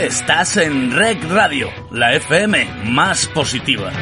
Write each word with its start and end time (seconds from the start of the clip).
Estás 0.00 0.56
en 0.56 0.92
Rec 0.92 1.22
Radio, 1.28 1.68
la 1.90 2.14
FM 2.14 2.90
más 2.90 3.26
positiva. 3.26 3.92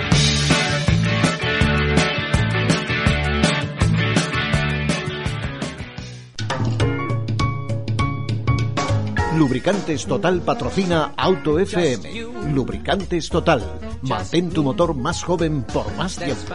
Lubricantes 9.37 10.07
Total 10.07 10.41
patrocina 10.43 11.15
Auto 11.17 11.59
FM. 11.59 12.53
Lubricantes 12.55 13.29
Total. 13.29 13.61
Mantén 14.03 14.51
tu 14.51 14.63
motor 14.63 14.95
más 14.95 15.25
joven 15.25 15.65
por 15.65 15.93
más 15.97 16.17
tiempo. 16.17 16.55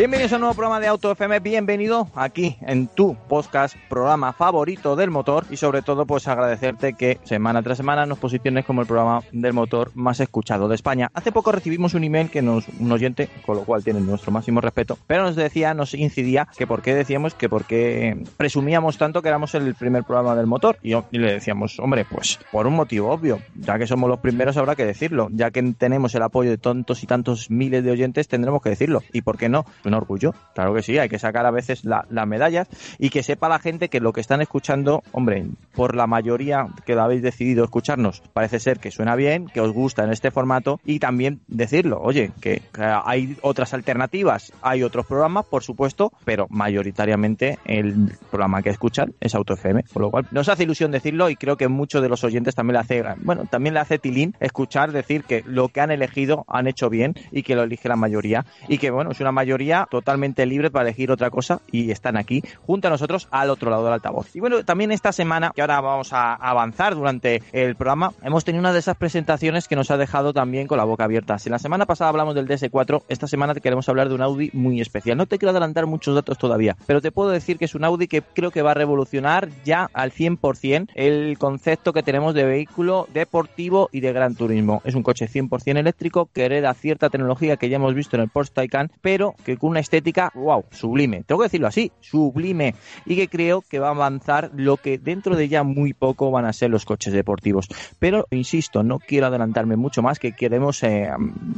Bienvenidos 0.00 0.32
a 0.32 0.36
un 0.36 0.40
nuevo 0.40 0.54
programa 0.54 0.80
de 0.80 0.86
Auto 0.86 1.12
FM, 1.12 1.40
bienvenido 1.40 2.08
aquí 2.14 2.56
en 2.62 2.86
tu 2.86 3.18
podcast, 3.28 3.76
programa 3.90 4.32
favorito 4.32 4.96
del 4.96 5.10
motor 5.10 5.44
y 5.50 5.58
sobre 5.58 5.82
todo 5.82 6.06
pues 6.06 6.26
agradecerte 6.26 6.94
que 6.94 7.18
semana 7.24 7.62
tras 7.62 7.76
semana 7.76 8.06
nos 8.06 8.18
posiciones 8.18 8.64
como 8.64 8.80
el 8.80 8.86
programa 8.86 9.22
del 9.30 9.52
motor 9.52 9.90
más 9.94 10.18
escuchado 10.20 10.68
de 10.68 10.76
España. 10.76 11.10
Hace 11.12 11.32
poco 11.32 11.52
recibimos 11.52 11.92
un 11.92 12.04
email 12.04 12.30
que 12.30 12.40
nos, 12.40 12.66
un 12.78 12.90
oyente, 12.90 13.28
con 13.44 13.58
lo 13.58 13.64
cual 13.64 13.84
tiene 13.84 14.00
nuestro 14.00 14.32
máximo 14.32 14.62
respeto, 14.62 14.96
pero 15.06 15.24
nos 15.24 15.36
decía, 15.36 15.74
nos 15.74 15.92
incidía 15.92 16.48
que 16.56 16.66
por 16.66 16.80
qué 16.80 16.94
decíamos 16.94 17.34
que 17.34 17.50
por 17.50 17.66
qué 17.66 18.24
presumíamos 18.38 18.96
tanto 18.96 19.20
que 19.20 19.28
éramos 19.28 19.54
el 19.54 19.74
primer 19.74 20.04
programa 20.04 20.34
del 20.34 20.46
motor. 20.46 20.78
Y 20.80 20.94
le 21.10 21.32
decíamos, 21.34 21.78
hombre, 21.78 22.06
pues 22.10 22.38
por 22.50 22.66
un 22.66 22.72
motivo 22.72 23.10
obvio, 23.10 23.42
ya 23.54 23.78
que 23.78 23.86
somos 23.86 24.08
los 24.08 24.20
primeros 24.20 24.56
habrá 24.56 24.76
que 24.76 24.86
decirlo, 24.86 25.28
ya 25.30 25.50
que 25.50 25.62
tenemos 25.76 26.14
el 26.14 26.22
apoyo 26.22 26.48
de 26.48 26.56
tantos 26.56 27.02
y 27.02 27.06
tantos 27.06 27.50
miles 27.50 27.84
de 27.84 27.90
oyentes 27.90 28.28
tendremos 28.28 28.62
que 28.62 28.70
decirlo. 28.70 29.02
Y 29.12 29.20
por 29.20 29.36
qué 29.36 29.50
no 29.50 29.66
un 29.90 29.94
orgullo. 29.94 30.34
Claro 30.54 30.74
que 30.74 30.82
sí, 30.82 30.98
hay 30.98 31.08
que 31.08 31.18
sacar 31.18 31.46
a 31.46 31.50
veces 31.50 31.84
las 31.84 32.26
medallas 32.26 32.68
y 32.98 33.10
que 33.10 33.22
sepa 33.22 33.48
la 33.48 33.58
gente 33.58 33.88
que 33.88 34.00
lo 34.00 34.12
que 34.12 34.20
están 34.20 34.40
escuchando, 34.40 35.02
hombre, 35.12 35.46
por 35.74 35.94
la 35.94 36.06
mayoría 36.06 36.66
que 36.86 36.94
lo 36.94 37.02
habéis 37.02 37.22
decidido 37.22 37.64
escucharnos, 37.64 38.22
parece 38.32 38.60
ser 38.60 38.78
que 38.78 38.90
suena 38.90 39.14
bien, 39.16 39.46
que 39.46 39.60
os 39.60 39.72
gusta 39.72 40.04
en 40.04 40.10
este 40.10 40.30
formato 40.30 40.80
y 40.84 40.98
también 40.98 41.40
decirlo, 41.48 42.00
oye, 42.00 42.32
que, 42.40 42.62
hay 43.04 43.36
otras 43.42 43.74
alternativas, 43.74 44.52
hay 44.62 44.82
otros 44.82 45.06
programas, 45.06 45.46
por 45.46 45.62
supuesto, 45.62 46.12
pero 46.24 46.46
mayoritariamente 46.50 47.58
el 47.64 48.12
programa 48.30 48.62
que 48.62 48.70
escuchan 48.70 49.14
es 49.20 49.34
Auto 49.34 49.54
FM, 49.54 49.84
con 49.92 50.02
lo 50.02 50.10
cual 50.10 50.26
nos 50.30 50.48
hace 50.48 50.62
ilusión 50.62 50.90
decirlo 50.90 51.30
y 51.30 51.36
creo 51.36 51.56
que 51.56 51.68
muchos 51.68 52.02
de 52.02 52.08
los 52.08 52.24
oyentes 52.24 52.54
también 52.54 52.74
le 52.74 52.80
hace, 52.80 53.04
bueno, 53.22 53.46
también 53.46 53.74
le 53.74 53.80
hace 53.80 53.98
tilín 53.98 54.34
escuchar 54.40 54.92
decir 54.92 55.24
que 55.24 55.42
lo 55.46 55.68
que 55.68 55.80
han 55.80 55.90
elegido 55.90 56.44
han 56.48 56.66
hecho 56.66 56.88
bien 56.88 57.14
y 57.30 57.42
que 57.42 57.54
lo 57.54 57.62
elige 57.62 57.88
la 57.88 57.96
mayoría 57.96 58.44
y 58.68 58.78
que 58.78 58.90
bueno, 58.90 59.10
es 59.10 59.20
una 59.20 59.32
mayoría 59.32 59.79
totalmente 59.90 60.46
libre 60.46 60.70
para 60.70 60.88
elegir 60.88 61.10
otra 61.10 61.30
cosa 61.30 61.60
y 61.70 61.90
están 61.90 62.16
aquí 62.16 62.42
junto 62.66 62.88
a 62.88 62.90
nosotros 62.90 63.28
al 63.30 63.50
otro 63.50 63.70
lado 63.70 63.84
del 63.84 63.94
altavoz. 63.94 64.34
Y 64.34 64.40
bueno, 64.40 64.64
también 64.64 64.92
esta 64.92 65.12
semana, 65.12 65.52
que 65.54 65.60
ahora 65.60 65.80
vamos 65.80 66.12
a 66.12 66.34
avanzar 66.34 66.94
durante 66.94 67.42
el 67.52 67.76
programa, 67.76 68.12
hemos 68.22 68.44
tenido 68.44 68.60
una 68.60 68.72
de 68.72 68.78
esas 68.78 68.96
presentaciones 68.96 69.68
que 69.68 69.76
nos 69.76 69.90
ha 69.90 69.96
dejado 69.96 70.32
también 70.32 70.66
con 70.66 70.78
la 70.78 70.84
boca 70.84 71.04
abierta. 71.04 71.38
Si 71.38 71.50
la 71.50 71.58
semana 71.58 71.86
pasada 71.86 72.10
hablamos 72.10 72.34
del 72.34 72.48
DS4, 72.48 73.04
esta 73.08 73.26
semana 73.26 73.54
queremos 73.54 73.88
hablar 73.88 74.08
de 74.08 74.14
un 74.14 74.22
Audi 74.22 74.50
muy 74.52 74.80
especial. 74.80 75.16
No 75.16 75.26
te 75.26 75.38
quiero 75.38 75.50
adelantar 75.50 75.86
muchos 75.86 76.14
datos 76.14 76.38
todavía, 76.38 76.76
pero 76.86 77.00
te 77.00 77.12
puedo 77.12 77.30
decir 77.30 77.58
que 77.58 77.64
es 77.64 77.74
un 77.74 77.84
Audi 77.84 78.08
que 78.08 78.22
creo 78.22 78.50
que 78.50 78.62
va 78.62 78.72
a 78.72 78.74
revolucionar 78.74 79.48
ya 79.64 79.90
al 79.92 80.12
100% 80.12 80.88
el 80.94 81.38
concepto 81.38 81.92
que 81.92 82.02
tenemos 82.02 82.34
de 82.34 82.44
vehículo 82.44 83.06
deportivo 83.12 83.88
y 83.92 84.00
de 84.00 84.12
gran 84.12 84.34
turismo. 84.34 84.82
Es 84.84 84.94
un 84.94 85.02
coche 85.02 85.28
100% 85.28 85.78
eléctrico 85.78 86.28
que 86.32 86.44
hereda 86.44 86.74
cierta 86.74 87.10
tecnología 87.10 87.56
que 87.56 87.68
ya 87.68 87.76
hemos 87.76 87.94
visto 87.94 88.16
en 88.16 88.22
el 88.22 88.28
Porsche 88.28 88.54
Taycan, 88.54 88.90
pero 89.00 89.34
que 89.44 89.56
con 89.56 89.69
una 89.70 89.80
estética, 89.80 90.30
wow, 90.34 90.64
sublime. 90.70 91.22
Tengo 91.24 91.40
que 91.40 91.46
decirlo 91.46 91.68
así, 91.68 91.90
sublime. 92.00 92.74
Y 93.06 93.16
que 93.16 93.28
creo 93.28 93.62
que 93.62 93.78
va 93.78 93.88
a 93.88 93.92
avanzar 93.92 94.50
lo 94.54 94.76
que 94.76 94.98
dentro 94.98 95.36
de 95.36 95.48
ya 95.48 95.62
muy 95.62 95.92
poco 95.94 96.30
van 96.30 96.44
a 96.44 96.52
ser 96.52 96.70
los 96.70 96.84
coches 96.84 97.12
deportivos. 97.12 97.68
Pero, 97.98 98.26
insisto, 98.30 98.82
no 98.82 98.98
quiero 98.98 99.26
adelantarme 99.26 99.76
mucho 99.76 100.02
más, 100.02 100.18
que 100.18 100.32
queremos, 100.32 100.82
eh, 100.82 101.08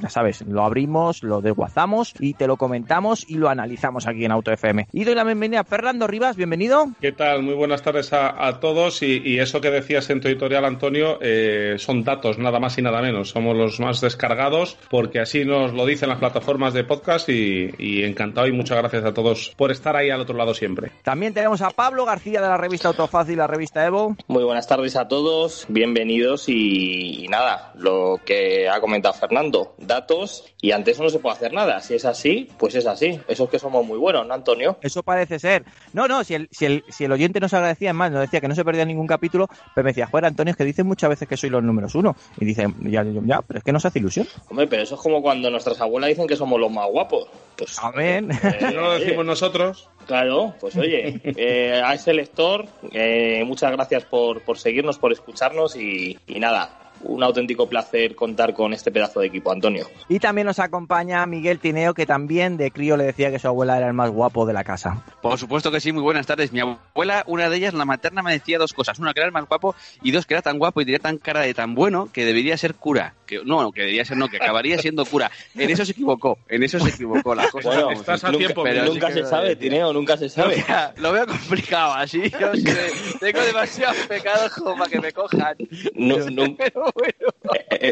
ya 0.00 0.08
sabes, 0.08 0.42
lo 0.42 0.62
abrimos, 0.64 1.22
lo 1.22 1.40
desguazamos 1.40 2.14
y 2.20 2.34
te 2.34 2.46
lo 2.46 2.56
comentamos 2.56 3.24
y 3.28 3.36
lo 3.36 3.48
analizamos 3.48 4.06
aquí 4.06 4.24
en 4.24 4.32
Auto 4.32 4.52
FM. 4.52 4.88
Y 4.92 5.04
doy 5.04 5.14
la 5.14 5.24
bienvenida 5.24 5.60
a 5.60 5.64
Fernando 5.64 6.06
Rivas, 6.06 6.36
bienvenido. 6.36 6.88
¿Qué 7.00 7.12
tal? 7.12 7.42
Muy 7.42 7.54
buenas 7.54 7.82
tardes 7.82 8.12
a, 8.12 8.60
todos. 8.60 9.02
Y, 9.02 9.38
eso 9.38 9.60
que 9.60 9.70
decías 9.70 10.08
en 10.10 10.20
tu 10.20 10.28
editorial, 10.28 10.64
Antonio, 10.64 11.18
eh, 11.20 11.76
son 11.78 12.04
datos, 12.04 12.38
nada 12.38 12.60
más 12.60 12.78
y 12.78 12.82
nada 12.82 13.00
menos. 13.00 13.30
Somos 13.30 13.56
los 13.56 13.80
más 13.80 14.00
descargados 14.00 14.76
porque 14.90 15.18
así 15.18 15.44
nos 15.44 15.72
lo 15.72 15.86
dicen 15.86 16.08
las 16.08 16.18
plataformas 16.18 16.74
de 16.74 16.84
podcast 16.84 17.28
y 17.28 17.91
encantado 18.02 18.46
y 18.46 18.52
muchas 18.52 18.78
gracias 18.78 19.04
a 19.04 19.12
todos 19.14 19.54
por 19.56 19.70
estar 19.70 19.96
ahí 19.96 20.10
al 20.10 20.20
otro 20.20 20.36
lado 20.36 20.54
siempre. 20.54 20.92
También 21.02 21.34
tenemos 21.34 21.60
a 21.62 21.70
Pablo 21.70 22.04
García 22.04 22.40
de 22.40 22.48
la 22.48 22.56
revista 22.56 22.88
Autofácil, 22.88 23.38
la 23.38 23.46
revista 23.46 23.84
Evo. 23.84 24.16
Muy 24.28 24.44
buenas 24.44 24.66
tardes 24.66 24.96
a 24.96 25.08
todos, 25.08 25.66
bienvenidos 25.68 26.48
y, 26.48 27.24
y, 27.24 27.28
nada, 27.28 27.72
lo 27.76 28.20
que 28.24 28.68
ha 28.68 28.80
comentado 28.80 29.14
Fernando, 29.14 29.74
datos 29.78 30.44
y 30.60 30.72
ante 30.72 30.92
eso 30.92 31.02
no 31.02 31.10
se 31.10 31.18
puede 31.18 31.36
hacer 31.36 31.52
nada. 31.52 31.80
Si 31.80 31.94
es 31.94 32.04
así, 32.04 32.48
pues 32.58 32.74
es 32.74 32.86
así. 32.86 33.20
Eso 33.28 33.44
es 33.44 33.50
que 33.50 33.58
somos 33.58 33.84
muy 33.84 33.98
buenos, 33.98 34.26
¿no, 34.26 34.34
Antonio? 34.34 34.78
Eso 34.80 35.02
parece 35.02 35.38
ser. 35.38 35.64
No, 35.92 36.08
no, 36.08 36.24
si 36.24 36.34
el, 36.34 36.48
si 36.50 36.66
el, 36.66 36.84
si 36.88 37.04
el 37.04 37.12
oyente 37.12 37.40
nos 37.40 37.52
agradecía 37.52 37.92
más, 37.92 38.12
nos 38.12 38.20
decía 38.20 38.40
que 38.40 38.48
no 38.48 38.54
se 38.54 38.64
perdía 38.64 38.84
ningún 38.84 39.06
capítulo, 39.06 39.48
pero 39.74 39.84
me 39.84 39.90
decía, 39.90 40.06
joder, 40.06 40.26
Antonio, 40.26 40.52
es 40.52 40.56
que 40.56 40.64
dicen 40.64 40.86
muchas 40.86 41.10
veces 41.10 41.28
que 41.28 41.36
soy 41.36 41.50
los 41.50 41.62
números 41.62 41.94
uno. 41.94 42.16
Y 42.38 42.44
dice, 42.44 42.66
ya, 42.80 43.04
ya, 43.04 43.42
pero 43.42 43.58
es 43.58 43.64
que 43.64 43.72
nos 43.72 43.84
hace 43.84 43.98
ilusión. 43.98 44.26
Hombre, 44.48 44.66
pero 44.66 44.82
eso 44.82 44.94
es 44.94 45.00
como 45.00 45.20
cuando 45.20 45.50
nuestras 45.50 45.80
abuelas 45.80 46.10
dicen 46.10 46.26
que 46.26 46.36
somos 46.36 46.60
los 46.60 46.70
más 46.70 46.88
guapos. 46.88 47.28
Pues, 47.56 47.78
Amén. 47.82 48.30
Eh, 48.30 48.70
no 48.74 48.80
lo 48.80 48.98
decimos 48.98 49.26
nosotros. 49.26 49.88
Claro, 50.06 50.54
pues 50.60 50.76
oye, 50.76 51.20
eh, 51.24 51.80
a 51.84 51.94
ese 51.94 52.14
lector, 52.14 52.66
eh, 52.92 53.42
muchas 53.46 53.72
gracias 53.72 54.04
por, 54.04 54.40
por 54.42 54.58
seguirnos, 54.58 54.98
por 54.98 55.12
escucharnos 55.12 55.76
y, 55.76 56.18
y 56.26 56.40
nada, 56.40 56.92
un 57.04 57.22
auténtico 57.22 57.68
placer 57.68 58.14
contar 58.14 58.54
con 58.54 58.72
este 58.72 58.90
pedazo 58.90 59.20
de 59.20 59.26
equipo, 59.26 59.52
Antonio. 59.52 59.86
Y 60.08 60.18
también 60.18 60.46
nos 60.46 60.58
acompaña 60.58 61.24
Miguel 61.26 61.58
Tineo, 61.58 61.94
que 61.94 62.06
también 62.06 62.56
de 62.56 62.70
crío 62.70 62.96
le 62.96 63.04
decía 63.04 63.30
que 63.30 63.38
su 63.38 63.48
abuela 63.48 63.76
era 63.76 63.88
el 63.88 63.92
más 63.92 64.10
guapo 64.10 64.46
de 64.46 64.52
la 64.52 64.64
casa. 64.64 65.04
Por 65.20 65.38
supuesto 65.38 65.70
que 65.70 65.80
sí, 65.80 65.92
muy 65.92 66.02
buenas 66.02 66.26
tardes. 66.26 66.52
Mi 66.52 66.60
abuela, 66.60 67.24
una 67.26 67.48
de 67.48 67.56
ellas, 67.56 67.74
la 67.74 67.84
materna, 67.84 68.22
me 68.22 68.32
decía 68.32 68.58
dos 68.58 68.72
cosas. 68.72 68.98
Una, 68.98 69.12
que 69.12 69.20
era 69.20 69.26
el 69.26 69.32
más 69.32 69.46
guapo, 69.46 69.74
y 70.02 70.10
dos, 70.10 70.26
que 70.26 70.34
era 70.34 70.42
tan 70.42 70.58
guapo 70.58 70.80
y 70.80 70.84
tenía 70.84 71.00
tan 71.00 71.18
cara 71.18 71.40
de 71.40 71.54
tan 71.54 71.74
bueno 71.74 72.08
que 72.12 72.24
debería 72.24 72.56
ser 72.56 72.74
cura. 72.74 73.14
Que, 73.32 73.40
no, 73.46 73.72
que 73.72 73.80
debería 73.80 74.04
ser 74.04 74.18
no, 74.18 74.28
que 74.28 74.36
acabaría 74.36 74.76
siendo 74.78 75.06
cura. 75.06 75.30
En 75.54 75.70
eso 75.70 75.86
se 75.86 75.92
equivocó, 75.92 76.38
en 76.48 76.62
eso 76.62 76.78
se 76.78 76.90
equivocó. 76.90 77.34
La 77.34 77.48
cosa 77.48 77.70
bueno, 77.70 77.90
estás 77.92 78.22
a 78.24 78.26
nunca, 78.26 78.38
tiempo, 78.38 78.62
pero 78.62 78.84
nunca 78.84 79.10
se 79.10 79.24
sabe, 79.24 79.56
Tineo, 79.56 79.90
nunca 79.92 80.18
se 80.18 80.28
sabe. 80.28 80.62
Lo 80.96 81.12
veo 81.12 81.26
complicado, 81.26 81.94
así. 81.94 82.30
Yo 82.30 82.54
sé, 82.54 82.92
tengo 83.20 83.40
demasiados 83.40 83.96
pecados 84.06 84.52
como 84.52 84.76
para 84.76 84.90
que 84.90 85.00
me 85.00 85.12
cojan. 85.12 85.56
No, 85.94 86.18
no, 86.30 86.56
pero 86.56 86.92
bueno 86.94 87.32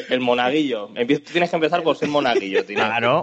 el 0.09 0.21
monaguillo. 0.21 0.89
Tienes 1.33 1.51
que 1.51 1.57
empezar 1.57 1.83
por 1.83 1.97
ser 1.97 2.09
monaguillo, 2.09 2.65
tío. 2.65 2.77
Claro. 2.77 3.23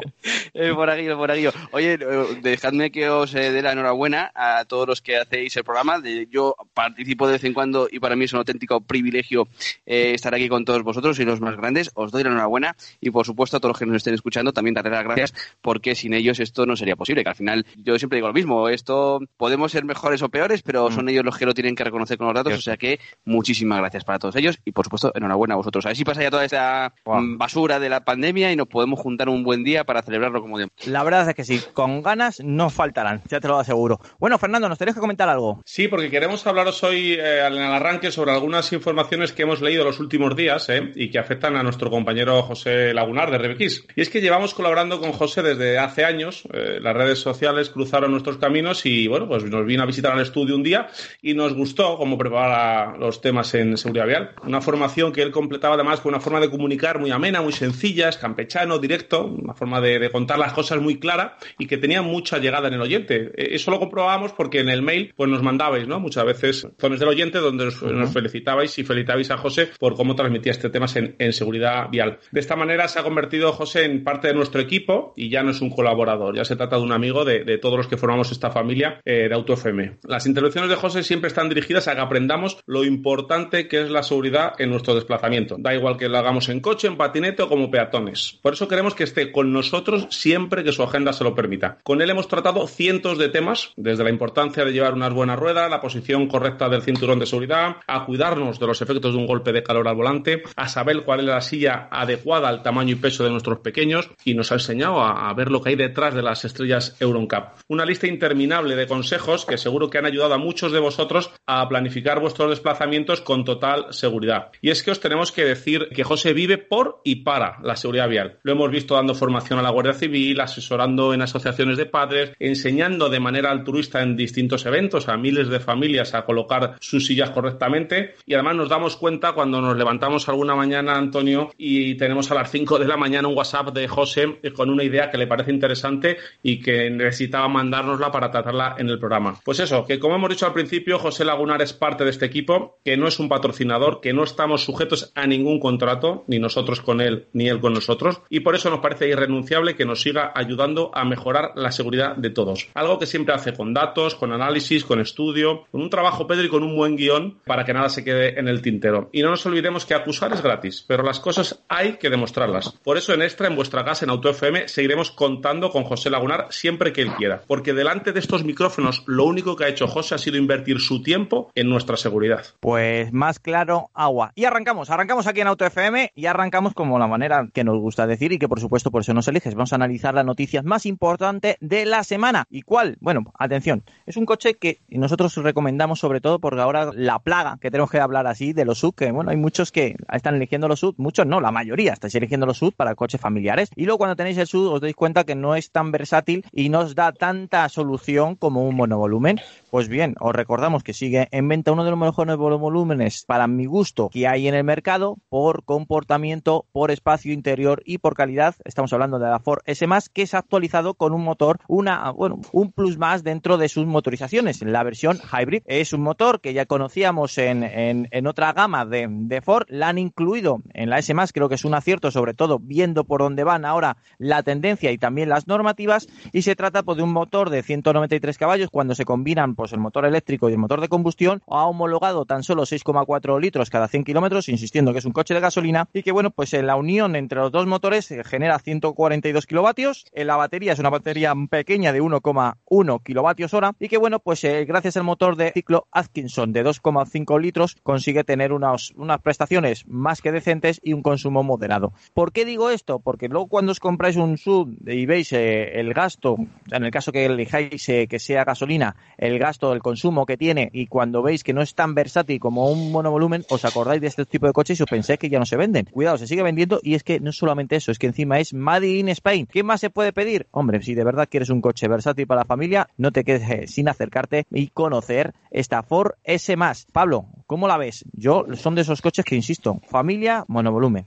el 0.53 0.73
monaguillo, 0.73 1.11
el 1.11 1.17
monaguillo. 1.17 1.51
Oye, 1.71 1.97
dejadme 2.41 2.91
que 2.91 3.09
os 3.09 3.31
dé 3.31 3.61
la 3.61 3.71
enhorabuena 3.71 4.31
a 4.35 4.65
todos 4.65 4.87
los 4.87 5.01
que 5.01 5.17
hacéis 5.17 5.55
el 5.57 5.63
programa. 5.63 6.01
Yo 6.29 6.55
participo 6.73 7.27
de 7.27 7.33
vez 7.33 7.43
en 7.43 7.53
cuando 7.53 7.87
y 7.89 7.99
para 7.99 8.15
mí 8.15 8.25
es 8.25 8.33
un 8.33 8.39
auténtico 8.39 8.81
privilegio 8.81 9.47
eh, 9.85 10.13
estar 10.13 10.33
aquí 10.33 10.49
con 10.49 10.65
todos 10.65 10.83
vosotros 10.83 11.19
y 11.19 11.25
los 11.25 11.41
más 11.41 11.55
grandes. 11.55 11.91
Os 11.93 12.06
doy 12.11 12.23
la 12.23 12.29
enhorabuena 12.29 12.75
y, 12.99 13.11
por 13.11 13.25
supuesto, 13.25 13.57
a 13.57 13.59
todos 13.59 13.71
los 13.71 13.79
que 13.79 13.85
nos 13.85 13.97
estén 13.97 14.13
escuchando 14.13 14.53
también 14.53 14.73
daré 14.73 14.89
las 14.89 15.03
gracias 15.03 15.33
porque 15.61 15.95
sin 15.95 16.13
ellos 16.13 16.39
esto 16.39 16.65
no 16.65 16.75
sería 16.75 16.95
posible. 16.95 17.23
Que 17.23 17.29
al 17.29 17.35
final 17.35 17.65
yo 17.77 17.97
siempre 17.97 18.17
digo 18.17 18.27
lo 18.27 18.33
mismo. 18.33 18.69
Esto 18.69 19.19
podemos 19.37 19.71
ser 19.71 19.85
mejores 19.85 20.21
o 20.21 20.29
peores, 20.29 20.61
pero 20.61 20.91
son 20.91 21.09
ellos 21.09 21.23
los 21.23 21.37
que 21.37 21.45
lo 21.45 21.53
tienen 21.53 21.75
que 21.75 21.83
reconocer 21.83 22.17
con 22.17 22.27
los 22.27 22.35
datos. 22.35 22.53
O 22.53 22.61
sea 22.61 22.77
que 22.77 22.99
muchísimas 23.25 23.79
gracias 23.79 24.03
para 24.03 24.19
todos 24.19 24.35
ellos 24.35 24.59
y, 24.65 24.71
por 24.71 24.85
supuesto, 24.85 25.11
enhorabuena 25.15 25.53
a 25.53 25.57
vosotros. 25.57 25.85
A 25.85 25.89
ver 25.89 25.97
si 25.97 26.05
pasa 26.05 26.21
ya 26.21 26.31
toda 26.31 26.45
esta 26.45 26.93
wow. 27.05 27.37
basura 27.37 27.79
de 27.79 27.89
la 27.89 28.03
pandemia 28.03 28.51
y 28.51 28.55
nos 28.55 28.67
podemos 28.67 28.99
juntar 28.99 29.29
un 29.29 29.43
buen 29.43 29.63
día 29.63 29.83
para 29.83 30.01
celebrarlo 30.01 30.41
como 30.41 30.57
Dios. 30.57 30.69
La 30.85 31.03
verdad 31.03 31.27
es 31.29 31.35
que 31.35 31.43
sí, 31.43 31.61
con 31.73 32.01
ganas 32.01 32.41
no 32.43 32.69
faltarán, 32.69 33.21
ya 33.27 33.39
te 33.39 33.47
lo 33.47 33.59
aseguro. 33.59 33.99
Bueno, 34.19 34.37
Fernando, 34.37 34.69
¿nos 34.69 34.77
tenéis 34.77 34.95
que 34.95 35.01
comentar 35.01 35.29
algo? 35.29 35.61
Sí, 35.65 35.87
porque 35.87 36.09
queremos 36.09 36.45
hablaros 36.47 36.83
hoy 36.83 37.13
eh, 37.13 37.45
en 37.45 37.53
el 37.53 37.73
arranque 37.73 38.11
sobre 38.11 38.31
algunas 38.31 38.71
informaciones 38.73 39.31
que 39.31 39.43
hemos 39.43 39.61
leído 39.61 39.83
los 39.83 39.99
últimos 39.99 40.35
días 40.35 40.69
eh, 40.69 40.91
y 40.95 41.09
que 41.09 41.19
afectan 41.19 41.55
a 41.55 41.63
nuestro 41.63 41.89
compañero 41.97 42.41
José 42.43 42.93
Lagunar 42.93 43.31
de 43.31 43.37
Rebequís. 43.37 43.85
Y 43.95 44.01
es 44.01 44.09
que 44.09 44.21
llevamos 44.21 44.53
colaborando 44.53 44.99
con 44.99 45.11
José 45.11 45.41
desde 45.41 45.77
hace 45.77 46.05
años, 46.05 46.43
eh, 46.53 46.79
las 46.81 46.95
redes 46.95 47.19
sociales 47.19 47.69
cruzaron 47.69 48.11
nuestros 48.11 48.37
caminos 48.37 48.85
y 48.85 49.07
bueno, 49.07 49.27
pues 49.27 49.43
nos 49.43 49.65
vino 49.65 49.83
a 49.83 49.85
visitar 49.85 50.13
al 50.13 50.21
estudio 50.21 50.55
un 50.55 50.63
día 50.63 50.87
y 51.21 51.33
nos 51.33 51.53
gustó 51.53 51.97
cómo 51.97 52.17
prepara 52.17 52.97
los 52.97 53.21
temas 53.21 53.53
en 53.55 53.77
seguridad 53.77 54.07
vial. 54.07 54.31
Una 54.43 54.61
formación 54.61 55.11
que 55.11 55.21
él 55.21 55.31
completaba 55.31 55.75
además 55.75 56.01
con 56.01 56.13
una 56.13 56.19
forma 56.19 56.39
de 56.39 56.49
comunicar 56.49 56.99
muy 56.99 57.11
amena, 57.11 57.41
muy 57.41 57.53
sencilla, 57.53 58.09
es 58.09 58.17
campechano, 58.17 58.79
directo, 58.79 59.25
una 59.25 59.53
forma 59.53 59.81
de, 59.81 60.09
contar 60.11 60.39
las 60.39 60.53
cosas 60.53 60.79
muy 60.79 60.99
clara 60.99 61.37
y 61.57 61.67
que 61.67 61.77
tenía 61.77 62.01
mucha 62.01 62.37
llegada 62.37 62.67
en 62.67 62.75
el 62.75 62.81
oyente. 62.81 63.31
E, 63.35 63.55
eso 63.55 63.71
lo 63.71 63.79
comprobábamos 63.79 64.33
porque 64.33 64.59
en 64.59 64.69
el 64.69 64.81
mail 64.81 65.13
pues 65.15 65.29
nos 65.29 65.43
mandabais, 65.43 65.87
¿no? 65.87 65.99
Muchas 65.99 66.25
veces 66.25 66.67
zonas 66.79 66.99
del 66.99 67.09
oyente 67.09 67.39
donde 67.39 67.65
nos, 67.65 68.13
felicitabais 68.13 68.77
y 68.77 68.83
felicitabais 68.83 69.31
a 69.31 69.37
José 69.37 69.69
por 69.79 69.95
cómo 69.95 70.15
transmitía 70.15 70.51
este 70.51 70.69
tema 70.69 70.87
en, 70.95 71.33
seguridad 71.33 71.76
vial. 71.85 72.19
De 72.31 72.39
esta 72.39 72.55
manera 72.55 72.87
se 72.87 72.99
ha 72.99 73.03
convertido 73.03 73.53
José 73.53 73.85
en 73.85 74.03
parte 74.03 74.27
de 74.27 74.33
nuestro 74.33 74.59
equipo 74.59 75.13
y 75.15 75.29
ya 75.29 75.43
no 75.43 75.51
es 75.51 75.61
un 75.61 75.69
colaborador, 75.69 76.35
ya 76.35 76.45
se 76.45 76.55
trata 76.55 76.77
de 76.77 76.81
un 76.81 76.91
amigo 76.91 77.23
de, 77.23 77.57
todos 77.59 77.77
los 77.77 77.87
que 77.87 77.97
formamos 77.97 78.31
esta 78.31 78.51
familia 78.51 79.01
eh, 79.05 79.27
de 79.27 79.35
AutoFM. 79.35 79.97
Las 80.03 80.25
intervenciones 80.25 80.69
de 80.69 80.75
José 80.75 81.03
siempre 81.03 81.27
están 81.27 81.49
dirigidas 81.49 81.87
a 81.87 81.95
que 81.95 82.01
aprendamos 82.01 82.57
lo 82.65 82.83
importante 82.83 83.67
que 83.67 83.81
es 83.81 83.89
la 83.89 84.03
seguridad 84.03 84.53
en 84.59 84.69
nuestro 84.69 84.95
desplazamiento. 84.95 85.55
Da 85.59 85.75
igual 85.75 85.97
que 85.97 86.09
lo 86.09 86.17
hagamos 86.17 86.49
en 86.49 86.59
coche, 86.59 86.87
en 86.87 86.97
patinete 86.97 87.43
o 87.43 87.49
como 87.49 87.71
peatones. 87.71 88.39
Por 88.41 88.53
eso 88.53 88.67
queremos 88.67 88.95
que 88.95 89.03
esté 89.03 89.31
con 89.31 89.51
nosotros 89.51 90.07
siempre 90.09 90.63
que 90.63 90.71
su 90.71 90.83
agenda 90.83 91.13
se 91.13 91.23
lo 91.23 91.35
permita. 91.35 91.77
Con 91.83 92.01
él 92.01 92.09
hemos 92.09 92.27
tratado 92.27 92.67
cientos 92.67 93.17
de 93.17 93.29
temas, 93.29 93.73
desde 93.75 94.03
la 94.03 94.09
importancia 94.09 94.65
de 94.65 94.71
llevar 94.71 94.93
unas 94.93 95.13
buenas 95.13 95.39
ruedas, 95.39 95.69
la 95.69 95.81
posición 95.81 96.27
correcta 96.27 96.69
del 96.69 96.81
cinturón 96.81 97.19
de 97.19 97.25
seguridad, 97.25 97.77
a 97.87 98.05
cuidarnos 98.05 98.59
de 98.59 98.67
los 98.67 98.81
efectos 98.81 99.13
de 99.13 99.19
un 99.19 99.27
golpe 99.27 99.51
de 99.51 99.63
calor 99.63 99.87
al 99.87 99.95
volante, 99.95 100.43
a 100.55 100.67
saber 100.67 101.03
cuál 101.03 101.21
es 101.21 101.25
la 101.25 101.41
silla 101.41 101.66
adecuada 101.67 102.49
al 102.49 102.63
tamaño 102.63 102.93
y 102.93 102.95
peso 102.95 103.23
de 103.23 103.29
nuestros 103.29 103.59
pequeños 103.59 104.09
y 104.23 104.33
nos 104.33 104.51
ha 104.51 104.55
enseñado 104.55 105.01
a, 105.01 105.33
ver 105.33 105.51
lo 105.51 105.61
que 105.61 105.69
hay 105.69 105.75
detrás 105.75 106.15
de 106.15 106.23
las 106.23 106.45
estrellas 106.45 106.95
Euroncap. 106.99 107.57
Una 107.67 107.85
lista 107.85 108.07
interminable 108.07 108.75
de 108.75 108.87
consejos 108.87 109.45
que 109.45 109.57
seguro 109.57 109.89
que 109.89 109.97
han 109.97 110.05
ayudado 110.05 110.33
a 110.33 110.37
muchos 110.37 110.71
de 110.71 110.79
vosotros 110.79 111.31
a 111.45 111.67
planificar 111.69 112.19
vuestros 112.19 112.49
desplazamientos 112.49 113.21
con 113.21 113.45
total 113.45 113.87
seguridad. 113.91 114.51
Y 114.61 114.71
es 114.71 114.83
que 114.83 114.91
os 114.91 114.99
tenemos 114.99 115.31
que 115.31 115.45
decir 115.45 115.89
que 115.93 116.03
José 116.03 116.33
vive 116.33 116.57
por 116.57 117.01
y 117.03 117.17
para 117.17 117.59
la 117.61 117.75
seguridad 117.75 118.09
vial. 118.09 118.39
Lo 118.43 118.53
hemos 118.53 118.71
visto 118.71 118.95
dando 118.95 119.13
formación 119.15 119.59
a 119.59 119.61
la 119.61 119.69
Guardia 119.69 119.93
Civil, 119.93 120.39
asesorando 120.41 121.13
en 121.13 121.21
asociaciones 121.21 121.77
de 121.77 121.85
padres, 121.85 122.31
enseñando 122.39 123.09
de 123.09 123.19
manera 123.19 123.51
altruista 123.51 124.01
en 124.01 124.15
distintos 124.15 124.65
eventos 124.65 125.07
a 125.07 125.17
miles 125.17 125.49
de 125.49 125.59
familias 125.59 126.13
a 126.13 126.25
colocar 126.25 126.75
sus 126.79 127.05
sillas 127.05 127.29
correctamente 127.29 128.15
y 128.25 128.33
además 128.33 128.55
nos 128.55 128.69
damos 128.69 128.97
cuenta 128.97 129.33
cuando 129.33 129.61
nos 129.61 129.77
levantamos 129.77 130.27
alguna 130.29 130.55
mañana, 130.55 130.97
Antonio, 130.97 131.51
y 131.57 131.95
tenemos 131.95 132.29
a 132.31 132.35
las 132.35 132.51
5 132.51 132.79
de 132.79 132.87
la 132.87 132.97
mañana 132.97 133.27
un 133.27 133.35
WhatsApp 133.35 133.73
de 133.73 133.87
José 133.87 134.39
con 134.55 134.69
una 134.69 134.83
idea 134.83 135.09
que 135.09 135.17
le 135.17 135.27
parece 135.27 135.51
interesante 135.51 136.17
y 136.43 136.59
que 136.59 136.89
necesitaba 136.89 137.47
mandárnosla 137.47 138.11
para 138.11 138.31
tratarla 138.31 138.75
en 138.77 138.89
el 138.89 138.99
programa. 138.99 139.39
Pues 139.43 139.59
eso, 139.59 139.85
que 139.85 139.99
como 139.99 140.15
hemos 140.15 140.29
dicho 140.29 140.45
al 140.45 140.53
principio, 140.53 140.99
José 140.99 141.25
Lagunar 141.25 141.61
es 141.61 141.73
parte 141.73 142.03
de 142.03 142.11
este 142.11 142.25
equipo, 142.25 142.79
que 142.83 142.97
no 142.97 143.07
es 143.07 143.19
un 143.19 143.29
patrocinador, 143.29 144.01
que 144.01 144.13
no 144.13 144.23
estamos 144.23 144.63
sujetos 144.63 145.11
a 145.15 145.27
ningún 145.27 145.59
contrato, 145.59 146.23
ni 146.27 146.39
nosotros 146.39 146.81
con 146.81 147.01
él, 147.01 147.27
ni 147.33 147.47
él 147.47 147.59
con 147.59 147.73
nosotros, 147.73 148.21
y 148.29 148.41
por 148.41 148.55
eso 148.55 148.69
nos 148.69 148.79
parece 148.79 149.07
irrenunciable 149.07 149.75
que 149.75 149.85
nos 149.85 150.01
siga 150.01 150.31
ayudando 150.35 150.91
a 150.93 151.05
mejorar 151.05 151.51
la 151.55 151.71
seguridad 151.71 152.15
de 152.15 152.29
todos. 152.29 152.69
Algo 152.73 152.99
que 152.99 153.05
siempre 153.05 153.33
hace 153.33 153.53
con 153.53 153.73
datos, 153.73 154.15
con 154.15 154.31
análisis, 154.31 154.83
con 154.83 154.99
estudio, 154.99 155.65
con 155.71 155.81
un 155.81 155.89
trabajo, 155.89 156.27
Pedro, 156.27 156.45
y 156.45 156.49
con 156.49 156.63
un 156.63 156.75
buen 156.75 156.95
guion 156.95 157.39
para 157.45 157.65
que 157.65 157.73
nada 157.73 157.89
se 157.89 158.03
quede 158.03 158.39
en 158.39 158.47
el 158.47 158.61
tintero. 158.61 159.09
Y 159.11 159.21
no 159.21 159.29
nos 159.29 159.45
olvidemos 159.45 159.85
que 159.85 159.93
acusar 159.93 160.33
es 160.33 160.41
gratis, 160.41 160.83
pero 160.87 161.03
las 161.03 161.19
cosas 161.19 161.46
hay 161.67 161.93
que 161.97 162.09
demostrarlas. 162.09 162.71
Por 162.83 162.97
eso 162.97 163.13
en 163.13 163.21
Extra, 163.21 163.47
en 163.47 163.55
vuestra 163.55 163.83
casa, 163.83 164.05
en 164.05 164.11
Auto 164.11 164.29
FM, 164.29 164.67
seguiremos 164.67 165.11
contando 165.11 165.69
con 165.69 165.83
José 165.83 166.09
Lagunar 166.09 166.47
siempre 166.49 166.93
que 166.93 167.01
él 167.01 167.13
quiera. 167.13 167.41
Porque 167.47 167.73
delante 167.73 168.11
de 168.11 168.19
estos 168.19 168.43
micrófonos, 168.43 169.03
lo 169.05 169.25
único 169.25 169.55
que 169.55 169.65
ha 169.65 169.69
hecho 169.69 169.87
José 169.87 170.15
ha 170.15 170.17
sido 170.17 170.37
invertir 170.37 170.79
su 170.79 171.01
tiempo 171.01 171.51
en 171.55 171.69
nuestra 171.69 171.97
seguridad. 171.97 172.45
Pues 172.59 173.11
más 173.13 173.39
claro, 173.39 173.89
agua. 173.93 174.31
Y 174.35 174.45
arrancamos, 174.45 174.89
arrancamos 174.89 175.27
aquí 175.27 175.41
en 175.41 175.47
Auto 175.47 175.65
FM 175.65 176.11
y 176.15 176.25
arrancamos 176.25 176.73
como 176.73 176.99
la 176.99 177.07
manera 177.07 177.47
que 177.53 177.63
nos 177.63 177.79
gusta 177.79 178.07
decir 178.07 178.31
y 178.31 178.39
que 178.39 178.47
por 178.47 178.59
supuesto 178.59 178.91
por 178.91 179.01
eso 179.01 179.13
nos 179.13 179.27
eliges. 179.27 179.55
Vamos 179.55 179.73
a 179.73 179.75
analizar 179.75 180.13
las 180.13 180.25
noticias 180.25 180.63
más 180.63 180.85
importantes 180.85 181.57
de 181.59 181.85
la 181.85 182.03
semana. 182.03 182.45
¿Y 182.49 182.61
cuál? 182.61 182.97
Bueno, 182.99 183.21
atención, 183.37 183.83
es 184.05 184.17
un 184.17 184.25
coche 184.25 184.55
que 184.55 184.81
nosotros 184.89 185.35
recomendamos 185.35 185.99
sobre 185.99 186.21
todo 186.21 186.39
porque 186.39 186.61
ahora 186.61 186.91
la 186.93 187.19
plaga 187.19 187.57
que 187.61 187.71
tenemos 187.71 187.91
que 187.91 187.99
hablar 187.99 188.27
así 188.27 188.53
de 188.53 188.65
los 188.65 188.79
sub, 188.79 188.95
que 188.95 189.11
bueno, 189.11 189.31
hay 189.31 189.37
muchos 189.37 189.71
que 189.71 189.95
están 190.11 190.35
eligiendo 190.35 190.67
los 190.67 190.79
sub, 190.79 190.95
muchos 190.97 191.25
no, 191.25 191.36
la 191.41 191.51
mayoría 191.51 191.93
estáis 191.93 192.15
eligiendo 192.15 192.45
los 192.45 192.57
sub 192.57 192.73
para 192.75 192.95
coches 192.95 193.19
familiares. 193.19 193.69
Y 193.75 193.85
luego 193.85 193.99
cuando 193.99 194.15
tenéis 194.15 194.37
el 194.37 194.47
sub 194.47 194.71
os 194.71 194.81
dais 194.81 194.95
cuenta 194.95 195.23
que 195.23 195.35
no 195.35 195.55
es 195.55 195.71
tan 195.71 195.91
versátil 195.91 196.45
y 196.51 196.69
no 196.69 196.79
os 196.79 196.95
da 196.95 197.11
tanta 197.11 197.67
solución 197.69 198.35
como 198.35 198.67
un 198.67 198.75
monovolumen. 198.75 199.39
Pues 199.69 199.89
bien, 199.89 200.15
os 200.19 200.33
recordamos 200.33 200.83
que 200.83 200.93
sigue 200.93 201.27
en 201.31 201.47
venta 201.47 201.71
uno 201.71 201.83
de 201.83 201.91
los 201.91 201.99
mejores 201.99 202.37
volúmenes 202.37 203.25
para 203.25 203.47
mi 203.47 203.65
gusto 203.65 204.09
que 204.09 204.27
hay 204.27 204.47
en 204.47 204.55
el 204.55 204.63
mercado 204.63 205.17
por 205.29 205.63
comportamiento, 205.63 206.65
por 206.71 206.91
espacio 206.91 207.33
interior 207.33 207.81
y 207.85 207.97
por 207.97 208.15
calidad. 208.15 208.55
Estamos 208.63 208.93
hablando 208.93 209.19
de 209.19 209.29
la 209.29 209.39
Ford 209.39 209.59
S 209.65 209.85
que 210.13 210.21
es 210.23 210.33
actualizado 210.33 210.93
con 210.95 211.13
un 211.13 211.23
motor, 211.23 211.59
una, 211.67 212.11
bueno, 212.11 212.39
un 212.51 212.71
plus 212.71 212.97
más 212.97 213.23
dentro 213.23 213.57
de 213.57 213.69
sus 213.69 213.85
motorizaciones. 213.85 214.61
La 214.61 214.83
versión 214.83 215.17
hybrid 215.17 215.63
es 215.65 215.93
un 215.93 216.01
motor 216.01 216.41
que 216.41 216.53
ya 216.53 216.65
conocíamos 216.65 217.37
en, 217.37 217.63
en, 217.63 218.27
otra 218.27 218.53
gama 218.53 218.85
de, 218.85 219.07
de, 219.09 219.41
Ford. 219.41 219.65
La 219.69 219.89
han 219.89 219.97
incluido 219.97 220.61
en 220.73 220.89
la 220.89 220.99
S 220.99 221.13
creo 221.33 221.49
que 221.49 221.55
es 221.55 221.65
un 221.65 221.73
acierto, 221.73 222.11
sobre 222.11 222.33
todo 222.33 222.59
viendo 222.59 223.03
por 223.03 223.21
dónde 223.21 223.43
van 223.43 223.65
ahora 223.65 223.97
la 224.17 224.43
tendencia 224.43 224.91
y 224.91 224.97
también 224.97 225.29
las 225.29 225.47
normativas. 225.47 226.07
Y 226.31 226.41
se 226.41 226.55
trata 226.55 226.83
pues, 226.83 226.97
de 226.97 227.03
un 227.03 227.13
motor 227.13 227.49
de 227.49 227.63
193 227.63 228.37
caballos 228.37 228.69
cuando 228.69 228.95
se 228.95 229.05
combinan 229.05 229.55
pues 229.55 229.73
el 229.73 229.79
motor 229.79 230.05
eléctrico 230.05 230.49
y 230.49 230.53
el 230.53 230.59
motor 230.59 230.81
de 230.81 230.89
combustión, 230.89 231.41
ha 231.47 231.65
homologado 231.65 232.25
tan 232.25 232.43
solo 232.43 232.63
6,4 232.63 233.39
litros 233.39 233.69
cada 233.69 233.87
100 233.87 234.03
kilómetros, 234.03 234.49
insistiendo 234.49 234.93
que 234.93 234.99
es 234.99 235.05
un 235.05 235.13
coche 235.13 235.33
de 235.33 235.39
gasolina 235.39 235.87
y 235.93 236.03
que 236.03 236.11
bueno, 236.11 236.31
pues 236.31 236.53
en 236.53 236.67
la 236.67 236.75
unión 236.75 237.15
entre 237.15 237.39
los 237.39 237.51
dos 237.51 237.67
motores 237.67 238.13
genera 238.25 238.59
142 238.59 239.45
kilovatios, 239.45 240.05
en 240.13 240.27
la 240.27 240.35
batería 240.35 240.73
es 240.73 240.79
una 240.79 240.89
batería 240.89 241.33
pequeña 241.49 241.91
de 241.93 242.01
1,1 242.01 243.03
kilovatios 243.03 243.53
hora 243.53 243.73
y 243.79 243.87
que 243.87 243.97
bueno, 243.97 244.19
pues 244.19 244.43
eh, 244.43 244.65
gracias 244.65 244.97
al 244.97 245.03
motor 245.03 245.35
de 245.35 245.51
ciclo 245.51 245.87
Atkinson 245.91 246.53
de 246.53 246.63
2,5 246.63 247.39
litros 247.39 247.75
consigue 247.83 248.23
tener 248.23 248.53
unas, 248.53 248.91
unas 248.91 249.21
prestaciones 249.21 249.87
más 249.87 250.21
que 250.21 250.31
decentes 250.31 250.79
y 250.83 250.93
un 250.93 251.01
consumo 251.17 251.41
moderado. 251.41 251.93
¿Por 252.13 252.31
qué 252.31 252.45
digo 252.45 252.69
esto? 252.69 252.99
Porque 252.99 253.27
luego 253.27 253.47
cuando 253.47 253.71
os 253.71 253.79
compráis 253.79 254.17
un 254.17 254.37
sub 254.37 254.77
y 254.85 255.07
veis 255.07 255.33
eh, 255.33 255.79
el 255.79 255.91
gasto, 255.95 256.37
en 256.71 256.83
el 256.83 256.91
caso 256.91 257.11
que 257.11 257.25
elijáis 257.25 257.89
eh, 257.89 258.07
que 258.07 258.19
sea 258.19 258.43
gasolina, 258.43 258.95
el 259.17 259.39
gasto, 259.39 259.73
el 259.73 259.81
consumo 259.81 260.27
que 260.27 260.37
tiene 260.37 260.69
y 260.73 260.85
cuando 260.85 261.23
veis 261.23 261.43
que 261.43 261.53
no 261.53 261.63
es 261.63 261.73
tan 261.73 261.95
versátil 261.95 262.39
como 262.39 262.69
un 262.69 262.91
monovolumen, 262.91 263.45
os 263.49 263.65
acordáis 263.65 263.99
de 263.99 264.07
este 264.07 264.25
tipo 264.25 264.45
de 264.45 264.53
coches 264.53 264.79
y 264.79 264.83
os 264.83 264.89
pensáis 264.89 265.17
que 265.17 265.27
ya 265.27 265.39
no 265.39 265.47
se 265.47 265.57
venden. 265.57 265.85
Cuidado, 265.85 266.19
se 266.19 266.27
sigue 266.27 266.43
vendiendo 266.43 266.79
y 266.83 266.93
es 266.93 267.03
que 267.03 267.19
no 267.19 267.31
solamente 267.31 267.75
eso, 267.75 267.91
es 267.91 267.97
que 267.97 268.05
encima 268.05 268.37
es 268.39 268.53
Made 268.53 268.87
in 268.87 269.09
Spain. 269.09 269.47
¿Qué 269.47 269.63
más 269.63 269.81
se 269.81 269.89
puede 269.89 270.13
pedir? 270.13 270.45
Hombre, 270.51 270.83
si 270.83 270.93
de 270.93 271.03
verdad 271.03 271.27
quieres 271.27 271.49
un 271.49 271.61
coche 271.61 271.87
versátil 271.87 272.27
para 272.27 272.41
la 272.41 272.45
familia, 272.45 272.89
no 272.97 273.11
te 273.11 273.23
quedes 273.23 273.49
eh, 273.49 273.65
sin 273.65 273.89
acercarte 273.89 274.45
y 274.51 274.67
conocer 274.67 275.33
esta 275.49 275.81
Ford 275.81 276.11
S+. 276.23 276.55
Pablo, 276.93 277.25
¿cómo 277.47 277.67
la 277.67 277.77
ves? 277.77 278.05
Yo 278.13 278.45
son 278.53 278.75
de 278.75 278.81
esos 278.81 279.01
coches 279.01 279.25
que 279.25 279.35
insisto, 279.35 279.79
familia, 279.89 280.45
monovolumen. 280.47 281.06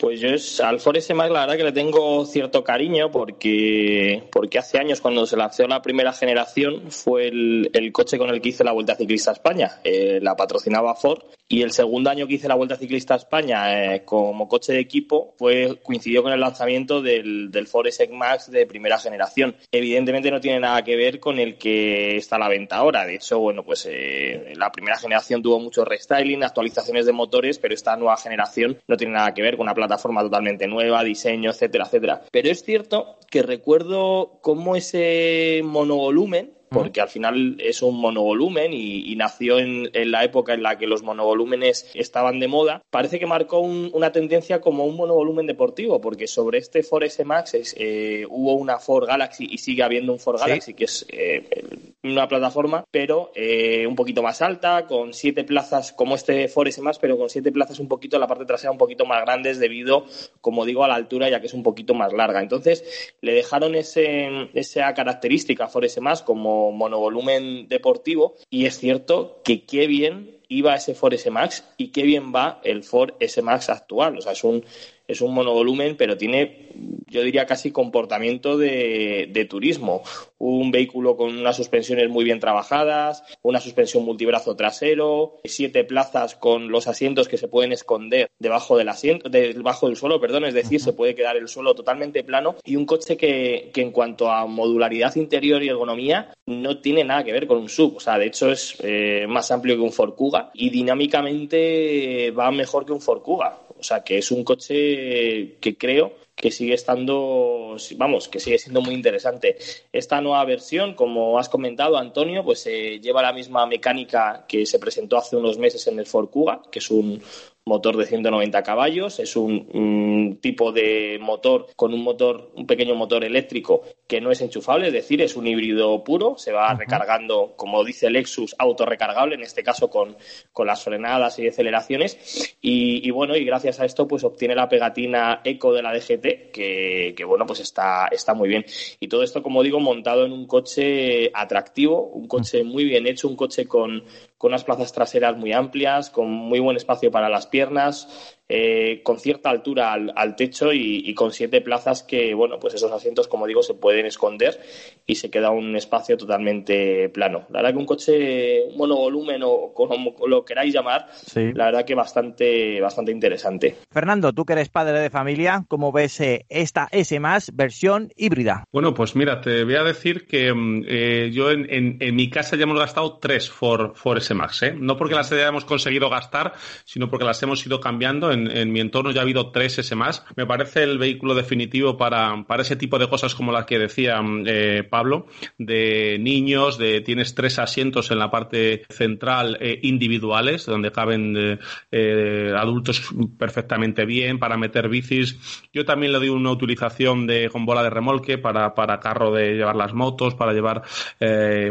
Pues 0.00 0.18
yo 0.18 0.30
es, 0.30 0.60
al 0.60 0.80
Ford 0.80 0.96
S 0.96 1.12
Max 1.12 1.30
la 1.30 1.40
verdad 1.40 1.58
que 1.58 1.64
le 1.64 1.72
tengo 1.72 2.24
cierto 2.24 2.64
cariño 2.64 3.10
porque, 3.10 4.26
porque 4.32 4.58
hace 4.58 4.78
años 4.78 5.02
cuando 5.02 5.26
se 5.26 5.36
lanzó 5.36 5.66
la 5.68 5.82
primera 5.82 6.14
generación 6.14 6.90
fue 6.90 7.28
el, 7.28 7.90
coche 7.92 8.16
con 8.16 8.30
el 8.30 8.40
que 8.40 8.48
hice 8.48 8.64
la 8.64 8.72
Vuelta 8.72 8.94
Ciclista 8.94 9.30
a 9.30 9.34
España. 9.34 9.80
Eh, 9.84 10.18
la 10.22 10.34
patrocinaba 10.36 10.94
Ford 10.94 11.24
y 11.48 11.60
el 11.60 11.72
segundo 11.72 12.08
año 12.08 12.26
que 12.26 12.34
hice 12.34 12.48
la 12.48 12.54
Vuelta 12.54 12.76
Ciclista 12.76 13.12
a 13.12 13.18
España 13.18 13.94
eh, 13.94 14.04
como 14.06 14.48
coche 14.48 14.72
de 14.72 14.78
equipo 14.78 15.34
fue 15.36 15.78
coincidió 15.82 16.22
con 16.22 16.32
el 16.32 16.40
lanzamiento 16.40 17.02
del, 17.02 17.50
del 17.50 17.66
Ford 17.66 17.88
S 17.88 18.08
Max 18.08 18.50
de 18.50 18.64
primera 18.64 18.98
generación. 18.98 19.54
Evidentemente 19.70 20.30
no 20.30 20.40
tiene 20.40 20.60
nada 20.60 20.82
que 20.82 20.96
ver 20.96 21.20
con 21.20 21.38
el 21.38 21.58
que 21.58 22.16
está 22.16 22.36
a 22.36 22.38
la 22.38 22.48
venta 22.48 22.76
ahora. 22.76 23.04
De 23.04 23.16
hecho, 23.16 23.38
bueno, 23.38 23.64
pues 23.64 23.86
eh, 23.90 24.54
la 24.56 24.72
primera 24.72 24.96
generación 24.96 25.42
tuvo 25.42 25.60
mucho 25.60 25.84
restyling, 25.84 26.42
actualizaciones 26.42 27.04
de 27.04 27.12
motores, 27.12 27.58
pero 27.58 27.74
esta 27.74 27.96
nueva 27.96 28.16
generación 28.16 28.78
no 28.88 28.96
tiene 28.96 29.12
nada 29.12 29.34
que 29.34 29.42
ver 29.42 29.58
con 29.58 29.64
una 29.64 29.74
plataforma 29.74 29.89
plataforma 29.90 30.22
totalmente 30.22 30.68
nueva, 30.68 31.02
diseño, 31.02 31.50
etcétera, 31.50 31.84
etcétera. 31.84 32.22
Pero 32.30 32.48
es 32.48 32.62
cierto 32.62 33.18
que 33.28 33.42
recuerdo 33.42 34.38
cómo 34.40 34.76
ese 34.76 35.62
monovolumen 35.64 36.52
porque 36.70 37.00
al 37.00 37.08
final 37.08 37.56
es 37.58 37.82
un 37.82 38.00
monovolumen 38.00 38.72
y, 38.72 39.14
nació 39.16 39.58
en, 39.58 39.90
la 39.92 40.24
época 40.24 40.54
en 40.54 40.62
la 40.62 40.78
que 40.78 40.86
los 40.86 41.02
monovolúmenes 41.02 41.90
estaban 41.94 42.38
de 42.38 42.48
moda. 42.48 42.82
Parece 42.90 43.18
que 43.18 43.26
marcó 43.26 43.58
una 43.60 44.12
tendencia 44.12 44.60
como 44.60 44.86
un 44.86 44.96
monovolumen 44.96 45.46
deportivo, 45.46 46.00
porque 46.00 46.26
sobre 46.26 46.58
este 46.58 46.82
Ford 46.82 47.02
S 47.02 47.22
Max 47.24 47.74
eh, 47.76 48.24
hubo 48.30 48.54
una 48.54 48.78
Ford 48.78 49.06
Galaxy 49.06 49.46
y 49.50 49.58
sigue 49.58 49.82
habiendo 49.82 50.12
un 50.12 50.20
Ford 50.20 50.38
Galaxy, 50.38 50.74
que 50.74 50.84
es 50.84 51.04
eh, 51.10 51.64
una 52.04 52.28
plataforma, 52.28 52.84
pero 52.90 53.32
eh, 53.34 53.86
un 53.86 53.96
poquito 53.96 54.22
más 54.22 54.40
alta, 54.40 54.86
con 54.86 55.12
siete 55.12 55.44
plazas 55.44 55.92
como 55.92 56.14
este 56.14 56.48
Ford 56.48 56.68
S 56.68 56.80
Max, 56.80 56.98
pero 57.00 57.18
con 57.18 57.28
siete 57.28 57.52
plazas 57.52 57.80
un 57.80 57.88
poquito 57.88 58.16
en 58.16 58.20
la 58.20 58.26
parte 58.26 58.44
trasera 58.44 58.70
un 58.70 58.78
poquito 58.78 59.04
más 59.04 59.20
grandes 59.22 59.58
debido, 59.58 60.06
como 60.40 60.64
digo, 60.64 60.84
a 60.84 60.88
la 60.88 60.94
altura, 60.94 61.28
ya 61.28 61.40
que 61.40 61.46
es 61.46 61.54
un 61.54 61.62
poquito 61.62 61.94
más 61.94 62.12
larga. 62.12 62.40
Entonces, 62.40 63.12
le 63.20 63.32
dejaron 63.32 63.74
ese, 63.74 64.48
esa 64.54 64.94
característica 64.94 65.64
a 65.64 65.68
Ford 65.68 65.84
S 65.84 66.00
Max 66.00 66.22
como 66.22 66.59
monovolumen 66.70 67.68
deportivo 67.68 68.34
y 68.50 68.66
es 68.66 68.78
cierto 68.78 69.40
que 69.44 69.64
qué 69.64 69.86
bien 69.86 70.40
iba 70.48 70.74
ese 70.74 70.94
Ford 70.94 71.14
S 71.14 71.30
Max 71.30 71.64
y 71.76 71.88
qué 71.88 72.02
bien 72.02 72.34
va 72.34 72.60
el 72.64 72.82
Ford 72.82 73.14
S 73.20 73.40
Max 73.40 73.70
actual. 73.70 74.18
O 74.18 74.20
sea, 74.20 74.32
es 74.32 74.44
un, 74.44 74.64
es 75.06 75.20
un 75.20 75.32
monovolumen, 75.32 75.96
pero 75.96 76.18
tiene, 76.18 76.69
yo 77.06 77.22
diría, 77.22 77.46
casi 77.46 77.72
comportamiento 77.72 78.56
de, 78.56 79.28
de, 79.30 79.44
turismo. 79.44 80.02
Un 80.38 80.70
vehículo 80.70 81.16
con 81.16 81.36
unas 81.36 81.56
suspensiones 81.56 82.08
muy 82.08 82.24
bien 82.24 82.40
trabajadas, 82.40 83.24
una 83.42 83.60
suspensión 83.60 84.04
multibrazo 84.04 84.56
trasero, 84.56 85.38
siete 85.44 85.84
plazas 85.84 86.34
con 86.36 86.70
los 86.70 86.86
asientos 86.86 87.28
que 87.28 87.36
se 87.36 87.48
pueden 87.48 87.72
esconder 87.72 88.30
debajo 88.38 88.78
del 88.78 88.88
asiento, 88.88 89.28
debajo 89.28 89.88
del 89.88 89.96
suelo, 89.96 90.20
perdón, 90.20 90.44
es 90.44 90.54
decir, 90.54 90.80
se 90.80 90.92
puede 90.92 91.14
quedar 91.14 91.36
el 91.36 91.48
suelo 91.48 91.74
totalmente 91.74 92.22
plano 92.22 92.56
y 92.64 92.76
un 92.76 92.86
coche 92.86 93.16
que, 93.16 93.70
que, 93.74 93.82
en 93.82 93.90
cuanto 93.90 94.30
a 94.30 94.46
modularidad 94.46 95.14
interior 95.16 95.62
y 95.62 95.68
ergonomía 95.68 96.32
no 96.46 96.78
tiene 96.80 97.04
nada 97.04 97.24
que 97.24 97.32
ver 97.32 97.46
con 97.46 97.58
un 97.58 97.68
sub. 97.68 97.96
O 97.96 98.00
sea, 98.00 98.18
de 98.18 98.26
hecho 98.26 98.50
es 98.50 98.76
eh, 98.82 99.26
más 99.28 99.50
amplio 99.50 99.76
que 99.76 99.82
un 99.82 99.92
Ford 99.92 100.14
Kuga 100.14 100.50
y 100.54 100.70
dinámicamente 100.70 102.30
va 102.30 102.50
mejor 102.50 102.86
que 102.86 102.92
un 102.92 103.00
Ford 103.00 103.22
Kuga. 103.22 103.58
O 103.78 103.82
sea, 103.82 104.04
que 104.04 104.18
es 104.18 104.30
un 104.30 104.44
coche 104.44 105.56
que 105.58 105.76
creo 105.78 106.12
que 106.40 106.50
sigue 106.50 106.74
estando, 106.74 107.76
vamos, 107.96 108.28
que 108.28 108.40
sigue 108.40 108.58
siendo 108.58 108.80
muy 108.80 108.94
interesante. 108.94 109.56
Esta 109.92 110.20
nueva 110.22 110.44
versión, 110.46 110.94
como 110.94 111.38
has 111.38 111.50
comentado, 111.50 111.98
Antonio, 111.98 112.42
pues 112.42 112.66
eh, 112.66 112.98
lleva 112.98 113.20
la 113.20 113.34
misma 113.34 113.66
mecánica 113.66 114.46
que 114.48 114.64
se 114.64 114.78
presentó 114.78 115.18
hace 115.18 115.36
unos 115.36 115.58
meses 115.58 115.86
en 115.86 115.98
el 115.98 116.06
Ford 116.06 116.30
Kuga, 116.30 116.62
que 116.70 116.78
es 116.78 116.90
un, 116.90 117.22
motor 117.70 117.96
de 117.96 118.06
190 118.06 118.62
caballos, 118.62 119.20
es 119.20 119.36
un, 119.36 120.38
tipo 120.40 120.72
de 120.72 121.18
motor 121.20 121.68
con 121.76 121.92
un 121.92 122.02
motor, 122.02 122.50
un 122.54 122.66
pequeño 122.66 122.94
motor 122.94 123.22
eléctrico 123.24 123.82
que 124.06 124.20
no 124.20 124.30
es 124.30 124.40
enchufable, 124.40 124.88
es 124.88 124.92
decir, 124.92 125.20
es 125.22 125.36
un 125.36 125.46
híbrido 125.46 126.02
puro, 126.02 126.36
se 126.36 126.52
va 126.52 126.74
recargando, 126.74 127.52
como 127.56 127.84
dice 127.84 128.10
Lexus, 128.10 128.56
autorrecargable, 128.58 129.36
en 129.36 129.42
este 129.42 129.62
caso 129.62 129.88
con, 129.88 130.16
con 130.52 130.66
las 130.66 130.82
frenadas 130.82 131.38
y 131.38 131.46
aceleraciones, 131.46 132.56
y, 132.60 133.08
bueno, 133.10 133.36
y 133.36 133.44
gracias 133.44 133.78
a 133.78 133.84
esto 133.84 134.08
pues 134.08 134.24
obtiene 134.24 134.54
la 134.54 134.68
pegatina 134.68 135.40
Eco 135.44 135.72
de 135.72 135.82
la 135.82 135.92
DGT, 135.92 136.29
que, 136.52 137.14
que 137.16 137.24
bueno, 137.24 137.46
pues 137.46 137.60
está, 137.60 138.08
está 138.08 138.34
muy 138.34 138.48
bien. 138.48 138.64
Y 138.98 139.08
todo 139.08 139.22
esto, 139.22 139.42
como 139.42 139.62
digo, 139.62 139.80
montado 139.80 140.24
en 140.24 140.32
un 140.32 140.46
coche 140.46 141.30
atractivo, 141.34 142.06
un 142.06 142.26
coche 142.26 142.64
muy 142.64 142.84
bien 142.84 143.06
hecho, 143.06 143.28
un 143.28 143.36
coche 143.36 143.66
con, 143.66 144.04
con 144.40 144.52
unas 144.52 144.64
plazas 144.64 144.90
traseras 144.90 145.36
muy 145.36 145.52
amplias, 145.52 146.08
con 146.08 146.30
muy 146.30 146.60
buen 146.60 146.78
espacio 146.78 147.10
para 147.10 147.28
las 147.28 147.46
piernas, 147.46 148.40
eh, 148.52 149.00
con 149.04 149.20
cierta 149.20 149.48
altura 149.48 149.92
al, 149.92 150.34
techo 150.34 150.72
y, 150.72 151.14
con 151.14 151.30
siete 151.30 151.60
plazas 151.60 152.02
que, 152.02 152.34
bueno, 152.34 152.58
pues 152.58 152.74
esos 152.74 152.90
asientos, 152.90 153.28
como 153.28 153.46
digo, 153.46 153.62
se 153.62 153.74
pueden 153.74 154.06
esconder 154.06 154.58
y 155.06 155.14
se 155.14 155.30
queda 155.30 155.50
un 155.50 155.76
espacio 155.76 156.16
totalmente 156.16 157.10
plano. 157.10 157.46
La 157.50 157.60
verdad 157.60 157.74
que 157.74 157.78
un 157.78 157.86
coche 157.86 158.64
un 158.64 158.76
monovolumen 158.76 159.42
o 159.44 159.72
como 159.72 160.16
lo 160.26 160.44
queráis 160.44 160.74
llamar, 160.74 161.06
la 161.34 161.66
verdad 161.66 161.84
que 161.84 161.94
bastante, 161.94 162.80
bastante 162.80 163.12
interesante. 163.12 163.76
Fernando, 163.92 164.32
tú 164.32 164.44
que 164.44 164.54
eres 164.54 164.68
padre 164.68 164.98
de 164.98 165.10
familia, 165.10 165.64
¿cómo 165.68 165.92
ves 165.92 166.20
eh, 166.20 166.46
esta 166.48 166.88
S 166.90 167.20
más 167.20 167.54
versión 167.54 168.10
híbrida? 168.16 168.64
Bueno, 168.72 168.94
pues 168.94 169.14
mira, 169.14 169.40
te 169.40 169.62
voy 169.62 169.76
a 169.76 169.84
decir 169.84 170.26
que 170.26 170.52
mm, 170.52 170.84
eh, 170.88 171.30
yo 171.32 171.52
en, 171.52 171.98
mi 172.16 172.28
casa 172.30 172.56
ya 172.56 172.64
hemos 172.64 172.80
gastado 172.80 173.18
tres 173.18 173.48
Ford, 173.48 173.92
Max, 174.34 174.62
no 174.76 174.96
porque 174.96 175.14
las 175.14 175.30
hayamos 175.32 175.64
conseguido 175.64 176.08
gastar, 176.08 176.54
sino 176.84 177.08
porque 177.08 177.24
las 177.24 177.42
hemos 177.42 177.64
ido 177.64 177.80
cambiando 177.80 178.32
en 178.32 178.72
mi 178.72 178.80
entorno 178.80 179.10
ya 179.10 179.20
ha 179.20 179.22
habido 179.22 179.50
tres 179.50 179.78
S 179.78 179.94
más. 179.94 180.24
Me 180.36 180.46
parece 180.46 180.82
el 180.82 180.98
vehículo 180.98 181.34
definitivo 181.34 181.96
para, 181.96 182.44
para 182.46 182.62
ese 182.62 182.76
tipo 182.76 182.98
de 182.98 183.08
cosas 183.08 183.34
como 183.34 183.52
las 183.52 183.66
que 183.66 183.78
decía 183.78 184.20
eh, 184.46 184.84
Pablo, 184.88 185.26
de 185.58 186.18
niños, 186.20 186.78
de 186.78 187.00
tienes 187.00 187.34
tres 187.34 187.58
asientos 187.58 188.10
en 188.10 188.18
la 188.18 188.30
parte 188.30 188.84
central 188.88 189.58
eh, 189.60 189.78
individuales, 189.82 190.66
donde 190.66 190.92
caben 190.92 191.58
eh, 191.90 192.52
adultos 192.56 193.02
perfectamente 193.38 194.04
bien 194.04 194.38
para 194.38 194.56
meter 194.56 194.88
bicis. 194.88 195.68
Yo 195.72 195.84
también 195.84 196.12
le 196.12 196.18
doy 196.18 196.28
una 196.28 196.50
utilización 196.50 197.26
de 197.26 197.48
con 197.50 197.64
bola 197.64 197.82
de 197.82 197.90
remolque 197.90 198.38
para, 198.38 198.74
para 198.74 199.00
carro 199.00 199.32
de 199.32 199.54
llevar 199.54 199.76
las 199.76 199.92
motos, 199.92 200.34
para 200.34 200.52
llevar, 200.52 200.82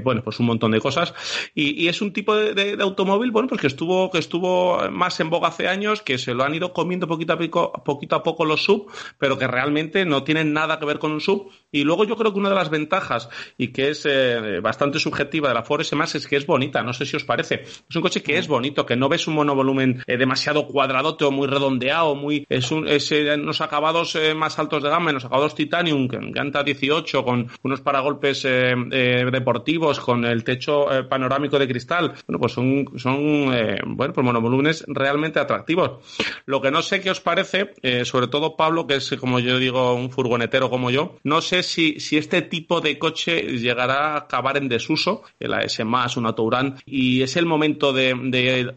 bueno, 0.03 0.21
pues 0.23 0.39
un 0.39 0.45
montón 0.45 0.71
de 0.71 0.79
cosas. 0.79 1.13
Y, 1.53 1.87
es 1.89 2.01
un 2.01 2.13
tipo 2.13 2.35
de, 2.35 2.48
de, 2.53 2.77
automóvil, 2.81 3.31
bueno, 3.31 3.47
pues 3.47 3.61
que 3.61 3.67
estuvo, 3.67 4.09
que 4.09 4.19
estuvo 4.19 4.89
más 4.91 5.19
en 5.19 5.29
boga 5.29 5.49
hace 5.49 5.67
años, 5.67 6.01
que 6.01 6.17
se 6.17 6.33
lo 6.33 6.43
han 6.43 6.53
ido 6.55 6.73
comiendo 6.73 7.07
poquito 7.07 7.33
a 7.33 7.37
poco, 7.37 7.71
poquito 7.83 8.15
a 8.15 8.23
poco 8.23 8.45
los 8.45 8.63
sub, 8.63 8.87
pero 9.17 9.37
que 9.37 9.47
realmente 9.47 10.05
no 10.05 10.23
tienen 10.23 10.53
nada 10.53 10.79
que 10.79 10.85
ver 10.85 10.99
con 10.99 11.11
un 11.11 11.21
sub. 11.21 11.49
Y 11.71 11.83
luego 11.83 12.03
yo 12.05 12.15
creo 12.15 12.33
que 12.33 12.39
una 12.39 12.49
de 12.49 12.55
las 12.55 12.69
ventajas, 12.69 13.29
y 13.57 13.69
que 13.69 13.89
es 13.89 14.05
eh, 14.05 14.59
bastante 14.61 14.99
subjetiva 14.99 15.49
de 15.49 15.53
la 15.53 15.63
Ford 15.63 15.81
S 15.81 15.95
Max, 15.95 16.15
es 16.15 16.27
que 16.27 16.35
es 16.35 16.45
bonita, 16.45 16.81
no 16.83 16.93
sé 16.93 17.05
si 17.05 17.15
os 17.15 17.23
parece. 17.23 17.63
Es 17.89 17.95
un 17.95 18.01
coche 18.01 18.23
que 18.23 18.37
es 18.37 18.47
bonito, 18.47 18.85
que 18.85 18.95
no 18.95 19.09
ves 19.09 19.27
un 19.27 19.35
monovolumen 19.35 20.03
eh, 20.07 20.17
demasiado 20.17 20.67
cuadradote 20.67 21.25
o 21.25 21.31
muy 21.31 21.47
redondeado, 21.47 22.15
muy, 22.15 22.45
es, 22.49 22.71
un, 22.71 22.87
es 22.87 23.11
eh, 23.11 23.35
unos 23.35 23.61
acabados 23.61 24.17
más 24.35 24.57
altos 24.59 24.83
de 24.83 24.89
gama, 24.89 25.11
unos 25.11 25.25
acabados 25.25 25.55
Titanium, 25.55 26.07
que 26.07 26.17
encanta 26.17 26.63
18, 26.63 27.23
con 27.23 27.47
unos 27.63 27.81
paragolpes 27.81 28.43
deportivos, 28.43 29.99
con 29.99 30.25
el 30.25 30.43
techo 30.43 30.87
panorámico 31.09 31.59
de 31.59 31.67
cristal. 31.67 32.13
Pues 32.39 32.53
son, 32.53 32.85
son 32.97 33.45
bueno, 33.85 34.13
pues 34.13 34.25
monovolúmenes 34.25 34.83
realmente 34.87 35.39
atractivos. 35.39 36.03
Lo 36.45 36.61
que 36.61 36.71
no 36.71 36.81
sé 36.81 37.01
qué 37.01 37.11
os 37.11 37.21
parece, 37.21 37.73
eh, 37.81 38.05
sobre 38.05 38.27
todo 38.27 38.55
Pablo, 38.55 38.87
que 38.87 38.95
es 38.95 39.09
como 39.19 39.39
yo 39.39 39.57
digo, 39.59 39.93
un 39.93 40.09
furgonetero 40.09 40.69
como 40.69 40.91
yo, 40.91 41.17
no 41.23 41.41
sé 41.41 41.63
si, 41.63 41.99
si 41.99 42.17
este 42.17 42.41
tipo 42.41 42.81
de 42.81 42.97
coche 42.97 43.41
llegará 43.57 44.13
a 44.13 44.17
acabar 44.17 44.57
en 44.57 44.69
desuso, 44.69 45.23
el 45.39 45.53
AS 45.53 45.83
más, 45.85 46.17
un 46.17 46.29
Touran, 46.33 46.75
y 46.85 47.21
es 47.21 47.35
el 47.37 47.45
momento 47.45 47.91
de, 47.93 48.13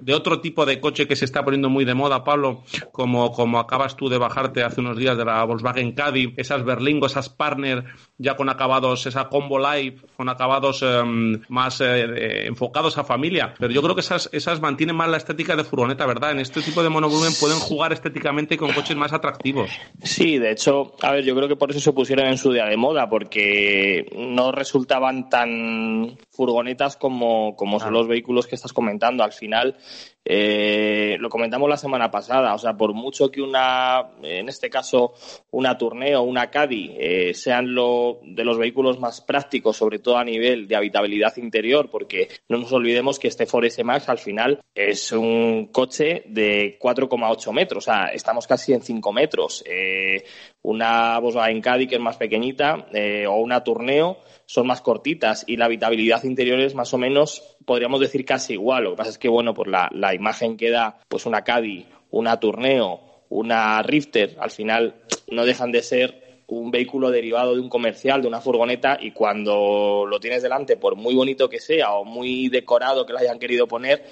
de, 0.00 0.14
otro 0.14 0.40
tipo 0.40 0.64
de 0.64 0.80
coche 0.80 1.06
que 1.06 1.16
se 1.16 1.24
está 1.24 1.44
poniendo 1.44 1.68
muy 1.68 1.84
de 1.84 1.94
moda, 1.94 2.24
Pablo, 2.24 2.62
como, 2.92 3.32
como 3.32 3.58
acabas 3.58 3.96
tú 3.96 4.08
de 4.08 4.18
bajarte 4.18 4.62
hace 4.62 4.80
unos 4.80 4.96
días 4.96 5.16
de 5.16 5.24
la 5.24 5.44
Volkswagen 5.44 5.92
Caddy, 5.92 6.34
esas 6.36 6.64
Berlingo, 6.64 7.06
esas 7.06 7.28
Partner, 7.28 7.84
ya 8.22 8.36
con 8.36 8.48
acabados, 8.48 9.04
esa 9.06 9.28
Combo 9.28 9.58
Live, 9.58 9.96
con 10.16 10.28
acabados 10.28 10.82
em, 10.82 11.40
más 11.48 11.80
eh, 11.80 12.46
enfocados 12.46 12.96
a 12.96 13.04
familia. 13.04 13.54
Pero 13.58 13.72
yo 13.72 13.82
creo 13.82 13.94
que 13.94 14.00
esas, 14.00 14.30
esas 14.32 14.60
mantienen 14.60 14.96
más 14.96 15.08
la 15.08 15.16
estética 15.16 15.56
de 15.56 15.64
furgoneta, 15.64 16.06
¿verdad? 16.06 16.30
En 16.30 16.38
este 16.38 16.62
tipo 16.62 16.82
de 16.82 16.88
monovolumen 16.88 17.32
pueden 17.38 17.58
jugar 17.58 17.92
estéticamente 17.92 18.56
con 18.56 18.72
coches 18.72 18.96
más 18.96 19.12
atractivos. 19.12 19.70
Sí, 20.02 20.38
de 20.38 20.52
hecho, 20.52 20.94
a 21.02 21.12
ver, 21.12 21.24
yo 21.24 21.34
creo 21.34 21.48
que 21.48 21.56
por 21.56 21.70
eso 21.70 21.80
se 21.80 21.92
pusieron 21.92 22.26
en 22.26 22.38
su 22.38 22.52
día 22.52 22.66
de 22.66 22.76
moda, 22.76 23.08
porque 23.08 24.06
no 24.16 24.52
resultaban 24.52 25.28
tan 25.28 26.16
furgonetas 26.30 26.96
como, 26.96 27.56
como 27.56 27.80
son 27.80 27.92
los 27.92 28.06
vehículos 28.06 28.46
que 28.46 28.54
estás 28.54 28.72
comentando. 28.72 29.24
Al 29.24 29.32
final, 29.32 29.76
eh, 30.24 31.16
lo 31.18 31.28
comentamos 31.28 31.68
la 31.68 31.76
semana 31.76 32.10
pasada, 32.10 32.54
o 32.54 32.58
sea, 32.58 32.74
por 32.74 32.92
mucho 32.94 33.30
que 33.30 33.42
una, 33.42 34.10
en 34.22 34.48
este 34.48 34.70
caso, 34.70 35.14
una 35.50 35.76
Tourneo 35.76 36.20
o 36.20 36.24
una 36.24 36.50
Caddy 36.50 36.96
eh, 36.98 37.34
sean 37.34 37.74
lo, 37.74 38.20
de 38.22 38.44
los 38.44 38.56
vehículos 38.56 39.00
más 39.00 39.20
prácticos, 39.20 39.76
sobre 39.76 39.98
todo 39.98 40.18
a 40.18 40.24
nivel 40.24 40.68
de 40.68 40.76
habitabilidad 40.76 41.36
interior, 41.38 41.90
porque 41.90 42.28
no 42.48 42.58
nos 42.58 42.72
olvidemos 42.72 43.18
que 43.18 43.28
este 43.28 43.46
Ford 43.46 43.64
S 43.64 43.82
Max 43.82 44.08
al 44.08 44.18
final 44.18 44.60
es 44.74 45.10
un 45.12 45.66
coche 45.72 46.22
de 46.26 46.78
4,8 46.80 47.52
metros, 47.52 47.88
o 47.88 47.90
sea, 47.90 48.06
estamos 48.08 48.46
casi 48.46 48.72
en 48.72 48.82
5 48.82 49.12
metros. 49.12 49.64
Eh, 49.66 50.24
una 50.62 51.18
Volkswagen 51.18 51.60
Caddy 51.60 51.86
que 51.86 51.96
es 51.96 52.00
más 52.00 52.16
pequeñita 52.16 52.86
o 53.28 53.36
una 53.36 53.64
Tourneo 53.64 54.18
son 54.46 54.66
más 54.66 54.80
cortitas 54.80 55.44
y 55.46 55.56
la 55.56 55.64
habitabilidad 55.64 56.22
interior 56.24 56.60
es 56.60 56.74
más 56.74 56.92
o 56.94 56.98
menos, 56.98 57.56
podríamos 57.64 58.00
decir, 58.00 58.24
casi 58.24 58.54
igual. 58.54 58.84
Lo 58.84 58.90
que 58.90 58.96
pasa 58.96 59.10
es 59.10 59.18
que, 59.18 59.28
bueno, 59.28 59.54
por 59.54 59.68
la, 59.68 59.88
la 59.92 60.14
imagen 60.14 60.56
que 60.56 60.70
da 60.70 60.98
pues 61.08 61.26
una 61.26 61.42
Caddy, 61.42 61.86
una 62.10 62.38
Tourneo, 62.38 63.00
una 63.30 63.82
Rifter, 63.82 64.36
al 64.38 64.50
final 64.50 64.94
no 65.30 65.44
dejan 65.44 65.72
de 65.72 65.82
ser 65.82 66.22
un 66.48 66.70
vehículo 66.70 67.10
derivado 67.10 67.54
de 67.54 67.60
un 67.60 67.70
comercial, 67.70 68.20
de 68.20 68.28
una 68.28 68.40
furgoneta, 68.40 68.98
y 69.00 69.12
cuando 69.12 70.04
lo 70.06 70.20
tienes 70.20 70.42
delante, 70.42 70.76
por 70.76 70.96
muy 70.96 71.14
bonito 71.14 71.48
que 71.48 71.58
sea 71.58 71.94
o 71.94 72.04
muy 72.04 72.48
decorado 72.50 73.06
que 73.06 73.14
lo 73.14 73.18
hayan 73.18 73.38
querido 73.38 73.66
poner, 73.66 74.04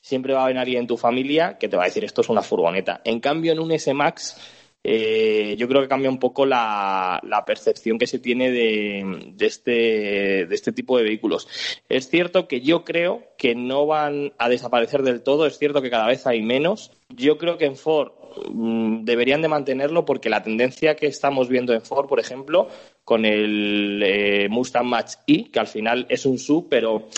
siempre 0.00 0.34
va 0.34 0.40
a 0.40 0.44
haber 0.44 0.58
alguien 0.58 0.80
en 0.80 0.86
tu 0.86 0.98
familia 0.98 1.56
que 1.58 1.68
te 1.68 1.76
va 1.76 1.84
a 1.84 1.86
decir 1.86 2.04
esto 2.04 2.20
es 2.20 2.28
una 2.28 2.42
furgoneta. 2.42 3.00
En 3.04 3.20
cambio, 3.20 3.52
en 3.52 3.60
un 3.60 3.72
S-Max 3.72 4.36
eh, 4.82 5.56
yo 5.58 5.68
creo 5.68 5.82
que 5.82 5.88
cambia 5.88 6.08
un 6.08 6.18
poco 6.18 6.46
la, 6.46 7.20
percepción 7.46 7.98
que 7.98 8.06
se 8.06 8.18
tiene 8.18 8.50
de, 8.50 9.34
este, 9.40 10.46
de 10.46 10.54
este 10.54 10.72
tipo 10.72 10.96
de 10.96 11.04
vehículos. 11.04 11.48
Es 11.88 12.08
cierto 12.08 12.48
que 12.48 12.60
yo 12.60 12.84
creo 12.84 13.24
que 13.36 13.54
no 13.54 13.86
van 13.86 14.32
a 14.38 14.48
desaparecer 14.48 15.02
del 15.02 15.22
todo, 15.22 15.46
es 15.46 15.58
cierto 15.58 15.82
que 15.82 15.90
cada 15.90 16.06
vez 16.06 16.26
hay 16.26 16.42
menos. 16.42 16.92
Yo 17.08 17.38
creo 17.38 17.58
que 17.58 17.66
en 17.66 17.76
Ford 17.76 18.12
mm, 18.50 19.04
deberían 19.04 19.42
de 19.42 19.48
mantenerlo 19.48 20.04
porque 20.04 20.30
la 20.30 20.42
tendencia 20.42 20.96
que 20.96 21.06
estamos 21.06 21.48
viendo 21.48 21.74
en 21.74 21.82
Ford, 21.82 22.08
por 22.08 22.20
ejemplo, 22.20 22.68
con 23.04 23.24
el 23.24 24.02
eh, 24.04 24.48
Mustang 24.48 24.86
Match 24.86 25.14
E, 25.26 25.50
que 25.50 25.60
al 25.60 25.66
final 25.66 26.06
es 26.08 26.24
un 26.24 26.38
sub, 26.38 26.68
pero 26.70 27.08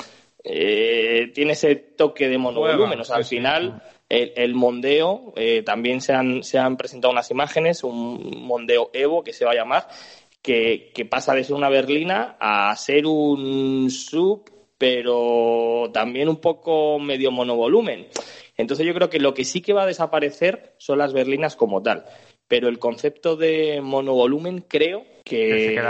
eh, 0.45 1.31
tiene 1.35 1.53
ese 1.53 1.77
toque 1.77 2.29
de 2.29 2.39
monovolumen. 2.39 3.01
O 3.01 3.05
sea, 3.05 3.17
al 3.17 3.25
final 3.25 3.83
el, 4.09 4.55
Mondeo, 4.55 5.33
eh, 5.37 5.63
también 5.63 6.01
se 6.01 6.13
han, 6.13 6.43
se 6.43 6.59
han 6.59 6.77
presentado 6.77 7.13
unas 7.13 7.31
imágenes, 7.31 7.83
un 7.85 8.43
Mondeo 8.43 8.91
Evo 8.93 9.25
que 9.25 9.33
se 9.33 9.45
va 9.45 9.53
a 9.53 9.55
llamar, 9.55 9.89
que, 10.43 10.93
pasa 11.09 11.35
de 11.35 11.45
ser 11.45 11.55
una 11.55 11.69
berlina 11.69 12.37
a 12.41 12.75
ser 12.77 13.07
un 13.07 13.91
sub 13.91 14.51
pero 14.77 15.91
también 15.93 16.29
un 16.29 16.41
poco 16.41 16.99
medio 16.99 17.31
monovolumen. 17.31 18.09
Entonces 18.57 18.85
yo 18.85 18.93
creo 18.93 19.09
que 19.09 19.21
lo 19.21 19.33
que 19.33 19.45
sí 19.45 19.61
que 19.61 19.73
va 19.73 19.85
a 19.85 19.87
desaparecer 19.87 20.75
son 20.77 20.99
las 20.99 21.13
berlinas 21.13 21.55
como 21.55 21.81
tal. 21.85 22.05
Pero 22.53 22.69
el 22.69 22.79
concepto 22.79 23.35
de 23.35 23.81
monovolumen 23.83 24.63
creo 24.69 25.07
que, 25.25 25.81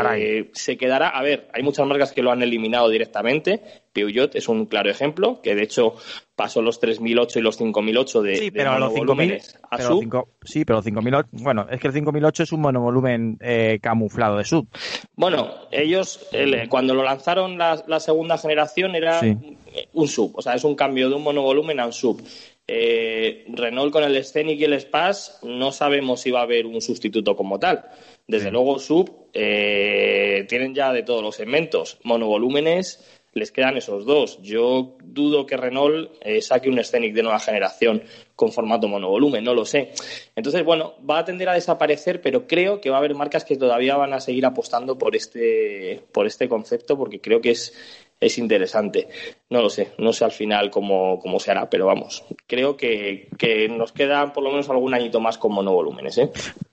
se, 0.53 0.77
quedará 0.77 1.09
A 1.09 1.21
ver, 1.21 1.49
hay 1.53 1.65
muchas 1.65 1.85
marcas 1.89 2.13
que 2.13 2.23
lo 2.23 2.31
han 2.31 2.41
eliminado 2.41 2.89
directamente. 2.89 3.61
Peugeot 3.93 4.37
es 4.37 4.49
un 4.49 4.67
claro 4.67 4.89
ejemplo, 4.89 5.41
que 5.43 5.57
de 5.57 5.65
hecho 5.65 5.97
pasó 6.37 6.63
los 6.63 6.79
3008 6.79 7.41
y 7.41 7.43
los 7.43 7.57
5008 7.57 8.23
de, 8.23 8.37
sí, 8.37 8.51
pero 8.53 8.79
los 8.79 8.95
5000 8.95 9.41
a 9.71 9.83
sub. 9.83 10.29
sí, 10.45 10.65
pero 10.65 10.79
los 10.79 10.85
5008, 10.85 11.29
bueno, 11.33 11.67
es 11.69 11.81
que 11.81 11.89
el 11.89 11.93
5008 11.95 12.43
es 12.45 12.53
un 12.53 12.61
monovolumen 12.61 13.39
eh, 13.41 13.81
camuflado 13.83 14.39
de 14.39 14.45
sub. 14.45 14.69
Bueno, 15.17 15.51
ellos 15.73 16.29
cuando 16.69 16.95
lo 16.95 17.03
lanzaron 17.03 17.59
la, 17.59 18.01
segunda 18.01 18.39
generación 18.39 18.95
era 18.95 19.21
un 19.93 20.09
sub, 20.09 20.33
o 20.37 20.43
sea, 20.43 20.55
es 20.55 20.63
un 20.63 20.77
cambio 20.77 21.09
de 21.09 21.17
un 21.17 21.25
monovolumen 21.25 21.81
a 21.81 21.87
un 21.87 21.93
sub. 21.93 22.23
Eh, 22.67 23.45
Renault 23.49 23.93
con 23.93 24.05
el 24.05 24.25
Scenic 24.25 24.61
y 24.61 24.65
el 24.65 24.81
Spass 24.81 25.41
no 25.43 25.73
sabemos 25.73 26.21
si 26.21 26.31
va 26.31 26.41
a 26.41 26.45
haber 26.45 26.67
un 26.67 26.81
sustituto 26.81 27.37
como 27.37 27.59
tal. 27.59 27.85
Desde 28.27 28.51
luego, 28.51 28.79
sub 28.79 29.29
eh, 29.33 30.47
tienen 30.49 30.75
ya 30.75 30.93
de 30.93 31.03
todos 31.03 31.23
los 31.23 31.37
segmentos. 31.37 31.99
Monovolúmenes 32.05 33.21
les 33.35 33.51
quedan 33.51 33.77
esos 33.77 34.05
dos. 34.05 34.41
Yo 34.43 34.97
dudo 35.03 35.47
que 35.47 35.57
Renault 35.57 36.13
eh, 36.21 36.43
saque 36.43 36.69
un 36.69 36.83
Scenic 36.83 37.15
de 37.15 37.23
nueva 37.23 37.41
generación 37.41 38.03
con 38.37 38.53
formato 38.53 38.89
monovolumen, 38.89 39.43
no 39.43 39.55
lo 39.55 39.65
sé. 39.65 39.93
Entonces, 40.37 40.65
bueno, 40.65 40.95
va 41.09 41.19
a 41.19 41.25
tender 41.25 41.49
a 41.49 41.55
desaparecer, 41.55 42.21
pero 42.21 42.47
creo 42.47 42.81
que 42.81 42.91
va 42.91 42.97
a 42.97 42.99
haber 42.99 43.15
marcas 43.15 43.45
que 43.45 43.57
todavía 43.57 43.97
van 43.97 44.13
a 44.13 44.21
seguir 44.21 44.45
apostando 44.45 44.99
por 44.99 45.17
este, 45.17 46.03
por 46.13 46.27
este 46.27 46.49
concepto 46.49 46.97
porque 46.97 47.21
creo 47.21 47.41
que 47.41 47.51
es 47.51 47.75
es 48.23 48.39
interesante. 48.39 49.09
No 49.51 49.61
lo 49.61 49.69
sé, 49.69 49.93
no 49.99 50.13
sé 50.13 50.25
al 50.25 50.33
final 50.33 50.71
cómo, 50.71 51.19
cómo 51.19 51.39
se 51.41 51.51
hará, 51.51 51.69
pero 51.69 51.87
vamos, 51.87 52.25
creo 52.47 52.77
que, 52.77 53.29
que 53.37 53.69
nos 53.69 53.93
queda 53.93 54.33
por 54.33 54.45
lo 54.45 54.51
menos 54.51 54.71
algún 54.71 54.95
añito 54.95 55.21
más 55.21 55.39
con 55.39 55.53
monovolúmenes. 55.53 56.19
¿eh? 56.19 56.31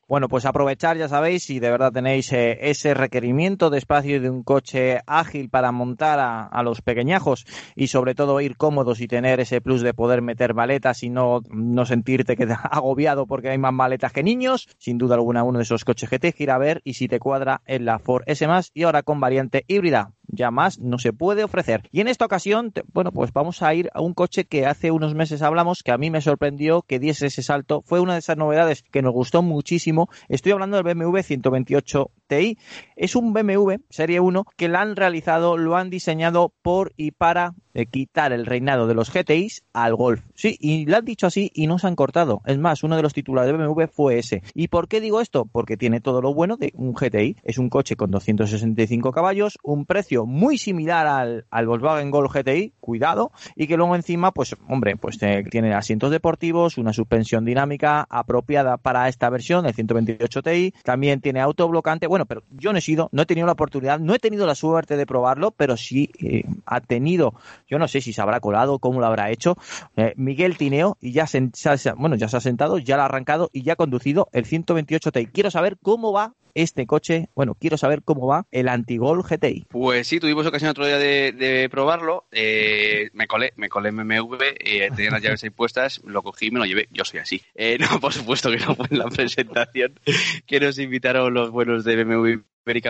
Bueno, 0.09 0.27
pues 0.27 0.47
aprovechar, 0.47 0.97
ya 0.97 1.07
sabéis, 1.07 1.43
si 1.43 1.59
de 1.59 1.69
verdad 1.69 1.91
tenéis 1.91 2.33
eh, 2.33 2.57
ese 2.61 2.95
requerimiento 2.95 3.69
de 3.69 3.77
espacio 3.77 4.19
de 4.19 4.31
un 4.31 4.41
coche 4.41 5.01
ágil 5.05 5.51
para 5.51 5.71
montar 5.71 6.17
a, 6.19 6.63
los 6.63 6.81
pequeñajos 6.81 7.45
y 7.75 7.89
sobre 7.89 8.15
todo 8.15 8.41
ir 8.41 8.57
cómodos 8.57 9.01
y 9.01 9.07
tener 9.07 9.39
ese 9.39 9.61
plus 9.61 9.81
de 9.83 9.93
poder 9.93 10.23
meter 10.23 10.55
maletas 10.55 11.03
y 11.03 11.11
no, 11.11 11.41
no 11.51 11.85
sentirte 11.85 12.35
que 12.35 12.47
agobiado 12.71 13.27
porque 13.27 13.49
hay 13.49 13.59
más 13.59 13.71
maletas 13.71 14.11
que 14.11 14.23
niños, 14.23 14.67
sin 14.79 14.97
duda 14.97 15.13
alguna 15.13 15.43
uno 15.43 15.59
de 15.59 15.63
esos 15.63 15.85
coches 15.85 16.09
GT 16.09 16.33
gira 16.35 16.55
a 16.55 16.57
ver 16.57 16.81
y 16.83 16.95
si 16.95 17.07
te 17.07 17.19
cuadra 17.19 17.61
en 17.67 17.85
la 17.85 17.99
Ford 17.99 18.23
S 18.25 18.47
y 18.73 18.83
ahora 18.83 19.03
con 19.03 19.19
variante 19.19 19.63
híbrida 19.67 20.13
ya 20.31 20.51
más 20.51 20.79
no 20.79 20.97
se 20.99 21.13
puede 21.13 21.43
ofrecer. 21.43 21.87
Y 21.91 22.01
en 22.01 22.07
esta 22.07 22.25
ocasión, 22.25 22.71
bueno, 22.93 23.11
pues 23.11 23.33
vamos 23.33 23.61
a 23.61 23.73
ir 23.73 23.89
a 23.93 24.01
un 24.01 24.13
coche 24.13 24.45
que 24.45 24.65
hace 24.65 24.91
unos 24.91 25.15
meses 25.15 25.41
hablamos, 25.41 25.83
que 25.83 25.91
a 25.91 25.97
mí 25.97 26.09
me 26.09 26.21
sorprendió 26.21 26.83
que 26.83 26.99
diese 26.99 27.27
ese 27.27 27.41
salto. 27.41 27.81
Fue 27.85 27.99
una 27.99 28.13
de 28.13 28.19
esas 28.19 28.37
novedades 28.37 28.83
que 28.91 29.01
nos 29.01 29.13
gustó 29.13 29.41
muchísimo 29.41 29.98
Estoy 30.27 30.51
hablando 30.51 30.81
del 30.81 30.95
BMW 30.95 31.19
128 31.19 32.11
Ti. 32.29 32.57
Es 32.95 33.15
un 33.15 33.33
BMW 33.33 33.73
Serie 33.89 34.19
1 34.19 34.45
que 34.55 34.69
lo 34.69 34.77
han 34.77 34.95
realizado, 34.95 35.57
lo 35.57 35.75
han 35.75 35.89
diseñado 35.89 36.53
por 36.61 36.93
y 36.95 37.11
para 37.11 37.55
eh, 37.73 37.85
quitar 37.85 38.31
el 38.33 38.45
reinado 38.45 38.87
de 38.87 38.93
los 38.93 39.11
GTIs 39.11 39.63
al 39.73 39.95
Golf. 39.95 40.21
Sí, 40.35 40.57
y 40.59 40.85
lo 40.85 40.97
han 40.97 41.05
dicho 41.05 41.27
así 41.27 41.51
y 41.53 41.67
no 41.67 41.79
se 41.79 41.87
han 41.87 41.95
cortado. 41.95 42.41
Es 42.45 42.57
más, 42.57 42.83
uno 42.83 42.95
de 42.95 43.01
los 43.01 43.13
titulares 43.13 43.51
de 43.51 43.57
BMW 43.57 43.85
fue 43.91 44.19
ese. 44.19 44.43
¿Y 44.53 44.67
por 44.67 44.87
qué 44.87 45.01
digo 45.01 45.21
esto? 45.21 45.45
Porque 45.45 45.77
tiene 45.77 46.01
todo 46.01 46.21
lo 46.21 46.33
bueno 46.33 46.57
de 46.57 46.71
un 46.75 46.93
GTI. 46.93 47.37
Es 47.43 47.57
un 47.57 47.69
coche 47.69 47.95
con 47.95 48.11
265 48.11 49.11
caballos, 49.11 49.57
un 49.63 49.85
precio 49.85 50.25
muy 50.25 50.57
similar 50.57 51.07
al, 51.07 51.45
al 51.49 51.67
Volkswagen 51.67 52.11
Golf 52.11 52.33
GTI, 52.33 52.73
cuidado, 52.79 53.31
y 53.55 53.67
que 53.67 53.77
luego 53.77 53.95
encima, 53.95 54.31
pues, 54.31 54.55
hombre, 54.67 54.95
pues 54.97 55.17
eh, 55.21 55.43
tiene 55.49 55.73
asientos 55.73 56.11
deportivos, 56.11 56.77
una 56.77 56.93
suspensión 56.93 57.45
dinámica 57.45 58.05
apropiada 58.09 58.77
para 58.77 59.07
esta 59.07 59.29
versión, 59.29 59.65
el 59.65 59.73
128 59.73 60.43
Ti, 60.43 60.73
también 60.83 61.21
tiene 61.21 61.39
autoblocante, 61.39 62.07
bueno, 62.07 62.18
pero 62.25 62.43
yo 62.51 62.71
no 62.71 62.79
he 62.79 62.81
sido, 62.81 63.09
no 63.11 63.21
he 63.21 63.25
tenido 63.25 63.45
la 63.45 63.53
oportunidad, 63.53 63.99
no 63.99 64.13
he 64.13 64.19
tenido 64.19 64.45
la 64.45 64.55
suerte 64.55 64.97
de 64.97 65.05
probarlo, 65.05 65.51
pero 65.51 65.77
sí 65.77 66.09
eh, 66.19 66.43
ha 66.65 66.81
tenido, 66.81 67.33
yo 67.67 67.79
no 67.79 67.87
sé 67.87 68.01
si 68.01 68.13
se 68.13 68.21
habrá 68.21 68.39
colado, 68.39 68.79
cómo 68.79 68.99
lo 68.99 69.05
habrá 69.05 69.31
hecho, 69.31 69.57
eh, 69.95 70.13
Miguel 70.15 70.57
Tineo, 70.57 70.97
y 71.01 71.11
ya 71.11 71.27
se, 71.27 71.49
bueno, 71.97 72.15
ya 72.15 72.27
se 72.27 72.37
ha 72.37 72.41
sentado, 72.41 72.77
ya 72.77 72.95
lo 72.95 73.03
ha 73.03 73.05
arrancado 73.05 73.49
y 73.53 73.63
ya 73.63 73.73
ha 73.73 73.75
conducido 73.75 74.29
el 74.31 74.45
128 74.45 75.11
Ti. 75.11 75.27
Quiero 75.27 75.51
saber 75.51 75.77
cómo 75.81 76.11
va 76.11 76.33
este 76.53 76.85
coche. 76.85 77.29
Bueno, 77.35 77.55
quiero 77.55 77.77
saber 77.77 78.01
cómo 78.03 78.27
va 78.27 78.45
el 78.51 78.67
Antigol 78.67 79.23
GTI. 79.23 79.65
Pues 79.69 80.07
sí, 80.07 80.19
tuvimos 80.19 80.45
ocasión 80.45 80.71
otro 80.71 80.85
día 80.85 80.97
de, 80.97 81.67
probarlo. 81.71 82.25
Eh, 82.31 83.09
me 83.13 83.27
colé, 83.27 83.53
me 83.55 83.69
colé 83.69 83.89
en 83.89 83.97
BMW, 83.97 84.35
eh, 84.59 84.89
tenía 84.95 85.11
las 85.11 85.21
llaves 85.21 85.43
ahí 85.43 85.49
puestas, 85.49 86.01
lo 86.05 86.23
cogí 86.23 86.47
y 86.47 86.51
me 86.51 86.59
lo 86.59 86.65
llevé. 86.65 86.87
Yo 86.91 87.05
soy 87.05 87.19
así. 87.19 87.41
Eh, 87.55 87.77
no, 87.79 87.99
por 87.99 88.13
supuesto 88.13 88.51
que 88.51 88.57
no 88.57 88.75
fue 88.75 88.87
en 88.91 88.99
la 88.99 89.05
presentación 89.09 89.99
que 90.45 90.59
nos 90.59 90.79
invitaron 90.79 91.33
los 91.33 91.51
buenos 91.51 91.83
de 91.83 92.03
BMW 92.03 92.39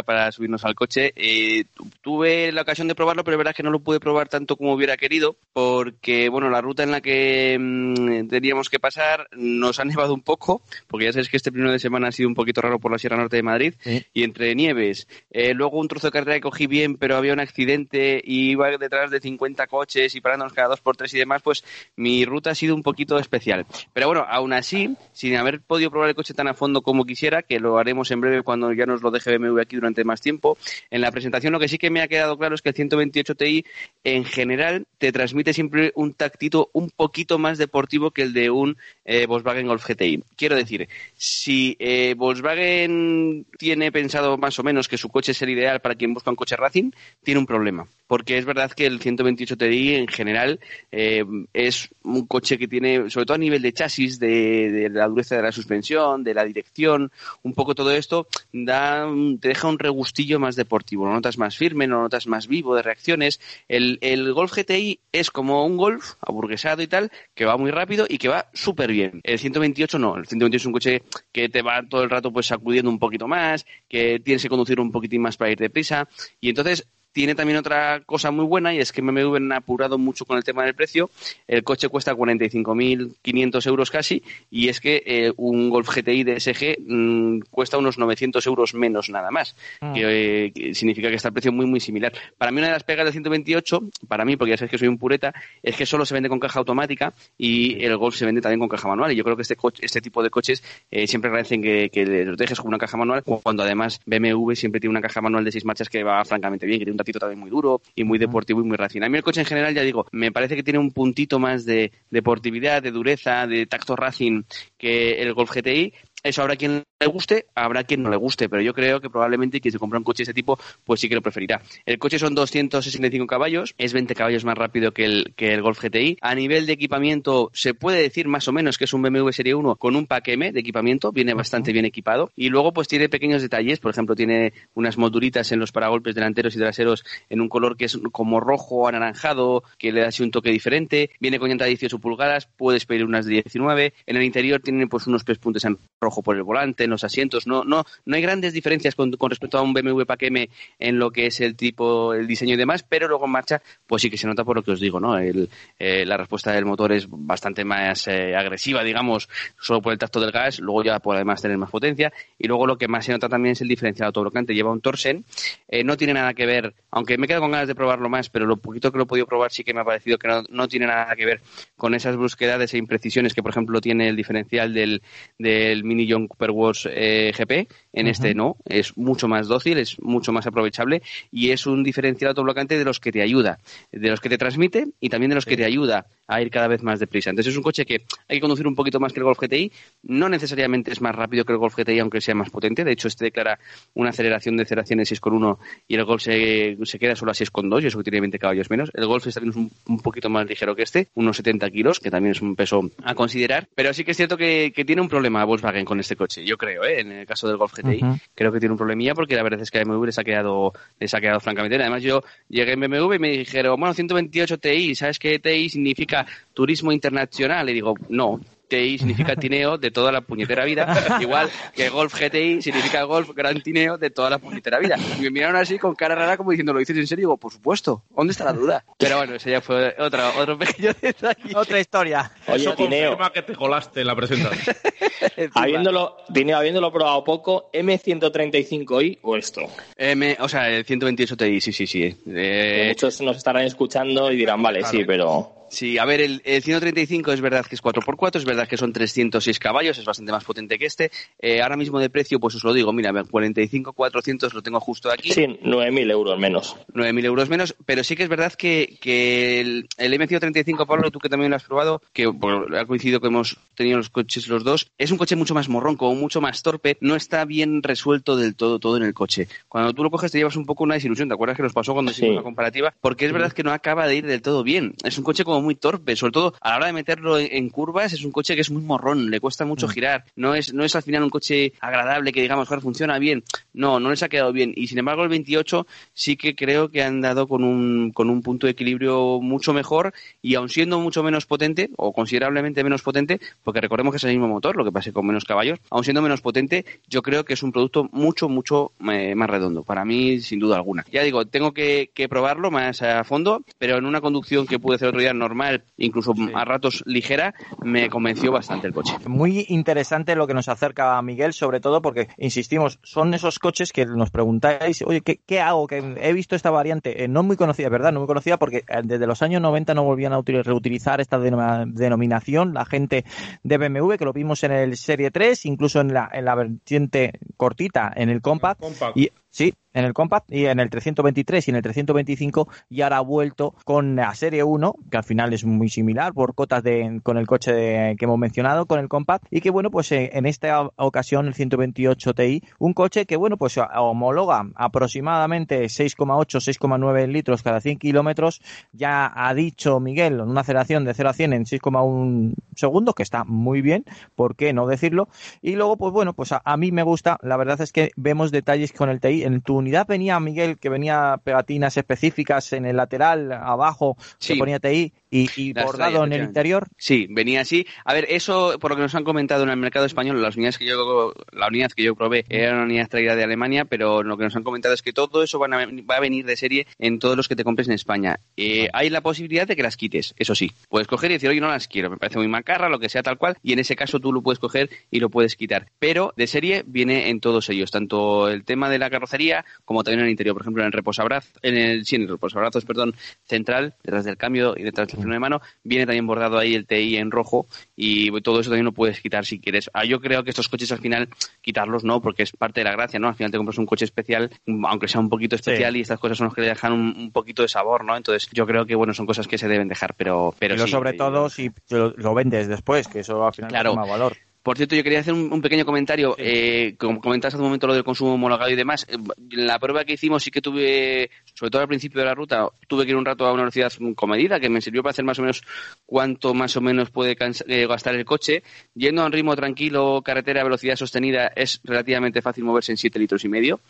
para 0.05 0.32
subirnos 0.32 0.65
al 0.65 0.75
coche. 0.75 1.13
Eh, 1.15 1.63
tuve 2.01 2.51
la 2.51 2.63
ocasión 2.63 2.88
de 2.88 2.95
probarlo, 2.95 3.23
pero 3.23 3.36
es 3.36 3.38
verdad 3.38 3.55
que 3.55 3.63
no 3.63 3.71
lo 3.71 3.79
pude 3.79 3.99
probar 3.99 4.27
tanto 4.27 4.58
como 4.58 4.73
hubiera 4.73 4.97
querido, 4.97 5.38
porque 5.53 6.27
bueno, 6.29 6.49
la 6.49 6.60
ruta 6.60 6.84
en 6.84 6.91
la 6.91 6.99
que 6.99 7.58
mm, 7.58 8.27
teníamos 8.27 8.69
que 8.69 8.79
pasar 8.79 9.27
nos 9.32 9.79
ha 9.79 9.86
nevado 9.86 10.13
un 10.13 10.21
poco, 10.21 10.62
porque 10.88 11.05
ya 11.05 11.13
sabes 11.13 11.29
que 11.29 11.38
este 11.38 11.51
primero 11.51 11.71
de 11.71 11.79
semana 11.79 12.10
ha 12.10 12.12
sido 12.12 12.27
un 12.27 12.36
poquito 12.36 12.62
raro 12.62 12.79
por 12.79 12.91
la 12.91 12.97
Sierra 12.97 13.17
Norte 13.17 13.38
de 13.38 13.43
Madrid, 13.43 13.73
y 14.13 14.23
entre 14.23 14.53
nieves, 14.53 15.08
eh, 15.29 15.53
luego 15.53 15.79
un 15.79 15.88
trozo 15.88 16.08
de 16.08 16.12
carretera 16.12 16.36
que 16.36 16.41
cogí 16.41 16.67
bien, 16.67 16.97
pero 16.97 17.15
había 17.15 17.34
un 17.34 17.39
accidente 17.39 18.21
y 18.23 18.51
iba 18.51 18.69
detrás 18.77 19.12
de 19.12 19.21
50 19.21 19.67
coches 19.67 20.13
y 20.13 20.21
parándonos 20.21 20.53
cada 20.53 20.69
dos 20.69 20.82
por 20.82 20.97
tres 20.97 21.13
y 21.13 21.19
demás, 21.19 21.41
pues 21.41 21.63
mi 21.95 22.25
ruta 22.25 22.51
ha 22.51 22.55
sido 22.55 22.75
un 22.75 22.84
poquito 22.84 23.17
especial. 23.17 23.65
Pero 23.93 24.08
bueno, 24.08 24.25
aún 24.27 24.51
así, 24.51 24.95
sin 25.13 25.36
haber 25.38 25.62
podido 25.62 25.89
probar 25.89 26.10
el 26.10 26.15
coche 26.15 26.34
tan 26.34 26.47
a 26.47 26.53
fondo 26.53 26.82
como 26.82 27.05
quisiera, 27.05 27.43
que 27.43 27.60
lo 27.60 27.77
haremos 27.77 28.12
en 28.12 28.19
breve 28.19 28.43
cuando 28.43 28.73
ya 28.73 28.86
nos 28.86 29.01
lo 29.01 29.12
deje 29.12 29.38
BMW 29.38 29.59
aquí 29.62 29.76
durante 29.76 30.04
más 30.04 30.22
tiempo. 30.22 30.58
En 30.89 31.02
la 31.02 31.12
presentación 31.12 31.54
lo 31.54 31.60
que 31.60 31.67
sí 31.67 31.78
que 31.78 31.89
me 31.89 32.02
ha 32.02 32.08
quedado 32.08 32.38
claro 32.38 32.56
es 32.56 32.62
que 32.62 32.69
el 32.69 32.76
128 32.76 33.36
Ti 33.36 33.65
en 34.04 34.26
general 34.26 34.86
te 34.98 35.12
transmite 35.12 35.54
siempre 35.54 35.91
un 35.95 36.13
tactito 36.13 36.69
un 36.74 36.89
poquito 36.89 37.38
más 37.38 37.58
deportivo 37.58 38.12
que 38.12 38.24
el 38.24 38.34
de 38.34 38.50
un 38.50 38.78
eh, 39.06 39.26
Volkswagen 39.26 39.67
Golf 39.67 39.88
GTI. 39.88 40.24
Quiero 40.36 40.56
decir, 40.56 40.88
si 41.15 41.76
eh, 41.80 42.15
Volkswagen 42.17 43.45
tiene 43.58 43.91
pensado 43.91 44.38
más 44.38 44.58
o 44.60 44.63
menos 44.63 44.88
que 44.88 44.98
su 44.98 45.10
coche 45.10 45.32
es 45.32 45.41
el 45.41 45.50
ideal 45.50 45.80
para 45.82 45.95
quien 45.95 46.13
busca 46.13 46.30
un 46.30 46.36
coche 46.36 46.56
racing, 46.56 46.91
tiene 47.24 47.39
un 47.39 47.45
problema. 47.45 47.88
Porque 48.10 48.39
es 48.39 48.45
verdad 48.45 48.72
que 48.72 48.88
el 48.88 49.00
128 49.00 49.56
Ti 49.56 49.93
en 49.93 50.08
general 50.08 50.60
eh, 50.91 51.24
es 51.54 51.89
un 52.02 52.26
coche 52.26 52.58
que 52.58 52.67
tiene, 52.67 53.08
sobre 53.12 53.28
todo 53.28 53.36
a 53.36 53.38
nivel 53.38 53.62
de 53.62 53.72
chasis, 53.72 54.17
de, 54.17 54.89
la 54.91 55.08
dureza 55.08 55.36
de 55.36 55.43
la 55.43 55.52
suspensión, 55.52 56.24
de 56.24 56.34
la 56.34 56.43
dirección, 56.43 57.12
un 57.43 57.54
poco 57.54 57.76
todo 57.76 57.91
esto, 57.91 58.26
da, 58.52 59.08
te 59.39 59.50
deja 59.50 59.67
un 59.67 59.78
regustillo 59.78 60.39
más 60.39 60.56
deportivo, 60.56 61.06
lo 61.06 61.13
notas 61.13 61.38
más 61.38 61.56
firme, 61.56 61.86
lo 61.86 62.02
notas 62.02 62.26
más 62.26 62.48
vivo 62.48 62.76
de 62.76 62.82
reacciones. 62.82 63.39
El, 63.67 64.00
el 64.02 64.34
Golf 64.34 64.54
GTI 64.56 65.02
es 65.12 65.30
como 65.30 65.63
un 65.63 65.78
Golf 65.78 66.13
aburguesado 66.19 66.82
y 66.82 66.88
tal, 66.88 67.12
que 67.36 67.45
va 67.45 67.58
muy 67.58 67.69
rápido 67.69 68.08
y 68.10 68.17
que 68.17 68.28
va 68.28 68.50
súper 68.56 68.91
bien. 68.91 69.22
El 69.24 69.38
128 69.38 70.00
no, 70.00 70.17
el 70.17 70.26
128 70.26 70.58
es 70.58 70.65
un 70.65 70.74
coche 70.74 71.04
que 71.32 71.48
te 71.48 71.62
va 71.62 71.84
todo 71.88 72.02
el 72.02 72.10
rato 72.10 72.34
pues 72.34 72.48
sacudiendo 72.48 72.89
un 72.89 72.98
poquito 72.98 73.28
más, 73.28 73.67
que 73.88 74.19
tienes 74.19 74.41
que 74.41 74.50
conducir 74.50 74.80
un 74.80 74.91
poquitín 74.91 75.22
más 75.22 75.38
para 75.38 75.52
ir 75.52 75.60
deprisa 75.60 76.10
y 76.41 76.50
entonces 76.50 76.88
tiene 77.19 77.36
también 77.36 77.58
otra 77.58 77.99
cosa 78.05 78.32
muy 78.32 78.45
buena 78.45 78.73
y 78.73 78.79
es 78.79 78.93
que 78.93 79.01
me 79.01 79.19
han 79.19 79.51
apurado 79.51 79.97
mucho 79.97 80.23
con 80.23 80.38
el 80.38 80.43
tema 80.45 80.63
del 80.63 80.73
precio. 80.73 81.10
El 81.49 81.65
coche 81.65 81.89
cuesta 81.89 82.15
45.500 82.15 83.67
euros 83.67 83.91
casi 83.91 84.23
y 84.49 84.69
es 84.69 84.79
que 84.79 85.03
eh, 85.05 85.34
un 85.36 85.69
Golf 85.69 85.89
GTI 85.93 86.23
DSG 86.23 86.77
mm, 86.79 87.39
cuesta 87.51 87.77
unos 87.77 87.97
900 87.97 88.47
euros 88.47 88.73
menos 88.73 89.10
nada 89.10 89.32
más, 89.32 89.53
ah. 89.82 89.91
eh, 89.97 90.53
que, 90.55 90.73
significa 90.73 91.10
que 91.10 91.15
está 91.15 91.27
el 91.27 91.34
precio 91.34 91.51
muy 91.51 91.65
muy 91.65 91.82
similar. 91.82 92.13
Para 92.38 92.53
mí 92.53 92.60
una 92.60 92.67
de 92.67 92.73
las 92.73 92.84
pegas 92.84 93.03
del 93.03 93.12
128, 93.12 93.82
para 94.08 94.23
mí, 94.23 94.38
porque 94.38 94.51
ya 94.51 94.58
sabes 94.58 94.71
que 94.71 94.77
soy 94.77 94.88
un 94.88 94.97
pureta, 94.97 95.34
es 95.62 95.75
que 95.75 95.86
solo 95.86 96.05
se 96.05 96.13
vende 96.13 96.29
con 96.29 96.39
caja 96.39 96.60
automática 96.60 97.13
y 97.38 97.84
el 97.84 97.97
Golf 97.97 98.15
se 98.15 98.25
vende 98.25 98.39
también 98.39 98.62
con 98.62 98.69
caja 98.69 98.88
manual 98.88 99.12
y 99.12 99.17
yo 99.17 99.25
creo 99.25 99.36
que 99.36 99.41
este, 99.41 99.58
este 99.82 99.99
tipo 99.99 100.23
de 100.23 100.29
coches 100.29 100.63
eh, 100.89 101.05
siempre 101.05 101.27
agradecen 101.27 101.62
que, 101.62 101.89
que 101.89 102.05
los 102.05 102.38
dejes 102.38 102.62
con 102.62 102.69
una 102.69 102.77
caja 102.77 102.95
manual 102.95 103.23
cuando 103.23 103.63
además 103.63 103.99
BMW 104.05 104.53
siempre 104.53 104.79
tiene 104.79 104.91
una 104.91 105.01
caja 105.01 105.19
manual 105.19 105.43
de 105.43 105.51
seis 105.51 105.65
marchas 105.65 105.89
que 105.89 106.01
va 106.01 106.23
francamente 106.23 106.65
bien, 106.65 106.79
que 106.79 106.86
tiene 106.86 106.93
un 106.93 107.09
tatito 107.10 107.19
también 107.19 107.39
muy 107.39 107.50
duro 107.50 107.82
y 107.95 108.04
muy 108.04 108.17
deportivo 108.17 108.62
y 108.62 108.63
muy 108.63 108.78
racional. 108.78 109.08
A 109.08 109.10
mí 109.10 109.17
el 109.17 109.24
coche 109.24 109.41
en 109.41 109.45
general, 109.45 109.74
ya 109.74 109.82
digo, 109.82 110.06
me 110.12 110.32
parece 110.32 110.56
que 110.56 110.63
tiene 110.63 110.80
un 110.80 110.91
puntito 110.91 111.39
más 111.39 111.65
de 111.65 111.91
deportividad, 112.10 112.82
de 112.82 112.91
dureza, 112.91 113.48
de 113.48 113.65
tacto 113.65 113.95
racing 113.95 114.43
que 114.78 115.22
el 115.22 115.34
Golf 115.34 115.52
GTI 115.52 115.93
eso 116.23 116.41
habrá 116.41 116.55
quien 116.55 116.84
le 116.99 117.08
guste, 117.08 117.45
habrá 117.55 117.84
quien 117.86 118.03
no 118.03 118.10
le 118.10 118.17
guste, 118.17 118.49
pero 118.49 118.62
yo 118.62 118.73
creo 118.73 118.99
que 118.99 119.10
probablemente 119.10 119.62
quien 119.62 119.71
se 119.71 119.79
compra 119.79 119.99
un 119.99 120.03
coche 120.03 120.19
de 120.19 120.23
ese 120.23 120.34
tipo, 120.34 120.60
pues 120.84 120.99
sí 120.99 121.08
que 121.08 121.15
lo 121.15 121.21
preferirá. 121.21 121.62
El 121.86 121.97
coche 121.97 122.19
son 122.19 122.36
265 122.36 123.25
caballos, 123.25 123.73
es 123.77 123.93
20 123.93 124.13
caballos 124.15 124.43
más 124.43 124.58
rápido 124.58 124.91
que 124.91 125.05
el, 125.05 125.34
que 125.36 125.53
el 125.53 125.62
Golf 125.62 125.82
GTI. 125.82 126.17
A 126.21 126.36
nivel 126.36 126.65
de 126.65 126.73
equipamiento, 126.73 127.51
se 127.53 127.73
puede 127.73 128.01
decir 128.01 128.27
más 128.27 128.47
o 128.47 128.51
menos 128.51 128.77
que 128.77 128.84
es 128.84 128.93
un 128.93 129.01
BMW 129.01 129.29
Serie 129.32 129.55
1 129.55 129.77
con 129.77 129.95
un 129.95 130.08
pack 130.08 130.27
M 130.29 130.51
de 130.51 130.60
equipamiento, 130.60 131.12
viene 131.13 131.34
bastante 131.34 131.71
bien 131.71 131.86
equipado. 131.86 132.32
Y 132.36 132.49
luego, 132.49 132.73
pues 132.73 132.89
tiene 132.89 133.08
pequeños 133.08 133.41
detalles, 133.41 133.79
por 133.79 133.91
ejemplo, 133.91 134.13
tiene 134.13 134.51
unas 134.73 134.97
molduritas 134.97 135.51
en 135.53 135.60
los 135.60 135.71
paragolpes 135.71 136.15
delanteros 136.15 136.53
y 136.55 136.60
traseros 136.60 137.05
en 137.29 137.39
un 137.39 137.47
color 137.47 137.77
que 137.77 137.86
es 137.86 137.97
como 138.12 138.41
rojo 138.41 138.89
anaranjado, 138.89 139.63
que 139.77 139.93
le 139.93 140.01
da 140.01 140.08
así 140.08 140.21
un 140.21 140.32
toque 140.32 140.51
diferente. 140.51 141.12
Viene 141.21 141.39
con 141.39 141.47
llanta 141.47 141.63
de 141.63 141.69
18 141.69 141.99
pulgadas, 141.99 142.49
puedes 142.58 142.86
pedir 142.86 143.05
unas 143.05 143.25
de 143.25 143.34
19. 143.34 143.93
En 144.05 144.17
el 144.17 144.23
interior 144.23 144.60
tiene 144.60 144.86
pues 144.88 145.08
unos 145.08 145.23
pespuntes 145.23 145.63
en 145.63 145.77
rojo 146.01 146.09
por 146.24 146.36
el 146.36 146.43
volante, 146.43 146.84
en 146.84 146.89
los 146.89 147.04
asientos. 147.04 147.48
No, 147.48 147.63
no, 147.63 147.86
no 148.06 148.15
hay 148.15 148.22
grandes 148.22 148.54
diferencias 148.54 148.95
con, 148.95 149.12
respecto 149.30 149.58
a 149.58 149.62
un 149.62 149.74
BMW 149.74 150.04
Pack 150.04 150.24
M 150.24 150.50
en 150.80 151.00
lo 151.00 151.12
que 151.12 151.28
es 151.28 151.39
el 151.41 151.56
tipo, 151.56 152.13
el 152.13 152.28
diseño 152.28 152.56
y 152.56 152.58
demás, 152.58 152.84
pero 152.88 153.08
luego 153.08 153.26
en 153.26 153.32
marcha, 153.32 153.62
pues 153.88 154.02
sí 154.02 154.10
que 154.10 154.17
se 154.17 154.28
nota 154.28 154.43
por 154.43 154.56
lo 154.56 154.63
que 154.63 154.72
os 154.72 154.80
digo, 154.80 155.00
¿no? 155.00 155.17
El, 155.17 155.50
eh, 155.78 156.06
la 156.06 156.17
respuesta 156.17 156.52
del 156.52 156.65
motor 156.65 156.91
es 156.91 157.08
bastante 157.10 157.63
más 157.63 158.08
eh, 158.08 158.36
agresiva, 158.36 158.84
digamos, 158.84 159.30
solo 159.60 159.82
por 159.82 159.93
el 159.93 160.00
tacto 160.00 160.19
del 160.19 160.32
gas, 160.32 160.60
luego 160.60 160.84
ya 160.84 161.00
puede 161.00 161.17
además 161.17 161.41
tener 161.41 161.58
más 161.58 161.69
potencia, 161.69 162.12
y 162.38 162.48
luego 162.48 162.65
lo 162.67 162.78
que 162.78 162.88
más 162.88 163.06
se 163.06 163.12
nota 163.12 163.30
también 163.30 163.54
es 163.54 163.62
el 163.62 163.67
diferencial 163.67 164.08
autoblocante. 164.08 164.54
Lleva 164.54 164.72
un 164.72 164.82
Torsen, 164.82 165.26
eh, 165.67 165.84
no 165.84 165.98
tiene 165.98 166.13
nada 166.13 166.34
que 166.34 166.45
ver, 166.45 166.74
aunque 166.91 167.17
me 167.17 167.28
quedo 167.28 167.41
con 167.41 167.52
ganas 167.52 167.67
de 167.67 167.76
probarlo 167.76 168.10
más, 168.10 168.30
pero 168.30 168.45
lo 168.45 168.58
poquito 168.58 168.91
que 168.91 168.98
lo 168.98 169.04
he 169.04 169.08
podido 169.08 169.26
probar 169.26 169.52
sí 169.52 169.63
que 169.63 169.74
me 169.74 169.82
ha 169.82 169.86
parecido 169.86 170.17
que 170.17 170.28
no, 170.28 170.43
no 170.50 170.67
tiene 170.67 170.88
nada 170.88 171.15
que 171.15 171.26
ver 171.26 171.41
con 171.76 171.93
esas 171.93 172.15
brusquedades 172.15 172.74
e 172.74 172.78
imprecisiones 172.78 173.34
que, 173.34 173.41
por 173.41 173.52
ejemplo, 173.52 173.82
tiene 173.82 174.10
el 174.10 174.15
diferencial 174.15 174.74
del, 174.74 175.02
del 175.38 175.84
Mini 175.84 175.98
John 176.09 176.27
Cooper 176.27 176.51
Wars 176.51 176.88
eh, 176.91 177.31
GP. 177.35 177.71
En 177.93 178.07
este 178.07 178.35
no, 178.35 178.57
es 178.65 178.95
mucho 178.97 179.27
más 179.27 179.47
dócil, 179.47 179.79
es 179.79 179.99
mucho 179.99 180.31
más 180.31 180.45
aprovechable 180.45 181.01
y 181.31 181.49
es 181.49 181.65
un 181.65 181.83
diferencial 181.83 182.29
autoblocante 182.29 182.77
de 182.77 182.85
los 182.85 182.99
que 182.99 183.12
te 183.12 183.21
ayuda, 183.21 183.59
de 183.91 184.09
los 184.09 184.19
que 184.19 184.29
te 184.29 184.38
transmite 184.38 184.88
y 184.99 185.09
también 185.09 185.29
de 185.29 185.35
los 185.35 185.45
que 185.45 185.57
te 185.57 185.65
ayuda 185.65 186.05
a 186.27 186.41
ir 186.41 186.51
cada 186.51 186.67
vez 186.67 186.83
más 186.83 186.99
deprisa. 186.99 187.31
Entonces 187.31 187.51
es 187.51 187.57
un 187.57 187.63
coche 187.63 187.85
que 187.85 188.03
hay 188.27 188.38
que 188.38 188.41
conducir 188.41 188.67
un 188.67 188.75
poquito 188.75 188.99
más 188.99 189.12
que 189.12 189.19
el 189.19 189.23
Golf 189.23 189.39
GTI. 189.39 189.71
No 190.03 190.29
necesariamente 190.29 190.91
es 190.91 191.01
más 191.01 191.15
rápido 191.15 191.43
que 191.43 191.53
el 191.53 191.57
Golf 191.57 191.75
GTI, 191.75 191.99
aunque 191.99 192.21
sea 192.21 192.35
más 192.35 192.51
potente. 192.51 192.83
De 192.83 192.91
hecho, 192.91 193.07
este 193.07 193.25
declara 193.25 193.59
una 193.95 194.12
aceleración 194.12 194.55
de 194.55 194.63
aceleración 194.63 194.99
de 194.99 195.05
6,1 195.05 195.57
y 195.88 195.95
el 195.95 196.05
Golf 196.05 196.21
se, 196.21 196.77
se, 196.83 196.99
queda 196.99 197.15
solo 197.15 197.31
a 197.31 197.33
6,2 197.33 197.83
y 197.83 197.88
eso 197.88 197.97
que 197.97 198.03
tiene 198.03 198.21
20 198.21 198.38
caballos 198.38 198.69
menos. 198.69 198.91
El 198.93 199.07
Golf 199.07 199.25
está 199.25 199.41
un, 199.41 199.71
un 199.88 199.99
poquito 199.99 200.29
más 200.29 200.47
ligero 200.47 200.75
que 200.75 200.83
este, 200.83 201.07
unos 201.15 201.38
70 201.38 201.69
kilos, 201.71 201.99
que 201.99 202.12
también 202.12 202.33
es 202.33 202.41
un 202.41 202.55
peso 202.55 202.91
a 203.03 203.15
considerar. 203.15 203.67
Pero 203.73 203.93
sí 203.93 204.03
que 204.03 204.12
es 204.12 204.17
cierto 204.17 204.38
que, 204.38 204.71
que 204.75 204.85
tiene 204.85 205.01
un 205.01 205.09
problema 205.09 205.43
Volkswagen 205.45 205.85
con 205.89 205.99
este 205.99 206.15
coche, 206.15 206.45
yo 206.45 206.56
creo, 206.56 206.84
¿eh? 206.84 206.99
en 206.99 207.12
el 207.12 207.25
caso 207.25 207.47
del 207.47 207.58
Golf 207.58 207.73
GTI. 207.73 207.99
Creo 208.36 208.52
que 208.52 208.60
tiene 208.60 208.73
un 208.73 208.78
problemilla 208.78 209.15
porque 209.15 209.36
la 209.36 209.41
verdad 209.41 209.60
es 209.60 209.71
que 209.71 209.80
a 209.80 209.84
BMW 209.84 210.06
les 210.06 210.19
ha 210.19 210.23
quedado, 210.23 210.71
les 210.99 211.12
ha 211.15 211.19
quedado 211.19 211.39
francamente. 211.39 211.78
Además, 211.78 212.04
yo 212.04 212.21
llegué 212.47 212.73
en 212.73 212.80
BMW 212.82 213.13
y 213.15 213.19
me 213.19 213.32
dijeron, 213.32 213.80
bueno, 213.80 213.95
128 213.95 214.60
Ti, 214.60 214.93
¿sabes 214.93 215.17
qué 215.17 215.39
Ti 215.39 215.67
significa 215.67 216.28
turismo 216.54 216.91
internacional? 216.91 217.67
Y 217.71 217.73
digo, 217.73 217.95
no, 218.08 218.39
TI 218.69 218.97
significa 218.99 219.36
tineo 219.36 219.77
de 219.77 219.91
toda 219.91 220.12
la 220.12 220.21
puñetera 220.21 220.63
vida, 220.63 221.17
igual 221.19 221.49
que 221.75 221.89
Golf 221.89 222.13
GTI 222.17 222.62
significa 222.62 223.03
Golf 223.03 223.32
Gran 223.36 223.62
Tineo 223.62 223.97
de 223.97 224.10
toda 224.10 224.29
la 224.29 224.38
puñetera 224.38 224.79
vida. 224.79 224.95
Y 225.17 225.21
me 225.23 225.32
miraron 225.32 225.55
así 225.58 225.77
con 225.77 225.95
cara 225.95 226.15
rara 226.15 226.38
como 226.38 226.51
diciendo, 226.51 226.71
¿lo 226.73 226.79
dices 226.79 226.95
en 226.95 227.08
serio? 227.08 227.19
Y 227.19 227.25
digo, 227.25 227.38
por 227.38 227.51
supuesto, 227.51 228.03
¿dónde 228.15 228.32
está 228.32 228.45
la 228.45 228.53
duda? 228.53 228.86
Pero 228.97 229.17
bueno, 229.17 229.36
ese 229.36 229.51
ya 229.51 229.62
fue 229.62 229.95
otra, 229.99 230.32
otro 230.38 230.58
pequeño 230.60 230.91
detalle. 231.01 231.55
Otra 231.55 231.79
historia. 231.79 232.32
Oye, 232.47 232.63
Eso 232.63 232.75
Tineo. 232.75 233.17
que 233.34 233.41
te 233.41 233.55
colaste 233.55 234.01
en 234.01 234.08
la 234.08 234.15
presentación. 234.15 234.75
habiéndolo, 235.53 236.17
Tineo, 236.34 236.58
habiéndolo 236.58 236.91
probado 236.91 237.23
poco, 237.23 237.69
M135i 237.73 239.19
o 239.21 239.36
esto. 239.36 239.62
M, 239.97 240.38
o 240.39 240.47
sea, 240.47 240.69
el 240.69 240.86
128 240.86 241.38
Ti, 241.38 241.62
sí, 241.62 241.73
sí, 241.73 241.88
sí. 241.88 242.15
Eh... 242.27 242.86
Muchos 242.89 243.21
nos 243.21 243.38
estarán 243.38 243.63
escuchando 243.65 244.32
y 244.32 244.38
dirán, 244.38 244.62
vale, 244.62 244.84
sí, 244.84 245.03
pero... 245.05 245.59
Sí, 245.69 245.97
a 245.97 246.05
ver, 246.05 246.21
el, 246.21 246.41
135 246.43 247.32
es 247.32 247.41
verdad 247.41 247.65
que 247.65 247.75
es 247.75 247.84
4x4, 247.84 248.38
es 248.38 248.45
verdad 248.45 248.67
que 248.67 248.77
son 248.77 248.91
306 248.91 249.60
caballos, 249.60 249.97
es 249.97 250.05
bastante 250.05 250.32
más 250.32 250.43
potente 250.43 250.77
que 250.77 250.86
este. 250.86 251.12
Eh, 251.39 251.62
ahora 251.62 251.77
mismo 251.77 251.99
de 251.99 252.10
precio, 252.10 252.39
pues 252.39 252.55
os 252.55 252.63
lo 252.63 252.73
digo, 252.73 252.91
mira, 252.91 253.13
45, 253.23 253.93
400 253.93 254.53
lo 254.53 254.62
tengo 254.62 254.79
justo 254.79 255.12
aquí. 255.12 255.32
Sí, 255.32 255.45
9.000 255.45 256.12
euros 256.12 256.39
menos. 256.39 256.75
9.000 256.93 257.25
euros 257.25 257.49
menos, 257.49 257.75
pero 257.86 258.03
sí 258.03 258.15
que 258.15 258.23
es 258.23 258.29
verdad 258.29 258.53
que, 258.53 258.97
que 258.99 259.62
el, 259.62 259.88
el 259.97 260.13
M135, 260.13 260.86
Pablo, 260.86 261.12
tú 261.12 261.19
que 261.19 261.29
también 261.29 261.51
lo 261.51 261.55
has 261.55 261.63
probado, 261.63 262.01
que 262.13 262.25
ha 262.25 262.86
coincidido 262.86 263.19
que 263.19 263.27
hemos 263.27 263.58
tenido 263.75 263.97
los 263.97 264.10
coches 264.10 264.47
los 264.47 264.63
dos, 264.63 264.91
es 264.97 265.12
un 265.12 265.17
coche 265.17 265.36
mucho 265.36 265.53
más 265.53 265.69
morrón, 265.69 265.95
como 265.95 266.15
mucho 266.15 266.41
más 266.41 266.63
torpe, 266.63 266.97
no 267.01 267.15
está 267.15 267.45
bien 267.45 267.84
resuelto 267.84 268.36
del 268.36 268.55
todo 268.55 268.79
todo 268.79 268.97
en 268.97 269.03
el 269.03 269.13
coche. 269.13 269.47
Cuando 269.67 269.93
tú 269.93 270.03
lo 270.03 270.10
coges 270.10 270.32
te 270.32 270.38
llevas 270.38 270.55
un 270.55 270.65
poco 270.65 270.84
una 270.84 270.95
desilusión, 270.95 271.27
¿te 271.27 271.34
acuerdas 271.34 271.58
que 271.58 271.63
nos 271.63 271.73
pasó 271.73 271.93
cuando 271.93 272.12
hicimos 272.12 272.36
la 272.36 272.43
comparativa? 272.43 272.93
Porque 273.01 273.25
es 273.25 273.32
verdad 273.32 273.51
que 273.51 273.63
no 273.63 273.71
acaba 273.71 274.08
de 274.08 274.15
ir 274.15 274.25
del 274.25 274.41
todo 274.41 274.63
bien. 274.63 274.93
Es 275.03 275.17
un 275.17 275.23
coche 275.23 275.43
como 275.43 275.59
muy 275.62 275.76
torpe, 275.76 276.15
sobre 276.15 276.32
todo 276.32 276.54
a 276.62 276.69
la 276.72 276.76
hora 276.78 276.86
de 276.88 276.93
meterlo 276.93 277.39
en, 277.39 277.69
curvas, 277.69 278.13
es 278.13 278.24
un 278.24 278.32
coche 278.32 278.56
que 278.56 278.62
es 278.62 278.72
muy 278.72 278.82
morrón, 278.82 279.30
le 279.30 279.39
cuesta 279.39 279.65
mucho 279.65 279.88
mm. 279.88 279.89
girar, 279.89 280.26
no 280.36 280.56
es, 280.56 280.74
no 280.74 280.84
es 280.84 280.95
al 280.95 281.04
final 281.04 281.24
un 281.24 281.30
coche 281.30 281.74
agradable 281.80 282.32
que 282.32 282.41
digamos, 282.41 282.69
ahora 282.69 282.82
funciona 282.82 283.19
bien, 283.19 283.43
no, 283.74 284.00
no 284.00 284.10
les 284.10 284.24
ha 284.24 284.30
quedado 284.30 284.52
bien. 284.52 284.74
Y 284.76 284.88
sin 284.88 285.00
embargo 285.00 285.24
el 285.24 285.30
28 285.30 285.88
sí 286.13 286.38
que 286.38 286.56
creo 286.56 286.89
que 286.89 287.04
han 287.04 287.22
dado 287.22 287.48
con 287.48 287.63
un, 287.63 288.12
con 288.12 288.30
un 288.30 288.41
punto 288.41 288.67
de 288.67 288.72
equilibrio 288.72 289.39
mucho 289.41 289.74
mejor 289.74 290.13
y 290.41 290.56
aun 290.56 290.69
siendo 290.69 291.00
mucho 291.00 291.24
menos 291.24 291.45
potente, 291.45 291.89
o 291.98 292.13
considerablemente 292.13 292.84
menos 292.84 293.02
potente, 293.02 293.39
porque 293.63 293.82
recordemos 293.82 294.13
que 294.13 294.17
es 294.17 294.24
el 294.24 294.32
mismo 294.32 294.48
motor, 294.48 294.76
lo 294.76 294.86
que 294.86 294.91
pasa 294.91 295.12
con 295.12 295.26
menos 295.26 295.45
caballos, 295.45 295.80
aun 295.89 296.04
siendo 296.04 296.22
menos 296.22 296.41
potente, 296.41 296.86
yo 297.08 297.22
creo 297.22 297.45
que 297.45 297.54
es 297.54 297.63
un 297.63 297.72
producto 297.72 298.10
mucho, 298.12 298.50
mucho 298.50 298.91
eh, 299.12 299.36
más 299.36 299.50
redondo, 299.50 299.84
para 299.84 300.06
mí 300.06 300.39
sin 300.39 300.60
duda 300.60 300.76
alguna. 300.76 301.06
Ya 301.12 301.24
digo, 301.24 301.45
tengo 301.45 301.74
que, 301.74 302.12
que 302.13 302.30
probarlo 302.30 302.72
más 302.72 303.02
a 303.02 303.24
fondo, 303.24 303.63
pero 303.78 303.98
en 303.98 304.06
una 304.06 304.22
conducción 304.22 304.67
que 304.67 304.80
pude 304.80 304.95
hacer 304.95 305.10
otro 305.10 305.22
día 305.22 305.34
normal 305.49 305.83
incluso 305.97 306.33
a 306.53 306.63
ratos 306.63 307.03
ligera, 307.05 307.53
me 307.83 308.09
convenció 308.09 308.51
bastante 308.51 308.88
el 308.88 308.93
coche. 308.93 309.13
Muy 309.27 309.65
interesante 309.69 310.35
lo 310.35 310.47
que 310.47 310.53
nos 310.53 310.69
acerca 310.69 311.17
a 311.17 311.21
Miguel, 311.21 311.53
sobre 311.53 311.79
todo 311.79 312.01
porque, 312.01 312.29
insistimos, 312.38 312.99
son 313.03 313.33
esos 313.33 313.59
coches 313.59 313.91
que 313.91 314.05
nos 314.05 314.29
preguntáis, 314.29 315.01
oye, 315.01 315.21
¿qué, 315.21 315.59
hago? 315.59 315.88
Que 315.88 315.97
he 316.21 316.33
visto 316.33 316.55
esta 316.55 316.69
variante, 316.69 317.23
eh, 317.23 317.27
no 317.27 317.43
muy 317.43 317.57
conocida, 317.57 317.89
¿verdad? 317.89 318.12
No 318.12 318.19
muy 318.19 318.27
conocida 318.27 318.57
porque 318.57 318.77
eh, 318.88 319.01
desde 319.03 319.27
los 319.27 319.41
años 319.41 319.62
90 319.62 319.93
no 319.93 320.03
volvían 320.03 320.33
a 320.33 320.41
reutilizar 320.41 321.19
esta 321.19 321.39
denominación, 321.39 322.73
la 322.73 322.85
gente 322.85 323.25
de 323.63 323.77
BMW, 323.77 324.13
que 324.15 324.25
lo 324.25 324.33
vimos 324.33 324.63
en 324.63 324.71
el 324.71 324.97
Serie 324.97 325.31
3, 325.31 325.65
incluso 325.65 325.99
en 326.01 326.13
la, 326.13 326.29
en 326.31 326.45
la 326.45 326.55
vertiente 326.55 327.33
cortita, 327.57 328.12
en 328.15 328.29
el 328.29 328.41
Compact. 328.41 328.83
Y, 329.15 329.31
sí, 329.49 329.73
en 329.93 330.05
el 330.05 330.13
Compact 330.13 330.51
y 330.51 330.65
en 330.65 330.79
el 330.79 330.89
323 330.89 331.67
y 331.67 331.71
en 331.71 331.75
el 331.75 331.81
325 331.81 332.67
y 332.89 333.01
ahora 333.01 333.17
ha 333.17 333.21
vuelto 333.21 333.73
con 333.85 334.15
la 334.15 334.33
serie 334.35 334.63
1 334.63 334.95
que 335.09 335.17
al 335.17 335.23
final 335.23 335.53
es 335.53 335.65
muy 335.65 335.89
similar 335.89 336.33
por 336.33 336.53
cotas 336.53 336.83
de 336.83 337.19
con 337.23 337.38
el 337.38 337.47
coche 337.47 338.15
que 338.17 338.25
hemos 338.25 338.38
mencionado 338.38 338.85
con 338.85 338.99
el 338.99 339.09
Compact 339.09 339.47
y 339.49 339.62
que 339.62 339.71
bueno 339.71 339.89
pues 339.89 340.12
eh, 340.12 340.29
en 340.33 340.45
esta 340.45 340.89
ocasión 340.95 341.47
el 341.47 341.55
128 341.55 342.33
Ti 342.33 342.63
un 342.77 342.93
coche 342.93 343.25
que 343.25 343.35
bueno 343.35 343.57
pues 343.57 343.77
homologa 343.77 344.67
aproximadamente 344.75 345.83
6,8 345.83 346.59
6,9 346.59 347.27
litros 347.27 347.63
cada 347.63 347.81
100 347.81 347.97
kilómetros. 347.97 348.62
Ya 348.91 349.31
ha 349.33 349.53
dicho 349.53 349.99
Miguel 349.99 350.41
una 350.41 350.62
aceleración 350.62 351.05
de 351.05 351.13
0 351.13 351.29
a 351.29 351.33
100 351.33 351.53
en 351.53 351.65
6,1 351.65 352.53
segundos 352.75 353.15
que 353.15 353.23
está 353.23 353.43
muy 353.43 353.81
bien 353.81 354.05
por 354.35 354.55
qué 354.55 354.73
no 354.73 354.88
decirlo 354.88 355.29
y 355.62 355.75
luego 355.75 355.97
pues 355.97 356.13
bueno 356.13 356.33
pues 356.33 356.51
a, 356.51 356.77
mí 356.77 356.91
me 356.91 357.03
gusta 357.03 357.38
la 357.41 357.57
verdad 357.57 357.81
es 357.81 357.91
que 357.91 358.12
vemos 358.15 358.51
detalles 358.51 358.93
con 358.93 359.09
el 359.09 359.19
Ti 359.19 359.38
en 359.43 359.62
tu 359.62 359.78
unidad 359.78 360.08
venía, 360.08 360.39
Miguel, 360.39 360.78
que 360.78 360.89
venía 360.89 361.39
pegatinas 361.43 361.97
específicas 361.97 362.73
en 362.73 362.86
el 362.86 362.97
lateral, 362.97 363.52
abajo, 363.52 364.17
que 364.39 364.56
ponía 364.56 364.80
TI 364.80 365.13
y, 365.30 365.74
bordado 365.74 366.24
en 366.24 366.34
el 366.34 366.44
interior. 366.44 366.88
Sí, 366.98 367.28
venía 367.30 367.62
así. 367.62 367.86
A 368.06 368.13
ver, 368.13 368.26
eso, 368.30 368.78
por 368.80 368.92
lo 368.92 368.96
que 368.96 369.04
nos 369.04 369.15
han 369.15 369.24
comentado 369.24 369.63
en 369.63 369.70
el 369.70 369.78
mercado 369.78 370.06
español, 370.06 370.42
las 370.42 370.56
unidades 370.56 370.78
que 370.78 370.86
yo, 370.86 371.34
la 371.52 371.68
unidad 371.68 371.92
que 371.92 372.04
yo 372.04 372.15
probé 372.15 372.46
era 372.50 372.74
una 372.74 372.84
unidad 372.84 373.08
traída 373.08 373.36
de 373.36 373.44
Alemania, 373.44 373.86
pero 373.86 374.24
lo 374.24 374.38
que 374.38 374.44
nos 374.44 374.56
han 374.56 374.63
comentado 374.63 374.94
es 374.94 375.02
que 375.02 375.13
todo 375.13 375.44
eso 375.44 375.60
van 375.60 375.74
a, 375.74 375.86
va 376.10 376.15
a 376.15 376.20
venir 376.20 376.46
de 376.46 376.58
serie 376.58 376.88
en 376.98 377.20
todos 377.20 377.38
los 377.38 377.48
que 377.48 377.56
te 377.56 377.63
compres 377.63 377.88
en 377.88 377.94
España. 377.94 378.39
Eh, 378.58 378.89
hay 378.94 379.10
la 379.10 379.22
posibilidad 379.22 379.68
de 379.68 379.76
que 379.76 379.84
las 379.84 379.98
quites, 379.98 380.34
eso 380.38 380.56
sí. 380.56 380.72
Puedes 380.89 381.08
coger 381.08 381.32
y 381.32 381.36
decir, 381.36 381.50
oye, 381.50 381.62
no 381.62 381.68
las 381.68 381.88
quiero, 381.88 382.10
me 382.10 382.18
parece 382.18 382.39
muy 382.39 382.48
macarra, 382.48 382.89
lo 382.89 383.00
que 383.00 383.10
sea 383.10 383.24
tal 383.24 383.38
cual, 383.38 383.58
y 383.63 383.74
en 383.74 383.80
ese 383.80 383.96
caso 383.96 384.20
tú 384.20 384.34
lo 384.34 384.42
puedes 384.42 384.60
coger 384.60 384.89
y 385.12 385.20
lo 385.20 385.30
puedes 385.30 385.56
quitar. 385.56 385.88
Pero 386.00 386.34
de 386.36 386.48
serie 386.48 386.84
viene 386.86 387.30
en 387.30 387.39
todos 387.39 387.70
ellos, 387.70 387.92
tanto 387.92 388.50
el 388.50 388.63
tema 388.63 388.89
de 388.89 389.00
la 389.00 389.10
carrocería 389.10 389.65
como 389.86 390.04
también 390.04 390.22
en 390.22 390.26
el 390.26 390.32
interior. 390.32 390.56
Por 390.56 390.63
ejemplo, 390.63 390.84
en 390.84 390.88
el 390.88 390.94
reposabrazos, 390.94 391.52
en 391.62 391.78
el, 391.78 392.06
sí, 392.06 392.15
en 392.15 392.24
el 392.24 392.30
reposabrazos, 392.30 392.86
perdón, 392.86 393.15
central, 393.46 393.96
detrás 394.04 394.26
del 394.26 394.38
cambio 394.38 394.74
y 394.78 394.84
detrás 394.84 395.08
del 395.10 395.18
freno 395.19 395.34
de 395.34 395.39
mano, 395.39 395.62
viene 395.84 396.05
también 396.05 396.27
bordado 396.27 396.58
ahí 396.58 396.75
el 396.75 396.86
TI 396.86 397.17
en 397.17 397.32
rojo 397.32 397.67
y 397.95 398.32
todo 398.41 398.60
eso 398.60 398.69
también 398.69 398.86
lo 398.86 398.91
puedes 398.91 399.21
quitar 399.21 399.45
si 399.45 399.60
quieres. 399.60 399.89
Ah, 399.93 400.05
yo 400.05 400.19
creo 400.19 400.43
que 400.43 400.49
estos 400.49 400.69
coches 400.69 400.91
al 400.91 400.99
final 400.99 401.29
quitarlos 401.62 402.03
no, 402.03 402.21
porque 402.21 402.43
es 402.43 402.51
parte 402.51 402.82
de 402.82 402.86
la 402.86 402.91
gracia, 402.91 403.19
¿no? 403.19 403.27
Al 403.27 403.36
final 403.36 403.51
te 403.51 403.58
compras 403.58 403.77
un 403.77 403.86
coche 403.86 404.05
especial, 404.05 404.49
aunque 404.88 405.08
sea 405.08 405.21
un 405.21 405.29
poquito 405.29 405.55
especial 405.55 405.95
y 405.95 406.01
estas 406.01 406.19
cosas 406.19 406.38
son 406.38 406.47
las 406.47 406.53
que 406.53 406.62
le 406.62 406.67
dejan 406.67 406.93
un, 406.93 407.32
poquito 407.32 407.62
de 407.62 407.67
sabor, 407.67 408.03
¿no? 408.03 408.17
Entonces 408.17 408.49
yo 408.51 408.65
creo 408.65 408.86
que, 408.86 408.95
bueno, 408.95 409.13
son 409.13 409.25
cosas 409.25 409.47
que 409.47 409.58
se 409.58 409.67
deben 409.67 409.88
dejar, 409.88 410.15
pero... 410.15 410.53
pero 410.58 410.88
sobre 410.88 411.13
todo 411.13 411.49
si 411.49 411.71
lo, 411.89 412.34
vendes 412.34 412.67
después, 412.67 413.08
que 413.08 413.19
eso 413.19 413.45
al 413.45 413.53
final 413.53 413.69
claro. 413.69 413.95
valor 413.95 414.36
Por 414.63 414.77
cierto, 414.77 414.95
yo 414.95 415.03
quería 415.03 415.19
hacer 415.19 415.34
un, 415.34 415.62
pequeño 415.62 415.86
comentario. 415.86 416.36
Eh, 416.38 416.95
como 416.97 417.21
comentaste 417.21 417.55
hace 417.55 417.58
un 417.58 417.63
momento 417.63 417.88
lo 417.88 417.93
del 417.93 418.03
consumo 418.03 418.34
homologado 418.34 418.69
y 418.69 418.75
demás, 418.75 419.05
eh, 419.10 419.17
la 419.51 419.79
prueba 419.79 420.03
que 420.03 420.13
hicimos 420.13 420.43
sí 420.43 420.51
que 420.51 420.62
tuve, 420.62 421.29
sobre 421.60 421.72
todo 421.72 421.82
al 421.82 421.89
principio 421.89 422.22
de 422.22 422.26
la 422.26 422.34
ruta, 422.34 422.69
tuve 422.88 423.04
que 423.04 423.12
ir 423.12 423.17
un 423.17 423.26
rato 423.26 423.45
a 423.45 423.52
una 423.52 423.63
velocidad 423.63 423.91
comedida 424.15 424.62
que 424.62 424.69
me 424.69 424.80
sirvió 424.80 425.04
para 425.04 425.12
hacer 425.12 425.26
más 425.26 425.39
o 425.39 425.41
menos 425.41 425.62
cuánto 426.06 426.54
más 426.54 426.78
o 426.78 426.82
menos 426.82 427.10
puede 427.10 427.36
eh, 427.67 427.86
gastar 427.86 428.15
el 428.15 428.24
coche. 428.24 428.63
Yendo 428.95 429.24
a 429.24 429.26
un 429.26 429.34
ritmo 429.34 429.58
tranquilo, 429.58 430.22
carretera 430.24 430.62
a 430.62 430.63
velocidad 430.63 430.95
sostenida, 430.95 431.52
es 431.54 431.82
relativamente 431.84 432.41
fácil 432.41 432.63
moverse 432.63 432.93
en 432.93 432.98
7 432.98 433.19
litros 433.19 433.43
y 433.43 433.50
medio. 433.50 433.82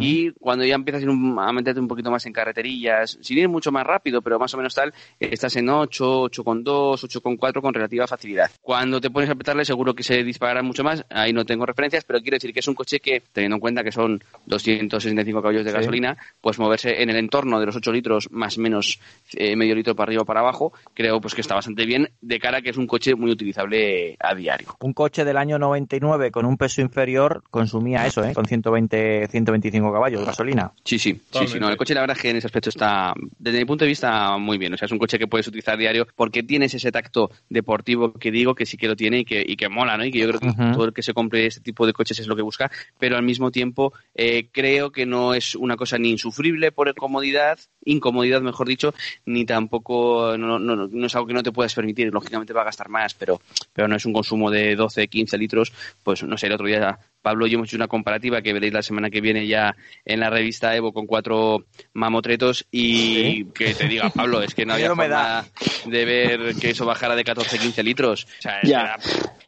Y 0.00 0.32
cuando 0.32 0.64
ya 0.64 0.74
empiezas 0.74 1.00
a, 1.00 1.04
ir 1.04 1.10
a 1.10 1.52
meterte 1.52 1.78
un 1.78 1.86
poquito 1.86 2.10
más 2.10 2.26
en 2.26 2.32
carreterillas, 2.32 3.18
sin 3.20 3.38
ir 3.38 3.48
mucho 3.48 3.70
más 3.70 3.86
rápido, 3.86 4.20
pero 4.20 4.40
más 4.40 4.52
o 4.54 4.56
menos 4.56 4.74
tal, 4.74 4.92
estás 5.20 5.54
en 5.54 5.68
8, 5.68 6.24
8,2, 6.24 7.04
8,4 7.22 7.60
con 7.60 7.72
relativa 7.72 8.08
facilidad. 8.08 8.50
Cuando 8.60 9.00
te 9.00 9.10
pones 9.10 9.28
a 9.28 9.34
apretarle, 9.34 9.64
seguro 9.64 9.94
que 9.94 10.02
se 10.02 10.24
disparará 10.24 10.64
mucho 10.64 10.82
más. 10.82 11.04
Ahí 11.08 11.32
no 11.32 11.44
tengo 11.44 11.66
referencias, 11.66 12.02
pero 12.02 12.20
quiero 12.20 12.34
decir 12.34 12.52
que 12.52 12.58
es 12.58 12.66
un 12.66 12.74
coche 12.74 12.98
que, 12.98 13.22
teniendo 13.32 13.54
en 13.54 13.60
cuenta 13.60 13.84
que 13.84 13.92
son 13.92 14.20
265 14.46 15.40
caballos 15.40 15.64
de 15.64 15.70
gasolina, 15.70 16.16
pues 16.40 16.58
moverse 16.58 17.00
en 17.00 17.11
el 17.12 17.18
entorno 17.18 17.60
de 17.60 17.66
los 17.66 17.76
8 17.76 17.92
litros 17.92 18.30
más 18.30 18.58
o 18.58 18.60
menos 18.60 18.98
eh, 19.34 19.56
medio 19.56 19.74
litro 19.74 19.94
para 19.94 20.08
arriba 20.08 20.22
o 20.22 20.26
para 20.26 20.40
abajo, 20.40 20.72
creo 20.94 21.20
pues 21.20 21.34
que 21.34 21.40
está 21.40 21.54
bastante 21.54 21.86
bien 21.86 22.10
de 22.20 22.38
cara 22.38 22.58
a 22.58 22.62
que 22.62 22.70
es 22.70 22.76
un 22.76 22.86
coche 22.86 23.14
muy 23.14 23.30
utilizable 23.30 24.16
a 24.20 24.34
diario. 24.34 24.76
Un 24.80 24.92
coche 24.92 25.24
del 25.24 25.36
año 25.36 25.58
99 25.58 26.30
con 26.30 26.44
un 26.44 26.56
peso 26.56 26.80
inferior 26.80 27.42
consumía 27.50 28.06
eso, 28.06 28.24
¿eh? 28.24 28.34
con 28.34 28.46
120, 28.46 29.28
125 29.28 29.92
caballos 29.92 30.20
de 30.20 30.26
gasolina. 30.26 30.72
Sí, 30.84 30.98
sí, 30.98 31.20
sí, 31.30 31.46
sí, 31.46 31.60
no, 31.60 31.68
el 31.68 31.76
coche 31.76 31.94
la 31.94 32.00
verdad 32.00 32.16
es 32.16 32.22
que 32.22 32.30
en 32.30 32.36
ese 32.36 32.46
aspecto 32.46 32.70
está, 32.70 33.14
desde 33.38 33.58
mi 33.58 33.64
punto 33.64 33.84
de 33.84 33.88
vista, 33.88 34.36
muy 34.38 34.58
bien. 34.58 34.74
O 34.74 34.76
sea, 34.76 34.86
es 34.86 34.92
un 34.92 34.98
coche 34.98 35.18
que 35.18 35.26
puedes 35.26 35.46
utilizar 35.46 35.74
a 35.74 35.76
diario 35.76 36.06
porque 36.16 36.42
tienes 36.42 36.74
ese 36.74 36.90
tacto 36.92 37.30
deportivo 37.48 38.12
que 38.14 38.30
digo 38.30 38.54
que 38.54 38.66
sí 38.66 38.76
que 38.76 38.88
lo 38.88 38.96
tiene 38.96 39.20
y 39.20 39.24
que, 39.24 39.44
y 39.46 39.56
que 39.56 39.68
mola, 39.68 39.96
¿no? 39.96 40.04
Y 40.04 40.10
que 40.10 40.18
yo 40.18 40.28
creo 40.28 40.40
que 40.40 40.52
todo 40.72 40.84
el 40.86 40.92
que 40.92 41.02
se 41.02 41.14
compre 41.14 41.46
este 41.46 41.60
tipo 41.60 41.86
de 41.86 41.92
coches 41.92 42.18
es 42.18 42.26
lo 42.26 42.36
que 42.36 42.42
busca, 42.42 42.70
pero 42.98 43.16
al 43.16 43.22
mismo 43.22 43.50
tiempo 43.50 43.92
eh, 44.14 44.48
creo 44.52 44.90
que 44.90 45.06
no 45.06 45.34
es 45.34 45.54
una 45.54 45.76
cosa 45.76 45.98
ni 45.98 46.10
insufrible 46.10 46.72
por 46.72 46.88
comodidad, 47.02 47.58
incomodidad 47.84 48.40
mejor 48.40 48.68
dicho, 48.68 48.94
ni 49.26 49.44
tampoco, 49.44 50.36
no, 50.38 50.58
no, 50.58 50.88
no 50.88 51.06
es 51.06 51.14
algo 51.14 51.26
que 51.26 51.34
no 51.34 51.42
te 51.42 51.52
puedas 51.52 51.74
permitir, 51.74 52.12
lógicamente 52.12 52.52
va 52.52 52.62
a 52.62 52.66
gastar 52.66 52.88
más, 52.88 53.14
pero, 53.14 53.40
pero 53.72 53.88
no 53.88 53.96
es 53.96 54.06
un 54.06 54.12
consumo 54.12 54.50
de 54.50 54.76
12, 54.76 55.08
15 55.08 55.38
litros, 55.38 55.72
pues 56.02 56.22
no 56.22 56.36
sé, 56.36 56.46
el 56.46 56.54
otro 56.54 56.66
día 56.66 56.98
Pablo 57.22 57.46
y 57.46 57.50
yo 57.50 57.56
hemos 57.56 57.68
hecho 57.68 57.76
una 57.76 57.88
comparativa 57.88 58.42
que 58.42 58.52
veréis 58.52 58.72
la 58.72 58.82
semana 58.82 59.08
que 59.08 59.20
viene 59.20 59.46
ya 59.46 59.76
en 60.04 60.20
la 60.20 60.28
revista 60.28 60.74
Evo 60.76 60.92
con 60.92 61.06
cuatro 61.06 61.64
mamotretos 61.94 62.66
y 62.70 63.44
que 63.46 63.74
te 63.74 63.86
diga, 63.86 64.10
Pablo, 64.10 64.42
es 64.42 64.54
que 64.54 64.66
no 64.66 64.74
había 64.74 64.88
forma 64.88 65.44
de 65.86 66.04
ver 66.04 66.54
que 66.56 66.70
eso 66.70 66.84
bajara 66.84 67.14
de 67.14 67.24
14, 67.24 67.58
15 67.58 67.82
litros. 67.82 68.24
O 68.24 68.42
sea, 68.42 68.60
ya. 68.62 68.96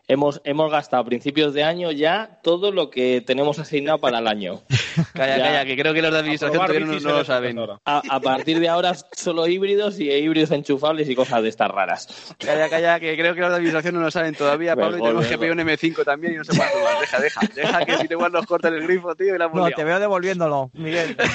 hemos, 0.06 0.40
hemos 0.44 0.70
gastado 0.70 1.02
a 1.02 1.06
principios 1.06 1.52
de 1.52 1.64
año 1.64 1.90
ya 1.90 2.38
todo 2.42 2.70
lo 2.70 2.90
que 2.90 3.20
tenemos 3.20 3.58
asignado 3.58 3.98
para 3.98 4.20
el 4.20 4.28
año. 4.28 4.62
calla, 5.12 5.38
calla, 5.38 5.64
que 5.64 5.76
creo 5.76 5.92
que 5.92 6.02
los 6.02 6.12
de 6.12 6.18
administración 6.18 6.66
todavía 6.66 6.86
no, 6.86 7.18
lo 7.18 7.24
saben. 7.24 7.58
A, 7.84 8.20
partir 8.24 8.58
de 8.58 8.68
ahora 8.68 8.94
solo 9.12 9.46
híbridos 9.46 10.00
y 10.00 10.10
híbridos 10.10 10.50
enchufables 10.50 11.08
y 11.08 11.14
cosas 11.14 11.42
de 11.42 11.48
estas 11.48 11.70
raras. 11.70 12.34
Calla, 12.38 12.68
calla, 12.68 12.98
que 12.98 13.16
creo 13.16 13.34
que 13.34 13.40
los 13.40 13.50
de 13.50 13.56
administración 13.56 13.94
no 13.94 14.00
lo 14.00 14.10
saben 14.10 14.34
todavía, 14.34 14.74
Pablo, 14.74 14.98
y 14.98 15.02
tenemos 15.02 15.26
que 15.26 15.38
pedir 15.38 15.52
un 15.52 15.58
M5 15.58 16.04
también 16.04 16.34
y 16.34 16.36
no 16.38 16.44
se 16.44 16.56
puede 16.56 16.70
más. 16.82 17.00
Deja, 17.00 17.20
deja, 17.20 17.40
deja 17.54 17.84
que 17.84 17.98
si 17.98 18.08
te 18.08 18.14
igual 18.14 18.32
nos 18.32 18.46
cortan 18.46 18.74
el 18.74 18.82
grifo, 18.82 19.14
tío, 19.14 19.34
y 19.34 19.38
la 19.38 19.48
No, 19.48 19.70
te 19.70 19.84
veo 19.84 20.00
devolviéndolo, 20.00 20.70
Miguel. 20.74 21.16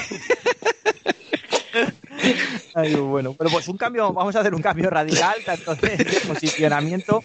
bueno, 3.02 3.34
pero 3.38 3.50
pues 3.50 3.68
un 3.68 3.76
cambio, 3.76 4.12
vamos 4.12 4.36
a 4.36 4.40
hacer 4.40 4.54
un 4.54 4.62
cambio 4.62 4.90
radical, 4.90 5.36
tanto 5.44 5.74
de, 5.74 5.96
posicionamiento 6.26 7.22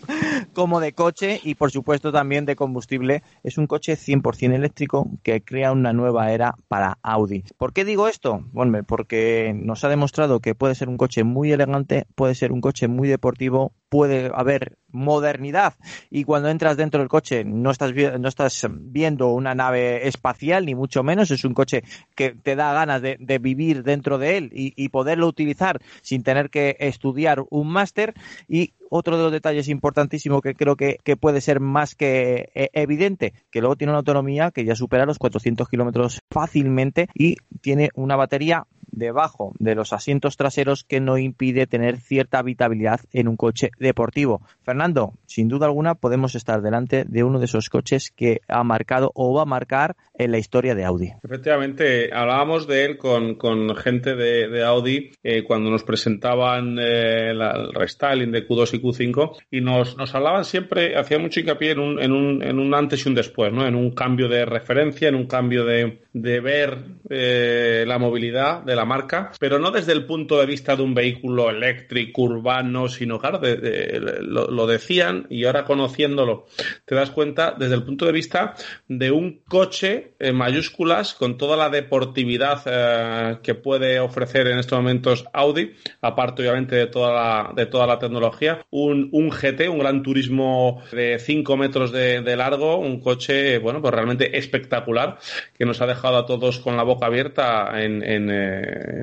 como 0.53 0.79
de 0.79 0.93
coche 0.93 1.39
y 1.43 1.55
por 1.55 1.71
supuesto 1.71 2.11
también 2.11 2.45
de 2.45 2.55
combustible. 2.55 3.23
Es 3.43 3.57
un 3.57 3.67
coche 3.67 3.93
100% 3.95 4.53
eléctrico 4.53 5.09
que 5.23 5.43
crea 5.43 5.71
una 5.71 5.93
nueva 5.93 6.31
era 6.31 6.55
para 6.67 6.97
Audi. 7.01 7.43
¿Por 7.57 7.73
qué 7.73 7.85
digo 7.85 8.07
esto? 8.07 8.43
Bueno, 8.51 8.83
porque 8.83 9.53
nos 9.55 9.83
ha 9.83 9.89
demostrado 9.89 10.39
que 10.39 10.55
puede 10.55 10.75
ser 10.75 10.89
un 10.89 10.97
coche 10.97 11.23
muy 11.23 11.51
elegante, 11.51 12.05
puede 12.15 12.35
ser 12.35 12.51
un 12.51 12.61
coche 12.61 12.87
muy 12.87 13.07
deportivo, 13.07 13.73
puede 13.89 14.31
haber 14.33 14.77
modernidad. 14.95 15.75
Y 16.09 16.23
cuando 16.23 16.49
entras 16.49 16.77
dentro 16.77 16.99
del 17.01 17.09
coche 17.09 17.43
no 17.43 17.71
estás, 17.71 17.93
no 17.93 18.27
estás 18.27 18.67
viendo 18.71 19.29
una 19.29 19.53
nave 19.53 20.07
espacial 20.07 20.65
ni 20.65 20.73
mucho 20.73 21.03
menos, 21.03 21.31
es 21.31 21.43
un 21.43 21.53
coche 21.53 21.83
que 22.15 22.31
te 22.31 22.55
da 22.55 22.73
ganas 22.73 23.01
de, 23.01 23.17
vivir 23.39 23.83
dentro 23.83 24.17
de 24.17 24.37
él 24.37 24.49
y, 24.53 24.89
poderlo 24.89 25.27
utilizar 25.27 25.81
sin 26.01 26.23
tener 26.23 26.49
que 26.49 26.77
estudiar 26.79 27.43
un 27.49 27.67
máster. 27.67 28.13
Y 28.47 28.73
otro 28.89 29.17
de 29.17 29.23
los 29.23 29.31
detalles 29.31 29.67
importantísimos 29.67 30.41
que 30.41 30.55
creo 30.55 30.77
que, 30.77 30.99
puede 31.19 31.41
ser 31.41 31.59
más 31.59 31.95
que 31.95 32.49
eh, 32.55 32.69
evidente, 32.73 33.33
que 33.51 33.59
luego 33.59 33.75
tiene 33.75 33.91
una 33.91 33.99
autonomía 33.99 34.51
que 34.51 34.63
ya 34.63 34.75
supera 34.75 35.05
los 35.05 35.17
400 35.17 35.67
kilómetros 35.67 36.21
fácilmente 36.29 37.07
y 37.13 37.37
tiene 37.61 37.89
una 37.95 38.15
batería 38.15 38.67
debajo 38.95 39.53
de 39.59 39.75
los 39.75 39.93
asientos 39.93 40.37
traseros 40.37 40.83
que 40.83 40.99
no 40.99 41.17
impide 41.17 41.67
tener 41.67 41.99
cierta 41.99 42.39
habitabilidad 42.39 43.01
en 43.13 43.27
un 43.27 43.37
coche 43.37 43.71
deportivo. 43.79 44.41
Fernando, 44.63 45.13
sin 45.25 45.47
duda 45.47 45.67
alguna 45.67 45.95
podemos 45.95 46.35
estar 46.35 46.61
delante 46.61 47.05
de 47.05 47.23
uno 47.23 47.39
de 47.39 47.45
esos 47.45 47.69
coches 47.69 48.11
que 48.15 48.41
ha 48.47 48.63
marcado 48.63 49.11
o 49.13 49.33
va 49.33 49.43
a 49.43 49.45
marcar 49.45 49.95
en 50.17 50.31
la 50.31 50.37
historia 50.37 50.75
de 50.75 50.85
Audi. 50.85 51.13
Efectivamente, 51.23 52.09
hablábamos 52.13 52.67
de 52.67 52.85
él 52.85 52.97
con, 52.97 53.75
gente 53.75 54.15
de, 54.15 54.63
Audi 54.63 55.11
eh, 55.23 55.43
cuando 55.43 55.69
nos 55.69 55.83
presentaban 55.83 56.77
eh, 56.79 57.31
el 57.31 57.73
restyling 57.73 58.31
de 58.31 58.47
Q2 58.47 58.73
y 58.73 58.81
Q5 58.81 59.37
y 59.51 59.61
nos, 59.61 59.97
nos 59.97 60.13
hablaban 60.15 60.45
siempre, 60.45 60.97
hacía 60.97 61.19
mucho 61.19 61.39
hincapié 61.39 61.71
en 61.71 61.79
un, 61.79 62.01
en, 62.01 62.11
un, 62.11 62.41
en 62.41 62.59
un 62.59 62.73
antes 62.73 63.05
y 63.05 63.09
un 63.09 63.15
después, 63.15 63.51
¿no? 63.51 63.65
en 63.65 63.75
un 63.75 63.91
cambio 63.91 64.27
de 64.27 64.45
referencia, 64.45 65.09
en 65.09 65.15
un 65.15 65.27
cambio 65.27 65.65
de, 65.65 66.01
de 66.13 66.39
ver 66.39 66.77
eh, 67.09 67.83
la 67.87 67.99
movilidad 67.99 68.63
de 68.63 68.75
la 68.75 68.84
marca, 68.85 69.31
pero 69.39 69.59
no 69.59 69.71
desde 69.71 69.93
el 69.93 70.05
punto 70.05 70.39
de 70.39 70.45
vista 70.45 70.75
de 70.75 70.83
un 70.83 70.93
vehículo 70.93 71.49
eléctrico, 71.49 72.23
urbano, 72.23 72.87
sino, 72.87 73.19
claro, 73.19 73.41
lo, 73.41 74.67
decían 74.67 75.27
y 75.29 75.45
ahora 75.45 75.63
conociéndolo 75.63 76.47
te 76.85 76.95
das 76.95 77.11
cuenta 77.11 77.55
desde 77.57 77.75
el 77.75 77.83
punto 77.83 78.05
de 78.05 78.11
vista 78.11 78.55
de 78.87 79.11
un 79.11 79.41
coche 79.47 80.15
en 80.19 80.35
mayúsculas 80.35 81.13
con 81.13 81.37
toda 81.37 81.55
la 81.55 81.69
deportividad 81.69 82.63
eh, 82.65 83.37
que 83.43 83.53
puede 83.53 83.99
ofrecer 83.99 84.47
en 84.47 84.57
estos 84.57 84.79
momentos 84.79 85.25
Audi, 85.33 85.73
aparte 86.01 86.41
obviamente 86.41 86.75
de 86.75 86.87
toda 86.87 87.13
la, 87.13 87.53
de 87.55 87.65
toda 87.67 87.85
la 87.85 87.99
tecnología, 87.99 88.65
un, 88.71 89.09
un 89.11 89.29
GT, 89.29 89.69
un 89.69 89.79
gran 89.79 90.01
turismo 90.01 90.81
de 90.91 91.19
5 91.19 91.57
metros 91.57 91.91
de, 91.91 92.21
de 92.21 92.35
largo, 92.35 92.77
un 92.77 92.99
coche, 92.99 93.59
bueno, 93.59 93.81
pues 93.81 93.93
realmente 93.93 94.37
espectacular 94.37 95.17
que 95.57 95.65
nos 95.65 95.81
ha 95.81 95.85
dejado 95.85 96.17
a 96.17 96.25
todos 96.25 96.59
con 96.59 96.77
la 96.77 96.83
boca 96.83 97.07
abierta 97.07 97.71
en, 97.81 98.29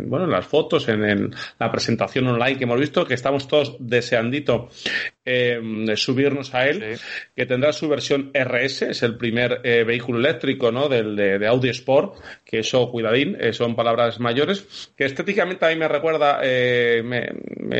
bueno, 0.04 0.24
en 0.26 0.30
las 0.30 0.46
fotos, 0.46 0.88
en, 0.88 1.35
la 1.58 1.70
presentación 1.70 2.26
online 2.26 2.58
que 2.58 2.64
hemos 2.64 2.80
visto, 2.80 3.04
que 3.04 3.14
estamos 3.14 3.48
todos 3.48 3.76
deseandito 3.78 4.68
eh, 5.24 5.61
de 5.62 5.96
subirnos 5.96 6.54
a 6.54 6.68
él, 6.68 6.98
que 7.35 7.46
tendrá 7.46 7.72
su 7.72 7.88
versión 7.88 8.30
RS, 8.35 8.82
es 8.82 9.02
el 9.02 9.16
primer 9.16 9.61
eh, 9.64 9.85
vehículo 9.85 10.18
eléctrico 10.18 10.72
¿no? 10.72 10.88
Del, 10.88 11.16
de, 11.16 11.46
Audi 11.46 11.70
Sport, 11.70 12.16
que 12.44 12.61
eso, 12.61 12.90
cuidadín, 12.90 13.37
son 13.52 13.76
palabras 13.76 14.20
mayores, 14.20 14.92
que 14.96 15.04
estéticamente 15.04 15.66
a 15.66 15.68
mí 15.68 15.76
me 15.76 15.88
recuerda, 15.88 16.40
me, 16.42 17.32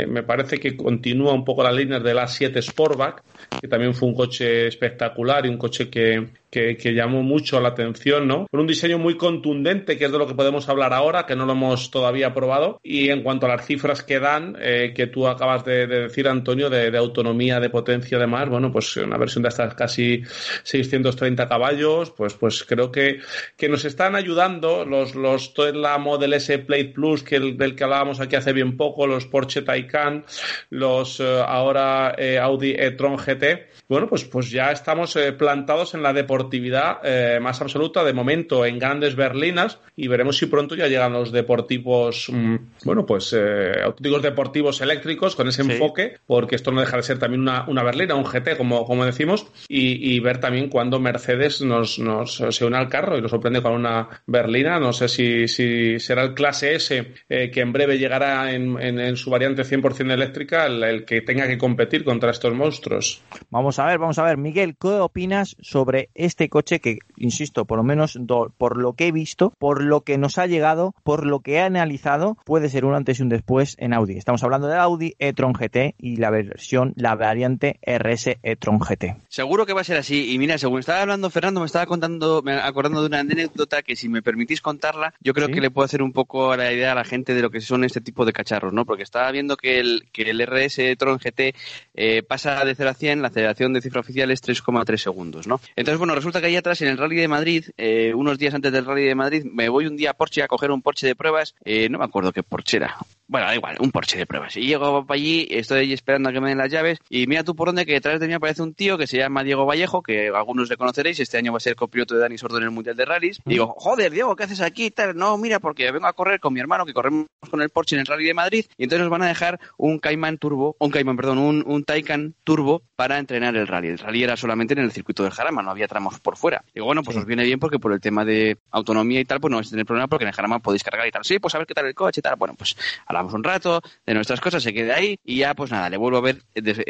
me, 0.07 0.23
parece 0.23 0.59
que 0.59 0.77
continúa 0.77 1.33
un 1.33 1.45
poco 1.45 1.63
la 1.63 1.73
línea 1.73 2.01
del 2.01 2.19
A7 2.19 2.61
Sportback, 2.63 3.23
que 3.61 3.69
también 3.69 3.95
fue 3.95 4.09
un 4.09 4.15
coche 4.15 4.67
espectacular 4.67 5.47
y 5.47 5.49
un 5.49 5.59
coche 5.59 5.89
que, 5.89 6.29
que, 6.53 6.95
llamó 6.95 7.23
mucho 7.23 7.61
la 7.61 7.69
atención, 7.69 8.29
¿no? 8.29 8.47
Con 8.51 8.61
un 8.61 8.67
diseño 8.67 8.99
muy 8.99 9.17
contundente, 9.17 9.97
que 9.97 10.05
es 10.05 10.13
de 10.13 10.19
lo 10.19 10.27
que 10.27 10.35
podemos 10.35 10.69
hablar 10.69 10.93
ahora, 10.93 11.25
que 11.25 11.35
no 11.35 11.47
lo 11.47 11.53
hemos 11.53 11.91
todavía 11.91 12.35
probado. 12.35 12.79
Y 12.83 13.09
en 13.09 13.23
cuanto 13.23 13.47
a 13.47 13.49
las 13.49 13.67
cifras 13.67 14.03
que 14.03 14.21
dan, 14.21 14.57
eh, 14.61 14.93
que 14.95 15.07
tú 15.07 15.27
acabas 15.27 15.65
de, 15.65 15.87
decir, 15.87 16.29
Antonio, 16.29 16.69
de, 16.69 16.97
autonomía, 16.97 17.32
de 17.33 17.71
potencia, 17.71 18.19
además, 18.19 18.49
bueno, 18.49 18.71
pues 18.71 18.97
una 18.97 19.17
versión 19.17 19.43
de 19.43 19.49
hasta 19.49 19.69
casi 19.75 20.23
630 20.63 21.49
caballos, 21.49 22.11
pues, 22.11 22.35
pues 22.35 22.65
creo 22.65 22.91
que, 22.93 23.21
que 23.57 23.69
nos 23.69 23.85
están 23.85 24.15
ayudando 24.15 24.85
los, 24.85 25.15
los, 25.15 25.55
toda 25.55 25.73
la 25.73 25.99
Model 25.99 26.35
S 26.35 26.59
Plate 26.59 26.93
Plus, 26.95 27.23
que 27.23 27.41
del 27.41 27.75
que 27.75 27.85
hablábamos 27.85 28.21
aquí 28.21 28.37
hace 28.37 28.53
bien 28.53 28.77
poco, 28.77 29.07
los 29.07 29.27
Porsche 29.27 29.63
Taycan, 29.63 30.25
los 30.71 31.21
eh, 31.21 31.43
ahora 31.47 32.15
eh, 32.17 32.39
Audi 32.39 32.75
e-tron 32.77 33.17
GT, 33.17 33.83
bueno, 33.89 34.09
pues, 34.09 34.25
pues 34.25 34.51
ya 34.51 34.71
estamos 34.71 35.19
plantados 35.37 35.95
en 35.95 36.03
la 36.03 36.13
deportividad 36.13 36.99
eh, 37.05 37.41
más 37.41 37.61
absoluta 37.61 38.05
de 38.05 38.13
momento 38.13 38.65
en 38.65 38.79
grandes 38.79 39.17
berlinas 39.17 39.79
y 39.97 40.09
veremos 40.09 40.39
si 40.39 40.47
pronto 40.47 40.75
ya 40.75 40.89
llegan 40.89 41.13
los 41.13 41.33
deportivos, 41.33 42.29
mm, 42.33 42.57
bueno, 42.85 43.05
pues 43.05 43.35
eh, 43.37 43.73
auténticos 43.83 44.23
deportivos 44.23 44.81
eléctricos 44.81 45.37
con 45.37 45.49
ese 45.49 45.63
enfoque, 45.63 46.19
porque 46.27 46.57
esto 46.57 46.73
no 46.73 46.81
deja 46.81 46.97
de 46.97 47.03
ser 47.03 47.19
también 47.23 47.43
una, 47.43 47.83
berlina, 47.85 48.17
un 48.17 48.25
GT, 48.25 48.57
como, 48.57 48.85
como 48.85 49.05
decimos, 49.05 49.47
y, 49.69 50.19
ver 50.19 50.39
también 50.39 50.69
cuando 50.69 50.99
Mercedes 50.99 51.63
nos, 51.63 51.95
se 51.95 52.65
une 52.65 52.77
al 52.77 52.89
carro 52.89 53.17
y 53.17 53.23
nos 53.23 53.31
sorprende 53.31 53.63
con 53.63 53.75
una 53.75 54.09
berlina. 54.27 54.81
No 54.81 54.93
sé 54.93 55.09
si, 55.09 55.47
si 55.47 56.01
será 56.01 56.23
el 56.23 56.35
clase 56.35 56.75
S 56.75 57.15
eh, 57.29 57.51
que 57.53 57.61
en 57.61 57.73
breve 57.73 57.97
llegará 57.97 58.53
en, 58.53 58.77
en, 58.81 59.17
su 59.17 59.31
variante 59.31 59.63
100% 59.63 60.11
eléctrica 60.11 60.67
el, 60.67 61.05
que 61.05 61.23
tenga 61.23 61.47
que 61.47 61.59
competir 61.59 62.03
contra 62.03 62.33
estos 62.33 62.53
monstruos. 62.55 63.23
Vamos 63.51 63.79
a 63.79 63.87
ver, 63.87 63.99
vamos 63.99 64.19
a 64.19 64.25
ver. 64.25 64.37
Miguel, 64.37 64.77
¿qué 64.81 64.89
opinas 64.89 65.57
sobre 65.61 66.11
este 66.15 66.49
coche 66.49 66.81
que, 66.81 66.99
insisto, 67.17 67.67
por 67.67 67.79
lo 67.79 67.85
menos 67.85 68.19
por 68.59 68.77
lo 68.77 68.95
que 68.95 69.07
he 69.07 69.13
visto, 69.13 69.55
por 69.61 69.81
lo 69.81 70.01
que 70.01 70.19
nos 70.19 70.39
ha 70.39 70.47
llegado, 70.47 70.93
por 71.05 71.25
lo 71.25 71.39
que 71.39 71.55
he 71.55 71.61
analizado, 71.61 72.37
puede 72.45 72.69
ser 72.69 72.85
un 72.85 72.97
antes 72.97 73.21
y 73.21 73.23
un 73.23 73.29
después 73.29 73.77
en 73.79 73.95
Audi? 73.95 74.17
Estamos 74.17 74.43
hablando 74.43 74.67
del 74.67 74.81
Audi 74.81 75.15
e-tron 75.21 75.53
GT 75.53 75.95
y 75.99 76.17
la 76.17 76.31
versión, 76.31 76.95
la 76.97 77.12
variante 77.15 77.79
RS 77.83 78.39
e-tron 78.43 78.79
GT. 78.79 79.17
Seguro 79.29 79.67
que 79.67 79.73
va 79.73 79.81
a 79.83 79.85
ser 79.85 79.99
así. 79.99 80.33
Y 80.33 80.39
mira, 80.39 80.59
según 80.59 80.81
estaba 80.81 81.03
hablando 81.03 81.31
Fernando, 81.31 81.61
me 81.61 81.67
estaba 81.67 81.87
contando, 81.87 82.43
me 82.43 82.55
acordando 82.55 83.01
de 83.01 83.07
una 83.07 83.21
anécdota 83.21 83.83
que 83.83 83.97
si 83.97 84.09
me 84.09 84.23
permitís 84.23 84.61
contarla, 84.61 85.15
yo 85.21 85.33
creo 85.35 85.49
que 85.49 85.61
le 85.61 85.71
puedo 85.71 85.85
hacer 85.85 86.03
un 86.03 86.13
poco 86.13 86.57
la 86.57 86.73
idea 86.73 86.93
a 86.93 86.95
la 86.95 87.05
gente 87.05 87.35
de 87.35 87.43
lo 87.43 87.51
que 87.51 87.61
son 87.61 87.85
este 87.85 88.01
tipo 88.01 88.25
de 88.25 88.33
cacharros, 88.33 88.73
¿no? 88.73 88.85
Porque 88.85 89.03
estaba 89.03 89.31
viendo 89.31 89.57
que 89.57 89.81
el, 89.81 90.09
que 90.13 90.23
el 90.23 90.41
RS 90.47 90.97
Tron 90.99 91.19
GT 91.19 91.55
eh, 91.95 92.23
pasa 92.23 92.65
de 92.65 92.75
0 92.75 92.91
a 92.91 92.95
100, 92.95 93.23
la 93.23 93.29
aceleración 93.29 93.73
de 93.73 93.81
cifra 93.81 94.01
oficial 94.01 94.31
es 94.31 94.43
3,3 94.43 94.97
segundos, 94.97 95.47
¿no? 95.47 95.61
Entonces, 95.77 95.99
bueno, 95.99 96.15
resulta 96.15 96.41
que 96.41 96.47
ahí 96.47 96.57
atrás 96.57 96.81
en 96.83 96.89
el 96.89 96.99
Rally 96.99 97.17
de 97.17 97.29
Madrid, 97.29 97.65
eh, 97.77 98.13
unos 98.15 98.39
días 98.39 98.55
antes 98.55 98.73
del 98.73 98.85
Rally 98.85 99.05
de 99.05 99.15
Madrid, 99.15 99.45
me 99.45 99.69
voy 99.69 99.87
un 99.87 99.97
día 99.97 100.11
a 100.11 100.15
Porsche 100.15 100.43
a 100.43 100.49
coger 100.49 100.71
un 100.71 100.83
Porsche 100.83 101.07
de 101.07 101.15
pruebas, 101.15 101.55
eh, 101.65 101.89
no 101.89 101.99
me 101.99 102.05
acuerdo 102.05 102.33
qué 102.33 102.43
Porsche 102.43 102.79
era, 102.79 102.97
bueno, 103.27 103.47
da 103.47 103.55
igual, 103.55 103.77
un 103.81 103.91
Porsche 103.91 104.19
de 104.19 104.27
pruebas. 104.27 104.57
Y 104.57 104.67
llego 104.67 105.07
para 105.07 105.17
allí, 105.17 105.47
estoy 105.51 105.81
allí 105.81 105.93
esperando 105.93 106.29
a 106.29 106.33
que 106.33 106.41
me 106.41 106.49
den 106.49 106.59
las 106.59 106.71
llaves 106.71 106.99
y 107.09 107.27
mira 107.27 107.45
tú 107.45 107.55
por 107.55 107.69
dónde 107.69 107.87
que 107.87 107.93
detrás 107.93 108.21
de 108.21 108.27
mí 108.27 108.35
aparece 108.35 108.63
un 108.63 108.75
tío 108.75 108.99
que 108.99 109.07
se 109.07 109.19
llama 109.19 109.45
Diego 109.45 109.67
Vallejo, 109.67 110.03
que 110.03 110.29
algunos 110.29 110.69
le 110.69 110.77
conoceréis, 110.77 111.21
este 111.21 111.39
año 111.39 111.53
va 111.53 111.59
a 111.59 111.61
ser 111.61 111.77
copiloto 111.77 112.15
de 112.15 112.21
Dani 112.21 112.39
Sordo 112.39 112.59
en 112.59 112.65
el 112.65 112.71
Mundial 112.71 112.97
de 112.97 113.05
Rallys. 113.05 113.41
Y 113.47 113.51
digo, 113.51 113.75
joder, 113.77 114.13
Diego, 114.13 114.35
¿qué 114.37 114.45
haces 114.45 114.61
aquí? 114.61 114.91
Tal, 114.91 115.17
no, 115.17 115.37
mira, 115.39 115.61
porque 115.61 115.91
vengo 115.91 116.07
a 116.07 116.13
correr 116.13 116.41
con 116.41 116.53
mi 116.53 116.61
hermano, 116.61 116.87
que 116.87 116.93
corremos 116.93 117.27
con 117.51 117.63
el 117.63 117.71
Porsche 117.71 117.97
en 117.97 118.01
el 118.01 118.07
Rally 118.07 118.25
de 118.25 118.35
Madrid, 118.35 118.65
y 118.77 118.85
entonces 118.85 119.03
nos 119.03 119.11
van 119.11 119.23
a 119.23 119.29
dejar 119.29 119.61
un 119.77 119.99
Cayman 119.99 120.39
Turbo, 120.39 120.77
un 120.79 120.91
Cayman, 120.91 121.17
perdón, 121.17 121.39
un, 121.39 121.65
un 121.67 121.85
Taycan 121.85 122.35
Turbo 122.45 122.83
para 122.97 123.19
entrenar 123.19 123.57
el 123.57 123.67
rally. 123.67 123.89
El 123.89 123.99
rally 123.99 124.23
era 124.23 124.37
solamente 124.37 124.75
en 124.75 124.81
el 124.81 124.93
circuito 124.93 125.23
del 125.23 125.33
Jarama, 125.33 125.63
no 125.63 125.71
había 125.71 125.89
tramos 125.89 126.21
por 126.21 126.37
fuera. 126.37 126.65
Digo, 126.75 126.87
bueno, 126.87 127.03
pues 127.03 127.17
os 127.17 127.27
viene 127.27 127.45
bien 127.45 127.59
porque 127.59 127.79
por 127.79 127.93
el 127.93 128.01
tema 128.01 128.25
de 128.25 128.59
autonomía 128.71 129.21
y 129.21 129.25
tal, 129.25 129.41
pues 129.41 129.51
no 129.51 129.57
vais 129.57 129.69
a 129.69 129.71
tener 129.71 129.87
problema 129.87 130.09
porque 130.09 130.25
en 130.25 130.29
el 130.29 130.35
Jarama 130.35 130.61
podéis 130.61 130.85
cargar 130.85 131.07
y 131.07 131.11
tal. 131.11 131.25
Sí, 131.25 131.39
pues 131.39 131.55
a 131.55 131.59
ver 131.59 131.67
qué 131.67 131.75
tal 131.75 131.87
el 131.87 131.95
coche 131.95 132.21
y 132.21 132.23
tal. 132.23 132.37
Bueno, 132.37 132.55
pues 132.57 132.77
hablamos 133.07 133.33
un 133.35 133.45
rato, 133.45 133.81
de 134.07 134.15
nuestras 134.15 134.41
cosas, 134.41 134.63
se 134.63 134.73
quede 134.73 134.93
ahí 134.93 135.19
y 135.25 135.39
ya 135.39 135.55
pues 135.55 135.71
nada, 135.71 135.91
le 135.91 135.97
vuelvo 135.97 136.19
a 136.19 136.21
ver 136.21 136.43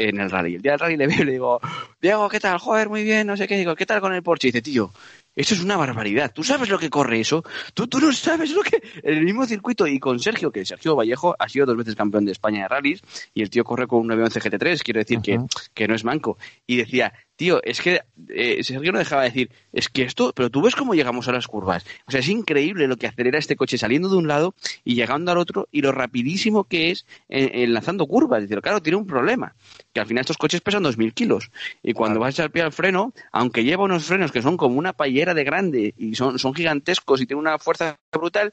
en 0.09 0.21
el 0.21 0.31
rally. 0.31 0.57
El 0.57 0.63
día 0.63 0.73
del 0.73 0.81
rally 0.81 0.97
le 0.97 1.07
veo 1.07 1.23
y 1.23 1.25
le 1.25 1.33
digo, 1.33 1.61
Diego, 2.01 2.29
¿qué 2.29 2.41
tal? 2.41 2.59
Joder, 2.59 2.89
muy 2.89 3.05
bien, 3.05 3.27
no 3.27 3.37
sé 3.37 3.47
qué. 3.47 3.57
Digo, 3.57 3.75
¿qué 3.75 3.87
tal 3.87 4.01
con 4.01 4.13
el 4.13 4.23
Porsche? 4.23 4.49
Y 4.49 4.53
dice, 4.53 4.63
tío, 4.63 4.93
eso 5.35 5.55
es 5.55 5.63
una 5.63 5.77
barbaridad. 5.77 6.33
¿Tú 6.33 6.45
sabes 6.45 6.69
lo 6.69 6.79
que 6.79 6.91
corre 6.91 7.21
eso? 7.21 7.43
¿Tú, 7.75 7.87
tú 7.87 8.01
no 8.01 8.13
sabes 8.13 8.51
lo 8.51 8.63
que... 8.63 8.83
En 9.03 9.19
el 9.19 9.25
mismo 9.25 9.47
circuito 9.47 9.87
y 9.87 9.99
con 9.99 10.21
Sergio, 10.21 10.53
que 10.53 10.65
Sergio 10.67 10.95
Vallejo 10.95 11.35
ha 11.39 11.49
sido 11.49 11.67
dos 11.67 11.77
veces 11.77 11.95
campeón 11.95 12.25
de 12.25 12.33
España 12.33 12.63
de 12.63 12.69
rallies 12.69 13.01
y 13.33 13.43
el 13.43 13.51
tío 13.51 13.65
corre 13.65 13.87
con 13.87 14.01
un 14.01 14.09
911 14.09 14.41
GT3, 14.41 14.83
quiero 14.83 15.01
decir 15.01 15.21
que, 15.21 15.41
que 15.73 15.89
no 15.89 15.95
es 15.95 16.05
manco. 16.05 16.37
Y 16.67 16.77
decía, 16.77 17.13
tío, 17.43 17.61
es 17.65 17.81
que 17.81 18.03
eh, 18.29 18.63
Sergio 18.63 18.93
no 18.93 19.01
dejaba 19.01 19.23
de 19.23 19.31
decir, 19.31 19.51
es 19.73 19.89
que 19.89 20.03
esto, 20.03 20.33
pero 20.33 20.49
tú 20.49 20.63
ves 20.63 20.77
cómo 20.77 20.95
llegamos 20.95 21.27
a 21.27 21.33
las 21.33 21.49
curvas. 21.49 21.85
O 22.07 22.13
sea, 22.13 22.21
es 22.21 22.29
increíble 22.29 22.87
lo 22.87 22.97
que 22.97 23.09
acelera 23.09 23.37
este 23.37 23.57
coche 23.57 23.79
saliendo 23.79 24.09
de 24.09 24.15
un 24.15 24.29
lado 24.29 24.55
y 24.85 24.95
llegando 24.95 25.33
al 25.33 25.39
otro 25.39 25.67
y 25.73 25.83
lo 25.83 25.91
rapidísimo 25.91 26.63
que 26.63 26.93
es 26.93 27.05
enlazando 27.29 28.07
curvas. 28.07 28.45
Es 28.45 28.49
decir, 28.49 28.63
claro, 28.63 28.81
tiene 28.81 28.97
un 28.97 29.09
problema, 29.09 29.57
que 29.93 29.99
al 29.99 30.07
final 30.07 30.21
estos 30.21 30.37
coches 30.37 30.61
pesan 30.61 30.85
2.000 30.85 31.15
kilos 31.15 31.51
y 31.83 31.95
cuando 31.95 32.21
vas 32.21 32.29
a 32.29 32.31
echar 32.31 32.53
pie 32.53 32.63
al 32.63 32.71
freno, 32.71 33.13
aunque 33.33 33.65
lleva 33.65 33.83
unos 33.83 34.05
frenos 34.05 34.31
que 34.31 34.41
son 34.41 34.57
como 34.57 34.79
una 34.79 34.93
payera 34.93 35.35
de 35.35 35.43
grande 35.43 35.95
y 35.99 36.15
son, 36.15 36.39
son 36.39 36.55
gigantescos 36.55 37.21
y 37.23 37.27
tiene 37.27 37.41
una 37.41 37.59
fuerza 37.59 37.99
brutal, 38.13 38.53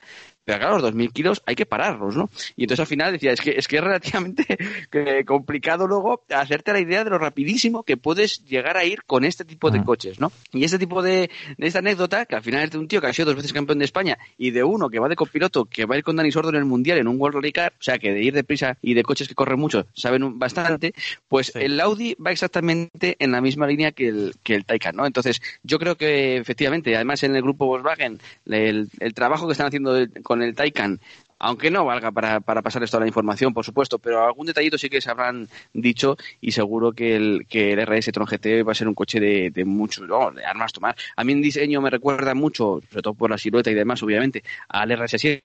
pero 0.49 0.61
claro, 0.61 0.79
los 0.79 0.95
2.000 0.95 1.13
kilos 1.13 1.43
hay 1.45 1.53
que 1.53 1.67
pararlos, 1.67 2.15
¿no? 2.15 2.31
Y 2.55 2.63
entonces 2.63 2.79
al 2.79 2.87
final 2.87 3.11
decía, 3.11 3.31
es 3.31 3.39
que 3.39 3.51
es, 3.51 3.67
que 3.67 3.75
es 3.75 3.83
relativamente 3.83 4.57
complicado 5.27 5.85
luego 5.85 6.23
hacerte 6.29 6.73
la 6.73 6.79
idea 6.79 7.03
de 7.03 7.11
lo 7.11 7.19
rapidísimo 7.19 7.83
que 7.83 7.97
puedes 7.97 8.43
llegar 8.45 8.75
a 8.75 8.83
ir 8.83 9.03
con 9.03 9.25
este 9.25 9.45
tipo 9.45 9.69
de 9.69 9.83
coches, 9.83 10.19
¿no? 10.19 10.31
Y 10.51 10.63
este 10.63 10.79
tipo 10.79 11.03
de, 11.03 11.29
de, 11.55 11.67
esta 11.67 11.79
anécdota, 11.79 12.25
que 12.25 12.35
al 12.35 12.41
final 12.41 12.63
es 12.63 12.71
de 12.71 12.79
un 12.79 12.87
tío 12.87 12.99
que 12.99 13.05
ha 13.05 13.13
sido 13.13 13.27
dos 13.27 13.35
veces 13.35 13.53
campeón 13.53 13.77
de 13.77 13.85
España 13.85 14.17
y 14.39 14.49
de 14.49 14.63
uno 14.63 14.89
que 14.89 14.97
va 14.97 15.07
de 15.07 15.15
copiloto, 15.15 15.65
que 15.65 15.85
va 15.85 15.93
a 15.93 15.97
ir 15.99 16.03
con 16.03 16.15
Dani 16.15 16.31
Sordo 16.31 16.49
en 16.49 16.55
el 16.55 16.65
Mundial 16.65 16.97
en 16.97 17.07
un 17.07 17.21
World 17.21 17.35
Rally 17.35 17.51
Car, 17.51 17.73
o 17.79 17.83
sea, 17.83 17.99
que 17.99 18.11
de 18.11 18.23
ir 18.23 18.33
deprisa 18.33 18.75
y 18.81 18.95
de 18.95 19.03
coches 19.03 19.27
que 19.27 19.35
corren 19.35 19.59
mucho 19.59 19.85
saben 19.93 20.39
bastante, 20.39 20.95
pues 21.27 21.55
el 21.55 21.79
Audi 21.79 22.15
va 22.15 22.31
exactamente 22.31 23.17
en 23.19 23.31
la 23.31 23.41
misma 23.41 23.67
línea 23.67 23.91
que 23.91 24.07
el, 24.07 24.33
que 24.41 24.55
el 24.55 24.65
Taycan, 24.65 24.95
¿no? 24.95 25.05
Entonces, 25.05 25.43
yo 25.61 25.77
creo 25.77 25.95
que 25.95 26.37
efectivamente, 26.37 26.95
además 26.95 27.21
en 27.21 27.35
el 27.35 27.43
grupo 27.43 27.67
Volkswagen, 27.67 28.19
el, 28.47 28.89
el 28.99 29.13
trabajo 29.13 29.45
que 29.45 29.51
están 29.51 29.67
haciendo 29.67 29.95
con 30.23 30.38
el 30.41 30.55
Taycan 30.55 30.99
aunque 31.39 31.71
no 31.71 31.85
valga 31.85 32.11
para, 32.11 32.41
para 32.41 32.61
pasarles 32.61 32.91
toda 32.91 33.01
la 33.01 33.07
información, 33.07 33.53
por 33.53 33.65
supuesto, 33.65 33.97
pero 33.97 34.25
algún 34.25 34.45
detallito 34.45 34.77
sí 34.77 34.89
que 34.89 35.01
se 35.01 35.09
habrán 35.09 35.47
dicho 35.73 36.17
y 36.41 36.51
seguro 36.51 36.91
que 36.91 37.15
el, 37.15 37.45
que 37.47 37.73
el 37.73 37.85
RS 37.85 38.11
Tron 38.11 38.27
GT 38.27 38.67
va 38.67 38.73
a 38.73 38.75
ser 38.75 38.87
un 38.87 38.93
coche 38.93 39.19
de, 39.19 39.49
de 39.49 39.65
mucho, 39.65 40.05
de 40.05 40.45
armas 40.45 40.73
tomar. 40.73 40.95
A 41.15 41.23
mí 41.23 41.31
en 41.31 41.41
diseño 41.41 41.81
me 41.81 41.89
recuerda 41.89 42.33
mucho, 42.33 42.81
sobre 42.89 43.01
todo 43.01 43.13
por 43.13 43.29
la 43.29 43.37
silueta 43.37 43.71
y 43.71 43.73
demás, 43.73 44.03
obviamente, 44.03 44.43
al 44.67 44.91
RS7, 44.91 45.41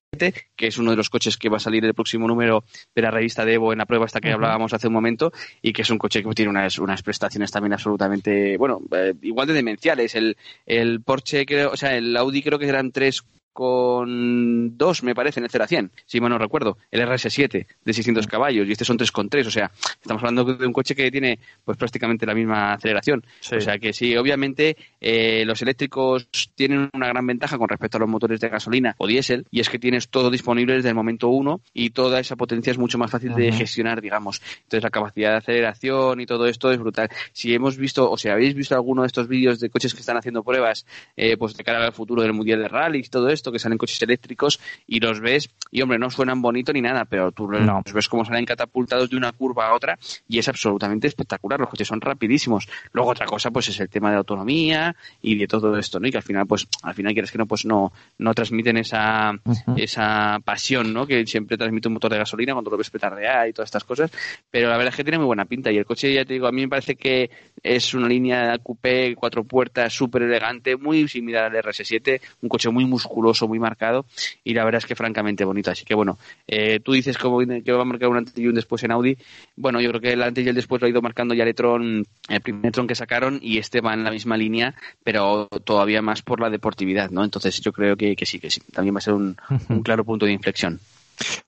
que 0.57 0.66
es 0.66 0.78
uno 0.78 0.90
de 0.90 0.96
los 0.96 1.11
coches 1.11 1.37
que 1.37 1.48
va 1.48 1.59
a 1.59 1.61
salir 1.61 1.85
el 1.85 1.94
próximo 1.94 2.26
número 2.26 2.64
de 2.94 3.02
la 3.02 3.12
revista 3.12 3.44
de 3.44 3.54
Evo 3.54 3.72
en 3.72 3.78
la 3.78 3.87
prueba 3.87 4.04
hasta 4.04 4.20
que 4.20 4.33
hablábamos 4.33 4.74
hace 4.74 4.88
un 4.88 4.94
momento 4.94 5.33
y 5.62 5.72
que 5.72 5.83
es 5.83 5.90
un 5.90 5.98
coche 5.98 6.22
que 6.22 6.35
tiene 6.35 6.50
unas, 6.50 6.78
unas 6.78 7.02
prestaciones 7.02 7.52
también 7.52 7.72
absolutamente, 7.72 8.57
bueno, 8.57 8.80
eh, 8.90 9.14
igual 9.22 9.46
de 9.46 9.52
demenciales. 9.52 10.16
El, 10.16 10.37
el 10.66 11.02
Porsche, 11.02 11.46
creo, 11.46 11.70
o 11.70 11.76
sea, 11.76 11.96
el 11.96 12.16
Audi 12.16 12.42
creo 12.42 12.59
que 12.59 12.68
eran 12.68 12.90
tres 12.90 13.24
con 13.54 14.76
2, 14.76 15.02
me 15.04 15.14
parece, 15.14 15.38
en 15.40 15.44
el 15.44 15.50
0 15.50 15.64
a 15.64 15.66
100, 15.68 15.90
si 16.04 16.20
mal 16.20 16.30
no 16.30 16.38
recuerdo, 16.38 16.76
el 16.90 17.00
RS7 17.00 17.66
de 17.84 17.92
600 17.92 18.26
caballos 18.26 18.68
y 18.68 18.72
este 18.72 18.84
son 18.84 18.98
3,3, 18.98 19.46
o 19.46 19.50
sea, 19.50 19.70
estamos 20.02 20.22
hablando 20.22 20.44
de 20.44 20.66
un 20.66 20.72
coche 20.72 20.96
que 20.96 21.10
tiene 21.10 21.38
pues 21.64 21.78
prácticamente 21.78 22.26
la 22.26 22.34
misma 22.34 22.72
aceleración. 22.72 23.24
O 23.52 23.60
sea 23.60 23.78
que 23.78 23.92
sí, 23.92 24.16
obviamente 24.16 24.76
eh, 25.00 25.44
los 25.46 25.62
eléctricos 25.62 26.28
tienen 26.56 26.90
una 26.92 27.06
gran 27.06 27.26
ventaja 27.26 27.56
con 27.56 27.68
respecto 27.68 27.96
a 27.96 28.00
los 28.00 28.08
motores 28.08 28.40
de 28.40 28.48
gasolina 28.48 28.96
o 28.98 29.06
diésel 29.06 29.46
y 29.52 29.60
es 29.60 29.70
que 29.70 29.78
tienes 29.78 30.08
todo 30.08 30.30
disponible 30.30 30.74
desde 30.74 30.88
el 30.88 30.96
momento 30.96 31.28
1 31.28 31.60
y 31.72 31.90
toda 31.90 32.18
esa 32.18 32.34
potencia 32.34 32.72
es 32.72 32.78
mucho 32.78 32.98
más 32.98 33.10
fácil 33.10 33.34
de 33.34 33.52
gestionar, 33.52 34.00
digamos. 34.00 34.42
Entonces 34.64 34.82
la 34.82 34.90
capacidad 34.90 35.30
de 35.30 35.36
aceleración 35.36 36.20
y 36.20 36.26
todo 36.26 36.46
esto 36.46 36.72
es 36.72 36.78
brutal. 36.78 37.08
Si 37.32 37.54
hemos 37.54 37.76
visto, 37.76 38.10
o 38.10 38.16
si 38.16 38.28
habéis 38.28 38.54
visto 38.54 38.74
alguno 38.74 39.02
de 39.02 39.06
estos 39.06 39.28
vídeos 39.28 39.60
de 39.60 39.70
coches 39.70 39.94
que 39.94 40.00
están 40.00 40.16
haciendo 40.16 40.42
pruebas 40.42 40.84
eh, 41.16 41.36
pues 41.36 41.56
de 41.56 41.62
cara 41.62 41.84
al 41.84 41.92
futuro 41.92 42.22
del 42.22 42.32
Mundial 42.32 42.60
de 42.60 42.68
Rally 42.68 42.98
y 42.98 43.02
todo 43.02 43.28
esto, 43.28 43.43
que 43.52 43.59
salen 43.59 43.78
coches 43.78 44.00
eléctricos 44.02 44.61
y 44.87 45.00
los 45.00 45.20
ves 45.20 45.50
y 45.70 45.83
hombre, 45.83 45.98
no 45.98 46.11
suenan 46.11 46.40
bonito 46.40 46.72
ni 46.72 46.80
nada, 46.80 47.04
pero 47.04 47.33
tú 47.33 47.48
los 47.48 47.61
ves 47.92 48.09
como 48.09 48.24
salen 48.24 48.44
catapultados 48.44 49.11
de 49.11 49.16
una 49.16 49.33
curva 49.33 49.68
a 49.68 49.74
otra 49.74 49.98
y 50.28 50.38
es 50.38 50.48
absolutamente 50.48 51.09
espectacular, 51.09 51.59
los 51.59 51.68
coches 51.68 51.88
son 51.88 52.00
rapidísimos. 52.00 52.68
Luego 52.92 53.11
otra 53.11 53.26
cosa 53.26 53.50
pues 53.50 53.68
es 53.68 53.80
el 53.80 53.88
tema 53.88 54.11
de 54.11 54.16
autonomía 54.16 54.94
y 55.20 55.37
de 55.37 55.46
todo 55.46 55.76
esto, 55.76 55.98
¿no? 55.98 56.07
Y 56.07 56.11
que 56.11 56.18
al 56.18 56.22
final 56.22 56.46
pues 56.46 56.68
al 56.83 56.94
final 56.94 57.12
quieres 57.12 57.33
que 57.33 57.38
no 57.38 57.46
pues 57.46 57.64
no 57.64 57.92
no 58.18 58.35
transmiten 58.35 58.76
esa 58.76 59.33
esa 59.76 60.38
pasión, 60.44 60.92
¿no? 60.92 61.07
Que 61.07 61.26
siempre 61.26 61.57
transmite 61.57 61.88
un 61.88 61.94
motor 61.94 62.12
de 62.12 62.18
gasolina 62.18 62.52
cuando 62.52 62.70
lo 62.70 62.76
ves 62.76 62.90
petardear 62.90 63.48
y 63.48 63.52
todas 63.52 63.68
estas 63.68 63.85
cosas, 63.85 64.11
pero 64.50 64.68
la 64.68 64.76
verdad 64.76 64.92
es 64.92 64.96
que 64.96 65.04
tiene 65.04 65.18
muy 65.18 65.26
buena 65.26 65.44
pinta 65.44 65.72
y 65.72 65.78
el 65.78 65.85
coche 65.85 66.12
ya 66.12 66.24
te 66.24 66.35
digo, 66.35 66.46
a 66.46 66.52
mí 66.52 66.62
me 66.62 66.68
parece 66.68 66.94
que 66.94 67.30
es 67.62 67.94
una 67.94 68.09
línea 68.09 68.59
coupé, 68.59 69.14
cuatro 69.16 69.44
puertas, 69.44 69.92
súper 69.92 70.22
elegante, 70.22 70.76
muy 70.76 71.09
similar 71.09 71.44
al 71.44 71.62
RS7, 71.62 72.20
un 72.42 72.48
coche 72.48 72.70
muy 72.70 72.85
musculoso 72.85 73.33
muy 73.42 73.58
marcado 73.58 74.06
y 74.42 74.54
la 74.54 74.64
verdad 74.64 74.78
es 74.78 74.86
que 74.86 74.94
francamente 74.94 75.44
bonito. 75.44 75.70
Así 75.70 75.84
que 75.84 75.94
bueno, 75.94 76.18
eh, 76.46 76.80
tú 76.80 76.92
dices 76.92 77.18
que, 77.18 77.62
que 77.64 77.72
va 77.72 77.82
a 77.82 77.84
marcar 77.84 78.08
un 78.08 78.16
antes 78.16 78.36
y 78.36 78.46
un 78.46 78.54
después 78.54 78.82
en 78.84 78.92
Audi. 78.92 79.16
Bueno, 79.56 79.80
yo 79.80 79.90
creo 79.90 80.00
que 80.00 80.12
el 80.12 80.22
antes 80.22 80.44
y 80.44 80.48
el 80.48 80.54
después 80.54 80.80
lo 80.80 80.86
ha 80.86 80.90
ido 80.90 81.02
marcando 81.02 81.34
ya 81.34 81.44
el 81.44 81.54
Tron, 81.54 82.06
el 82.28 82.40
primer 82.40 82.72
Tron 82.72 82.86
que 82.86 82.94
sacaron 82.94 83.38
y 83.42 83.58
este 83.58 83.80
va 83.80 83.94
en 83.94 84.04
la 84.04 84.10
misma 84.10 84.36
línea, 84.36 84.74
pero 85.02 85.48
todavía 85.64 86.02
más 86.02 86.22
por 86.22 86.40
la 86.40 86.50
deportividad, 86.50 87.10
¿no? 87.10 87.24
Entonces 87.24 87.60
yo 87.60 87.72
creo 87.72 87.96
que, 87.96 88.16
sí, 88.24 88.38
que 88.38 88.50
sí. 88.50 88.60
También 88.72 88.94
va 88.94 88.98
a 88.98 89.02
ser 89.02 89.14
un, 89.14 89.36
claro 89.82 90.04
punto 90.04 90.26
de 90.26 90.32
inflexión. 90.32 90.80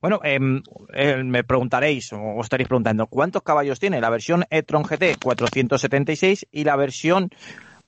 Bueno, 0.01 0.21
em, 0.23 0.63
eh, 0.95 1.23
me 1.25 1.43
preguntaréis, 1.43 2.13
o 2.13 2.37
os 2.37 2.47
estaréis 2.47 2.69
preguntando, 2.69 3.09
¿cuántos 3.09 3.43
caballos 3.43 3.81
tiene 3.81 4.01
la 4.01 4.11
versión 4.11 4.45
e-tron 4.49 4.85
GT 4.85 5.17
476 5.21 6.47
y 6.53 6.63
la 6.63 6.77
versión 6.77 7.31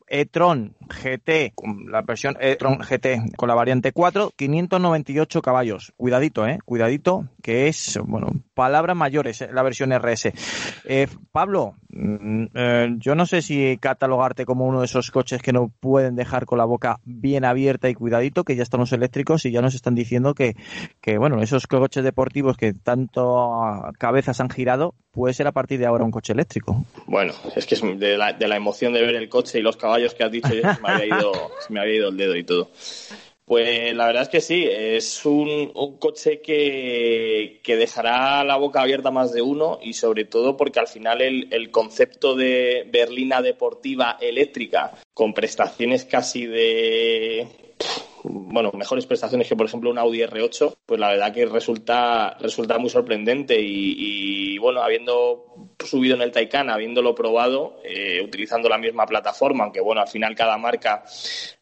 e-tron 0.09 0.75
GT, 0.89 1.53
la 1.91 2.03
versión 2.03 2.37
e-tron 2.41 2.79
GT 2.79 3.37
con 3.37 3.49
la 3.49 3.55
variante 3.55 3.93
4, 3.93 4.33
598 4.37 5.43
caballos. 5.43 5.93
Cuidadito, 5.97 6.47
eh, 6.47 6.59
cuidadito, 6.65 7.29
que 7.43 7.69
es, 7.69 7.99
bueno, 8.05 8.29
palabras 8.55 8.97
mayores, 8.97 9.41
eh, 9.43 9.51
la 9.53 9.63
versión 9.63 9.93
RS. 9.93 10.33
Eh, 10.85 11.07
Pablo, 11.33 11.75
mm, 11.91 12.45
eh, 12.55 12.89
yo 12.99 13.15
no 13.15 13.27
sé 13.27 13.43
si 13.43 13.79
catalogarte 13.79 14.45
como 14.45 14.67
uno 14.67 14.81
de 14.81 14.87
esos 14.87 15.11
coches 15.11 15.43
que 15.43 15.53
no 15.53 15.71
pueden 15.81 16.17
dejar 16.17 16.45
con 16.45 16.59
la 16.59 16.65
boca 16.65 17.01
bien 17.05 17.45
abierta 17.45 17.89
y 17.89 17.95
cuidadito, 17.95 18.45
que 18.45 18.57
ya 18.57 18.63
están 18.63 18.81
los 18.81 18.93
eléctricos 18.93 19.45
y 19.45 19.53
ya 19.53 19.63
nos 19.63 19.75
están 19.75 19.95
diciendo 19.95 20.35
que, 20.35 20.57
que 21.01 21.19
bueno, 21.19 21.41
esos 21.43 21.67
coches 21.67 22.05
deportivos 22.05 22.57
que 22.57 22.73
tanto 22.73 23.83
cabezas 23.99 24.41
han 24.41 24.51
girado, 24.51 24.95
puede 25.19 25.35
ser 25.35 25.49
a 25.49 25.53
partir 25.53 25.81
de 25.81 25.87
ahora 25.87 26.05
un 26.05 26.13
coche 26.13 26.33
eléctrico. 26.33 26.85
Bueno, 27.07 27.33
es 27.57 27.67
que 27.67 27.75
es 27.75 27.83
de 27.83 28.17
la, 28.17 28.33
de 28.33 28.47
la 28.47 28.57
emoción 28.57 28.93
de 28.93 29.03
ver 29.03 29.17
el 29.17 29.29
coche 29.29 29.59
y 29.59 29.63
los 29.63 29.77
caballos 29.77 29.98
que 30.15 30.25
has 30.25 30.31
dicho, 30.31 30.55
ya 30.55 30.75
se 30.75 30.83
me 30.83 30.89
había 30.89 31.07
ido, 31.07 31.33
me 31.69 31.81
había 31.81 31.95
ido 31.95 32.09
el 32.09 32.17
dedo 32.17 32.37
y 32.37 32.45
todo. 32.45 32.71
Pues 33.45 33.95
la 33.95 34.07
verdad 34.07 34.25
es 34.25 34.29
que 34.29 34.41
sí, 34.43 34.69
es 34.71 35.25
un, 35.25 35.73
un 35.75 35.97
coche 35.97 36.43
que, 36.43 37.61
que, 37.63 37.77
dejará 37.77 38.45
la 38.45 38.57
boca 38.57 38.83
abierta 38.83 39.11
más 39.11 39.33
de 39.33 39.41
uno 39.41 39.79
y 39.83 39.95
sobre 39.95 40.27
todo 40.27 40.55
porque 40.59 40.81
al 40.81 40.87
final 40.87 41.23
el, 41.23 41.49
el, 41.51 41.71
concepto 41.71 42.35
de 42.35 42.87
berlina 42.93 43.41
deportiva 43.41 44.19
eléctrica 44.21 44.93
con 45.15 45.33
prestaciones 45.33 46.05
casi 46.05 46.45
de 46.45 47.68
bueno, 48.29 48.71
mejores 48.73 49.07
prestaciones 49.07 49.49
que, 49.49 49.57
por 49.57 49.67
ejemplo, 49.67 49.91
un 49.91 49.99
Audi 49.99 50.21
R8, 50.21 50.77
pues 50.87 51.01
la 51.01 51.09
verdad 51.09 51.33
que 51.33 51.47
resulta, 51.47 52.37
resulta 52.41 52.79
muy 52.79 52.91
sorprendente 52.91 53.61
y, 53.61 54.55
y 54.55 54.59
bueno, 54.59 54.83
habiendo 54.83 55.49
subido 55.85 56.15
en 56.15 56.23
el 56.23 56.33
Taycan, 56.33 56.71
habiéndolo 56.71 57.15
probado, 57.15 57.81
eh, 57.85 58.21
utilizando 58.23 58.69
la 58.69 58.79
misma 58.79 59.07
plataforma, 59.07 59.65
aunque 59.65 59.81
bueno, 59.81 60.01
al 60.01 60.09
final 60.09 60.35
cada 60.35 60.59
marca 60.59 61.05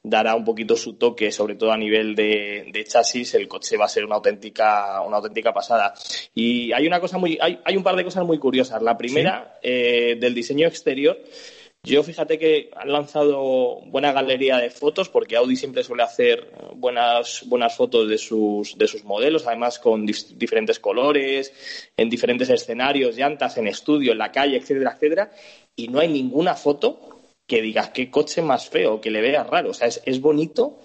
dará 0.02 0.34
un 0.34 0.44
poquito 0.44 0.76
su 0.76 0.94
toque, 0.94 1.30
sobre 1.30 1.54
todo 1.54 1.72
a 1.72 1.76
nivel 1.76 2.14
de, 2.14 2.68
de 2.72 2.84
chasis, 2.84 3.34
el 3.34 3.48
coche 3.48 3.76
va 3.76 3.86
a 3.86 3.88
ser 3.88 4.04
una 4.04 4.16
auténtica, 4.16 5.00
una 5.02 5.18
auténtica 5.18 5.52
pasada. 5.52 5.94
Y 6.34 6.72
hay 6.72 6.86
una 6.86 7.00
cosa 7.00 7.18
muy, 7.18 7.38
hay, 7.40 7.60
hay 7.64 7.76
un 7.76 7.82
par 7.82 7.96
de 7.96 8.04
cosas 8.04 8.24
muy 8.24 8.38
curiosas. 8.38 8.82
La 8.82 8.96
primera, 8.96 9.58
¿Sí? 9.62 9.68
eh, 9.70 10.16
del 10.18 10.34
diseño 10.34 10.66
exterior, 10.66 11.18
yo 11.92 12.02
fíjate 12.02 12.38
que 12.38 12.70
han 12.74 12.90
lanzado 12.90 13.80
buena 13.86 14.12
galería 14.12 14.58
de 14.58 14.70
fotos 14.70 15.08
porque 15.08 15.36
Audi 15.36 15.56
siempre 15.56 15.84
suele 15.84 16.02
hacer 16.02 16.50
buenas, 16.74 17.44
buenas 17.46 17.76
fotos 17.76 18.08
de 18.08 18.18
sus, 18.18 18.76
de 18.76 18.88
sus 18.88 19.04
modelos, 19.04 19.46
además 19.46 19.78
con 19.78 20.04
dif 20.04 20.30
diferentes 20.36 20.80
colores, 20.80 21.52
en 21.96 22.10
diferentes 22.10 22.50
escenarios, 22.50 23.16
llantas, 23.16 23.56
en 23.56 23.68
estudio, 23.68 24.12
en 24.12 24.18
la 24.18 24.32
calle, 24.32 24.56
etcétera, 24.56 24.94
etcétera. 24.96 25.30
Y 25.76 25.88
no 25.88 26.00
hay 26.00 26.08
ninguna 26.08 26.54
foto 26.54 27.20
que 27.46 27.62
digas 27.62 27.90
qué 27.90 28.10
coche 28.10 28.42
más 28.42 28.68
feo, 28.68 29.00
que 29.00 29.10
le 29.10 29.20
veas 29.20 29.46
raro. 29.46 29.70
O 29.70 29.74
sea, 29.74 29.86
es, 29.86 30.02
es 30.04 30.20
bonito 30.20 30.80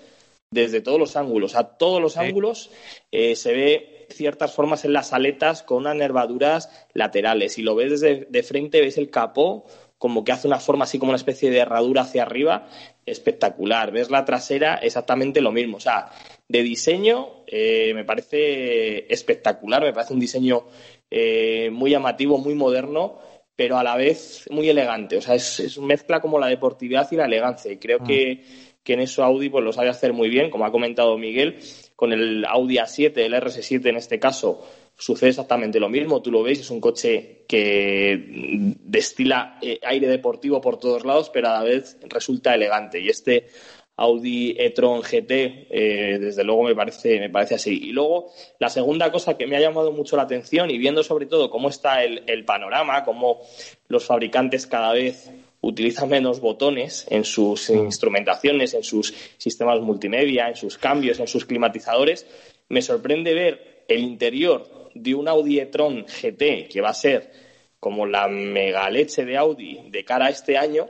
desde 0.51 0.81
todos 0.81 0.99
los 0.99 1.15
ángulos. 1.15 1.55
A 1.55 1.77
todos 1.77 2.01
los 2.01 2.13
sí. 2.13 2.19
ángulos 2.19 2.69
eh, 3.11 3.35
se 3.35 3.53
ve 3.53 4.07
ciertas 4.11 4.53
formas 4.53 4.85
en 4.85 4.93
las 4.93 5.13
aletas 5.13 5.63
con 5.63 5.77
unas 5.79 5.95
nervaduras 5.95 6.69
laterales. 6.93 7.53
Si 7.53 7.61
lo 7.61 7.75
ves 7.75 8.01
desde 8.01 8.27
de 8.29 8.43
frente, 8.43 8.81
ves 8.81 8.97
el 8.97 9.09
capó 9.09 9.65
como 10.01 10.23
que 10.23 10.31
hace 10.31 10.47
una 10.47 10.59
forma 10.59 10.85
así 10.85 10.97
como 10.97 11.11
una 11.11 11.17
especie 11.17 11.51
de 11.51 11.59
herradura 11.59 12.01
hacia 12.01 12.23
arriba, 12.23 12.67
espectacular. 13.05 13.91
Ves 13.91 14.09
la 14.09 14.25
trasera, 14.25 14.77
exactamente 14.77 15.41
lo 15.41 15.51
mismo. 15.51 15.77
O 15.77 15.79
sea, 15.79 16.09
de 16.47 16.63
diseño 16.63 17.43
eh, 17.45 17.91
me 17.93 18.03
parece 18.03 19.13
espectacular, 19.13 19.83
me 19.83 19.93
parece 19.93 20.15
un 20.15 20.19
diseño 20.19 20.63
eh, 21.11 21.69
muy 21.71 21.91
llamativo, 21.91 22.39
muy 22.39 22.55
moderno, 22.55 23.19
pero 23.55 23.77
a 23.77 23.83
la 23.83 23.95
vez 23.95 24.47
muy 24.49 24.67
elegante. 24.67 25.17
O 25.17 25.21
sea, 25.21 25.35
es, 25.35 25.59
es 25.59 25.77
mezcla 25.77 26.19
como 26.19 26.39
la 26.39 26.47
deportividad 26.47 27.07
y 27.11 27.17
la 27.17 27.25
elegancia. 27.25 27.71
Y 27.71 27.77
creo 27.77 27.99
ah. 28.01 28.03
que, 28.03 28.43
que, 28.83 28.93
en 28.93 29.01
eso 29.01 29.23
Audi 29.23 29.49
pues, 29.49 29.63
lo 29.63 29.71
sabe 29.71 29.89
hacer 29.89 30.13
muy 30.13 30.29
bien, 30.29 30.49
como 30.49 30.65
ha 30.65 30.71
comentado 30.71 31.15
Miguel, 31.15 31.59
con 31.95 32.11
el 32.11 32.43
Audi 32.45 32.77
A7, 32.77 33.15
el 33.17 33.35
RS7 33.35 33.85
en 33.85 33.97
este 33.97 34.19
caso, 34.19 34.67
sucede 35.01 35.31
exactamente 35.31 35.79
lo 35.79 35.89
mismo. 35.89 36.21
Tú 36.21 36.31
lo 36.31 36.43
ves, 36.43 36.59
es 36.59 36.69
un 36.69 36.79
coche 36.79 37.43
que 37.47 38.75
destila 38.83 39.57
eh, 39.59 39.79
aire 39.81 40.07
deportivo 40.07 40.61
por 40.61 40.77
todos 40.77 41.03
lados, 41.05 41.31
pero 41.31 41.49
a 41.49 41.53
la 41.53 41.63
vez 41.63 41.97
resulta 42.03 42.53
elegante. 42.53 42.99
Y 42.99 43.09
este 43.09 43.47
Audi 43.95 44.55
e-tron 44.57 45.01
GT, 45.01 45.31
eh, 45.71 46.17
desde 46.21 46.43
luego 46.43 46.63
me 46.63 46.75
parece, 46.75 47.19
me 47.19 47.31
parece 47.31 47.55
así. 47.55 47.79
Y 47.81 47.91
luego, 47.93 48.31
la 48.59 48.69
segunda 48.69 49.11
cosa 49.11 49.37
que 49.37 49.47
me 49.47 49.57
ha 49.57 49.59
llamado 49.59 49.91
mucho 49.91 50.15
la 50.15 50.23
atención 50.23 50.69
y 50.69 50.77
viendo 50.77 51.01
sobre 51.01 51.25
todo 51.25 51.49
cómo 51.49 51.69
está 51.69 52.03
el, 52.03 52.23
el 52.27 52.45
panorama, 52.45 53.03
cómo 53.03 53.41
los 53.87 54.05
fabricantes 54.05 54.67
cada 54.67 54.93
vez 54.93 55.31
utilizan 55.61 56.09
menos 56.09 56.39
botones 56.41 57.07
en 57.09 57.23
sus 57.23 57.71
instrumentaciones, 57.71 58.75
en 58.75 58.83
sus 58.83 59.15
sistemas 59.39 59.81
multimedia, 59.81 60.47
en 60.47 60.55
sus 60.55 60.77
cambios, 60.77 61.19
en 61.19 61.27
sus 61.27 61.45
climatizadores, 61.45 62.27
me 62.69 62.83
sorprende 62.83 63.33
ver 63.33 63.83
el 63.87 64.01
interior 64.01 64.80
de 64.95 65.15
un 65.15 65.27
Audi 65.27 65.59
GT, 65.59 66.67
que 66.69 66.81
va 66.81 66.89
a 66.89 66.93
ser 66.93 67.31
como 67.79 68.05
la 68.05 68.27
mega 68.27 68.89
leche 68.89 69.25
de 69.25 69.37
Audi 69.37 69.89
de 69.89 70.05
cara 70.05 70.27
a 70.27 70.29
este 70.29 70.57
año, 70.57 70.87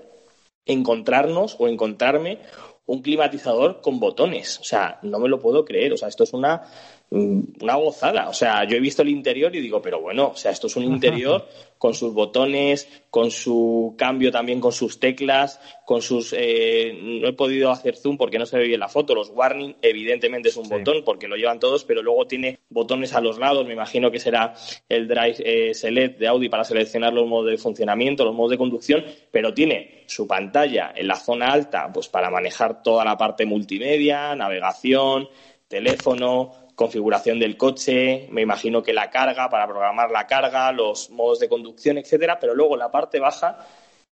encontrarnos 0.66 1.56
o 1.60 1.68
encontrarme 1.68 2.39
un 2.86 3.02
climatizador 3.02 3.82
con 3.82 3.99
botones. 3.99 4.60
O 4.60 4.64
sea, 4.64 4.99
no 5.02 5.20
me 5.20 5.30
lo 5.30 5.39
puedo 5.39 5.64
creer. 5.64 5.93
O 5.93 5.97
sea, 5.97 6.10
esto 6.10 6.24
es 6.24 6.34
una 6.34 6.64
una 7.12 7.76
gozada. 7.76 8.30
O 8.30 8.34
sea, 8.34 8.64
yo 8.66 8.78
he 8.78 8.80
visto 8.80 9.01
el 9.01 9.09
interior 9.09 9.53
y 9.53 9.59
digo, 9.59 9.82
pero 9.82 9.99
bueno, 9.99 10.30
o 10.30 10.36
sea, 10.36 10.51
esto 10.51 10.68
es 10.68 10.76
un 10.78 10.84
interior 10.93 11.45
con 11.78 11.93
sus 11.93 12.14
botones, 12.14 12.88
con 13.09 13.32
su 13.32 13.95
cambio 13.97 14.32
también, 14.32 14.62
con 14.62 14.72
sus 14.72 14.99
teclas, 14.99 15.59
con 15.86 16.01
sus... 16.01 16.34
Eh, 16.38 16.97
no 17.22 17.28
he 17.28 17.34
podido 17.34 17.72
hacer 17.72 17.97
zoom 17.97 18.18
porque 18.18 18.39
no 18.39 18.45
se 18.45 18.57
ve 18.57 18.68
bien 18.68 18.80
la 18.80 18.88
foto. 18.88 19.14
Los 19.14 19.30
warning, 19.30 19.76
evidentemente 19.82 20.49
es 20.49 20.57
un 20.57 20.66
sí. 20.66 20.72
botón 20.72 21.03
porque 21.03 21.28
lo 21.28 21.36
llevan 21.36 21.59
todos, 21.59 21.84
pero 21.84 22.01
luego 22.01 22.28
tiene 22.28 22.59
botones 22.70 23.14
a 23.14 23.20
los 23.20 23.39
lados. 23.39 23.66
Me 23.66 23.74
imagino 23.74 24.09
que 24.09 24.20
será 24.20 24.53
el 24.88 25.07
Drive 25.07 25.38
eh, 25.39 25.74
Select 25.74 26.18
de 26.18 26.28
Audi 26.28 26.47
para 26.47 26.64
seleccionar 26.64 27.14
los 27.14 27.28
modos 27.28 27.51
de 27.51 27.57
funcionamiento, 27.57 28.24
los 28.24 28.36
modos 28.36 28.51
de 28.51 28.57
conducción, 28.57 29.03
pero 29.32 29.53
tiene 29.53 30.03
su 30.05 30.28
pantalla 30.28 30.93
en 30.95 31.07
la 31.07 31.16
zona 31.16 31.51
alta, 31.51 31.91
pues 31.91 32.07
para 32.07 32.30
manejar 32.30 32.84
toda 32.84 33.03
la 33.03 33.18
parte 33.18 33.45
multimedia, 33.45 34.36
navegación, 34.36 35.28
teléfono, 35.68 36.61
configuración 36.82 37.40
del 37.40 37.58
coche, 37.58 38.28
me 38.32 38.42
imagino 38.42 38.82
que 38.82 38.92
la 38.92 39.12
carga, 39.12 39.50
para 39.50 39.68
programar 39.68 40.10
la 40.10 40.26
carga, 40.26 40.72
los 40.72 41.12
modos 41.12 41.40
de 41.40 41.48
conducción, 41.48 42.00
etcétera, 42.00 42.40
pero 42.40 42.56
luego 42.56 42.76
la 42.76 42.90
parte 42.90 43.20
baja 43.20 43.68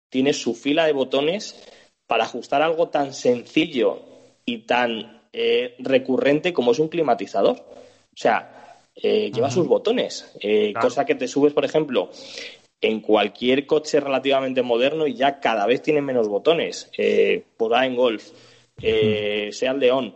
tiene 0.07 0.33
su 0.33 0.53
fila 0.53 0.85
de 0.85 0.93
botones 0.93 1.67
para 2.05 2.25
ajustar 2.25 2.61
algo 2.61 2.89
tan 2.89 3.15
sencillo 3.15 4.01
y 4.45 4.59
tan 4.67 5.23
eh, 5.33 5.75
recurrente 5.79 6.53
como 6.53 6.71
es 6.71 6.79
un 6.79 6.89
climatizador. 6.89 7.57
O 7.57 8.17
sea, 8.17 8.77
eh, 8.95 9.31
lleva 9.33 9.47
uh 9.47 9.49
-huh. 9.49 9.53
sus 9.55 9.67
botones, 9.67 10.31
eh, 10.39 10.71
claro. 10.71 10.87
cosa 10.87 11.05
que 11.05 11.15
te 11.15 11.27
subes, 11.27 11.53
por 11.53 11.65
ejemplo, 11.65 12.11
en 12.81 12.99
cualquier 13.01 13.65
coche 13.65 13.99
relativamente 13.99 14.61
moderno 14.61 15.07
y 15.07 15.15
ya 15.15 15.39
cada 15.39 15.65
vez 15.65 15.81
tienen 15.81 16.05
menos 16.05 16.27
botones. 16.27 16.87
Eh, 16.95 17.43
por 17.57 17.73
en 17.83 17.95
Golf, 17.95 18.29
eh, 18.79 19.49
sea 19.51 19.71
el 19.71 19.79
León, 19.79 20.13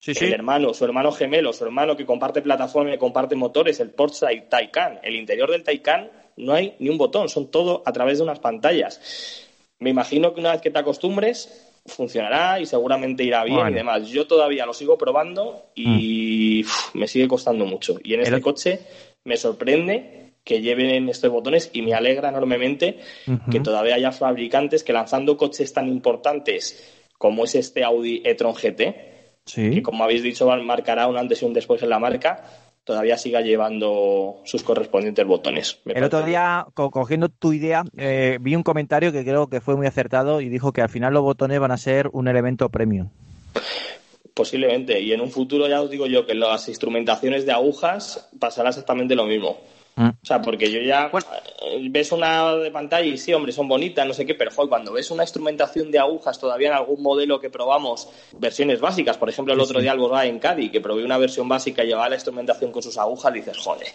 Sí, 0.00 0.14
sí. 0.14 0.24
El 0.24 0.32
hermano, 0.32 0.72
su 0.72 0.84
hermano 0.84 1.12
gemelo, 1.12 1.52
su 1.52 1.64
hermano 1.64 1.94
que 1.94 2.06
comparte 2.06 2.40
plataforma 2.40 2.94
y 2.94 2.98
comparte 2.98 3.36
motores, 3.36 3.80
el 3.80 3.90
Porsche 3.90 4.26
Taycan. 4.48 4.98
El 5.02 5.14
interior 5.14 5.50
del 5.50 5.62
Taycan 5.62 6.10
no 6.38 6.54
hay 6.54 6.74
ni 6.78 6.88
un 6.88 6.96
botón, 6.96 7.28
son 7.28 7.50
todo 7.50 7.82
a 7.84 7.92
través 7.92 8.18
de 8.18 8.24
unas 8.24 8.38
pantallas. 8.38 9.46
Me 9.78 9.90
imagino 9.90 10.32
que 10.34 10.40
una 10.40 10.52
vez 10.52 10.62
que 10.62 10.70
te 10.70 10.78
acostumbres, 10.78 11.70
funcionará 11.86 12.60
y 12.60 12.66
seguramente 12.66 13.24
irá 13.24 13.44
bien 13.44 13.56
bueno. 13.56 13.70
y 13.70 13.74
demás. 13.74 14.08
Yo 14.08 14.26
todavía 14.26 14.66
lo 14.66 14.72
sigo 14.72 14.96
probando 14.96 15.66
y 15.74 16.62
mm. 16.64 16.66
uf, 16.66 16.94
me 16.94 17.06
sigue 17.06 17.28
costando 17.28 17.66
mucho. 17.66 17.98
Y 18.02 18.14
en 18.14 18.20
este 18.20 18.36
el... 18.36 18.40
coche 18.40 18.80
me 19.24 19.36
sorprende 19.36 20.32
que 20.44 20.62
lleven 20.62 21.08
estos 21.08 21.30
botones 21.30 21.70
y 21.74 21.82
me 21.82 21.92
alegra 21.92 22.30
enormemente 22.30 22.98
uh 23.26 23.32
-huh. 23.32 23.50
que 23.52 23.60
todavía 23.60 23.96
haya 23.96 24.12
fabricantes 24.12 24.82
que 24.82 24.92
lanzando 24.92 25.36
coches 25.36 25.72
tan 25.72 25.88
importantes 25.88 26.96
como 27.18 27.44
es 27.44 27.54
este 27.54 27.84
Audi 27.84 28.22
e-tron 28.24 28.54
GT, 28.54 29.19
sí. 29.50 29.70
que 29.70 29.82
como 29.82 30.04
habéis 30.04 30.22
dicho 30.22 30.46
marcará 30.62 31.06
un 31.06 31.16
antes 31.16 31.42
y 31.42 31.44
un 31.44 31.52
después 31.52 31.82
en 31.82 31.90
la 31.90 31.98
marca, 31.98 32.44
todavía 32.84 33.16
siga 33.18 33.40
llevando 33.40 34.40
sus 34.44 34.62
correspondientes 34.62 35.26
botones. 35.26 35.78
El 35.84 36.04
otro 36.04 36.22
día, 36.22 36.66
co 36.74 36.90
cogiendo 36.90 37.28
tu 37.28 37.52
idea, 37.52 37.84
eh, 37.96 38.38
vi 38.40 38.56
un 38.56 38.62
comentario 38.62 39.12
que 39.12 39.24
creo 39.24 39.48
que 39.48 39.60
fue 39.60 39.76
muy 39.76 39.86
acertado 39.86 40.40
y 40.40 40.48
dijo 40.48 40.72
que 40.72 40.82
al 40.82 40.88
final 40.88 41.14
los 41.14 41.22
botones 41.22 41.60
van 41.60 41.70
a 41.70 41.76
ser 41.76 42.08
un 42.12 42.28
elemento 42.28 42.68
premium. 42.68 43.10
Posiblemente, 44.34 45.00
y 45.00 45.12
en 45.12 45.20
un 45.20 45.30
futuro 45.30 45.68
ya 45.68 45.82
os 45.82 45.90
digo 45.90 46.06
yo 46.06 46.26
que 46.26 46.34
las 46.34 46.68
instrumentaciones 46.68 47.44
de 47.44 47.52
agujas 47.52 48.28
pasará 48.38 48.70
exactamente 48.70 49.14
lo 49.14 49.26
mismo. 49.26 49.58
O 49.96 50.26
sea, 50.26 50.40
porque 50.40 50.70
yo 50.70 50.80
ya 50.80 51.08
bueno. 51.08 51.26
ves 51.90 52.10
una 52.12 52.54
de 52.56 52.70
pantalla 52.70 53.06
y 53.06 53.18
sí, 53.18 53.34
hombre, 53.34 53.52
son 53.52 53.68
bonitas, 53.68 54.06
no 54.06 54.14
sé 54.14 54.24
qué, 54.24 54.34
pero 54.34 54.50
joder, 54.50 54.70
cuando 54.70 54.92
ves 54.92 55.10
una 55.10 55.24
instrumentación 55.24 55.90
de 55.90 55.98
agujas 55.98 56.38
todavía 56.38 56.68
en 56.68 56.74
algún 56.74 57.02
modelo 57.02 57.38
que 57.38 57.50
probamos, 57.50 58.08
versiones 58.38 58.80
básicas, 58.80 59.18
por 59.18 59.28
ejemplo, 59.28 59.52
el 59.52 59.60
otro 59.60 59.78
sí. 59.78 59.82
día 59.82 59.92
al 59.92 59.98
Volkswagen 59.98 60.38
Caddy, 60.38 60.70
que 60.70 60.80
probé 60.80 61.04
una 61.04 61.18
versión 61.18 61.48
básica 61.48 61.84
y 61.84 61.88
llevaba 61.88 62.08
la 62.08 62.14
instrumentación 62.16 62.72
con 62.72 62.82
sus 62.82 62.96
agujas, 62.96 63.32
dices, 63.32 63.58
joder, 63.58 63.88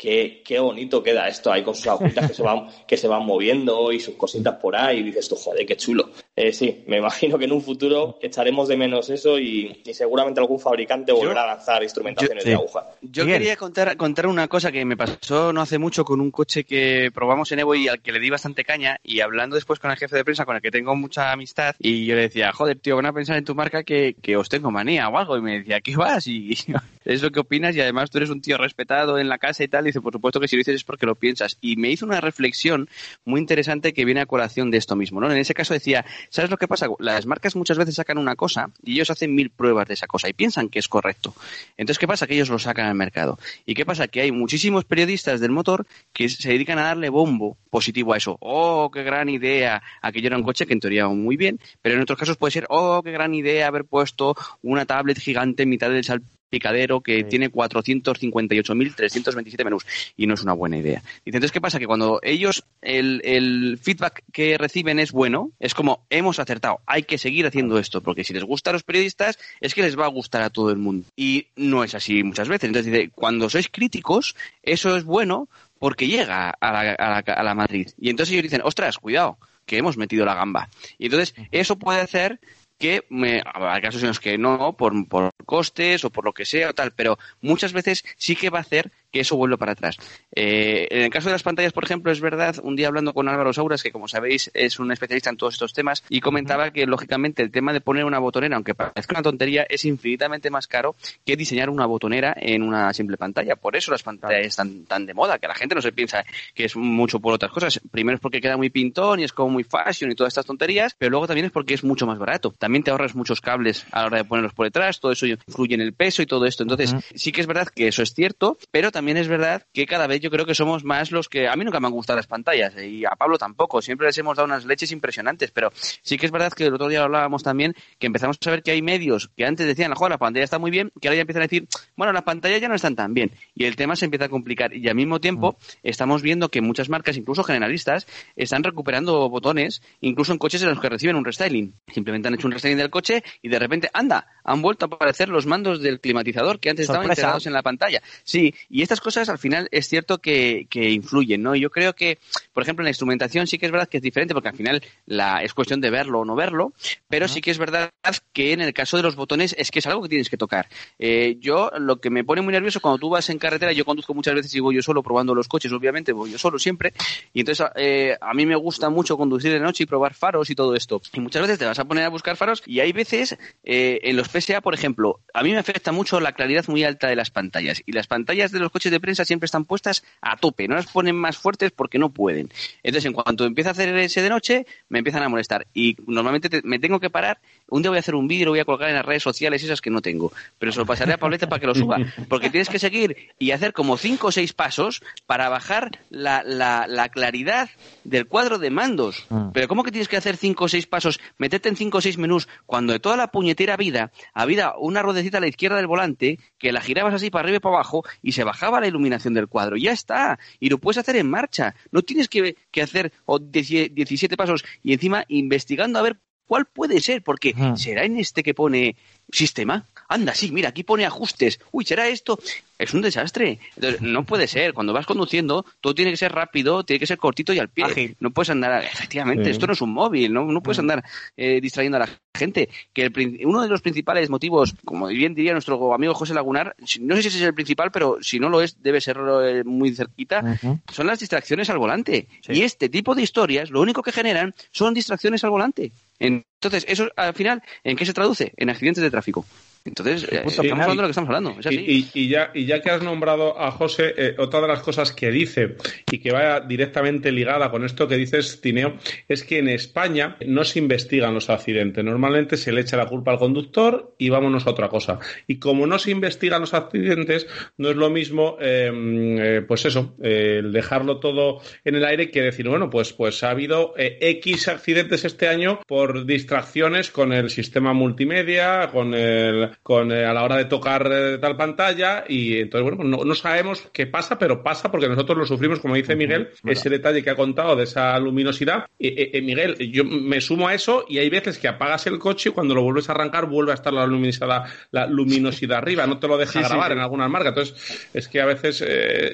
qué, 0.00 0.42
qué 0.42 0.58
bonito 0.58 1.02
queda 1.02 1.28
esto 1.28 1.52
ahí 1.52 1.62
con 1.62 1.74
sus 1.74 1.86
agujitas 1.88 2.28
que 2.28 2.34
se 2.34 2.42
van 2.42 2.68
que 2.88 2.96
se 2.96 3.06
van 3.06 3.24
moviendo 3.26 3.92
y 3.92 4.00
sus 4.00 4.14
cositas 4.14 4.56
por 4.56 4.74
ahí 4.74 5.00
y 5.00 5.02
dices 5.02 5.28
tú, 5.28 5.36
joder, 5.36 5.66
qué 5.66 5.76
chulo. 5.76 6.10
Eh, 6.34 6.52
sí, 6.52 6.82
me 6.86 6.96
imagino 6.96 7.38
que 7.38 7.44
en 7.44 7.52
un 7.52 7.60
futuro 7.60 8.18
echaremos 8.22 8.68
de 8.68 8.78
menos 8.78 9.10
eso 9.10 9.38
y, 9.38 9.82
seguramente 9.92 10.40
algún 10.40 10.58
fabricante 10.58 11.12
volverá 11.12 11.42
a 11.42 11.46
lanzar 11.48 11.82
instrumentaciones 11.82 12.44
de 12.44 12.54
aguja. 12.54 12.86
Yo 13.02 13.26
quería 13.26 13.56
contar, 13.56 13.94
contar 13.96 14.26
una 14.26 14.48
cosa 14.48 14.72
que 14.72 14.84
me 14.84 14.96
pasó 14.96 15.52
no 15.52 15.60
hace 15.60 15.78
mucho 15.78 16.04
con 16.04 16.20
un 16.20 16.30
coche 16.30 16.64
que 16.64 17.10
probamos 17.12 17.52
en 17.52 17.58
Evo 17.58 17.74
y 17.74 17.88
al 17.88 18.00
que 18.00 18.12
le 18.12 18.20
di 18.20 18.30
bastante 18.30 18.64
caña 18.64 18.98
y 19.02 19.20
hablando 19.20 19.56
después 19.56 19.78
con 19.78 19.90
el 19.90 19.98
jefe 19.98 20.16
de 20.16 20.24
prensa 20.24 20.46
con 20.46 20.56
el 20.56 20.62
que 20.62 20.70
tengo 20.70 20.96
mucha 20.96 21.32
amistad 21.32 21.74
y 21.78 22.06
yo 22.06 22.14
le 22.14 22.22
decía, 22.22 22.52
joder, 22.52 22.78
tío, 22.78 22.96
van 22.96 23.06
a 23.06 23.12
pensar 23.12 23.36
en 23.36 23.44
tu 23.44 23.54
marca 23.54 23.82
que, 23.82 24.14
que 24.22 24.36
os 24.36 24.48
tengo 24.48 24.70
manía 24.70 25.08
o 25.08 25.18
algo 25.18 25.36
y 25.36 25.42
me 25.42 25.58
decía, 25.58 25.80
¿qué 25.80 25.96
vas? 25.96 26.26
Y, 26.26 26.56
es 27.04 27.22
lo 27.22 27.30
que 27.30 27.40
opinas 27.40 27.74
y 27.76 27.80
además 27.80 28.10
tú 28.10 28.18
eres 28.18 28.30
un 28.30 28.40
tío 28.40 28.58
respetado 28.58 29.18
en 29.18 29.28
la 29.28 29.38
casa 29.38 29.64
y 29.64 29.68
tal. 29.68 29.84
Y 29.84 29.88
dice, 29.88 30.00
por 30.00 30.12
supuesto 30.12 30.40
que 30.40 30.48
si 30.48 30.56
lo 30.56 30.60
dices 30.60 30.76
es 30.76 30.84
porque 30.84 31.06
lo 31.06 31.14
piensas. 31.14 31.58
Y 31.60 31.76
me 31.76 31.90
hizo 31.90 32.06
una 32.06 32.20
reflexión 32.20 32.88
muy 33.24 33.40
interesante 33.40 33.92
que 33.92 34.04
viene 34.04 34.20
a 34.20 34.26
colación 34.26 34.70
de 34.70 34.78
esto 34.78 34.96
mismo, 34.96 35.20
¿no? 35.20 35.30
En 35.30 35.38
ese 35.38 35.54
caso 35.54 35.74
decía, 35.74 36.04
¿sabes 36.28 36.50
lo 36.50 36.56
que 36.56 36.68
pasa? 36.68 36.88
Las 36.98 37.26
marcas 37.26 37.56
muchas 37.56 37.78
veces 37.78 37.94
sacan 37.94 38.18
una 38.18 38.36
cosa 38.36 38.70
y 38.82 38.92
ellos 38.92 39.10
hacen 39.10 39.34
mil 39.34 39.50
pruebas 39.50 39.88
de 39.88 39.94
esa 39.94 40.06
cosa 40.06 40.28
y 40.28 40.32
piensan 40.32 40.68
que 40.68 40.78
es 40.78 40.88
correcto. 40.88 41.34
Entonces, 41.76 41.98
¿qué 41.98 42.06
pasa? 42.06 42.26
Que 42.26 42.34
ellos 42.34 42.50
lo 42.50 42.58
sacan 42.58 42.86
al 42.86 42.94
mercado. 42.94 43.38
¿Y 43.66 43.74
qué 43.74 43.86
pasa? 43.86 44.08
Que 44.08 44.22
hay 44.22 44.32
muchísimos 44.32 44.84
periodistas 44.84 45.40
del 45.40 45.50
motor 45.50 45.86
que 46.12 46.28
se 46.28 46.50
dedican 46.50 46.78
a 46.78 46.84
darle 46.84 47.08
bombo 47.08 47.56
positivo 47.70 48.12
a 48.12 48.16
eso. 48.16 48.36
Oh, 48.40 48.90
qué 48.92 49.02
gran 49.02 49.28
idea. 49.28 49.82
Aquello 50.02 50.28
era 50.28 50.36
un 50.36 50.42
coche 50.42 50.66
que 50.66 50.72
en 50.72 50.80
teoría 50.80 51.08
muy 51.08 51.36
bien, 51.36 51.58
pero 51.82 51.94
en 51.94 52.02
otros 52.02 52.18
casos 52.18 52.36
puede 52.36 52.52
ser, 52.52 52.66
oh, 52.68 53.02
qué 53.02 53.10
gran 53.10 53.34
idea 53.34 53.66
haber 53.66 53.84
puesto 53.84 54.36
una 54.62 54.84
tablet 54.84 55.18
gigante 55.18 55.62
en 55.62 55.68
mitad 55.68 55.90
del 55.90 56.04
salpicadero 56.50 57.00
que 57.00 57.24
tiene 57.24 57.50
458.327 57.50 59.64
menús 59.64 59.86
y 60.16 60.26
no 60.26 60.34
es 60.34 60.42
una 60.42 60.52
buena 60.52 60.76
idea. 60.78 61.00
Dice, 61.24 61.36
entonces, 61.36 61.52
¿qué 61.52 61.60
pasa? 61.60 61.78
Que 61.78 61.86
cuando 61.86 62.18
ellos, 62.22 62.64
el, 62.82 63.22
el, 63.24 63.78
feedback 63.80 64.24
que 64.32 64.58
reciben 64.58 64.98
es 64.98 65.12
bueno, 65.12 65.52
es 65.60 65.74
como, 65.74 66.04
hemos 66.10 66.40
acertado, 66.40 66.80
hay 66.86 67.04
que 67.04 67.18
seguir 67.18 67.46
haciendo 67.46 67.78
esto, 67.78 68.02
porque 68.02 68.24
si 68.24 68.34
les 68.34 68.42
gusta 68.42 68.70
a 68.70 68.72
los 68.72 68.82
periodistas, 68.82 69.38
es 69.60 69.74
que 69.74 69.82
les 69.82 69.96
va 69.96 70.06
a 70.06 70.08
gustar 70.08 70.42
a 70.42 70.50
todo 70.50 70.70
el 70.70 70.78
mundo. 70.78 71.06
Y 71.16 71.46
no 71.54 71.84
es 71.84 71.94
así 71.94 72.24
muchas 72.24 72.48
veces. 72.48 72.64
Entonces 72.64 72.92
dice, 72.92 73.12
cuando 73.14 73.48
sois 73.48 73.68
críticos, 73.70 74.34
eso 74.62 74.96
es 74.96 75.04
bueno 75.04 75.48
porque 75.78 76.08
llega 76.08 76.50
a 76.50 76.72
la, 76.72 76.80
a 76.92 77.10
la, 77.10 77.18
a 77.18 77.44
la 77.44 77.54
Madrid. 77.54 77.90
Y 77.98 78.10
entonces 78.10 78.32
ellos 78.32 78.42
dicen, 78.42 78.62
ostras, 78.64 78.98
cuidado, 78.98 79.38
que 79.66 79.78
hemos 79.78 79.96
metido 79.96 80.26
la 80.26 80.34
gamba. 80.34 80.68
Y 80.98 81.04
entonces 81.06 81.32
eso 81.52 81.78
puede 81.78 82.00
hacer 82.00 82.40
que 82.80 83.04
me, 83.10 83.42
hay 83.44 83.82
casos 83.82 84.02
en 84.02 84.08
los 84.08 84.18
que 84.18 84.38
no, 84.38 84.72
por, 84.76 85.06
por 85.06 85.30
costes 85.44 86.04
o 86.04 86.10
por 86.10 86.24
lo 86.24 86.32
que 86.32 86.46
sea 86.46 86.70
o 86.70 86.74
tal, 86.74 86.92
pero 86.92 87.18
muchas 87.42 87.72
veces 87.74 88.04
sí 88.16 88.34
que 88.34 88.50
va 88.50 88.58
a 88.58 88.62
hacer 88.62 88.90
que 89.10 89.20
eso 89.20 89.36
vuelva 89.36 89.56
para 89.56 89.72
atrás. 89.72 89.96
Eh, 90.34 90.88
en 90.90 91.02
el 91.02 91.10
caso 91.10 91.28
de 91.28 91.32
las 91.32 91.42
pantallas, 91.42 91.72
por 91.72 91.84
ejemplo, 91.84 92.12
es 92.12 92.20
verdad, 92.20 92.56
un 92.62 92.76
día 92.76 92.88
hablando 92.88 93.12
con 93.12 93.28
Álvaro 93.28 93.52
Sauras, 93.52 93.82
que 93.82 93.92
como 93.92 94.08
sabéis 94.08 94.50
es 94.54 94.78
un 94.78 94.92
especialista 94.92 95.30
en 95.30 95.36
todos 95.36 95.54
estos 95.54 95.72
temas, 95.72 96.04
y 96.08 96.20
comentaba 96.20 96.70
que 96.70 96.86
lógicamente 96.86 97.42
el 97.42 97.50
tema 97.50 97.72
de 97.72 97.80
poner 97.80 98.04
una 98.04 98.18
botonera, 98.18 98.56
aunque 98.56 98.74
parezca 98.74 99.14
una 99.14 99.22
tontería, 99.22 99.66
es 99.68 99.84
infinitamente 99.84 100.50
más 100.50 100.66
caro 100.66 100.94
que 101.24 101.36
diseñar 101.36 101.70
una 101.70 101.86
botonera 101.86 102.34
en 102.36 102.62
una 102.62 102.92
simple 102.92 103.16
pantalla. 103.16 103.56
Por 103.56 103.76
eso 103.76 103.90
las 103.90 104.02
pantallas 104.02 104.46
están 104.46 104.84
tan 104.84 105.06
de 105.06 105.14
moda, 105.14 105.38
que 105.38 105.48
la 105.48 105.54
gente 105.54 105.74
no 105.74 105.82
se 105.82 105.92
piensa 105.92 106.24
que 106.54 106.64
es 106.64 106.76
mucho 106.76 107.20
por 107.20 107.34
otras 107.34 107.50
cosas. 107.50 107.80
Primero 107.90 108.16
es 108.16 108.20
porque 108.20 108.40
queda 108.40 108.56
muy 108.56 108.70
pintón 108.70 109.20
y 109.20 109.24
es 109.24 109.32
como 109.32 109.50
muy 109.50 109.64
fashion 109.64 110.10
y 110.10 110.14
todas 110.14 110.32
estas 110.32 110.46
tonterías, 110.46 110.94
pero 110.98 111.10
luego 111.10 111.26
también 111.26 111.46
es 111.46 111.52
porque 111.52 111.74
es 111.74 111.84
mucho 111.84 112.06
más 112.06 112.18
barato. 112.18 112.54
También 112.58 112.84
te 112.84 112.90
ahorras 112.90 113.14
muchos 113.14 113.40
cables 113.40 113.86
a 113.90 114.00
la 114.00 114.06
hora 114.06 114.18
de 114.18 114.24
ponerlos 114.24 114.54
por 114.54 114.66
detrás, 114.66 115.00
todo 115.00 115.12
eso 115.12 115.26
influye 115.26 115.74
en 115.74 115.80
el 115.80 115.92
peso 115.92 116.22
y 116.22 116.26
todo 116.26 116.46
esto. 116.46 116.62
Entonces, 116.62 116.94
sí 117.14 117.32
que 117.32 117.40
es 117.40 117.46
verdad 117.46 117.68
que 117.68 117.88
eso 117.88 118.02
es 118.02 118.14
cierto, 118.14 118.58
pero 118.70 118.90
también 118.90 118.99
es 119.08 119.28
verdad 119.28 119.66
que 119.72 119.86
cada 119.86 120.06
vez 120.06 120.20
yo 120.20 120.30
creo 120.30 120.46
que 120.46 120.54
somos 120.54 120.84
más 120.84 121.10
los 121.10 121.28
que... 121.28 121.48
A 121.48 121.56
mí 121.56 121.64
nunca 121.64 121.80
me 121.80 121.86
han 121.86 121.92
gustado 121.92 122.16
las 122.16 122.26
pantallas 122.26 122.76
eh, 122.76 122.88
y 122.88 123.04
a 123.04 123.10
Pablo 123.10 123.38
tampoco. 123.38 123.82
Siempre 123.82 124.06
les 124.06 124.18
hemos 124.18 124.36
dado 124.36 124.46
unas 124.46 124.64
leches 124.64 124.92
impresionantes, 124.92 125.50
pero 125.50 125.72
sí 125.74 126.16
que 126.16 126.26
es 126.26 126.32
verdad 126.32 126.52
que 126.52 126.66
el 126.66 126.74
otro 126.74 126.88
día 126.88 127.02
hablábamos 127.02 127.42
también 127.42 127.74
que 127.98 128.06
empezamos 128.06 128.38
a 128.44 128.50
ver 128.50 128.62
que 128.62 128.70
hay 128.72 128.82
medios 128.82 129.30
que 129.36 129.44
antes 129.44 129.66
decían, 129.66 129.90
la 129.90 130.18
pantalla 130.18 130.44
está 130.44 130.58
muy 130.58 130.70
bien, 130.70 130.90
que 131.00 131.08
ahora 131.08 131.16
ya 131.16 131.20
empiezan 131.22 131.42
a 131.42 131.46
decir, 131.46 131.68
bueno, 131.96 132.12
las 132.12 132.22
pantallas 132.22 132.60
ya 132.60 132.68
no 132.68 132.74
están 132.74 132.96
tan 132.96 133.14
bien. 133.14 133.30
Y 133.54 133.64
el 133.64 133.76
tema 133.76 133.96
se 133.96 134.04
empieza 134.04 134.26
a 134.26 134.28
complicar. 134.28 134.74
Y 134.74 134.88
al 134.88 134.94
mismo 134.94 135.20
tiempo 135.20 135.56
estamos 135.82 136.22
viendo 136.22 136.48
que 136.48 136.60
muchas 136.60 136.88
marcas, 136.88 137.16
incluso 137.16 137.44
generalistas, 137.44 138.06
están 138.36 138.62
recuperando 138.62 139.28
botones, 139.28 139.82
incluso 140.00 140.32
en 140.32 140.38
coches 140.38 140.62
en 140.62 140.70
los 140.70 140.80
que 140.80 140.88
reciben 140.88 141.16
un 141.16 141.24
restyling. 141.24 141.74
Simplemente 141.92 142.28
han 142.28 142.34
hecho 142.34 142.46
un 142.46 142.52
restyling 142.52 142.78
del 142.78 142.90
coche 142.90 143.22
y 143.42 143.48
de 143.48 143.58
repente, 143.58 143.90
anda, 143.92 144.26
han 144.44 144.62
vuelto 144.62 144.86
a 144.86 144.88
aparecer 144.88 145.28
los 145.28 145.46
mandos 145.46 145.80
del 145.80 146.00
climatizador 146.00 146.58
que 146.58 146.70
antes 146.70 146.84
estaban 146.84 147.08
integrados 147.08 147.46
en 147.46 147.52
la 147.52 147.62
pantalla. 147.62 148.02
Sí, 148.24 148.54
y 148.68 148.82
estas 148.90 149.00
cosas 149.00 149.28
al 149.28 149.38
final 149.38 149.68
es 149.70 149.88
cierto 149.88 150.18
que, 150.18 150.66
que 150.68 150.90
influyen, 150.90 151.42
¿no? 151.42 151.54
Yo 151.54 151.70
creo 151.70 151.94
que, 151.94 152.18
por 152.52 152.64
ejemplo, 152.64 152.82
en 152.82 152.86
la 152.86 152.90
instrumentación 152.90 153.46
sí 153.46 153.56
que 153.56 153.66
es 153.66 153.72
verdad 153.72 153.88
que 153.88 153.98
es 153.98 154.02
diferente 154.02 154.34
porque 154.34 154.48
al 154.48 154.56
final 154.56 154.82
la, 155.06 155.44
es 155.44 155.54
cuestión 155.54 155.80
de 155.80 155.90
verlo 155.90 156.20
o 156.20 156.24
no 156.24 156.34
verlo, 156.34 156.72
pero 157.08 157.28
sí 157.28 157.40
que 157.40 157.52
es 157.52 157.58
verdad 157.58 157.90
que 158.32 158.52
en 158.52 158.60
el 158.60 158.72
caso 158.72 158.96
de 158.96 159.04
los 159.04 159.14
botones 159.14 159.54
es 159.56 159.70
que 159.70 159.78
es 159.78 159.86
algo 159.86 160.02
que 160.02 160.08
tienes 160.08 160.28
que 160.28 160.36
tocar. 160.36 160.68
Eh, 160.98 161.36
yo 161.38 161.70
lo 161.78 162.00
que 162.00 162.10
me 162.10 162.24
pone 162.24 162.42
muy 162.42 162.52
nervioso 162.52 162.80
cuando 162.80 162.98
tú 162.98 163.10
vas 163.10 163.30
en 163.30 163.38
carretera, 163.38 163.72
yo 163.72 163.84
conduzco 163.84 164.12
muchas 164.12 164.34
veces 164.34 164.52
y 164.54 164.60
voy 164.60 164.74
yo 164.74 164.82
solo 164.82 165.04
probando 165.04 165.36
los 165.36 165.46
coches, 165.46 165.70
obviamente 165.70 166.12
voy 166.12 166.32
yo 166.32 166.38
solo 166.38 166.58
siempre, 166.58 166.92
y 167.32 167.40
entonces 167.40 167.64
eh, 167.76 168.16
a 168.20 168.34
mí 168.34 168.44
me 168.44 168.56
gusta 168.56 168.90
mucho 168.90 169.16
conducir 169.16 169.52
de 169.52 169.60
noche 169.60 169.84
y 169.84 169.86
probar 169.86 170.14
faros 170.14 170.50
y 170.50 170.56
todo 170.56 170.74
esto. 170.74 171.00
Y 171.12 171.20
muchas 171.20 171.42
veces 171.42 171.60
te 171.60 171.64
vas 171.64 171.78
a 171.78 171.84
poner 171.84 172.04
a 172.04 172.08
buscar 172.08 172.36
faros 172.36 172.64
y 172.66 172.80
hay 172.80 172.90
veces 172.90 173.38
eh, 173.62 174.00
en 174.02 174.16
los 174.16 174.28
PSA, 174.28 174.60
por 174.62 174.74
ejemplo, 174.74 175.20
a 175.32 175.44
mí 175.44 175.52
me 175.52 175.58
afecta 175.58 175.92
mucho 175.92 176.18
la 176.18 176.32
claridad 176.32 176.64
muy 176.66 176.82
alta 176.82 177.06
de 177.06 177.14
las 177.14 177.30
pantallas 177.30 177.82
y 177.86 177.92
las 177.92 178.08
pantallas 178.08 178.50
de 178.50 178.58
los 178.58 178.72
coches 178.72 178.79
de 178.88 179.00
prensa 179.00 179.24
siempre 179.24 179.44
están 179.44 179.66
puestas 179.66 180.02
a 180.22 180.36
tope, 180.36 180.68
no 180.68 180.76
las 180.76 180.86
ponen 180.86 181.16
más 181.16 181.36
fuertes 181.36 181.72
porque 181.72 181.98
no 181.98 182.10
pueden. 182.10 182.48
Entonces, 182.82 183.04
en 183.04 183.12
cuanto 183.12 183.44
empieza 183.44 183.70
a 183.70 183.72
hacer 183.72 183.94
ese 183.98 184.22
de 184.22 184.30
noche, 184.30 184.66
me 184.88 184.98
empiezan 184.98 185.22
a 185.22 185.28
molestar 185.28 185.66
y 185.74 185.96
normalmente 186.06 186.62
me 186.64 186.78
tengo 186.78 187.00
que 187.00 187.10
parar. 187.10 187.40
Un 187.70 187.82
día 187.82 187.90
voy 187.90 187.98
a 187.98 188.00
hacer 188.00 188.14
un 188.14 188.28
vídeo, 188.28 188.46
lo 188.46 188.50
voy 188.52 188.60
a 188.60 188.64
colgar 188.64 188.90
en 188.90 188.96
las 188.96 189.04
redes 189.04 189.22
sociales, 189.22 189.62
esas 189.62 189.80
que 189.80 189.90
no 189.90 190.02
tengo, 190.02 190.32
pero 190.58 190.72
se 190.72 190.78
lo 190.78 190.86
pasaré 190.86 191.12
a 191.12 191.18
Pablete 191.18 191.46
para 191.46 191.60
que 191.60 191.66
lo 191.66 191.74
suba, 191.74 191.98
porque 192.28 192.50
tienes 192.50 192.68
que 192.68 192.78
seguir 192.78 193.16
y 193.38 193.52
hacer 193.52 193.72
como 193.72 193.96
cinco 193.96 194.28
o 194.28 194.32
seis 194.32 194.52
pasos 194.52 195.02
para 195.26 195.48
bajar 195.48 195.98
la, 196.10 196.42
la, 196.44 196.86
la 196.86 197.08
claridad 197.08 197.70
del 198.04 198.26
cuadro 198.26 198.58
de 198.58 198.70
mandos. 198.70 199.26
Pero 199.52 199.68
¿cómo 199.68 199.84
que 199.84 199.90
tienes 199.90 200.08
que 200.08 200.16
hacer 200.16 200.36
cinco 200.36 200.64
o 200.64 200.68
seis 200.68 200.86
pasos, 200.86 201.20
meterte 201.38 201.68
en 201.68 201.76
cinco 201.76 201.98
o 201.98 202.00
seis 202.00 202.18
menús, 202.18 202.48
cuando 202.66 202.92
de 202.92 203.00
toda 203.00 203.16
la 203.16 203.28
puñetera 203.28 203.76
vida 203.76 204.10
había 204.34 204.74
una 204.76 205.02
ruedecita 205.02 205.38
a 205.38 205.40
la 205.40 205.48
izquierda 205.48 205.76
del 205.76 205.86
volante 205.86 206.38
que 206.58 206.72
la 206.72 206.80
girabas 206.80 207.14
así 207.14 207.30
para 207.30 207.44
arriba 207.44 207.56
y 207.56 207.60
para 207.60 207.76
abajo 207.76 208.04
y 208.22 208.32
se 208.32 208.44
bajaba 208.44 208.80
la 208.80 208.88
iluminación 208.88 209.34
del 209.34 209.48
cuadro? 209.48 209.76
Ya 209.76 209.92
está. 209.92 210.38
Y 210.58 210.68
lo 210.68 210.78
puedes 210.78 210.98
hacer 210.98 211.16
en 211.16 211.30
marcha. 211.30 211.74
No 211.92 212.02
tienes 212.02 212.28
que, 212.28 212.56
que 212.70 212.82
hacer 212.82 213.12
17 213.50 214.36
pasos 214.36 214.64
y 214.82 214.92
encima 214.92 215.24
investigando 215.28 215.98
a 215.98 216.02
ver 216.02 216.18
cuál 216.50 216.66
puede 216.66 217.00
ser, 217.00 217.22
porque 217.22 217.54
será 217.76 218.02
en 218.04 218.18
este 218.18 218.42
que 218.42 218.54
pone 218.54 218.96
sistema. 219.30 219.84
Anda, 220.08 220.34
sí, 220.34 220.50
mira, 220.50 220.70
aquí 220.70 220.82
pone 220.82 221.06
ajustes. 221.06 221.60
Uy, 221.70 221.84
¿será 221.84 222.08
esto? 222.08 222.40
Es 222.76 222.92
un 222.92 223.02
desastre. 223.02 223.60
Entonces, 223.76 224.02
no 224.02 224.24
puede 224.24 224.48
ser. 224.48 224.74
Cuando 224.74 224.92
vas 224.92 225.06
conduciendo, 225.06 225.64
todo 225.80 225.94
tiene 225.94 226.10
que 226.10 226.16
ser 226.16 226.32
rápido, 226.32 226.82
tiene 226.82 226.98
que 226.98 227.06
ser 227.06 227.18
cortito 227.18 227.52
y 227.52 227.60
al 227.60 227.68
pie. 227.68 228.16
No 228.18 228.32
puedes 228.32 228.50
andar, 228.50 228.82
efectivamente, 228.82 229.48
esto 229.48 229.68
no 229.68 229.74
es 229.74 229.80
un 229.80 229.92
móvil, 229.92 230.32
no, 230.32 230.44
no 230.46 230.60
puedes 230.60 230.80
andar 230.80 231.04
eh, 231.36 231.60
distrayendo 231.60 231.98
a 231.98 232.00
la 232.00 232.08
gente. 232.34 232.68
Que 232.92 233.04
el, 233.04 233.40
uno 233.44 233.62
de 233.62 233.68
los 233.68 233.80
principales 233.80 234.28
motivos, 234.28 234.74
como 234.84 235.06
bien 235.06 235.36
diría 235.36 235.52
nuestro 235.52 235.94
amigo 235.94 236.14
José 236.14 236.34
Lagunar, 236.34 236.74
no 236.98 237.14
sé 237.14 237.22
si 237.22 237.28
ese 237.28 237.38
es 237.38 237.44
el 237.44 237.54
principal, 237.54 237.92
pero 237.92 238.18
si 238.22 238.40
no 238.40 238.48
lo 238.48 238.60
es, 238.60 238.82
debe 238.82 239.00
ser 239.00 239.18
eh, 239.44 239.62
muy 239.62 239.94
cerquita, 239.94 240.58
son 240.92 241.06
las 241.06 241.20
distracciones 241.20 241.70
al 241.70 241.78
volante. 241.78 242.26
Y 242.48 242.62
este 242.62 242.88
tipo 242.88 243.14
de 243.14 243.22
historias, 243.22 243.70
lo 243.70 243.80
único 243.80 244.02
que 244.02 244.10
generan 244.10 244.52
son 244.72 244.94
distracciones 244.94 245.44
al 245.44 245.50
volante. 245.50 245.92
Entonces, 246.20 246.84
eso 246.86 247.08
al 247.16 247.34
final, 247.34 247.62
¿en 247.82 247.96
qué 247.96 248.06
se 248.06 248.12
traduce? 248.12 248.52
En 248.56 248.70
accidentes 248.70 249.02
de 249.02 249.10
tráfico. 249.10 249.44
Entonces, 249.82 250.24
eh, 250.24 250.42
estamos 250.44 250.70
hablando 250.70 250.96
de 250.96 250.96
lo 250.96 251.08
que 251.08 251.10
estamos 251.10 251.28
hablando. 251.30 251.56
Y, 251.70 252.28
ya, 252.28 252.50
y 252.52 252.66
ya 252.66 252.82
que 252.82 252.90
has 252.90 253.02
nombrado 253.02 253.58
a 253.58 253.70
José, 253.70 254.12
eh, 254.14 254.34
otra 254.36 254.60
de 254.60 254.68
las 254.68 254.80
cosas 254.80 255.12
que 255.12 255.30
dice 255.30 255.76
y 256.10 256.18
que 256.18 256.32
va 256.32 256.60
directamente 256.60 257.32
ligada 257.32 257.70
con 257.70 257.86
esto 257.86 258.06
que 258.06 258.16
dices, 258.16 258.60
Tineo, 258.60 258.96
es 259.26 259.42
que 259.42 259.58
en 259.58 259.68
España 259.68 260.36
no 260.46 260.64
se 260.64 260.80
investigan 260.80 261.32
los 261.32 261.48
accidentes. 261.48 262.04
Normalmente 262.04 262.58
se 262.58 262.72
le 262.72 262.82
echa 262.82 262.98
la 262.98 263.06
culpa 263.06 263.32
al 263.32 263.38
conductor 263.38 264.14
y 264.18 264.28
vámonos 264.28 264.66
a 264.66 264.70
otra 264.70 264.90
cosa. 264.90 265.18
Y 265.46 265.58
como 265.58 265.86
no 265.86 265.98
se 265.98 266.10
investigan 266.10 266.60
los 266.60 266.74
accidentes, 266.74 267.46
no 267.78 267.88
es 267.88 267.96
lo 267.96 268.10
mismo, 268.10 268.58
em, 268.60 269.38
eh, 269.38 269.62
pues 269.62 269.86
eso, 269.86 270.14
el 270.22 270.72
dejarlo 270.72 271.20
todo 271.20 271.62
en 271.86 271.94
el 271.94 272.04
aire 272.04 272.30
que 272.30 272.42
decir, 272.42 272.68
bueno, 272.68 272.90
pues, 272.90 273.14
pues 273.14 273.42
ha 273.44 273.50
habido 273.50 273.94
X 273.96 274.68
accidentes 274.68 275.24
este 275.24 275.48
año 275.48 275.80
por 275.86 276.26
distracciones 276.26 277.10
con 277.10 277.32
el 277.32 277.48
sistema 277.48 277.94
multimedia, 277.94 278.90
con 278.92 279.14
el 279.14 279.69
con 279.82 280.12
a 280.12 280.32
la 280.32 280.42
hora 280.42 280.56
de 280.56 280.64
tocar 280.64 281.08
tal 281.40 281.56
pantalla 281.56 282.24
y 282.28 282.58
entonces, 282.58 282.82
bueno, 282.82 282.96
pues 282.96 283.08
no, 283.08 283.24
no, 283.24 283.34
sabemos 283.34 283.88
qué 283.92 284.06
pasa, 284.06 284.38
pero 284.38 284.62
pasa 284.62 284.90
porque 284.90 285.08
nosotros 285.08 285.38
lo 285.38 285.46
sufrimos, 285.46 285.80
como 285.80 285.94
dice 285.94 286.16
Miguel, 286.16 286.50
ese 286.64 286.90
detalle 286.90 287.22
que 287.22 287.30
ha 287.30 287.36
contado 287.36 287.76
de 287.76 287.84
esa 287.84 288.18
luminosidad. 288.18 288.86
Miguel, 288.98 289.76
yo 289.90 290.04
me 290.04 290.40
sumo 290.40 290.68
a 290.68 290.74
eso 290.74 291.04
y 291.08 291.18
hay 291.18 291.30
veces 291.30 291.58
que 291.58 291.68
apagas 291.68 292.06
el 292.06 292.18
coche 292.18 292.50
y 292.50 292.52
cuando 292.52 292.74
lo 292.74 292.82
vuelves 292.82 293.08
a 293.08 293.12
arrancar 293.12 293.46
vuelve 293.46 293.72
a 293.72 293.74
estar 293.74 293.92
la 293.92 294.06
luminosidad, 294.06 294.64
la 294.90 295.06
luminosidad 295.06 295.78
arriba, 295.78 296.06
no 296.06 296.18
te 296.18 296.28
lo 296.28 296.36
deja 296.36 296.60
grabar 296.60 296.92
en 296.92 296.98
algunas 296.98 297.30
marcas. 297.30 297.50
Entonces, 297.50 298.08
es 298.14 298.28
que 298.28 298.40
a 298.40 298.46
veces 298.46 298.84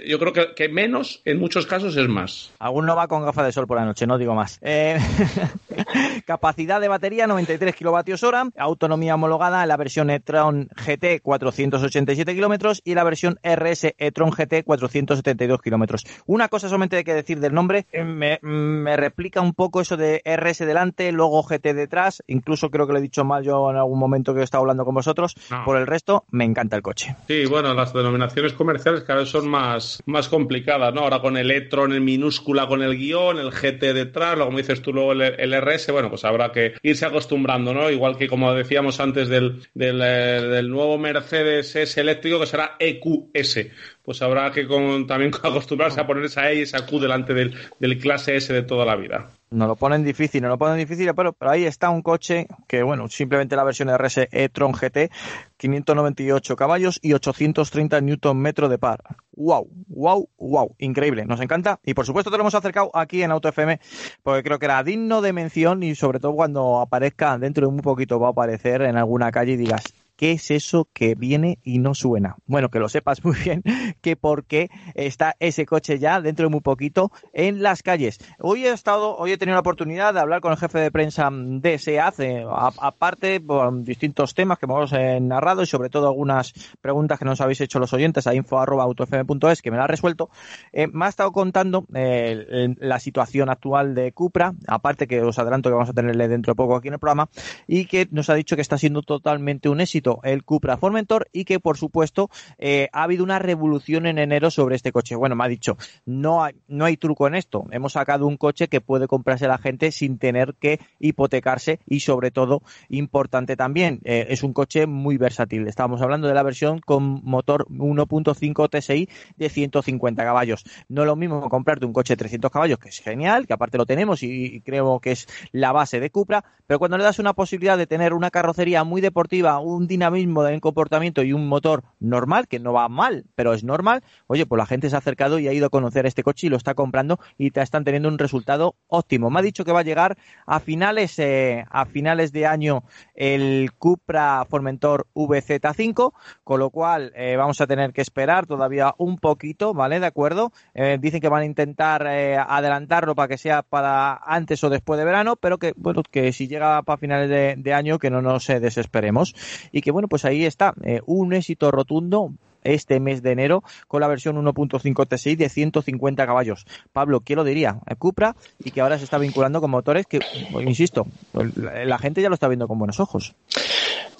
yo 0.06 0.18
creo 0.18 0.32
que, 0.32 0.54
que 0.54 0.68
menos 0.68 1.22
en 1.24 1.38
muchos 1.38 1.66
casos 1.66 1.96
es 1.96 2.08
más. 2.08 2.52
Aún 2.58 2.86
no 2.86 2.96
va 2.96 3.08
con 3.08 3.24
gafas 3.24 3.46
de 3.46 3.52
sol 3.52 3.66
por 3.66 3.78
la 3.78 3.84
noche, 3.84 4.06
no 4.06 4.18
digo 4.18 4.34
más. 4.34 4.60
Capacidad 6.26 6.80
de 6.80 6.88
batería 6.88 7.26
93 7.26 7.74
kilovatios 7.74 8.22
hora, 8.22 8.48
autonomía 8.56 9.14
homologada 9.14 9.62
en 9.62 9.68
la 9.68 9.76
versión 9.76 10.10
e-tron 10.10 10.68
GT 10.74 11.20
487 11.22 12.34
kilómetros 12.34 12.82
y 12.84 12.94
la 12.94 13.04
versión 13.04 13.38
RS 13.42 13.94
e-tron 13.98 14.30
GT 14.30 14.64
472 14.64 15.60
kilómetros. 15.62 16.04
Una 16.26 16.48
cosa 16.48 16.68
solamente 16.68 16.96
hay 16.96 17.04
que 17.04 17.14
decir 17.14 17.40
del 17.40 17.54
nombre, 17.54 17.86
eh, 17.92 18.04
me, 18.04 18.96
replica 18.96 19.40
un 19.40 19.54
poco 19.54 19.80
eso 19.80 19.96
de 19.96 20.22
RS 20.24 20.66
delante, 20.66 21.12
luego 21.12 21.42
GT 21.42 21.74
detrás, 21.74 22.22
incluso 22.26 22.70
creo 22.70 22.86
que 22.86 22.92
lo 22.92 22.98
he 22.98 23.02
dicho 23.02 23.24
mal 23.24 23.44
yo 23.44 23.70
en 23.70 23.76
algún 23.76 23.98
momento 23.98 24.34
que 24.34 24.40
he 24.40 24.44
estado 24.44 24.62
hablando 24.62 24.84
con 24.84 24.94
vosotros. 24.94 25.34
Por 25.64 25.76
el 25.76 25.86
resto, 25.86 26.24
me 26.30 26.44
encanta 26.44 26.76
el 26.76 26.82
coche. 26.82 27.16
Sí, 27.26 27.46
bueno, 27.46 27.74
las 27.74 27.92
denominaciones 27.92 28.52
comerciales 28.52 29.02
cada 29.02 29.20
vez 29.20 29.28
son 29.28 29.48
más, 29.48 30.02
más 30.06 30.28
complicadas, 30.28 30.92
¿no? 30.94 31.02
Ahora 31.02 31.20
con 31.20 31.36
el 31.36 31.50
e-tron 31.50 31.92
en 31.92 32.04
minúscula 32.04 32.66
con 32.66 32.82
el 32.82 32.96
guion, 32.96 33.38
el 33.38 33.50
GT 33.50 33.92
detrás, 33.92 34.34
luego 34.34 34.46
como 34.46 34.58
dices 34.58 34.82
tú 34.82 34.92
luego 34.92 35.12
el, 35.12 35.52
RS, 35.66 35.92
bueno, 35.92 36.08
pues 36.10 36.24
habrá 36.24 36.52
que 36.52 36.74
irse 36.82 37.06
acostumbrando, 37.06 37.74
¿no? 37.74 37.90
Igual 37.90 38.16
que 38.16 38.28
como 38.28 38.52
decíamos 38.54 39.00
antes 39.00 39.28
del, 39.28 39.62
del, 39.74 40.00
eh, 40.02 40.42
del 40.42 40.68
nuevo 40.68 40.98
Mercedes 40.98 41.74
S 41.76 42.00
eléctrico 42.00 42.40
que 42.40 42.46
será 42.46 42.76
EQS 42.78 43.66
pues 44.06 44.22
habrá 44.22 44.52
que 44.52 44.64
también 45.06 45.32
acostumbrarse 45.42 46.00
a 46.00 46.06
poner 46.06 46.24
esa 46.24 46.50
E 46.50 46.60
y 46.60 46.62
esa 46.62 46.86
Q 46.86 47.00
delante 47.00 47.34
del, 47.34 47.54
del 47.80 47.98
clase 47.98 48.36
S 48.36 48.52
de 48.52 48.62
toda 48.62 48.86
la 48.86 48.94
vida. 48.94 49.32
No 49.50 49.66
lo 49.66 49.76
ponen 49.76 50.04
difícil, 50.04 50.42
no 50.42 50.48
lo 50.48 50.58
ponen 50.58 50.78
difícil, 50.78 51.12
pero, 51.14 51.32
pero 51.32 51.50
ahí 51.50 51.64
está 51.64 51.90
un 51.90 52.02
coche 52.02 52.46
que, 52.68 52.82
bueno, 52.82 53.08
simplemente 53.08 53.56
la 53.56 53.64
versión 53.64 53.88
RS 53.88 54.28
e-tron 54.30 54.72
GT, 54.72 55.10
598 55.56 56.56
caballos 56.56 56.98
y 57.02 57.14
830 57.14 58.00
newton 58.00 58.38
metro 58.38 58.68
de 58.68 58.78
par. 58.78 59.02
¡Wow! 59.32 59.68
¡Wow! 59.88 60.28
¡Wow! 60.38 60.74
Increíble, 60.78 61.26
nos 61.26 61.40
encanta. 61.40 61.80
Y 61.84 61.94
por 61.94 62.06
supuesto 62.06 62.30
te 62.30 62.36
lo 62.36 62.42
hemos 62.42 62.54
acercado 62.54 62.90
aquí 62.94 63.22
en 63.22 63.32
Auto 63.32 63.48
FM 63.48 63.80
porque 64.22 64.42
creo 64.42 64.58
que 64.58 64.66
era 64.66 64.82
digno 64.82 65.20
de 65.20 65.32
mención 65.32 65.82
y 65.82 65.94
sobre 65.94 66.20
todo 66.20 66.34
cuando 66.34 66.80
aparezca 66.80 67.38
dentro 67.38 67.66
de 67.66 67.72
un 67.72 67.80
poquito 67.80 68.20
va 68.20 68.28
a 68.28 68.30
aparecer 68.30 68.82
en 68.82 68.96
alguna 68.96 69.32
calle 69.32 69.52
y 69.52 69.56
digas, 69.56 69.84
¿Qué 70.16 70.32
es 70.32 70.50
eso 70.50 70.88
que 70.94 71.14
viene 71.14 71.58
y 71.62 71.78
no 71.78 71.94
suena? 71.94 72.36
Bueno, 72.46 72.70
que 72.70 72.78
lo 72.78 72.88
sepas 72.88 73.22
muy 73.24 73.36
bien, 73.36 73.62
que 74.00 74.16
por 74.16 74.44
qué 74.44 74.70
está 74.94 75.36
ese 75.40 75.66
coche 75.66 75.98
ya 75.98 76.22
dentro 76.22 76.46
de 76.46 76.50
muy 76.50 76.60
poquito 76.60 77.12
en 77.34 77.62
las 77.62 77.82
calles. 77.82 78.18
Hoy 78.38 78.64
he 78.64 78.72
estado, 78.72 79.16
hoy 79.16 79.32
he 79.32 79.38
tenido 79.38 79.56
la 79.56 79.60
oportunidad 79.60 80.14
de 80.14 80.20
hablar 80.20 80.40
con 80.40 80.52
el 80.52 80.58
jefe 80.58 80.78
de 80.78 80.90
prensa 80.90 81.28
de 81.30 81.78
SEAT, 81.78 82.20
eh, 82.20 82.46
aparte 82.48 83.40
por 83.40 83.84
distintos 83.84 84.34
temas 84.34 84.58
que 84.58 84.64
hemos 84.64 84.92
eh, 84.94 85.20
narrado 85.20 85.62
y 85.62 85.66
sobre 85.66 85.90
todo 85.90 86.08
algunas 86.08 86.54
preguntas 86.80 87.18
que 87.18 87.26
nos 87.26 87.42
habéis 87.42 87.60
hecho 87.60 87.78
los 87.78 87.92
oyentes 87.92 88.26
a 88.26 88.34
info.autofm.es 88.34 89.60
que 89.60 89.70
me 89.70 89.76
la 89.76 89.84
ha 89.84 89.88
resuelto. 89.88 90.30
Eh, 90.72 90.86
me 90.86 91.04
ha 91.04 91.08
estado 91.08 91.30
contando 91.32 91.84
la 91.88 93.00
situación 93.00 93.50
actual 93.50 93.94
de 93.94 94.12
Cupra, 94.12 94.54
aparte 94.66 95.06
que 95.06 95.20
os 95.22 95.38
adelanto 95.38 95.68
que 95.68 95.74
vamos 95.74 95.90
a 95.90 95.92
tenerle 95.92 96.28
dentro 96.28 96.52
de 96.52 96.56
poco 96.56 96.76
aquí 96.76 96.88
en 96.88 96.94
el 96.94 97.00
programa, 97.00 97.28
y 97.66 97.86
que 97.86 98.08
nos 98.10 98.30
ha 98.30 98.34
dicho 98.34 98.56
que 98.56 98.62
está 98.62 98.78
siendo 98.78 99.02
totalmente 99.02 99.68
un 99.68 99.80
éxito 99.80 100.05
el 100.22 100.44
Cupra 100.44 100.76
Formentor 100.76 101.28
y 101.32 101.44
que 101.44 101.60
por 101.60 101.76
supuesto 101.76 102.30
eh, 102.58 102.88
ha 102.92 103.02
habido 103.02 103.24
una 103.24 103.38
revolución 103.38 104.06
en 104.06 104.18
enero 104.18 104.50
sobre 104.50 104.76
este 104.76 104.92
coche. 104.92 105.16
Bueno, 105.16 105.36
me 105.36 105.44
ha 105.44 105.48
dicho, 105.48 105.76
no 106.04 106.44
hay, 106.44 106.54
no 106.68 106.84
hay 106.84 106.96
truco 106.96 107.26
en 107.26 107.34
esto. 107.34 107.64
Hemos 107.70 107.92
sacado 107.92 108.26
un 108.26 108.36
coche 108.36 108.68
que 108.68 108.80
puede 108.80 109.06
comprarse 109.06 109.48
la 109.48 109.58
gente 109.58 109.92
sin 109.92 110.18
tener 110.18 110.54
que 110.54 110.80
hipotecarse 110.98 111.80
y 111.86 112.00
sobre 112.00 112.30
todo, 112.30 112.62
importante 112.88 113.56
también, 113.56 114.00
eh, 114.04 114.26
es 114.30 114.42
un 114.42 114.52
coche 114.52 114.86
muy 114.86 115.16
versátil. 115.16 115.66
Estábamos 115.66 116.02
hablando 116.02 116.28
de 116.28 116.34
la 116.34 116.42
versión 116.42 116.80
con 116.80 117.20
motor 117.24 117.66
1.5 117.68 118.68
TSI 118.70 119.08
de 119.36 119.48
150 119.48 120.24
caballos. 120.24 120.64
No 120.88 121.02
es 121.02 121.06
lo 121.06 121.16
mismo 121.16 121.48
comprarte 121.48 121.86
un 121.86 121.92
coche 121.92 122.14
de 122.14 122.18
300 122.18 122.50
caballos, 122.50 122.78
que 122.78 122.88
es 122.88 123.00
genial, 123.00 123.46
que 123.46 123.52
aparte 123.52 123.78
lo 123.78 123.86
tenemos 123.86 124.22
y, 124.22 124.60
creo 124.60 125.00
que 125.00 125.12
es 125.12 125.26
la 125.52 125.72
base 125.72 126.00
de 126.00 126.10
Cupra, 126.10 126.44
pero 126.66 126.78
cuando 126.78 126.98
le 126.98 127.04
das 127.04 127.18
una 127.18 127.34
posibilidad 127.34 127.78
de 127.78 127.86
tener 127.86 128.12
una 128.12 128.30
carrocería 128.30 128.84
muy 128.84 129.00
deportiva, 129.00 129.58
un 129.58 129.86
dinamismo 129.96 130.42
del 130.42 130.60
comportamiento 130.60 131.22
y 131.22 131.32
un 131.32 131.48
motor 131.48 131.82
normal, 132.00 132.48
que 132.48 132.58
no 132.58 132.74
va 132.74 132.88
mal, 132.88 133.24
pero 133.34 133.54
es 133.54 133.64
normal, 133.64 134.02
oye, 134.26 134.44
pues 134.44 134.58
la 134.58 134.66
gente 134.66 134.90
se 134.90 134.96
ha 134.96 134.98
acercado 134.98 135.38
y 135.38 135.48
ha 135.48 135.52
ido 135.54 135.66
a 135.66 135.70
conocer 135.70 136.04
este 136.04 136.22
coche 136.22 136.46
y 136.46 136.50
lo 136.50 136.58
está 136.58 136.74
comprando 136.74 137.18
y 137.38 137.50
te 137.50 137.62
están 137.62 137.84
teniendo 137.84 138.08
un 138.10 138.18
resultado 138.18 138.76
óptimo. 138.88 139.30
Me 139.30 139.40
ha 139.40 139.42
dicho 139.42 139.64
que 139.64 139.72
va 139.72 139.80
a 139.80 139.84
llegar 139.84 140.18
a 140.46 140.60
finales, 140.60 141.18
eh, 141.18 141.64
a 141.70 141.86
finales 141.86 142.32
de 142.32 142.46
año 142.46 142.84
el 143.14 143.70
Cupra 143.78 144.44
Formentor 144.44 145.06
VZ5, 145.14 146.12
con 146.44 146.60
lo 146.60 146.68
cual 146.68 147.12
eh, 147.16 147.36
vamos 147.36 147.60
a 147.62 147.66
tener 147.66 147.94
que 147.94 148.02
esperar 148.02 148.46
todavía 148.46 148.94
un 148.98 149.16
poquito, 149.16 149.72
¿vale? 149.72 149.98
De 149.98 150.06
acuerdo. 150.06 150.52
Eh, 150.74 150.98
dicen 151.00 151.20
que 151.20 151.30
van 151.30 151.42
a 151.42 151.46
intentar 151.46 152.06
adelantarlo 152.06 153.14
para 153.14 153.28
que 153.28 153.38
sea 153.38 153.62
para 153.62 154.16
antes 154.16 154.62
o 154.62 154.68
después 154.68 154.98
de 154.98 155.06
verano, 155.06 155.36
pero 155.36 155.56
que, 155.56 155.72
bueno, 155.76 156.02
que 156.02 156.32
si 156.32 156.48
llega 156.48 156.82
para 156.82 156.98
finales 156.98 157.30
de, 157.30 157.54
de 157.56 157.72
año, 157.72 157.98
que 157.98 158.10
no 158.10 158.20
nos 158.20 158.46
desesperemos. 158.46 159.34
Y 159.72 159.80
que 159.86 159.92
bueno, 159.92 160.08
pues 160.08 160.24
ahí 160.24 160.44
está, 160.44 160.74
eh, 160.82 161.00
un 161.06 161.32
éxito 161.32 161.70
rotundo 161.70 162.32
este 162.64 162.98
mes 162.98 163.22
de 163.22 163.30
enero 163.30 163.62
con 163.86 164.00
la 164.00 164.08
versión 164.08 164.34
1.5 164.36 165.06
TSI 165.06 165.36
de 165.36 165.48
150 165.48 166.26
caballos. 166.26 166.66
Pablo, 166.92 167.20
¿qué 167.20 167.36
lo 167.36 167.44
diría? 167.44 167.78
Cupra 168.00 168.34
y 168.64 168.72
que 168.72 168.80
ahora 168.80 168.98
se 168.98 169.04
está 169.04 169.18
vinculando 169.18 169.60
con 169.60 169.70
motores 169.70 170.06
que, 170.06 170.18
pues, 170.50 170.66
insisto, 170.66 171.06
la 171.32 171.98
gente 171.98 172.20
ya 172.20 172.28
lo 172.28 172.34
está 172.34 172.48
viendo 172.48 172.66
con 172.66 172.80
buenos 172.80 172.98
ojos. 172.98 173.36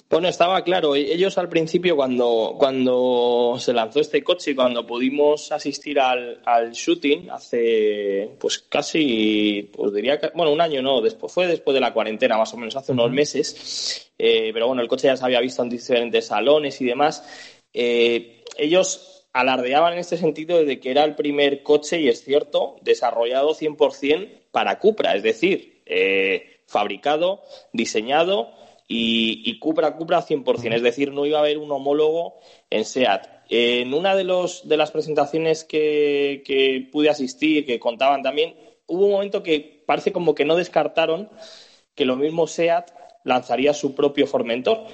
Bueno, 0.09 0.29
estaba 0.29 0.63
claro. 0.63 0.95
Ellos 0.95 1.37
al 1.37 1.49
principio, 1.49 1.97
cuando, 1.97 2.55
cuando 2.57 3.57
se 3.59 3.73
lanzó 3.73 3.99
este 3.99 4.23
coche 4.23 4.51
y 4.51 4.55
cuando 4.55 4.87
pudimos 4.87 5.51
asistir 5.51 5.99
al, 5.99 6.39
al 6.45 6.71
shooting 6.71 7.29
hace, 7.29 8.31
pues 8.39 8.59
casi, 8.69 9.69
pues 9.75 9.93
diría 9.93 10.17
bueno, 10.33 10.53
un 10.53 10.61
año 10.61 10.81
no, 10.81 11.01
después, 11.01 11.33
fue 11.33 11.47
después 11.47 11.75
de 11.75 11.81
la 11.81 11.91
cuarentena, 11.91 12.37
más 12.37 12.53
o 12.53 12.57
menos, 12.57 12.77
hace 12.77 12.93
unos 12.93 13.11
meses. 13.11 14.06
Eh, 14.17 14.51
pero 14.53 14.67
bueno, 14.67 14.81
el 14.81 14.87
coche 14.87 15.07
ya 15.07 15.17
se 15.17 15.25
había 15.25 15.39
visto 15.39 15.61
en 15.61 15.69
diferentes 15.69 16.27
salones 16.27 16.81
y 16.81 16.85
demás. 16.85 17.23
Eh, 17.73 18.43
ellos 18.57 19.27
alardeaban 19.33 19.93
en 19.93 19.99
este 19.99 20.17
sentido 20.17 20.63
de 20.63 20.79
que 20.79 20.91
era 20.91 21.03
el 21.03 21.15
primer 21.15 21.61
coche, 21.63 22.01
y 22.01 22.07
es 22.07 22.23
cierto, 22.23 22.77
desarrollado 22.81 23.53
100% 23.53 24.29
para 24.51 24.79
Cupra, 24.79 25.15
es 25.15 25.21
decir, 25.21 25.83
eh, 25.85 26.61
fabricado, 26.65 27.41
diseñado 27.71 28.51
y, 28.87 29.59
Cupra 29.59 29.95
Cupra 29.95 30.25
100%, 30.25 30.73
es 30.75 30.81
decir, 30.81 31.11
no 31.11 31.25
iba 31.25 31.37
a 31.37 31.41
haber 31.41 31.57
un 31.57 31.71
homólogo 31.71 32.39
en 32.69 32.85
SEAT. 32.85 33.27
En 33.49 33.93
una 33.93 34.15
de, 34.15 34.23
los, 34.23 34.67
de 34.67 34.77
las 34.77 34.91
presentaciones 34.91 35.63
que, 35.63 36.41
que 36.45 36.87
pude 36.91 37.09
asistir, 37.09 37.65
que 37.65 37.79
contaban 37.79 38.23
también, 38.23 38.55
hubo 38.87 39.05
un 39.05 39.11
momento 39.11 39.43
que 39.43 39.83
parece 39.85 40.11
como 40.11 40.33
que 40.33 40.45
no 40.45 40.55
descartaron 40.55 41.29
que 41.95 42.05
lo 42.05 42.15
mismo 42.15 42.47
SEAT 42.47 42.96
lanzaría 43.27 43.73
su 43.73 43.93
propio 43.93 44.25
Formentor, 44.25 44.85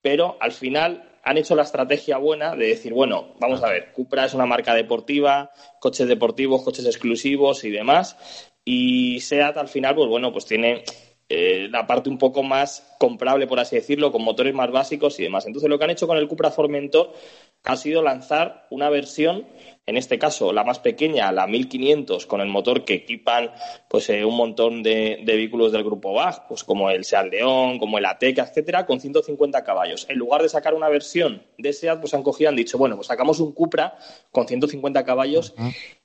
pero 0.00 0.36
al 0.40 0.52
final 0.52 1.18
han 1.22 1.38
hecho 1.38 1.54
la 1.54 1.62
estrategia 1.62 2.18
buena 2.18 2.54
de 2.56 2.66
decir, 2.66 2.92
bueno, 2.92 3.34
vamos 3.40 3.62
a 3.62 3.68
ver, 3.70 3.92
Cupra 3.92 4.26
es 4.26 4.34
una 4.34 4.46
marca 4.46 4.74
deportiva, 4.74 5.50
coches 5.80 6.08
deportivos, 6.08 6.62
coches 6.62 6.84
exclusivos 6.86 7.64
y 7.64 7.70
demás, 7.70 8.16
y 8.64 9.20
SEAT 9.20 9.56
al 9.56 9.68
final, 9.68 9.94
pues 9.94 10.08
bueno, 10.08 10.32
pues 10.32 10.46
tiene 10.46 10.84
eh, 11.36 11.68
la 11.68 11.84
parte 11.84 12.08
un 12.08 12.18
poco 12.18 12.44
más 12.44 12.94
comprable, 12.96 13.48
por 13.48 13.58
así 13.58 13.74
decirlo, 13.74 14.12
con 14.12 14.22
motores 14.22 14.54
más 14.54 14.70
básicos 14.70 15.18
y 15.18 15.24
demás. 15.24 15.44
Entonces, 15.46 15.68
lo 15.68 15.76
que 15.78 15.84
han 15.84 15.90
hecho 15.90 16.06
con 16.06 16.16
el 16.16 16.28
Cupra 16.28 16.52
Formentor 16.52 17.12
ha 17.64 17.76
sido 17.76 18.02
lanzar 18.02 18.68
una 18.70 18.88
versión, 18.88 19.44
en 19.86 19.96
este 19.96 20.16
caso 20.16 20.52
la 20.52 20.62
más 20.62 20.78
pequeña, 20.78 21.32
la 21.32 21.48
1500, 21.48 22.26
con 22.26 22.40
el 22.40 22.46
motor 22.46 22.84
que 22.84 22.94
equipan 22.94 23.50
pues 23.88 24.08
eh, 24.10 24.24
un 24.24 24.36
montón 24.36 24.84
de, 24.84 25.22
vehículos 25.24 25.72
del 25.72 25.82
grupo 25.82 26.12
BAG, 26.12 26.46
pues 26.46 26.62
como 26.62 26.88
el 26.90 27.04
Seat 27.04 27.32
León, 27.32 27.80
como 27.80 27.98
el 27.98 28.04
Ateca, 28.04 28.42
etcétera, 28.42 28.86
con 28.86 29.00
150 29.00 29.64
caballos. 29.64 30.06
En 30.08 30.18
lugar 30.18 30.40
de 30.42 30.48
sacar 30.48 30.74
una 30.74 30.88
versión 30.88 31.42
de 31.58 31.72
Seat, 31.72 31.98
pues 32.00 32.14
han 32.14 32.22
cogido 32.22 32.50
han 32.50 32.56
dicho, 32.56 32.78
bueno, 32.78 32.94
pues 32.94 33.08
sacamos 33.08 33.40
un 33.40 33.52
Cupra 33.52 33.98
con 34.30 34.46
150 34.46 35.04
caballos 35.04 35.52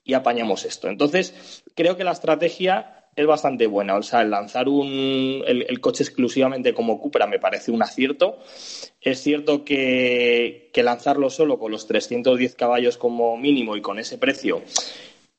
y 0.04 0.16
apañamos 0.16 0.66
esto. 0.66 0.88
Entonces, 0.88 1.64
creo 1.76 1.98
que 1.98 2.04
la 2.04 2.14
estrategia 2.14 2.99
es 3.20 3.28
bastante 3.28 3.68
buena. 3.68 3.96
O 3.96 4.04
sea, 4.04 4.22
el 4.22 4.32
lanzar 4.32 4.70
un, 4.70 5.44
el, 5.46 5.80
coche 5.82 6.04
exclusivamente 6.04 6.74
como 6.74 7.00
Cupra 7.00 7.28
me 7.28 7.40
parece 7.40 7.72
un 7.72 7.84
acierto. 7.84 8.40
Es 9.02 9.22
cierto 9.22 9.66
que, 9.66 10.72
lanzarlo 10.76 11.30
solo 11.30 11.60
con 11.60 11.72
los 11.72 11.88
310 11.88 12.56
caballos 12.56 12.98
como 12.98 13.36
mínimo 13.36 13.76
y 13.76 13.82
con 13.82 14.00
ese 14.00 14.18
precio, 14.18 14.62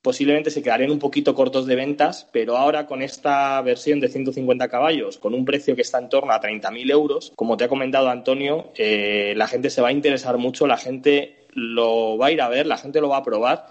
posiblemente 0.03 0.51
se 0.51 0.63
quedarían 0.63 0.91
un 0.91 0.99
poquito 0.99 1.35
cortos 1.35 1.65
de 1.67 1.77
ventas, 1.77 2.29
pero 2.31 2.59
ahora 2.59 2.87
con 2.87 3.01
esta 3.01 3.61
versión 3.63 4.01
de 4.01 4.09
150 4.09 4.69
caballos, 4.69 5.17
con 5.17 5.33
un 5.33 5.47
precio 5.47 5.75
que 5.75 5.83
está 5.83 5.99
en 5.99 6.11
torno 6.11 6.33
a 6.33 6.41
30.000 6.43 6.91
euros, 6.91 7.33
como 7.37 7.57
te 7.57 7.65
ha 7.65 7.69
comentado 7.69 8.11
Antonio, 8.11 8.71
eh, 8.77 9.33
la 9.35 9.49
gente 9.49 9.71
se 9.71 9.81
va 9.81 9.89
a 9.89 9.93
interesar 9.93 10.37
mucho, 10.37 10.67
la 10.67 10.77
gente 10.77 11.47
lo 11.55 12.19
va 12.19 12.27
a 12.27 12.33
ir 12.33 12.43
a 12.43 12.51
ver, 12.51 12.67
la 12.67 12.77
gente 12.77 13.01
lo 13.01 13.09
va 13.09 13.17
a 13.17 13.25
probar, 13.25 13.67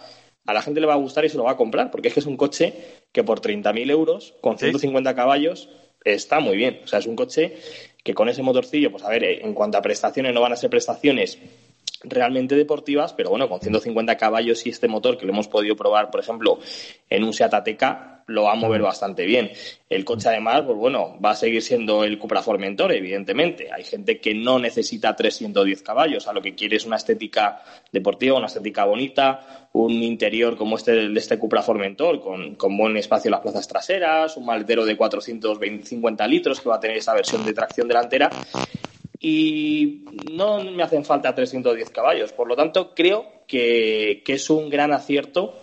a 0.49 0.53
la 0.53 0.63
gente 0.63 0.79
le 0.81 0.87
va 0.87 0.93
a 0.93 0.97
gustar 0.97 1.23
y 1.25 1.29
se 1.29 1.37
lo 1.37 1.43
va 1.43 1.51
a 1.51 1.57
comprar, 1.57 1.91
porque 1.91 2.07
es 2.07 2.13
que 2.15 2.21
es 2.21 2.25
un 2.25 2.35
coche 2.35 2.73
que 3.11 3.23
por 3.23 3.39
30.000 3.39 3.91
euros, 3.91 4.33
con 4.41 4.57
150 4.57 5.13
caballos, 5.13 5.69
está 6.03 6.39
muy 6.39 6.57
bien. 6.57 6.81
O 6.83 6.87
sea, 6.87 6.97
es 6.97 7.05
un 7.05 7.15
coche 7.15 7.57
que 8.03 8.15
con 8.15 8.29
ese 8.29 8.41
motorcillo, 8.41 8.89
pues 8.89 9.03
a 9.03 9.09
ver, 9.09 9.23
en 9.23 9.53
cuanto 9.53 9.77
a 9.77 9.83
prestaciones, 9.83 10.33
no 10.33 10.41
van 10.41 10.53
a 10.53 10.55
ser 10.55 10.71
prestaciones 10.71 11.37
realmente 12.03 12.55
deportivas, 12.55 13.13
pero 13.13 13.29
bueno, 13.29 13.49
con 13.49 13.59
150 13.59 14.15
caballos 14.17 14.65
y 14.65 14.69
este 14.69 14.87
motor 14.87 15.17
que 15.17 15.25
lo 15.25 15.33
hemos 15.33 15.47
podido 15.47 15.75
probar, 15.75 16.09
por 16.11 16.21
ejemplo, 16.21 16.59
en 17.09 17.23
un 17.23 17.33
Seat 17.33 17.53
Ateca, 17.53 18.23
lo 18.29 18.43
va 18.43 18.53
a 18.53 18.55
mover 18.55 18.81
bastante 18.81 19.25
bien. 19.25 19.51
El 19.89 20.05
coche 20.05 20.29
además, 20.29 20.61
pues 20.61 20.77
bueno, 20.77 21.17
va 21.23 21.31
a 21.31 21.35
seguir 21.35 21.61
siendo 21.61 22.03
el 22.03 22.19
Cupra 22.19 22.43
Formentor, 22.43 22.93
evidentemente. 22.93 23.71
Hay 23.71 23.83
gente 23.83 24.19
que 24.19 24.35
no 24.35 24.59
necesita 24.59 25.15
310 25.15 25.81
caballos, 25.81 26.27
a 26.27 26.33
lo 26.33 26.41
que 26.41 26.55
quiere 26.55 26.77
es 26.77 26.85
una 26.85 26.97
estética 26.97 27.63
deportiva, 27.91 28.37
una 28.37 28.47
estética 28.47 28.85
bonita, 28.85 29.67
un 29.73 29.91
interior 29.91 30.57
como 30.57 30.77
este 30.77 30.91
de 30.91 31.19
este 31.19 31.39
Cupra 31.39 31.63
Formentor, 31.63 32.21
con, 32.21 32.55
con 32.55 32.77
buen 32.77 32.97
espacio 32.97 33.29
en 33.29 33.33
las 33.33 33.41
plazas 33.41 33.67
traseras, 33.67 34.37
un 34.37 34.45
maletero 34.45 34.85
de 34.85 34.95
450 34.95 36.27
litros 36.27 36.61
que 36.61 36.69
va 36.69 36.75
a 36.75 36.79
tener 36.79 36.97
esa 36.97 37.13
versión 37.13 37.43
de 37.45 37.53
tracción 37.53 37.87
delantera 37.87 38.29
y 39.19 40.05
no 40.31 40.63
me 40.63 40.83
hacen 40.83 41.03
falta 41.03 41.35
310 41.35 41.89
caballos. 41.89 42.31
Por 42.31 42.47
lo 42.47 42.55
tanto, 42.55 42.93
creo 42.95 43.43
que, 43.47 44.23
es 44.25 44.49
un 44.49 44.69
gran 44.69 44.93
acierto, 44.93 45.53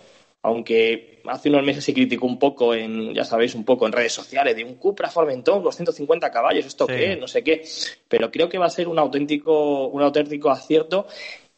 aunque 0.43 1.21
hace 1.25 1.49
unos 1.49 1.63
meses 1.63 1.83
se 1.83 1.93
criticó 1.93 2.27
un 2.27 2.37
poco 2.37 2.73
en, 2.73 3.13
ya 3.13 3.25
sabéis, 3.25 3.55
un 3.55 3.65
poco 3.65 3.87
en 3.87 3.93
redes 3.93 4.13
sociales 4.13 4.55
de 4.55 4.63
un 4.63 4.75
Cupra 4.75 5.09
Formentor, 5.09 5.63
250 5.63 6.29
caballos, 6.31 6.65
¿esto 6.65 6.85
qué? 6.85 7.15
No 7.15 7.27
sé 7.27 7.43
qué. 7.43 7.65
Pero 8.07 8.29
creo 8.29 8.47
que 8.47 8.59
va 8.59 8.67
a 8.67 8.69
ser 8.69 8.87
un 8.87 8.99
auténtico, 8.99 9.87
un 9.87 10.03
auténtico 10.03 10.51
acierto 10.51 11.07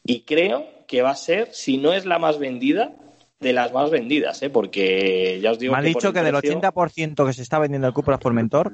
y 0.04 0.22
creo 0.22 0.66
que 0.86 1.02
va 1.02 1.10
a 1.10 1.16
ser, 1.16 1.52
si 1.52 1.76
no 1.76 1.92
es 1.92 2.06
la 2.06 2.18
más 2.18 2.38
vendida, 2.38 2.96
de 3.40 3.54
las 3.54 3.72
más 3.72 3.90
vendidas, 3.90 4.42
¿eh? 4.42 4.50
porque 4.50 5.40
ya 5.40 5.52
os 5.52 5.58
digo. 5.58 5.72
Me 5.72 5.78
han 5.78 5.84
dicho 5.86 6.12
que 6.12 6.22
del 6.22 6.34
80% 6.34 7.26
que 7.26 7.32
se 7.32 7.40
está 7.40 7.58
vendiendo 7.58 7.88
el 7.88 7.94
Cupra 7.94 8.18
Formentor, 8.18 8.72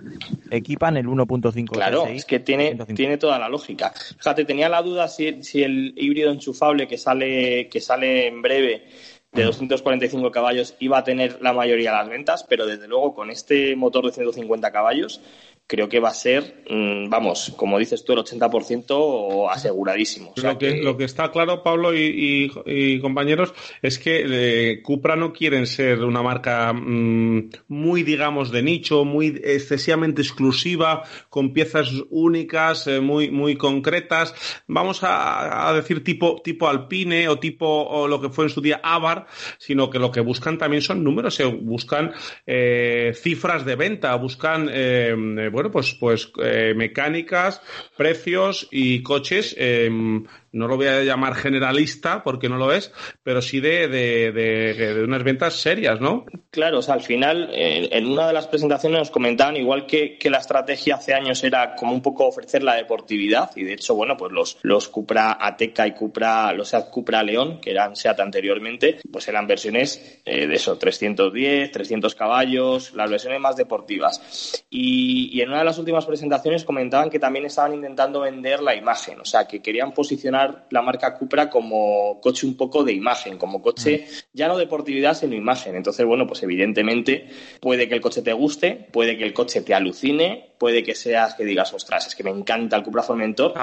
equipan 0.50 0.96
el 0.96 1.06
1.5. 1.06 1.70
Claro, 1.70 2.06
es 2.06 2.24
que 2.24 2.40
tiene, 2.40 2.76
tiene 2.96 3.16
toda 3.16 3.38
la 3.38 3.48
lógica. 3.48 3.92
Fíjate, 4.18 4.44
tenía 4.44 4.68
la 4.68 4.82
duda 4.82 5.06
si, 5.06 5.44
si 5.44 5.62
el 5.62 5.94
híbrido 5.96 6.32
enchufable 6.32 6.88
que 6.88 6.98
sale, 6.98 7.68
que 7.68 7.80
sale 7.80 8.26
en 8.26 8.42
breve 8.42 8.86
de 9.30 9.44
245 9.44 10.30
caballos 10.32 10.74
iba 10.80 10.98
a 10.98 11.04
tener 11.04 11.40
la 11.42 11.52
mayoría 11.52 11.92
de 11.92 11.98
las 11.98 12.08
ventas, 12.08 12.44
pero 12.48 12.66
desde 12.66 12.88
luego 12.88 13.14
con 13.14 13.30
este 13.30 13.76
motor 13.76 14.06
de 14.06 14.12
150 14.12 14.72
caballos 14.72 15.20
creo 15.66 15.88
que 15.88 15.98
va 15.98 16.10
a 16.10 16.14
ser, 16.14 16.62
mm, 16.70 17.08
vamos, 17.10 17.52
como 17.56 17.78
dices 17.78 18.04
tú, 18.04 18.12
el 18.12 18.20
80% 18.20 19.50
aseguradísimo. 19.50 20.32
lo, 20.36 20.58
que, 20.58 20.76
lo 20.76 20.96
que 20.96 21.04
está 21.04 21.32
claro, 21.32 21.62
Pablo 21.62 21.92
y, 21.94 23.00
compañeros, 23.00 23.52
es 23.82 23.98
que 23.98 24.24
eh, 24.28 24.82
Cupra 24.82 25.16
no 25.16 25.32
quieren 25.32 25.66
ser 25.66 26.04
una 26.04 26.22
marca 26.22 26.72
mm, 26.72 27.50
muy, 27.68 28.04
digamos, 28.04 28.52
de 28.52 28.62
nicho, 28.62 29.04
muy 29.04 29.40
excesivamente 29.44 30.22
exclusiva, 30.22 31.02
con 31.28 31.52
piezas 31.52 31.90
únicas, 32.10 32.86
eh, 32.86 33.00
muy, 33.00 33.30
muy 33.30 33.56
concretas. 33.56 34.34
Vamos 34.68 35.00
a, 35.02 35.72
decir 35.74 36.04
tipo, 36.04 36.40
tipo 36.42 36.68
Alpine 36.68 37.28
o 37.28 37.38
tipo 37.40 37.66
o 37.66 38.06
lo 38.06 38.20
que 38.20 38.28
fue 38.28 38.44
en 38.44 38.50
su 38.50 38.60
día 38.60 38.80
Avar, 38.82 39.26
sino 39.58 39.90
que 39.90 39.98
lo 39.98 40.12
que 40.12 40.20
buscan 40.20 40.58
también 40.58 40.82
son 40.82 41.02
números, 41.02 41.40
buscan 41.60 42.12
eh, 42.46 43.12
cifras 43.14 43.64
de 43.64 43.74
venta, 43.74 44.14
buscan 44.14 44.68
bueno, 45.56 45.70
pues, 45.70 45.94
pues 45.94 46.30
eh, 46.42 46.74
mecánicas, 46.76 47.62
precios 47.96 48.68
y 48.70 49.02
coches 49.02 49.54
em, 49.56 50.26
no 50.56 50.68
lo 50.68 50.76
voy 50.76 50.86
a 50.86 51.02
llamar 51.02 51.34
generalista 51.34 52.22
porque 52.22 52.48
no 52.48 52.56
lo 52.56 52.72
es, 52.72 52.92
pero 53.22 53.42
sí 53.42 53.60
de, 53.60 53.88
de, 53.88 55.04
unas 55.04 55.22
ventas 55.22 55.54
serias, 55.54 56.00
¿no? 56.00 56.24
Claro, 56.50 56.78
o 56.78 56.82
sea, 56.82 56.94
al 56.94 57.02
final, 57.02 57.50
en 57.52 58.06
una 58.06 58.26
de 58.26 58.32
las 58.32 58.46
presentaciones 58.46 58.98
nos 58.98 59.10
comentaban, 59.10 59.56
igual 59.56 59.86
que, 59.86 60.18
la 60.26 60.38
estrategia 60.38 60.96
hace 60.96 61.14
años 61.14 61.44
era 61.44 61.76
como 61.76 61.92
un 61.92 62.02
poco 62.02 62.26
ofrecer 62.26 62.62
la 62.62 62.74
deportividad, 62.74 63.50
y 63.54 63.62
de 63.62 63.74
hecho, 63.74 63.94
bueno, 63.94 64.16
pues 64.16 64.32
los, 64.32 64.58
los 64.62 64.88
Cupra 64.88 65.36
Ateca 65.40 65.86
y 65.86 65.92
Cupra, 65.92 66.52
los 66.52 66.68
Seat 66.68 66.90
Cupra 66.90 67.22
León, 67.22 67.60
que 67.60 67.70
eran 67.70 67.94
Seat 67.94 68.18
anteriormente, 68.18 68.98
pues 69.12 69.28
eran 69.28 69.46
versiones 69.46 70.20
eh, 70.24 70.48
de 70.48 70.54
eso, 70.54 70.76
310, 70.76 71.70
300 71.70 72.14
caballos, 72.14 72.92
las 72.94 73.08
versiones 73.08 73.40
más 73.40 73.56
deportivas. 73.56 74.64
Y, 74.68 75.30
y 75.32 75.42
en 75.42 75.50
una 75.50 75.58
de 75.58 75.64
las 75.64 75.78
últimas 75.78 76.06
presentaciones 76.06 76.64
comentaban 76.64 77.08
que 77.08 77.20
también 77.20 77.46
estaban 77.46 77.74
intentando 77.74 78.20
vender 78.20 78.62
la 78.62 78.74
imagen, 78.74 79.20
o 79.20 79.24
sea, 79.24 79.46
que 79.46 79.62
querían 79.62 79.92
posicionar 79.92 80.45
la 80.70 80.82
marca 80.82 81.14
Cupra 81.14 81.50
como 81.50 82.20
coche 82.20 82.46
un 82.46 82.56
poco 82.56 82.84
de 82.84 82.92
imagen, 82.92 83.38
como 83.38 83.62
coche 83.62 84.06
mm. 84.06 84.14
ya 84.32 84.48
no 84.48 84.56
deportividad, 84.56 85.14
sino 85.14 85.34
imagen. 85.34 85.76
Entonces, 85.76 86.04
bueno, 86.06 86.26
pues 86.26 86.42
evidentemente 86.42 87.28
puede 87.60 87.88
que 87.88 87.94
el 87.94 88.00
coche 88.00 88.22
te 88.22 88.32
guste, 88.32 88.88
puede 88.92 89.16
que 89.16 89.24
el 89.24 89.32
coche 89.32 89.62
te 89.62 89.74
alucine, 89.74 90.54
puede 90.58 90.82
que 90.82 90.94
seas 90.94 91.34
que 91.34 91.44
digas, 91.44 91.72
ostras, 91.72 92.06
es 92.06 92.14
que 92.14 92.24
me 92.24 92.30
encanta 92.30 92.76
el 92.76 92.82
Cupra 92.82 93.02
Formentor, 93.02 93.54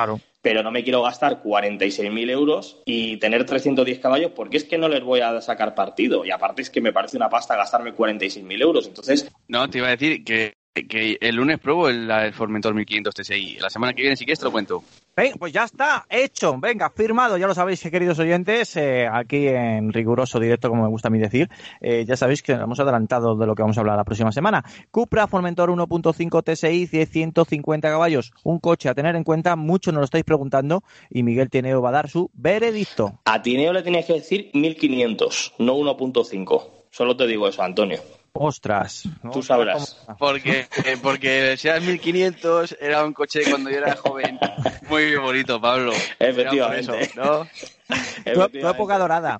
pero 0.41 0.63
no 0.63 0.71
me 0.71 0.83
quiero 0.83 1.01
gastar 1.01 1.41
46.000 1.41 2.29
euros 2.29 2.81
y 2.85 3.17
tener 3.17 3.45
310 3.45 3.99
caballos 3.99 4.31
porque 4.35 4.57
es 4.57 4.65
que 4.65 4.77
no 4.77 4.89
les 4.89 5.03
voy 5.03 5.21
a 5.21 5.39
sacar 5.41 5.75
partido. 5.75 6.25
Y 6.25 6.31
aparte 6.31 6.61
es 6.61 6.69
que 6.69 6.81
me 6.81 6.93
parece 6.93 7.17
una 7.17 7.29
pasta 7.29 7.55
gastarme 7.55 7.95
46.000 7.95 8.61
euros. 8.61 8.87
Entonces... 8.87 9.31
No, 9.47 9.69
te 9.69 9.77
iba 9.77 9.87
a 9.87 9.91
decir 9.91 10.23
que 10.23 10.55
que 10.73 11.17
el 11.21 11.35
lunes 11.35 11.59
pruebo 11.59 11.87
el, 11.89 12.33
Formentor 12.33 12.73
1500 12.73 13.13
TSI. 13.13 13.57
La 13.59 13.69
semana 13.69 13.93
que 13.93 14.01
viene, 14.01 14.17
si 14.17 14.25
quieres, 14.25 14.39
te 14.39 14.45
lo 14.45 14.51
cuento. 14.51 14.83
Venga, 15.15 15.35
pues 15.37 15.53
ya 15.53 15.65
está, 15.65 16.07
hecho. 16.09 16.57
Venga, 16.59 16.89
firmado. 16.89 17.37
Ya 17.37 17.45
lo 17.45 17.53
sabéis, 17.53 17.81
queridos 17.81 18.17
oyentes, 18.17 18.75
eh, 18.77 19.07
aquí 19.11 19.47
en 19.47 19.93
riguroso 19.93 20.39
directo, 20.39 20.69
como 20.69 20.81
me 20.81 20.89
gusta 20.89 21.09
a 21.09 21.11
mí 21.11 21.19
decir. 21.19 21.49
Eh, 21.81 22.03
ya 22.07 22.17
sabéis 22.17 22.41
que 22.41 22.53
hemos 22.53 22.79
adelantado 22.79 23.35
de 23.35 23.45
lo 23.45 23.53
que 23.53 23.61
vamos 23.61 23.77
a 23.77 23.81
hablar 23.81 23.95
la 23.95 24.05
próxima 24.05 24.31
semana. 24.31 24.63
Cupra 24.89 25.27
Formentor 25.27 25.69
1.5 25.69 26.43
TSI, 26.43 27.05
150 27.05 27.89
caballos. 27.89 28.31
Un 28.43 28.59
coche 28.59 28.89
a 28.89 28.95
tener 28.95 29.15
en 29.15 29.23
cuenta, 29.23 29.55
mucho 29.55 29.91
nos 29.91 29.99
lo 29.99 30.05
estáis 30.05 30.23
preguntando. 30.23 30.83
Y 31.11 31.21
Miguel 31.21 31.51
Tineo 31.51 31.79
va 31.79 31.89
a 31.89 31.93
dar 31.93 32.09
su 32.09 32.31
veredicto. 32.33 33.19
A 33.25 33.43
Tineo 33.43 33.71
le 33.71 33.83
tenías 33.83 34.05
que 34.05 34.13
decir 34.13 34.49
1500, 34.55 35.53
no 35.59 35.75
1.5. 35.75 36.63
Solo 36.89 37.15
te 37.15 37.27
digo 37.27 37.47
eso, 37.47 37.61
Antonio. 37.61 37.99
Ostras. 38.33 39.03
Tú 39.31 39.43
sabrás. 39.43 39.97
Porque, 40.17 40.67
eh, 40.85 40.97
porque 41.01 41.51
el 41.51 41.57
Seat 41.57 41.83
1500 41.83 42.77
era 42.81 43.05
un 43.05 43.13
coche 43.13 43.41
cuando 43.47 43.69
yo 43.69 43.77
era 43.77 43.95
joven 43.95 44.39
muy 44.89 45.15
bonito, 45.15 45.61
Pablo. 45.61 45.93
Efectivamente. 46.19 47.11
¿no? 47.15 47.47
Tu, 48.23 48.67
época 48.67 48.97
dorada. 48.97 49.39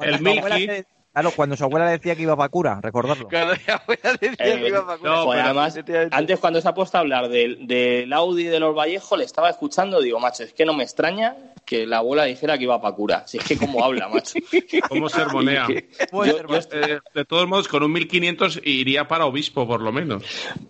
el 0.00 0.20
Milky. 0.20 0.84
Claro, 1.12 1.32
cuando 1.34 1.56
su 1.56 1.64
abuela 1.64 1.90
decía 1.90 2.14
que 2.14 2.22
iba 2.22 2.36
para 2.36 2.48
cura, 2.48 2.80
recordarlo. 2.80 3.28
Cuando 3.28 3.54
su 3.56 3.70
abuela 3.70 4.18
decía 4.20 4.36
que 4.36 4.68
iba 4.68 4.86
para 4.86 4.98
cura. 4.98 5.10
No, 5.10 5.24
pues 5.24 5.40
además, 5.40 5.78
antes 6.10 6.38
cuando 6.38 6.60
se 6.60 6.68
ha 6.68 6.74
puesto 6.74 6.96
a 6.96 7.00
hablar 7.00 7.28
del, 7.28 7.66
del 7.66 8.12
Audi 8.12 8.44
de 8.44 8.60
los 8.60 8.74
Vallejos, 8.74 9.18
le 9.18 9.24
estaba 9.24 9.50
escuchando, 9.50 10.00
digo, 10.00 10.20
macho, 10.20 10.44
es 10.44 10.52
que 10.52 10.64
no 10.64 10.74
me 10.74 10.84
extraña 10.84 11.36
que 11.68 11.86
la 11.86 11.98
abuela 11.98 12.24
dijera 12.24 12.56
que 12.56 12.64
iba 12.64 12.80
para 12.80 12.94
cura. 12.94 13.24
Si 13.26 13.36
es 13.36 13.44
que 13.44 13.58
cómo 13.58 13.84
habla, 13.84 14.08
macho. 14.08 14.38
¿Cómo 14.88 15.10
sermonea? 15.10 15.66
Eh, 15.68 16.98
de 17.14 17.24
todos 17.26 17.46
modos, 17.46 17.68
con 17.68 17.82
un 17.82 17.92
1500 17.92 18.60
iría 18.64 19.06
para 19.06 19.26
obispo, 19.26 19.66
por 19.66 19.82
lo 19.82 19.92
menos. 19.92 20.24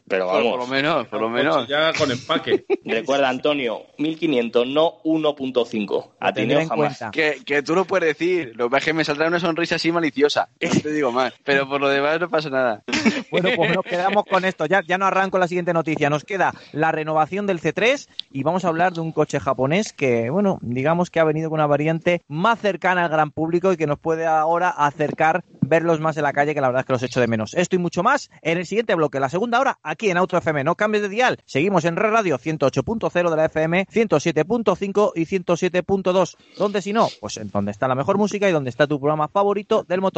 Pero 0.08 0.26
vamos. 0.26 0.50
Por 0.50 0.58
lo 0.58 0.66
menos, 0.66 1.06
por 1.06 1.20
lo 1.20 1.28
menos. 1.28 1.68
Ya 1.68 1.92
con 1.92 2.10
empaque. 2.10 2.64
Recuerda, 2.84 3.28
Antonio, 3.28 3.82
1500, 3.98 4.66
no 4.66 5.00
1.5. 5.04 6.10
A 6.18 6.32
ti 6.32 6.46
no 6.46 6.66
jamás. 6.66 7.04
Que, 7.12 7.42
que 7.46 7.62
tú 7.62 7.76
lo 7.76 7.84
puedes 7.84 8.18
decir. 8.18 8.54
Lo 8.56 8.68
que 8.68 8.92
me 8.92 9.04
saldrá 9.04 9.28
una 9.28 9.38
sonrisa 9.38 9.76
así 9.76 9.92
maliciosa. 9.92 10.27
No 10.60 10.80
te 10.80 10.92
digo 10.92 11.12
más. 11.12 11.32
Pero 11.44 11.68
por 11.68 11.80
lo 11.80 11.88
demás 11.88 12.20
no 12.20 12.28
pasa 12.28 12.50
nada. 12.50 12.82
Bueno, 13.30 13.50
pues 13.56 13.74
nos 13.74 13.84
quedamos 13.84 14.24
con 14.24 14.44
esto. 14.44 14.64
Ya, 14.64 14.82
ya 14.86 14.96
no 14.96 15.04
arranco 15.04 15.38
la 15.38 15.48
siguiente 15.48 15.74
noticia. 15.74 16.08
Nos 16.08 16.24
queda 16.24 16.54
la 16.72 16.92
renovación 16.92 17.46
del 17.46 17.60
C3 17.60 18.08
y 18.30 18.42
vamos 18.42 18.64
a 18.64 18.68
hablar 18.68 18.94
de 18.94 19.00
un 19.00 19.12
coche 19.12 19.38
japonés 19.38 19.92
que, 19.92 20.30
bueno, 20.30 20.58
digamos 20.62 20.88
digamos 20.88 21.10
que 21.10 21.20
ha 21.20 21.24
venido 21.24 21.50
con 21.50 21.58
una 21.58 21.66
variante 21.66 22.22
más 22.28 22.60
cercana 22.60 23.04
al 23.04 23.10
gran 23.10 23.30
público 23.30 23.70
y 23.70 23.76
que 23.76 23.86
nos 23.86 23.98
puede 23.98 24.24
ahora 24.24 24.70
acercar 24.70 25.44
verlos 25.60 26.00
más 26.00 26.16
en 26.16 26.22
la 26.22 26.32
calle, 26.32 26.54
que 26.54 26.62
la 26.62 26.68
verdad 26.68 26.80
es 26.80 26.86
que 26.86 26.94
los 26.94 27.02
echo 27.02 27.20
de 27.20 27.26
menos. 27.26 27.52
Esto 27.52 27.76
y 27.76 27.78
mucho 27.78 28.02
más 28.02 28.30
en 28.40 28.56
el 28.56 28.64
siguiente 28.64 28.94
bloque, 28.94 29.20
la 29.20 29.28
segunda 29.28 29.60
hora, 29.60 29.78
aquí 29.82 30.08
en 30.08 30.16
Auto 30.16 30.38
FM. 30.38 30.64
No 30.64 30.76
cambies 30.76 31.02
de 31.02 31.10
dial. 31.10 31.36
Seguimos 31.44 31.84
en 31.84 31.96
Red 31.96 32.10
Radio 32.10 32.38
108.0 32.38 33.30
de 33.30 33.36
la 33.36 33.44
FM, 33.44 33.86
107.5 33.92 35.12
y 35.14 35.26
107.2. 35.26 36.36
¿Dónde 36.56 36.80
si 36.80 36.94
no? 36.94 37.08
Pues 37.20 37.36
en 37.36 37.50
donde 37.50 37.70
está 37.70 37.86
la 37.86 37.94
mejor 37.94 38.16
música 38.16 38.48
y 38.48 38.52
donde 38.52 38.70
está 38.70 38.86
tu 38.86 38.98
programa 38.98 39.28
favorito 39.28 39.84
del 39.84 40.00
motor. 40.00 40.17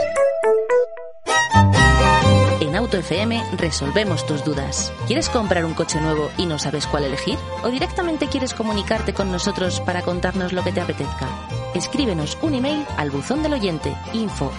Auto 2.91 3.07
FM 3.07 3.41
resolvemos 3.55 4.25
tus 4.25 4.43
dudas. 4.43 4.91
¿Quieres 5.07 5.29
comprar 5.29 5.63
un 5.63 5.73
coche 5.73 6.01
nuevo 6.01 6.29
y 6.37 6.45
no 6.45 6.59
sabes 6.59 6.87
cuál 6.87 7.05
elegir? 7.05 7.39
¿O 7.63 7.69
directamente 7.69 8.27
quieres 8.27 8.53
comunicarte 8.53 9.13
con 9.13 9.31
nosotros 9.31 9.79
para 9.79 10.01
contarnos 10.01 10.51
lo 10.51 10.61
que 10.61 10.73
te 10.73 10.81
apetezca? 10.81 11.29
Escríbenos 11.73 12.37
un 12.41 12.55
email 12.55 12.85
al 12.97 13.09
buzón 13.09 13.43
del 13.43 13.53
oyente 13.53 13.95
info 14.11 14.51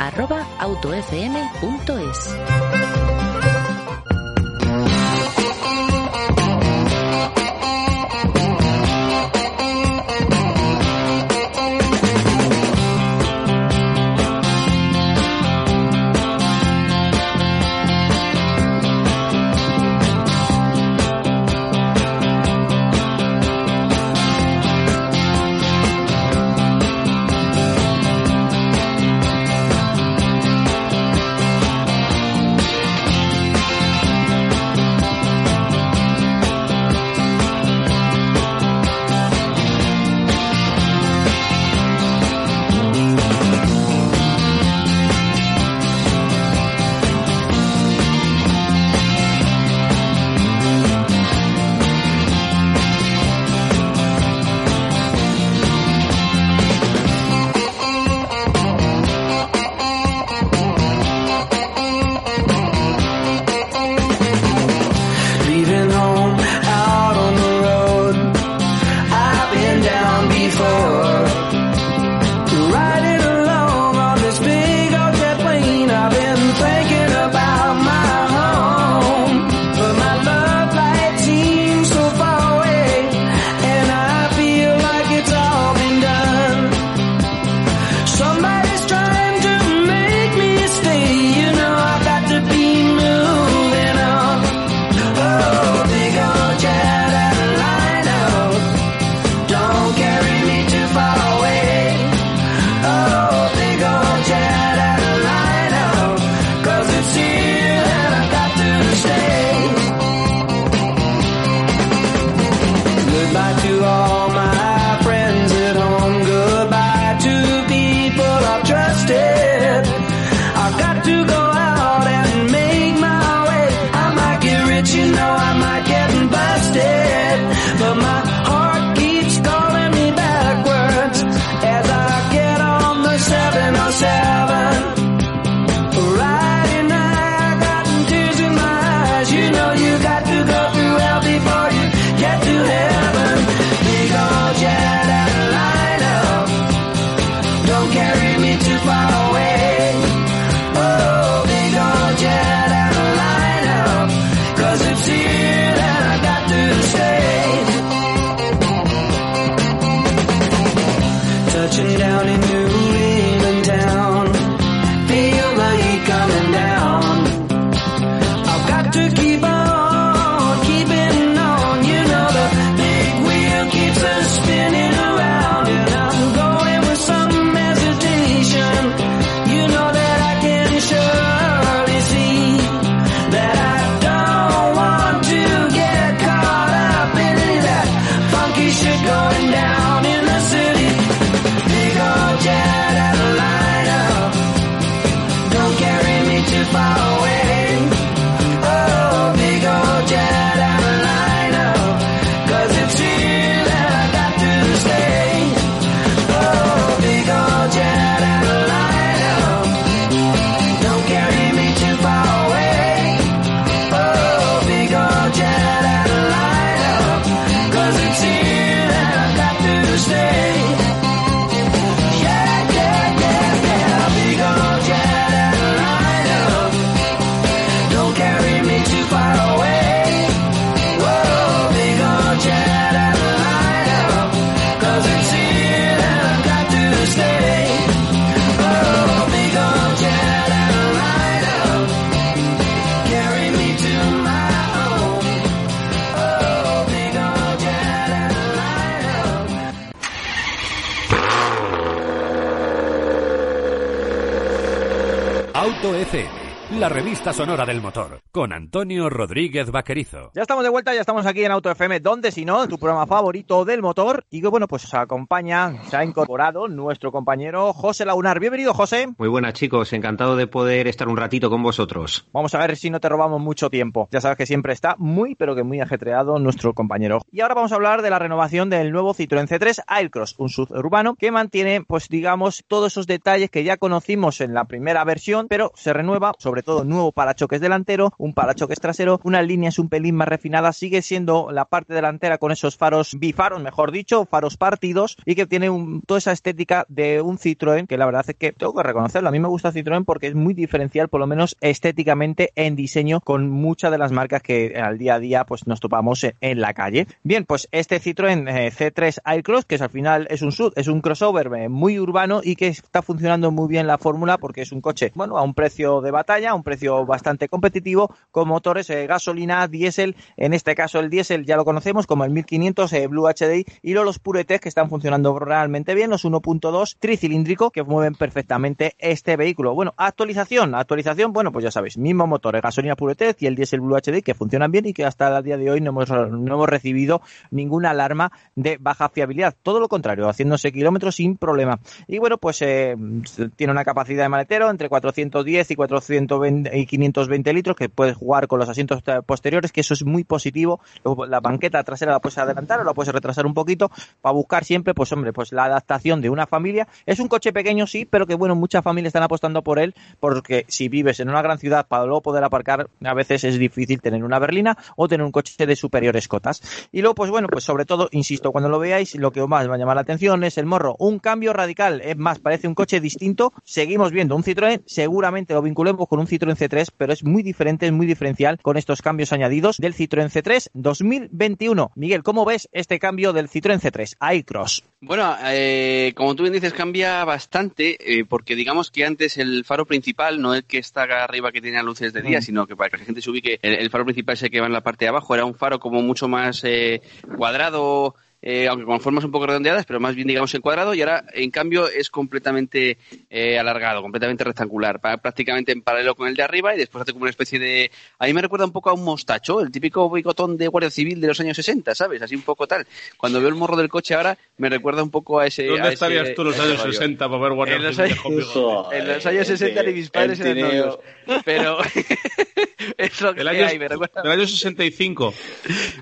revista 256.88 257.32
sonora 257.32 257.64
del 257.64 257.80
motor, 257.80 258.20
con 258.30 258.52
Antonio 258.52 259.08
Rodríguez 259.08 259.70
Vaquerizo. 259.70 260.30
Ya 260.34 260.42
estamos 260.42 260.64
de 260.64 260.70
vuelta, 260.70 260.94
ya 260.94 261.00
estamos 261.00 261.26
aquí 261.26 261.44
en 261.44 261.52
Auto 261.52 261.70
FM, 261.70 262.00
donde 262.00 262.32
si 262.32 262.44
no, 262.44 262.66
tu 262.66 262.78
programa 262.78 263.06
favorito 263.06 263.64
del 263.64 263.82
motor. 263.82 264.24
Y 264.30 264.40
que 264.40 264.48
bueno, 264.48 264.66
pues 264.66 264.84
os 264.84 264.94
acompaña, 264.94 265.82
se 265.84 265.96
ha 265.96 266.04
incorporado 266.04 266.68
nuestro 266.68 267.12
compañero 267.12 267.72
José 267.72 268.04
Launar. 268.04 268.40
Bienvenido, 268.40 268.74
José. 268.74 269.08
Muy 269.18 269.28
buenas, 269.28 269.54
chicos. 269.54 269.92
Encantado 269.92 270.36
de 270.36 270.46
poder 270.46 270.88
estar 270.88 271.08
un 271.08 271.16
ratito 271.16 271.50
con 271.50 271.62
vosotros. 271.62 272.26
Vamos 272.32 272.54
a 272.54 272.58
ver 272.58 272.76
si 272.76 272.90
no 272.90 273.00
te 273.00 273.08
robamos 273.08 273.40
mucho 273.40 273.70
tiempo. 273.70 274.08
Ya 274.10 274.20
sabes 274.20 274.36
que 274.38 274.46
siempre 274.46 274.72
está 274.72 274.96
muy, 274.98 275.34
pero 275.34 275.54
que 275.54 275.62
muy 275.62 275.80
ajetreado 275.80 276.38
nuestro 276.38 276.74
compañero. 276.74 277.20
Y 277.30 277.40
ahora 277.40 277.54
vamos 277.54 277.72
a 277.72 277.76
hablar 277.76 278.02
de 278.02 278.10
la 278.10 278.18
renovación 278.18 278.70
del 278.70 278.92
nuevo 278.92 279.14
Citroën 279.14 279.46
C3 279.46 279.82
Aircross, 279.86 280.34
un 280.38 280.48
suburbano 280.48 281.14
que 281.14 281.30
mantiene, 281.30 281.84
pues 281.86 282.08
digamos, 282.08 282.64
todos 282.66 282.92
esos 282.92 283.06
detalles 283.06 283.50
que 283.50 283.64
ya 283.64 283.76
conocimos 283.76 284.40
en 284.40 284.54
la 284.54 284.64
primera 284.64 285.04
versión, 285.04 285.46
pero 285.48 285.72
se 285.74 285.92
renueva, 285.92 286.32
sobre 286.38 286.62
todo 286.62 286.71
nuevo 286.84 287.12
parachoques 287.12 287.60
delantero, 287.60 288.12
un 288.18 288.34
parachoques 288.34 288.80
trasero, 288.80 289.20
unas 289.24 289.46
líneas 289.46 289.78
un 289.78 289.88
pelín 289.88 290.16
más 290.16 290.28
refinadas, 290.28 290.76
sigue 290.76 291.02
siendo 291.02 291.50
la 291.52 291.64
parte 291.66 291.94
delantera 291.94 292.38
con 292.38 292.52
esos 292.52 292.76
faros 292.76 293.16
bifaros, 293.18 293.62
mejor 293.62 293.92
dicho, 293.92 294.24
faros 294.26 294.56
partidos, 294.56 295.16
y 295.24 295.34
que 295.34 295.46
tiene 295.46 295.70
un- 295.70 296.02
toda 296.02 296.18
esa 296.18 296.32
estética 296.32 296.84
de 296.88 297.20
un 297.20 297.38
Citroën, 297.38 297.86
que 297.86 297.96
la 297.96 298.06
verdad 298.06 298.24
es 298.26 298.36
que 298.36 298.52
tengo 298.52 298.74
que 298.74 298.82
reconocerlo, 298.82 299.28
a 299.28 299.32
mí 299.32 299.40
me 299.40 299.48
gusta 299.48 299.72
Citroën 299.72 300.04
porque 300.04 300.28
es 300.28 300.34
muy 300.34 300.54
diferencial, 300.54 301.08
por 301.08 301.20
lo 301.20 301.26
menos 301.26 301.56
estéticamente 301.60 302.52
en 302.54 302.76
diseño, 302.76 303.20
con 303.20 303.50
muchas 303.50 303.90
de 303.90 303.98
las 303.98 304.12
marcas 304.12 304.42
que 304.42 304.74
al 304.80 304.98
día 304.98 305.14
a 305.14 305.18
día 305.18 305.44
pues 305.44 305.66
nos 305.66 305.80
topamos 305.80 306.24
en, 306.40 306.60
la 306.60 306.74
calle. 306.74 307.06
Bien, 307.22 307.44
pues 307.44 307.68
este 307.72 308.00
Citroën 308.00 308.48
eh, 308.48 308.70
C3 308.70 309.18
Aircross, 309.24 309.64
que 309.64 309.74
es 309.74 309.82
al 309.82 309.90
final 309.90 310.26
es 310.30 310.42
un 310.42 310.52
sub, 310.52 310.72
es 310.76 310.86
un 310.88 311.00
crossover 311.00 311.50
eh, 311.56 311.68
muy 311.68 311.98
urbano 311.98 312.40
y 312.42 312.56
que 312.56 312.68
está 312.68 313.02
funcionando 313.02 313.50
muy 313.50 313.68
bien 313.68 313.86
la 313.86 313.98
fórmula 313.98 314.38
porque 314.38 314.62
es 314.62 314.72
un 314.72 314.80
coche, 314.80 315.10
bueno, 315.14 315.38
a 315.38 315.42
un 315.42 315.54
precio 315.54 316.00
de 316.00 316.10
batalla, 316.10 316.54
precio 316.62 317.04
bastante 317.06 317.48
competitivo, 317.48 318.14
con 318.30 318.48
motores 318.48 318.90
eh, 318.90 319.06
gasolina, 319.06 319.68
diésel, 319.68 320.16
en 320.36 320.54
este 320.54 320.74
caso 320.74 321.00
el 321.00 321.10
diésel 321.10 321.44
ya 321.44 321.56
lo 321.56 321.64
conocemos 321.64 322.06
como 322.06 322.24
el 322.24 322.30
1500 322.30 322.92
eh, 322.92 323.06
Blue 323.06 323.26
HDI 323.26 323.64
y 323.82 323.94
los 323.94 324.18
Puretech 324.18 324.60
que 324.60 324.68
están 324.68 324.88
funcionando 324.88 325.38
realmente 325.38 325.94
bien, 325.94 326.10
los 326.10 326.24
1.2 326.24 326.96
tricilíndrico 326.98 327.70
que 327.70 327.82
mueven 327.82 328.14
perfectamente 328.14 328.94
este 328.98 329.36
vehículo. 329.36 329.74
Bueno, 329.74 329.94
actualización, 329.96 330.74
actualización, 330.74 331.32
bueno, 331.32 331.52
pues 331.52 331.64
ya 331.64 331.70
sabéis, 331.70 331.98
mismo 331.98 332.26
motor, 332.26 332.56
eh, 332.56 332.60
gasolina 332.60 332.96
Puretech 332.96 333.40
y 333.42 333.46
el 333.46 333.54
diésel 333.54 333.80
Blue 333.80 333.96
HDI 333.96 334.22
que 334.22 334.34
funcionan 334.34 334.70
bien 334.70 334.86
y 334.86 334.92
que 334.92 335.04
hasta 335.04 335.36
el 335.36 335.44
día 335.44 335.56
de 335.56 335.70
hoy 335.70 335.80
no 335.80 335.90
hemos, 335.90 336.10
no 336.10 336.54
hemos 336.54 336.68
recibido 336.68 337.22
ninguna 337.50 337.90
alarma 337.90 338.32
de 338.54 338.78
baja 338.80 339.08
fiabilidad. 339.08 339.54
Todo 339.62 339.80
lo 339.80 339.88
contrario, 339.88 340.28
haciéndose 340.28 340.72
kilómetros 340.72 341.16
sin 341.16 341.36
problema. 341.36 341.78
Y 342.06 342.18
bueno, 342.18 342.38
pues 342.38 342.58
tiene 342.58 343.72
una 343.72 343.84
capacidad 343.84 344.24
de 344.24 344.28
maletero 344.28 344.70
entre 344.70 344.88
410 344.88 345.70
y 345.70 345.76
420 345.76 346.41
y 346.44 346.86
520 346.86 347.52
litros 347.52 347.76
que 347.76 347.88
puedes 347.88 348.16
jugar 348.16 348.48
con 348.48 348.58
los 348.58 348.68
asientos 348.68 349.02
posteriores, 349.26 349.72
que 349.72 349.80
eso 349.80 349.94
es 349.94 350.04
muy 350.04 350.24
positivo. 350.24 350.80
La 351.28 351.40
banqueta 351.40 351.82
trasera 351.82 352.12
la 352.12 352.20
puedes 352.20 352.38
adelantar 352.38 352.80
o 352.80 352.84
la 352.84 352.94
puedes 352.94 353.12
retrasar 353.12 353.46
un 353.46 353.54
poquito 353.54 353.90
para 354.20 354.32
buscar 354.32 354.64
siempre, 354.64 354.94
pues 354.94 355.12
hombre, 355.12 355.32
pues 355.32 355.52
la 355.52 355.64
adaptación 355.64 356.20
de 356.20 356.30
una 356.30 356.46
familia. 356.46 356.88
Es 357.06 357.20
un 357.20 357.28
coche 357.28 357.52
pequeño, 357.52 357.86
sí, 357.86 358.04
pero 358.04 358.26
que 358.26 358.34
bueno, 358.34 358.54
muchas 358.54 358.82
familias 358.82 359.10
están 359.10 359.22
apostando 359.22 359.62
por 359.62 359.78
él 359.78 359.94
porque 360.20 360.64
si 360.68 360.88
vives 360.88 361.20
en 361.20 361.28
una 361.28 361.42
gran 361.42 361.58
ciudad 361.58 361.86
para 361.86 362.04
luego 362.04 362.22
poder 362.22 362.44
aparcar, 362.44 362.88
a 363.04 363.14
veces 363.14 363.44
es 363.44 363.58
difícil 363.58 364.00
tener 364.00 364.24
una 364.24 364.38
berlina 364.38 364.76
o 364.96 365.08
tener 365.08 365.24
un 365.24 365.32
coche 365.32 365.66
de 365.66 365.76
superiores 365.76 366.28
cotas. 366.28 366.88
Y 366.92 367.00
luego, 367.00 367.14
pues 367.14 367.30
bueno, 367.30 367.48
pues 367.48 367.64
sobre 367.64 367.84
todo, 367.84 368.08
insisto, 368.12 368.52
cuando 368.52 368.68
lo 368.68 368.78
veáis, 368.78 369.14
lo 369.16 369.30
que 369.30 369.46
más 369.46 369.68
va 369.68 369.74
a 369.74 369.78
llamar 369.78 369.96
la 369.96 370.02
atención 370.02 370.44
es 370.44 370.58
el 370.58 370.66
morro. 370.66 370.96
Un 370.98 371.18
cambio 371.18 371.52
radical, 371.52 372.00
es 372.00 372.16
más, 372.16 372.38
parece 372.38 372.68
un 372.68 372.74
coche 372.74 373.00
distinto. 373.00 373.52
Seguimos 373.64 374.12
viendo 374.12 374.36
un 374.36 374.42
Citroën, 374.42 374.82
seguramente 374.86 375.54
lo 375.54 375.62
vinculemos 375.62 376.08
con 376.08 376.20
un 376.20 376.26
Citroën 376.32 376.56
C3, 376.56 376.88
pero 376.96 377.12
es 377.12 377.24
muy 377.24 377.42
diferente, 377.42 377.86
es 377.86 377.92
muy 377.92 378.06
diferencial 378.06 378.58
con 378.62 378.76
estos 378.76 379.02
cambios 379.02 379.32
añadidos 379.32 379.76
del 379.78 379.94
Citroën 379.94 380.30
C3 380.30 380.70
2021. 380.72 381.92
Miguel, 381.96 382.22
¿cómo 382.22 382.44
ves 382.44 382.68
este 382.72 382.98
cambio 382.98 383.32
del 383.32 383.48
Citroën 383.48 383.80
C3 383.80 384.16
iCross? 384.36 384.84
Bueno, 385.00 385.36
eh, 385.44 386.12
como 386.16 386.34
tú 386.34 386.44
bien 386.44 386.52
dices, 386.52 386.72
cambia 386.72 387.24
bastante, 387.24 387.96
eh, 388.00 388.24
porque 388.24 388.54
digamos 388.54 388.90
que 388.90 389.04
antes 389.04 389.36
el 389.36 389.64
faro 389.64 389.84
principal, 389.86 390.40
no 390.40 390.54
el 390.54 390.64
que 390.64 390.78
está 390.78 391.02
acá 391.02 391.24
arriba 391.24 391.52
que 391.52 391.60
tenía 391.60 391.82
luces 391.82 392.12
de 392.12 392.22
día, 392.22 392.38
Mm. 392.38 392.42
sino 392.42 392.66
que 392.66 392.76
para 392.76 392.90
que 392.90 392.98
la 392.98 393.04
gente 393.04 393.20
se 393.20 393.30
ubique, 393.30 393.58
el, 393.62 393.74
el 393.74 393.90
faro 393.90 394.04
principal 394.04 394.34
es 394.34 394.42
el 394.44 394.50
que 394.50 394.60
va 394.60 394.66
en 394.66 394.72
la 394.72 394.80
parte 394.82 395.04
de 395.04 395.08
abajo, 395.10 395.34
era 395.34 395.44
un 395.44 395.54
faro 395.54 395.78
como 395.80 396.00
mucho 396.02 396.28
más 396.28 396.62
eh, 396.64 397.02
cuadrado, 397.36 398.14
eh, 398.42 398.66
aunque 398.68 398.84
con 398.84 399.00
formas 399.00 399.24
un 399.24 399.30
poco 399.30 399.46
redondeadas, 399.46 399.86
pero 399.86 400.00
más 400.00 400.14
bien 400.16 400.26
digamos 400.28 400.52
en 400.54 400.60
cuadrado, 400.60 400.92
y 400.94 401.00
ahora 401.00 401.24
en 401.32 401.50
cambio 401.50 401.88
es 401.88 402.10
completamente 402.10 402.98
eh, 403.30 403.58
alargado, 403.58 404.02
completamente 404.02 404.44
rectangular, 404.44 405.00
pa- 405.00 405.16
prácticamente 405.18 405.72
en 405.72 405.82
paralelo 405.82 406.14
con 406.16 406.26
el 406.28 406.34
de 406.34 406.42
arriba, 406.42 406.74
y 406.74 406.78
después 406.78 407.02
hace 407.02 407.12
como 407.12 407.22
una 407.22 407.30
especie 407.30 407.58
de... 407.58 407.90
A 408.18 408.26
mí 408.26 408.32
me 408.32 408.42
recuerda 408.42 408.64
un 408.66 408.72
poco 408.72 408.90
a 408.90 408.92
un 408.94 409.04
mostacho, 409.04 409.60
el 409.60 409.70
típico 409.70 410.10
bigotón 410.10 410.56
de 410.56 410.66
Guardia 410.68 410.90
Civil 410.90 411.20
de 411.20 411.28
los 411.28 411.38
años 411.40 411.56
60, 411.56 411.94
¿sabes? 411.94 412.20
Así 412.20 412.34
un 412.34 412.42
poco 412.42 412.66
tal. 412.66 412.86
Cuando 413.16 413.38
veo 413.40 413.48
el 413.48 413.54
morro 413.54 413.76
del 413.76 413.88
coche 413.88 414.14
ahora, 414.14 414.36
me 414.58 414.68
recuerda 414.68 415.02
un 415.02 415.10
poco 415.10 415.38
a 415.38 415.46
ese... 415.46 415.64
a 415.64 415.68
¿Dónde 415.68 415.82
ese- 415.84 415.94
estarías 415.94 416.34
tú 416.34 416.42
en 416.42 416.48
los 416.48 416.56
ese 416.56 416.64
años 416.66 416.80
rollo. 416.80 416.92
60 416.92 417.28
para 417.28 417.40
ver 417.42 417.52
Guardia 417.52 417.76
En 417.76 417.82
los 417.84 417.96
Civil 417.96 418.12
años-? 418.12 418.88
En 418.92 419.08
los 419.08 419.26
años 419.26 419.46
60 419.46 419.82
ni 419.84 419.92
mis 419.92 420.10
padres 420.10 420.40
el 420.40 420.46
eran 420.58 420.68
novios. 420.68 420.98
Pero 421.44 421.78
es 422.98 423.20
lo 423.20 423.32
que 423.32 423.38
Del 423.40 423.48
año, 423.48 423.66
hay, 423.66 423.78
me 423.78 423.88
recuerda. 423.88 424.22
del 424.22 424.32
año 424.32 424.46
65. 424.46 425.34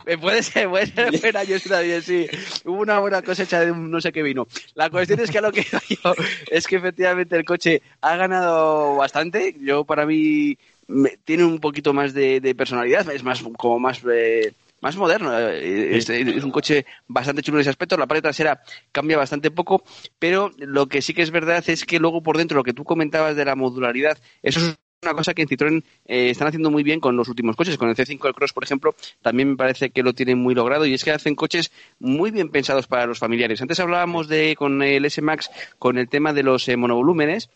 Eh, 0.06 0.16
Puede 0.18 0.42
ser, 0.42 0.68
puede 0.68 0.86
ser 0.86 1.10
buen 1.20 1.36
año 1.36 1.56
también, 1.68 2.02
sí. 2.02 2.26
Hubo 2.64 2.80
una 2.80 2.98
buena 2.98 3.22
cosecha 3.22 3.60
de 3.60 3.70
un 3.72 3.90
no 3.90 4.00
sé 4.00 4.12
qué 4.12 4.22
vino. 4.22 4.46
La 4.74 4.90
cuestión 4.90 5.20
es 5.20 5.30
que 5.30 5.38
a 5.38 5.42
lo 5.42 5.52
que 5.52 5.62
yo 5.62 6.14
es 6.50 6.66
que 6.66 6.76
efectivamente 6.76 7.36
el 7.36 7.44
coche 7.44 7.82
ha 8.00 8.16
ganado 8.16 8.96
bastante. 8.96 9.56
Yo, 9.60 9.84
para 9.84 10.06
mí, 10.06 10.56
me- 10.86 11.16
tiene 11.24 11.44
un 11.44 11.58
poquito 11.60 11.92
más 11.92 12.12
de, 12.14 12.40
de 12.40 12.54
personalidad, 12.54 13.10
es 13.10 13.22
más 13.22 13.42
como 13.58 13.78
más... 13.78 14.00
eh, 14.10 14.52
más 14.82 14.96
moderno, 14.96 15.30
eh, 15.38 15.98
es, 15.98 16.08
es 16.08 16.42
un 16.42 16.50
coche 16.50 16.86
bastante 17.06 17.42
chulo 17.42 17.58
en 17.58 17.60
ese 17.60 17.68
aspecto, 17.68 17.98
la 17.98 18.06
parte 18.06 18.22
trasera 18.22 18.62
cambia 18.92 19.18
bastante 19.18 19.50
poco, 19.50 19.84
pero 20.18 20.50
lo 20.56 20.86
que 20.88 21.02
sí 21.02 21.12
que 21.12 21.20
es 21.20 21.30
verdad 21.30 21.62
es 21.68 21.84
que 21.84 21.98
luego 21.98 22.22
por 22.22 22.38
dentro 22.38 22.56
lo 22.56 22.64
que 22.64 22.72
tú 22.72 22.82
comentabas 22.84 23.36
de 23.36 23.44
la 23.44 23.56
modularidad, 23.56 24.16
eso 24.42 24.58
es 24.58 24.79
una 25.02 25.14
cosa 25.14 25.32
que 25.32 25.40
en 25.40 25.48
Citroën 25.48 25.82
eh, 26.04 26.28
están 26.28 26.48
haciendo 26.48 26.70
muy 26.70 26.82
bien 26.82 27.00
con 27.00 27.16
los 27.16 27.28
últimos 27.28 27.56
coches. 27.56 27.78
Con 27.78 27.88
el 27.88 27.96
C5 27.96 28.26
el 28.26 28.34
Cross, 28.34 28.52
por 28.52 28.64
ejemplo, 28.64 28.94
también 29.22 29.50
me 29.50 29.56
parece 29.56 29.90
que 29.90 30.02
lo 30.02 30.12
tienen 30.12 30.38
muy 30.38 30.54
logrado 30.54 30.84
y 30.84 30.92
es 30.92 31.04
que 31.04 31.10
hacen 31.10 31.34
coches 31.34 31.72
muy 31.98 32.30
bien 32.30 32.50
pensados 32.50 32.86
para 32.86 33.06
los 33.06 33.18
familiares. 33.18 33.62
Antes 33.62 33.80
hablábamos 33.80 34.28
de 34.28 34.54
con 34.56 34.82
el 34.82 35.06
S-Max 35.06 35.50
con 35.78 35.96
el 35.96 36.08
tema 36.08 36.34
de 36.34 36.42
los 36.42 36.68
eh, 36.68 36.76
monovolúmenes. 36.76 37.48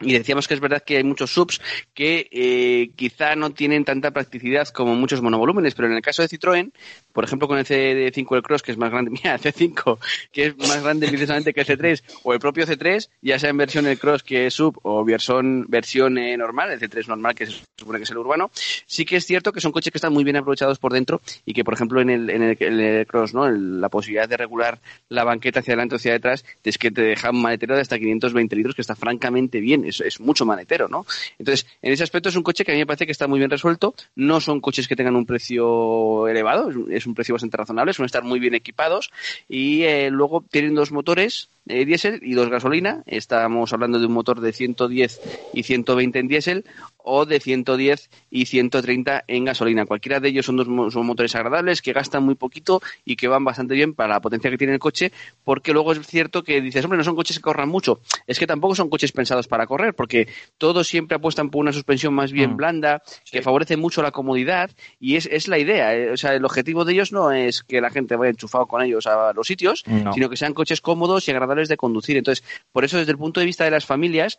Y 0.00 0.12
decíamos 0.12 0.46
que 0.46 0.54
es 0.54 0.60
verdad 0.60 0.82
que 0.84 0.96
hay 0.96 1.04
muchos 1.04 1.32
subs 1.32 1.60
que 1.92 2.28
eh, 2.30 2.90
quizá 2.94 3.34
no 3.34 3.50
tienen 3.50 3.84
tanta 3.84 4.12
practicidad 4.12 4.68
como 4.68 4.94
muchos 4.94 5.22
monovolúmenes, 5.22 5.74
pero 5.74 5.88
en 5.88 5.94
el 5.94 6.02
caso 6.02 6.22
de 6.22 6.28
Citroën, 6.28 6.70
por 7.12 7.24
ejemplo 7.24 7.48
con 7.48 7.58
el 7.58 7.64
C5 7.64 8.36
el 8.36 8.42
Cross, 8.42 8.62
que 8.62 8.70
es 8.70 8.78
más 8.78 8.90
grande, 8.90 9.10
mira, 9.22 9.34
el 9.34 9.40
C5, 9.40 9.98
que 10.30 10.46
es 10.46 10.56
más 10.56 10.82
grande 10.82 11.08
precisamente 11.08 11.52
que 11.52 11.62
el 11.62 11.66
C3, 11.66 12.02
o 12.22 12.32
el 12.32 12.38
propio 12.38 12.64
C3, 12.64 13.08
ya 13.22 13.40
sea 13.40 13.50
en 13.50 13.56
versión 13.56 13.86
el 13.86 13.98
Cross 13.98 14.22
que 14.22 14.46
es 14.46 14.54
sub 14.54 14.78
o 14.82 15.04
versión, 15.04 15.66
versión 15.68 16.16
eh, 16.16 16.36
normal, 16.36 16.70
el 16.70 16.78
C3 16.78 17.08
normal 17.08 17.34
que 17.34 17.46
se 17.46 17.60
supone 17.76 17.98
que 17.98 18.04
es 18.04 18.10
el 18.10 18.18
urbano, 18.18 18.52
sí 18.86 19.04
que 19.04 19.16
es 19.16 19.26
cierto 19.26 19.52
que 19.52 19.60
son 19.60 19.72
coches 19.72 19.90
que 19.90 19.98
están 19.98 20.12
muy 20.12 20.22
bien 20.22 20.36
aprovechados 20.36 20.78
por 20.78 20.92
dentro 20.92 21.20
y 21.44 21.54
que, 21.54 21.64
por 21.64 21.74
ejemplo, 21.74 22.00
en 22.00 22.10
el, 22.10 22.30
en 22.30 22.42
el, 22.42 23.06
Cross, 23.06 23.34
¿no? 23.34 23.48
La 23.50 23.88
posibilidad 23.88 24.28
de 24.28 24.36
regular 24.36 24.78
la 25.08 25.24
banqueta 25.24 25.60
hacia 25.60 25.72
adelante 25.72 25.94
o 25.94 25.96
hacia 25.96 26.12
detrás 26.12 26.44
es 26.62 26.78
que 26.78 26.90
te 26.90 27.02
deja 27.02 27.30
un 27.30 27.42
maletero 27.42 27.74
de 27.74 27.80
hasta 27.80 27.98
520 27.98 28.54
litros 28.54 28.74
que 28.74 28.82
está 28.82 28.94
francamente 28.94 29.60
bien, 29.60 29.84
es, 29.88 30.20
mucho 30.20 30.44
maletero, 30.46 30.88
¿no? 30.88 31.04
Entonces, 31.38 31.66
en 31.82 31.92
ese 31.92 32.02
aspecto 32.02 32.28
es 32.28 32.36
un 32.36 32.42
coche 32.42 32.64
que 32.64 32.72
a 32.72 32.74
mí 32.74 32.80
me 32.80 32.86
parece 32.86 33.06
que 33.06 33.12
está 33.12 33.26
muy 33.26 33.38
bien 33.38 33.50
resuelto, 33.50 33.94
no 34.16 34.40
son 34.40 34.60
coches 34.60 34.86
que 34.88 34.96
tengan 34.96 35.16
un 35.16 35.26
precio 35.26 36.28
elevado, 36.28 36.70
es 36.70 36.76
un- 36.76 36.92
es 36.92 37.06
un 37.06 37.14
precio 37.14 37.34
bastante 37.34 37.56
razonable, 37.56 37.92
suelen 37.92 38.06
estar 38.06 38.24
muy 38.24 38.38
bien 38.40 38.54
equipados 38.54 39.10
y 39.48 39.82
eh, 39.82 40.10
luego 40.10 40.44
tienen 40.50 40.74
dos 40.74 40.92
motores 40.92 41.48
eh, 41.70 41.84
diésel 41.84 42.20
y 42.22 42.32
dos 42.32 42.48
gasolina. 42.48 43.02
Estamos 43.06 43.72
hablando 43.74 43.98
de 43.98 44.06
un 44.06 44.12
motor 44.12 44.40
de 44.40 44.52
110 44.54 45.20
y 45.52 45.62
120 45.64 46.18
en 46.18 46.28
diésel 46.28 46.64
o 47.10 47.24
de 47.24 47.40
110 47.40 48.10
y 48.30 48.44
130 48.46 49.24
en 49.26 49.44
gasolina. 49.46 49.86
Cualquiera 49.86 50.20
de 50.20 50.28
ellos 50.28 50.44
son 50.46 50.56
dos 50.56 50.92
son 50.92 51.06
motores 51.06 51.34
agradables 51.34 51.80
que 51.80 51.92
gastan 51.92 52.22
muy 52.22 52.34
poquito 52.34 52.82
y 53.04 53.16
que 53.16 53.28
van 53.28 53.44
bastante 53.44 53.74
bien 53.74 53.94
para 53.94 54.14
la 54.14 54.20
potencia 54.20 54.50
que 54.50 54.58
tiene 54.58 54.74
el 54.74 54.78
coche, 54.78 55.10
porque 55.42 55.72
luego 55.72 55.92
es 55.92 56.06
cierto 56.06 56.42
que 56.44 56.60
dices, 56.60 56.84
hombre, 56.84 56.98
no 56.98 57.04
son 57.04 57.16
coches 57.16 57.36
que 57.38 57.42
corran 57.42 57.68
mucho. 57.68 58.00
Es 58.26 58.38
que 58.38 58.46
tampoco 58.46 58.74
son 58.74 58.90
coches 58.90 59.12
pensados 59.12 59.48
para 59.48 59.66
correr, 59.66 59.94
porque 59.94 60.28
todos 60.58 60.86
siempre 60.86 61.16
apuestan 61.16 61.48
por 61.50 61.60
una 61.62 61.72
suspensión 61.72 62.12
más 62.12 62.30
bien 62.30 62.56
blanda, 62.56 63.02
que 63.30 63.40
favorece 63.42 63.76
mucho 63.76 64.02
la 64.02 64.10
comodidad 64.10 64.70
y 65.00 65.16
es, 65.16 65.26
es 65.26 65.48
la 65.48 65.58
idea. 65.58 65.94
eh, 65.96 66.10
O 66.10 66.16
sea, 66.16 66.34
el 66.34 66.44
objetivo 66.44 66.84
de 66.84 66.92
ellos 66.92 67.12
no 67.12 67.32
es 67.32 67.62
que 67.62 67.80
la 67.80 67.90
gente 67.90 68.16
vaya 68.16 68.30
enchufado 68.30 68.66
con 68.66 68.82
ellos 68.82 69.06
a 69.06 69.32
los 69.32 69.46
sitios, 69.46 69.84
No. 69.86 70.12
sino 70.12 70.28
que 70.28 70.36
sean 70.36 70.52
coches 70.52 70.80
cómodos 70.80 71.26
y 71.26 71.30
agradables 71.30 71.68
de 71.68 71.76
conducir. 71.78 72.16
Entonces, 72.18 72.44
por 72.72 72.84
eso, 72.84 72.98
desde 72.98 73.12
el 73.12 73.18
punto 73.18 73.40
de 73.40 73.46
vista 73.46 73.64
de 73.64 73.70
las 73.70 73.86
familias, 73.86 74.38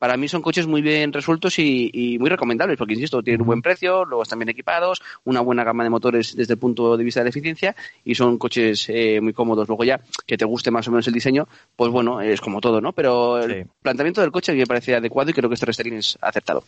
para 0.00 0.16
mí 0.16 0.28
son 0.28 0.40
coches 0.40 0.66
muy 0.66 0.80
bien 0.80 1.12
resueltos 1.12 1.58
y, 1.58 1.90
y 1.92 2.18
muy 2.18 2.30
recomendables, 2.30 2.78
porque 2.78 2.94
insisto, 2.94 3.22
tienen 3.22 3.42
un 3.42 3.46
buen 3.46 3.60
precio, 3.60 4.06
luego 4.06 4.22
están 4.22 4.38
bien 4.38 4.48
equipados, 4.48 5.02
una 5.24 5.42
buena 5.42 5.62
gama 5.62 5.84
de 5.84 5.90
motores 5.90 6.34
desde 6.34 6.54
el 6.54 6.58
punto 6.58 6.96
de 6.96 7.04
vista 7.04 7.20
de 7.20 7.24
la 7.24 7.28
eficiencia 7.28 7.76
y 8.02 8.14
son 8.14 8.38
coches 8.38 8.86
eh, 8.88 9.20
muy 9.20 9.34
cómodos. 9.34 9.68
Luego 9.68 9.84
ya, 9.84 10.00
que 10.26 10.38
te 10.38 10.46
guste 10.46 10.70
más 10.70 10.88
o 10.88 10.90
menos 10.90 11.06
el 11.06 11.12
diseño, 11.12 11.46
pues 11.76 11.92
bueno, 11.92 12.22
es 12.22 12.40
como 12.40 12.62
todo, 12.62 12.80
¿no? 12.80 12.92
Pero 12.94 13.42
el 13.42 13.66
planteamiento 13.82 14.22
del 14.22 14.32
coche 14.32 14.52
a 14.52 14.54
mí 14.54 14.60
me 14.60 14.66
parece 14.66 14.94
adecuado 14.94 15.30
y 15.30 15.34
creo 15.34 15.50
que 15.50 15.54
este 15.54 15.66
restyling 15.66 15.98
es 15.98 16.16
acertado. 16.22 16.64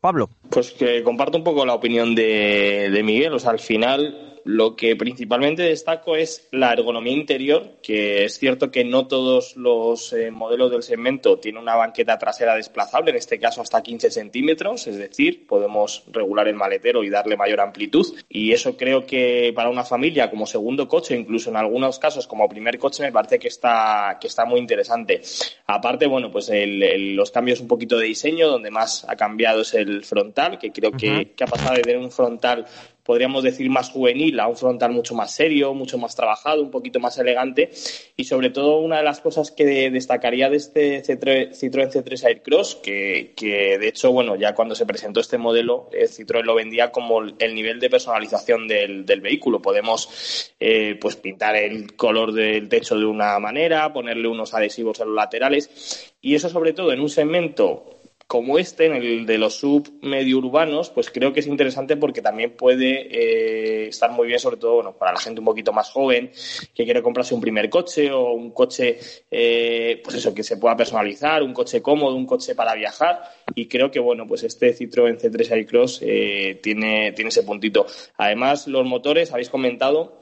Pablo. 0.00 0.30
Pues 0.50 0.70
que 0.70 1.02
comparto 1.02 1.36
un 1.36 1.44
poco 1.44 1.66
la 1.66 1.74
opinión 1.74 2.14
de, 2.14 2.90
de 2.92 3.02
Miguel. 3.02 3.32
O 3.32 3.40
sea, 3.40 3.50
al 3.50 3.58
final 3.58 4.29
lo 4.50 4.74
que 4.74 4.96
principalmente 4.96 5.62
destaco 5.62 6.16
es 6.16 6.48
la 6.50 6.72
ergonomía 6.72 7.12
interior, 7.12 7.76
que 7.82 8.24
es 8.24 8.38
cierto 8.38 8.70
que 8.70 8.84
no 8.84 9.06
todos 9.06 9.56
los 9.56 10.12
eh, 10.12 10.30
modelos 10.30 10.72
del 10.72 10.82
segmento 10.82 11.38
tienen 11.38 11.62
una 11.62 11.76
banqueta 11.76 12.18
trasera 12.18 12.56
desplazable, 12.56 13.10
en 13.10 13.16
este 13.16 13.38
caso 13.38 13.62
hasta 13.62 13.82
15 13.82 14.10
centímetros, 14.10 14.88
es 14.88 14.96
decir, 14.96 15.46
podemos 15.46 16.02
regular 16.10 16.48
el 16.48 16.56
maletero 16.56 17.04
y 17.04 17.10
darle 17.10 17.36
mayor 17.36 17.60
amplitud. 17.60 18.06
Y 18.28 18.52
eso 18.52 18.76
creo 18.76 19.06
que 19.06 19.52
para 19.54 19.70
una 19.70 19.84
familia 19.84 20.28
como 20.30 20.46
segundo 20.46 20.88
coche, 20.88 21.16
incluso 21.16 21.50
en 21.50 21.56
algunos 21.56 21.98
casos 22.00 22.26
como 22.26 22.48
primer 22.48 22.78
coche, 22.78 23.04
me 23.04 23.12
parece 23.12 23.38
que 23.38 23.48
está, 23.48 24.18
que 24.20 24.26
está 24.26 24.44
muy 24.44 24.58
interesante. 24.58 25.20
Aparte, 25.66 26.06
bueno, 26.06 26.30
pues 26.30 26.48
el, 26.48 26.82
el, 26.82 27.14
los 27.14 27.30
cambios 27.30 27.60
un 27.60 27.68
poquito 27.68 27.98
de 27.98 28.06
diseño, 28.06 28.48
donde 28.48 28.70
más 28.72 29.06
ha 29.08 29.14
cambiado 29.14 29.62
es 29.62 29.74
el 29.74 30.04
frontal, 30.04 30.58
que 30.58 30.72
creo 30.72 30.90
que, 30.90 31.10
uh 31.10 31.14
-huh. 31.14 31.34
que 31.36 31.44
ha 31.44 31.46
pasado 31.46 31.76
de 31.76 31.82
tener 31.82 31.98
un 31.98 32.10
frontal 32.10 32.66
podríamos 33.10 33.42
decir, 33.42 33.68
más 33.70 33.90
juvenil, 33.90 34.38
a 34.38 34.46
un 34.46 34.56
frontal 34.56 34.92
mucho 34.92 35.16
más 35.16 35.34
serio, 35.34 35.74
mucho 35.74 35.98
más 35.98 36.14
trabajado, 36.14 36.62
un 36.62 36.70
poquito 36.70 37.00
más 37.00 37.18
elegante. 37.18 37.72
Y 38.16 38.22
sobre 38.22 38.50
todo, 38.50 38.78
una 38.78 38.98
de 38.98 39.02
las 39.02 39.20
cosas 39.20 39.50
que 39.50 39.90
destacaría 39.90 40.48
de 40.48 40.58
este 40.58 41.02
Citroën 41.02 41.50
C3 41.50 42.24
Aircross, 42.24 42.76
que, 42.76 43.32
que 43.34 43.78
de 43.78 43.88
hecho, 43.88 44.12
bueno, 44.12 44.36
ya 44.36 44.54
cuando 44.54 44.76
se 44.76 44.86
presentó 44.86 45.18
este 45.18 45.38
modelo, 45.38 45.90
eh, 45.92 46.06
Citroën 46.06 46.44
lo 46.44 46.54
vendía 46.54 46.92
como 46.92 47.20
el 47.20 47.52
nivel 47.52 47.80
de 47.80 47.90
personalización 47.90 48.68
del, 48.68 49.04
del 49.04 49.20
vehículo. 49.20 49.60
Podemos 49.60 50.52
eh, 50.60 50.96
pues 51.00 51.16
pintar 51.16 51.56
el 51.56 51.96
color 51.96 52.30
del 52.30 52.68
techo 52.68 52.96
de 52.96 53.06
una 53.06 53.40
manera, 53.40 53.92
ponerle 53.92 54.28
unos 54.28 54.54
adhesivos 54.54 55.00
en 55.00 55.08
los 55.08 55.16
laterales. 55.16 56.14
Y 56.20 56.36
eso, 56.36 56.48
sobre 56.48 56.74
todo, 56.74 56.92
en 56.92 57.00
un 57.00 57.10
segmento 57.10 57.99
como 58.30 58.60
este, 58.60 58.86
en 58.86 58.94
el 58.94 59.26
de 59.26 59.38
los 59.38 59.54
sub 59.54 59.92
medio 60.02 60.38
urbanos, 60.38 60.88
pues 60.90 61.10
creo 61.10 61.32
que 61.32 61.40
es 61.40 61.48
interesante 61.48 61.96
porque 61.96 62.22
también 62.22 62.52
puede 62.52 63.08
eh, 63.10 63.88
estar 63.88 64.12
muy 64.12 64.28
bien, 64.28 64.38
sobre 64.38 64.56
todo 64.56 64.76
bueno, 64.76 64.92
para 64.92 65.14
la 65.14 65.18
gente 65.18 65.40
un 65.40 65.46
poquito 65.46 65.72
más 65.72 65.90
joven 65.90 66.30
que 66.72 66.84
quiere 66.84 67.02
comprarse 67.02 67.34
un 67.34 67.40
primer 67.40 67.68
coche 67.68 68.12
o 68.12 68.30
un 68.30 68.52
coche, 68.52 69.00
eh, 69.28 70.00
pues 70.04 70.14
eso, 70.14 70.32
que 70.32 70.44
se 70.44 70.58
pueda 70.58 70.76
personalizar, 70.76 71.42
un 71.42 71.52
coche 71.52 71.82
cómodo, 71.82 72.14
un 72.14 72.24
coche 72.24 72.54
para 72.54 72.72
viajar. 72.76 73.20
Y 73.56 73.66
creo 73.66 73.90
que, 73.90 73.98
bueno, 73.98 74.28
pues 74.28 74.44
este 74.44 74.76
Citroën 74.78 75.18
C3 75.18 75.50
Aircross 75.50 75.98
eh, 76.00 76.60
tiene, 76.62 77.10
tiene 77.10 77.30
ese 77.30 77.42
puntito. 77.42 77.84
Además, 78.16 78.68
los 78.68 78.86
motores, 78.86 79.32
habéis 79.32 79.50
comentado, 79.50 80.20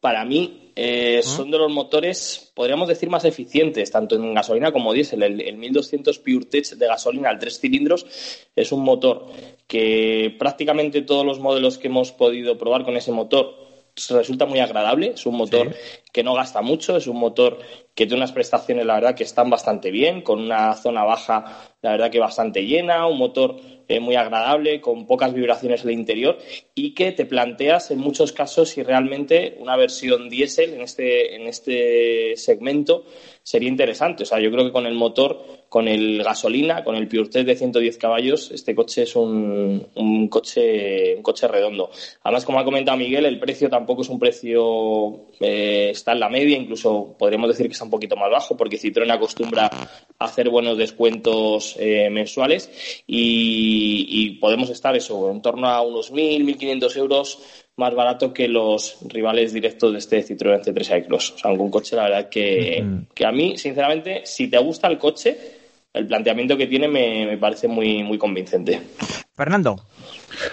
para 0.00 0.24
mí 0.24 0.72
eh, 0.76 1.22
son 1.24 1.50
de 1.50 1.58
los 1.58 1.72
motores, 1.72 2.52
podríamos 2.54 2.88
decir, 2.88 3.10
más 3.10 3.24
eficientes, 3.24 3.90
tanto 3.90 4.14
en 4.14 4.32
gasolina 4.32 4.70
como 4.70 4.92
diésel. 4.92 5.22
El, 5.24 5.40
el 5.40 5.56
1200 5.56 6.18
PureTech 6.20 6.74
de 6.74 6.86
gasolina 6.86 7.30
al 7.30 7.38
tres 7.38 7.58
cilindros 7.58 8.06
es 8.54 8.70
un 8.70 8.84
motor 8.84 9.26
que 9.66 10.36
prácticamente 10.38 11.02
todos 11.02 11.26
los 11.26 11.40
modelos 11.40 11.78
que 11.78 11.88
hemos 11.88 12.12
podido 12.12 12.56
probar 12.56 12.84
con 12.84 12.96
ese 12.96 13.10
motor 13.10 13.68
resulta 14.10 14.46
muy 14.46 14.60
agradable. 14.60 15.12
Es 15.14 15.26
un 15.26 15.36
motor 15.36 15.72
sí. 15.72 16.00
que 16.12 16.22
no 16.22 16.34
gasta 16.34 16.62
mucho, 16.62 16.96
es 16.96 17.06
un 17.06 17.18
motor 17.18 17.58
que 17.94 18.06
tiene 18.06 18.16
unas 18.16 18.32
prestaciones, 18.32 18.86
la 18.86 18.94
verdad, 18.94 19.14
que 19.14 19.24
están 19.24 19.50
bastante 19.50 19.90
bien, 19.90 20.22
con 20.22 20.40
una 20.40 20.74
zona 20.74 21.04
baja, 21.04 21.72
la 21.82 21.90
verdad, 21.92 22.10
que 22.10 22.20
bastante 22.20 22.64
llena, 22.64 23.06
un 23.06 23.18
motor 23.18 23.56
eh, 23.88 24.00
muy 24.00 24.16
agradable, 24.16 24.80
con 24.80 25.06
pocas 25.06 25.32
vibraciones 25.32 25.84
el 25.84 25.92
interior 25.92 26.38
y 26.74 26.94
que 26.94 27.12
te 27.12 27.26
planteas 27.26 27.90
en 27.90 27.98
muchos 27.98 28.32
casos 28.32 28.68
si 28.68 28.82
realmente 28.82 29.56
una 29.58 29.76
versión 29.76 30.28
diésel 30.28 30.74
en 30.74 30.82
este, 30.82 31.34
en 31.34 31.46
este 31.48 32.36
segmento 32.36 33.04
sería 33.42 33.70
interesante. 33.70 34.24
O 34.24 34.26
sea, 34.26 34.40
yo 34.40 34.50
creo 34.50 34.66
que 34.66 34.72
con 34.72 34.84
el 34.84 34.94
motor, 34.94 35.42
con 35.70 35.88
el 35.88 36.22
gasolina, 36.22 36.84
con 36.84 36.96
el 36.96 37.08
PureTech 37.08 37.46
de 37.46 37.56
110 37.56 37.96
caballos, 37.96 38.50
este 38.50 38.74
coche 38.74 39.04
es 39.04 39.16
un, 39.16 39.86
un, 39.94 40.28
coche, 40.28 41.16
un 41.16 41.22
coche 41.22 41.48
redondo. 41.48 41.90
Además, 42.24 42.44
como 42.44 42.60
ha 42.60 42.64
comentado 42.64 42.98
Miguel, 42.98 43.24
el 43.24 43.38
precio 43.38 43.70
tampoco 43.70 44.02
es 44.02 44.10
un 44.10 44.18
precio, 44.18 45.28
eh, 45.40 45.88
está 45.92 46.12
en 46.12 46.20
la 46.20 46.28
media, 46.28 46.58
incluso 46.58 47.16
podríamos 47.18 47.48
decir 47.48 47.66
que 47.66 47.72
está 47.72 47.84
un 47.84 47.90
poquito 47.90 48.16
más 48.16 48.30
bajo, 48.30 48.54
porque 48.54 48.78
Citroën 48.78 49.10
acostumbra 49.10 49.70
a 50.18 50.24
hacer 50.24 50.50
buenos 50.50 50.76
descuentos 50.76 51.74
eh, 51.78 52.10
mensuales 52.10 52.70
y, 53.06 53.77
y, 53.80 54.30
podemos 54.40 54.70
estar 54.70 54.94
eso, 54.96 55.30
en 55.30 55.42
torno 55.42 55.68
a 55.68 55.80
unos 55.82 56.12
1.000, 56.12 56.44
1.500 56.58 56.96
euros 56.96 57.38
más 57.76 57.94
barato 57.94 58.32
que 58.32 58.48
los 58.48 58.98
rivales 59.06 59.52
directos 59.52 59.92
de 59.92 59.98
este 59.98 60.24
Citroën 60.24 60.62
C3 60.62 60.90
Aircross. 60.90 61.32
O 61.32 61.38
sea, 61.38 61.52
un 61.52 61.70
coche, 61.70 61.96
la 61.96 62.04
verdad, 62.04 62.28
que, 62.28 62.82
mm. 62.82 63.14
que 63.14 63.24
a 63.24 63.32
mí, 63.32 63.56
sinceramente, 63.56 64.22
si 64.24 64.48
te 64.48 64.58
gusta 64.58 64.88
el 64.88 64.98
coche, 64.98 65.36
el 65.92 66.06
planteamiento 66.06 66.56
que 66.56 66.66
tiene 66.66 66.88
me, 66.88 67.26
me 67.26 67.38
parece 67.38 67.68
muy, 67.68 68.02
muy 68.02 68.18
convincente. 68.18 68.80
Fernando. 69.34 69.76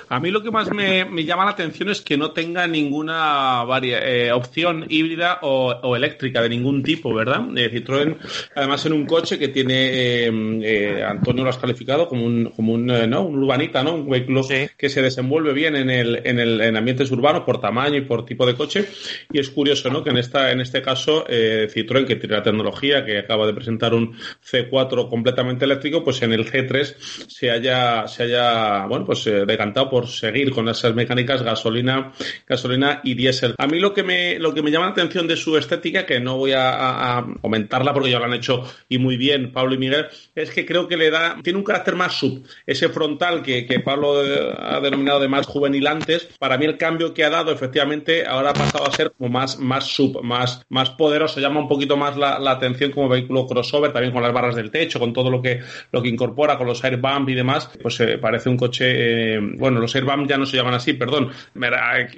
A 0.09 0.19
mí 0.19 0.31
lo 0.31 0.41
que 0.41 0.51
más 0.51 0.71
me, 0.71 1.05
me, 1.05 1.23
llama 1.23 1.45
la 1.45 1.51
atención 1.51 1.89
es 1.89 2.01
que 2.01 2.17
no 2.17 2.31
tenga 2.31 2.67
ninguna 2.67 3.63
varia, 3.63 3.99
eh, 3.99 4.31
opción 4.31 4.85
híbrida 4.89 5.39
o, 5.41 5.71
o, 5.71 5.95
eléctrica 5.95 6.41
de 6.41 6.49
ningún 6.49 6.83
tipo, 6.83 7.13
¿verdad? 7.13 7.45
Eh, 7.55 7.71
Citroën, 7.71 8.17
además 8.55 8.85
en 8.85 8.93
un 8.93 9.05
coche 9.05 9.37
que 9.37 9.49
tiene, 9.49 9.75
eh, 9.75 10.31
eh 10.63 11.03
Antonio 11.03 11.43
lo 11.43 11.49
has 11.49 11.57
calificado 11.57 12.07
como 12.07 12.25
un, 12.25 12.51
como 12.55 12.73
un, 12.73 12.89
eh, 12.89 13.07
¿no? 13.07 13.23
un 13.23 13.43
urbanita, 13.43 13.83
¿no? 13.83 13.95
Un 13.95 14.09
vehículo 14.09 14.43
sí. 14.43 14.67
que 14.77 14.89
se 14.89 15.01
desenvuelve 15.01 15.53
bien 15.53 15.75
en, 15.75 15.89
el, 15.89 16.21
en, 16.23 16.39
el, 16.39 16.61
en 16.61 16.77
ambientes 16.77 17.11
urbanos 17.11 17.43
por 17.43 17.59
tamaño 17.59 17.97
y 17.97 18.01
por 18.01 18.25
tipo 18.25 18.45
de 18.45 18.55
coche. 18.55 18.85
Y 19.31 19.39
es 19.39 19.49
curioso, 19.49 19.89
¿no? 19.89 20.03
Que 20.03 20.11
en, 20.11 20.17
esta, 20.17 20.51
en 20.51 20.61
este 20.61 20.81
caso 20.81 21.25
Citroën, 21.25 22.05
que 22.05 22.15
tiene 22.15 22.35
la 22.35 22.43
tecnología, 22.43 23.05
que 23.05 23.19
acaba 23.19 23.45
de 23.47 23.53
presentar 23.53 23.93
un 23.93 24.15
C4 24.15 25.09
completamente 25.09 25.65
eléctrico, 25.65 26.03
pues 26.03 26.21
en 26.21 26.33
el 26.33 26.45
C3 26.45 27.27
se 27.27 27.51
haya, 27.51 28.07
se 28.07 28.23
haya 28.23 28.85
bueno, 28.85 29.05
pues 29.05 29.25
decantado 29.25 29.74
por 29.83 30.07
seguir 30.07 30.51
con 30.51 30.69
esas 30.69 30.95
mecánicas 30.95 31.43
gasolina, 31.43 32.13
gasolina 32.47 33.01
y 33.03 33.13
diésel. 33.13 33.55
A 33.57 33.67
mí 33.67 33.79
lo 33.79 33.93
que 33.93 34.03
me, 34.03 34.39
lo 34.39 34.53
que 34.53 34.61
me 34.61 34.71
llama 34.71 34.87
la 34.87 34.91
atención 34.93 35.27
de 35.27 35.35
su 35.35 35.57
estética, 35.57 36.05
que 36.05 36.19
no 36.19 36.37
voy 36.37 36.53
a, 36.55 37.25
comentarla 37.41 37.93
porque 37.93 38.09
ya 38.09 38.19
lo 38.19 38.25
han 38.25 38.33
hecho 38.33 38.63
y 38.89 38.97
muy 38.97 39.17
bien 39.17 39.51
Pablo 39.51 39.75
y 39.75 39.77
Miguel, 39.77 40.07
es 40.33 40.49
que 40.51 40.65
creo 40.65 40.87
que 40.87 40.97
le 40.97 41.11
da, 41.11 41.37
tiene 41.43 41.59
un 41.59 41.65
carácter 41.65 41.95
más 41.95 42.13
sub. 42.13 42.43
Ese 42.65 42.89
frontal 42.89 43.43
que, 43.43 43.65
que 43.65 43.79
Pablo 43.79 44.21
ha 44.57 44.79
denominado 44.79 45.19
de 45.19 45.27
más 45.27 45.45
juvenil 45.45 45.85
antes, 45.87 46.29
para 46.39 46.57
mí 46.57 46.65
el 46.65 46.77
cambio 46.77 47.13
que 47.13 47.23
ha 47.23 47.29
dado 47.29 47.51
efectivamente 47.51 48.25
ahora 48.25 48.51
ha 48.51 48.53
pasado 48.53 48.87
a 48.87 48.91
ser 48.91 49.11
como 49.11 49.29
más, 49.29 49.59
más 49.59 49.85
sub, 49.85 50.21
más, 50.23 50.65
más 50.69 50.91
poderoso, 50.91 51.39
llama 51.39 51.59
un 51.59 51.67
poquito 51.67 51.97
más 51.97 52.17
la, 52.17 52.39
la 52.39 52.51
atención 52.51 52.91
como 52.91 53.09
vehículo 53.09 53.45
crossover, 53.45 53.91
también 53.91 54.13
con 54.13 54.23
las 54.23 54.33
barras 54.33 54.55
del 54.55 54.71
techo, 54.71 54.99
con 54.99 55.13
todo 55.13 55.29
lo 55.29 55.41
que, 55.41 55.61
lo 55.91 56.01
que 56.01 56.09
incorpora, 56.09 56.57
con 56.57 56.67
los 56.67 56.83
airbump 56.83 57.29
y 57.29 57.35
demás, 57.35 57.69
pues 57.81 57.99
eh, 57.99 58.17
parece 58.17 58.49
un 58.49 58.57
coche, 58.57 59.35
eh, 59.35 59.39
bueno, 59.65 59.79
los 59.79 59.95
airbump 59.95 60.29
ya 60.29 60.37
no 60.37 60.45
se 60.45 60.57
llaman 60.57 60.75
así, 60.75 60.93
perdón, 60.93 61.31
me, 61.55 61.69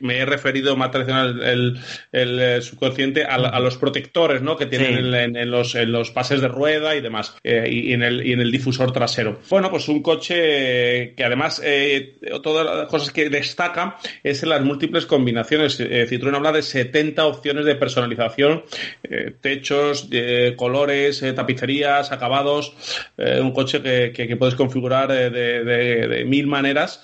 me 0.02 0.18
he 0.18 0.26
referido 0.26 0.76
más 0.76 0.92
tradicional 0.92 1.42
el, 1.42 1.80
el, 2.12 2.40
el 2.40 2.62
subconsciente 2.62 3.24
a, 3.24 3.36
a, 3.36 3.60
los 3.60 3.78
protectores, 3.78 4.42
¿no? 4.42 4.58
Que 4.58 4.66
tienen 4.66 4.94
sí. 4.94 5.00
en, 5.00 5.14
en, 5.14 5.36
en, 5.38 5.52
los, 5.52 5.76
en 5.76 5.92
los 5.92 6.12
pases 6.12 6.42
de 6.42 6.50
rueda 6.50 6.96
y 6.96 7.02
demás, 7.02 7.36
eh, 7.44 7.70
y, 7.72 7.94
en 7.94 8.04
el, 8.04 8.26
y 8.26 8.34
en 8.34 8.42
el 8.42 8.52
difusor 8.52 8.92
trasero. 8.92 9.40
Bueno, 9.50 9.70
pues 9.70 9.88
un 9.88 10.02
coche 10.02 11.14
que 11.16 11.24
además, 11.24 11.62
eh, 11.64 12.18
todas 12.44 12.66
las 12.66 12.88
cosas 12.88 13.12
que 13.12 13.30
destaca 13.30 13.98
es 14.24 14.44
en 14.44 14.50
las 14.50 14.62
múltiples 14.62 15.06
combinaciones. 15.06 15.80
Eh, 15.80 16.06
Citroën 16.10 16.36
habla 16.36 16.52
de 16.52 16.62
70 16.62 17.26
opciones 17.26 17.66
de 17.66 17.76
personalización, 17.76 18.64
eh, 19.04 19.34
techos, 19.40 20.10
colores, 20.56 21.24
eh, 21.24 21.34
tapicerías, 21.34 22.12
acabados, 22.12 22.74
eh, 23.18 23.40
un 23.42 23.52
coche 23.52 23.82
que, 23.82 24.12
que, 24.14 24.28
que 24.28 24.36
puedes 24.36 24.56
configurar 24.56 25.08
de, 25.08 25.30
de, 25.30 26.08
de, 26.08 26.26
mil 26.26 26.48
maneras 26.48 27.02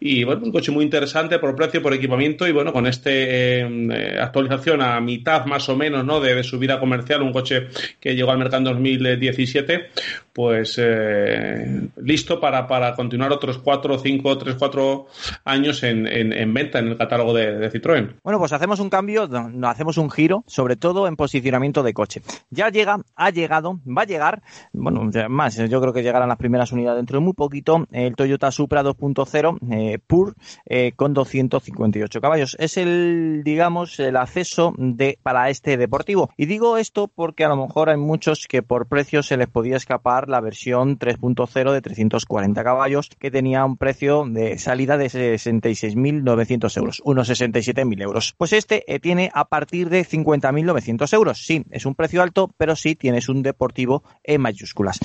y 0.00 0.24
bueno, 0.24 0.42
un 0.44 0.52
coche 0.52 0.72
muy 0.72 0.84
interesante 0.84 1.38
por 1.38 1.54
precio, 1.54 1.82
por 1.82 1.94
equipamiento 1.94 2.46
y 2.46 2.52
bueno, 2.52 2.72
con 2.72 2.86
esta 2.86 3.10
eh, 3.12 4.18
actualización 4.20 4.82
a 4.82 5.00
mitad 5.00 5.46
más 5.46 5.68
o 5.68 5.76
menos 5.76 6.04
¿no? 6.04 6.20
de, 6.20 6.34
de, 6.34 6.44
su 6.44 6.58
vida 6.58 6.78
comercial, 6.78 7.22
un 7.22 7.32
coche 7.32 7.68
que 8.00 8.14
llegó 8.14 8.30
al 8.30 8.38
mercado 8.38 8.58
en 8.58 8.64
2017, 8.64 9.90
pues 10.32 10.76
eh, 10.78 11.88
listo 11.96 12.38
para, 12.38 12.66
para 12.66 12.94
continuar 12.94 13.32
otros 13.32 13.58
4, 13.58 13.98
5, 13.98 14.38
3, 14.38 14.56
4 14.56 15.06
años 15.44 15.82
en, 15.82 16.06
en, 16.06 16.32
en 16.32 16.52
venta 16.52 16.78
en 16.78 16.88
el 16.88 16.98
catálogo 16.98 17.32
de, 17.32 17.56
de, 17.58 17.72
Citroën. 17.72 18.16
Bueno, 18.22 18.38
pues 18.38 18.52
hacemos 18.52 18.78
un 18.80 18.90
cambio, 18.90 19.26
no, 19.28 19.68
hacemos 19.68 19.96
un 19.96 20.10
giro, 20.10 20.44
sobre 20.46 20.76
todo 20.76 21.08
en 21.08 21.16
posicionamiento 21.16 21.82
de 21.82 21.94
coche. 21.94 22.20
Ya 22.50 22.68
llega, 22.68 22.98
ha 23.14 23.30
llegado, 23.30 23.80
va 23.86 24.02
a 24.02 24.06
llegar, 24.06 24.42
bueno, 24.72 25.10
más, 25.30 25.56
yo 25.56 25.80
creo 25.80 25.92
que 25.92 26.02
llegarán 26.02 26.28
las 26.28 26.38
primeras 26.38 26.70
unidades 26.70 26.98
dentro 26.98 27.18
de 27.18 27.24
muy 27.24 27.32
poquito, 27.32 27.86
el 27.90 28.14
Toyota 28.14 28.50
Supra 28.50 28.82
2.0 28.82 29.58
eh, 29.70 29.98
Pur 30.06 30.34
eh, 30.64 30.92
con 30.96 31.14
258 31.14 32.20
caballos. 32.20 32.56
Es 32.58 32.76
el, 32.76 33.42
digamos, 33.44 33.98
el 34.00 34.16
acceso 34.16 34.74
de, 34.76 35.18
para 35.22 35.50
este 35.50 35.76
deportivo. 35.76 36.30
Y 36.36 36.46
digo 36.46 36.76
esto 36.76 37.08
porque 37.08 37.44
a 37.44 37.48
lo 37.48 37.56
mejor 37.56 37.90
hay 37.90 37.96
muchos 37.96 38.46
que 38.48 38.62
por 38.62 38.86
precio 38.86 39.22
se 39.22 39.36
les 39.36 39.48
podía 39.48 39.76
escapar 39.76 40.28
la 40.28 40.40
versión 40.40 40.98
3.0 40.98 41.72
de 41.72 41.80
340 41.80 42.64
caballos 42.64 43.10
que 43.18 43.30
tenía 43.30 43.64
un 43.64 43.76
precio 43.76 44.24
de 44.26 44.58
salida 44.58 44.96
de 44.96 45.06
66.900 45.06 46.76
euros, 46.76 47.02
unos 47.04 47.30
67.000 47.30 48.02
euros. 48.02 48.34
Pues 48.36 48.52
este 48.52 48.84
eh, 48.92 48.98
tiene 49.00 49.30
a 49.34 49.46
partir 49.46 49.88
de 49.88 50.04
50.900 50.04 51.12
euros. 51.14 51.44
Sí, 51.44 51.64
es 51.70 51.86
un 51.86 51.94
precio 51.94 52.22
alto, 52.22 52.50
pero 52.56 52.76
sí 52.76 52.94
tienes 52.94 53.28
un 53.28 53.42
deportivo 53.42 54.02
en 54.22 54.40
mayúsculas. 54.40 54.98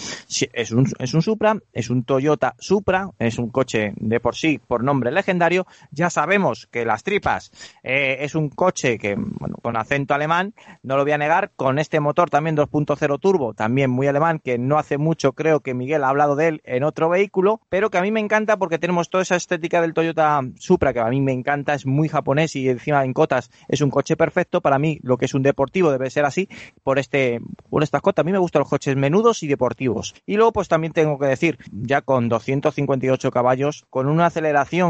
Es, 0.53 0.72
un, 0.72 0.88
es 0.99 1.14
un 1.14 1.22
Supra, 1.22 1.57
es 1.72 1.89
un 1.89 2.03
Toyota 2.03 2.55
Supra, 2.59 3.09
es 3.20 3.38
un 3.38 3.49
coche 3.49 3.93
de 3.95 4.20
por 4.20 4.36
sí, 4.36 4.51
por 4.58 4.84
nombre 4.84 5.12
legendario. 5.12 5.66
Ya 5.91 6.10
sabemos 6.10 6.68
que 6.72 6.86
las 6.86 7.04
tripas 7.04 7.52
eh, 7.84 8.18
es 8.22 8.36
un 8.36 8.49
coche 8.49 8.97
que, 8.97 9.16
bueno, 9.16 9.56
con 9.62 9.78
acento 9.78 10.14
alemán, 10.14 10.54
no 10.84 10.97
lo 10.97 11.04
voy 11.04 11.12
a 11.12 11.18
negar, 11.18 11.52
con 11.56 11.80
este 11.80 11.99
motor 11.99 12.30
también 12.30 12.58
2.0 12.58 13.20
turbo, 13.20 13.54
también 13.54 13.89
muy 13.89 14.08
alemán, 14.08 14.39
que 14.39 14.58
no 14.58 14.78
hace 14.78 14.97
mucho 14.97 15.34
creo 15.34 15.62
que 15.62 15.74
Miguel 15.74 16.04
ha 16.04 16.10
hablado 16.10 16.36
de 16.36 16.47
él 16.47 16.62
en 16.66 16.84
otro 16.84 17.10
vehículo, 17.10 17.62
pero 17.70 17.89
que 17.89 17.97
a 17.97 18.02
mí 18.02 18.12
me 18.12 18.20
encanta 18.20 18.58
porque 18.58 18.80
tenemos 18.80 19.10
toda 19.10 19.24
esa 19.24 19.36
estética 19.36 19.82
del 19.82 19.93
Toyota 19.93 20.41
Supra, 20.58 20.93
que 20.93 20.99
a 20.99 21.10
mí 21.10 21.22
me 21.22 21.32
encanta, 21.32 21.74
es 21.74 21.86
muy 21.86 22.10
japonés 22.10 22.56
y 22.56 22.70
encima 22.70 23.04
en 23.04 23.14
cotas 23.14 23.52
es 23.68 23.82
un 23.82 23.89
coche 23.89 24.16
perfecto. 24.16 24.62
Para 24.62 24.80
mí, 24.80 24.99
lo 25.04 25.18
que 25.18 25.26
es 25.26 25.34
un 25.34 25.43
deportivo 25.43 25.91
debe 25.91 26.10
ser 26.10 26.26
así, 26.26 26.49
por 26.84 26.99
este, 26.99 27.39
por 27.70 27.84
estas 27.84 28.02
cotas. 28.02 28.24
A 28.24 28.26
mí 28.26 28.32
me 28.32 28.38
gustan 28.38 28.62
los 28.62 28.70
coches 28.70 28.95
menudos 28.95 29.43
y 29.43 29.47
deportivos. 29.47 30.16
Y 30.26 30.36
luego, 30.36 30.52
pues 30.52 30.68
también 30.68 30.93
tengo 30.93 31.18
que 31.20 31.28
decir, 31.28 31.58
ya 31.72 32.02
con 32.02 32.30
258 32.30 33.32
caballos, 33.32 33.86
con 33.89 34.08
una 34.08 34.28
aceleración 34.28 34.41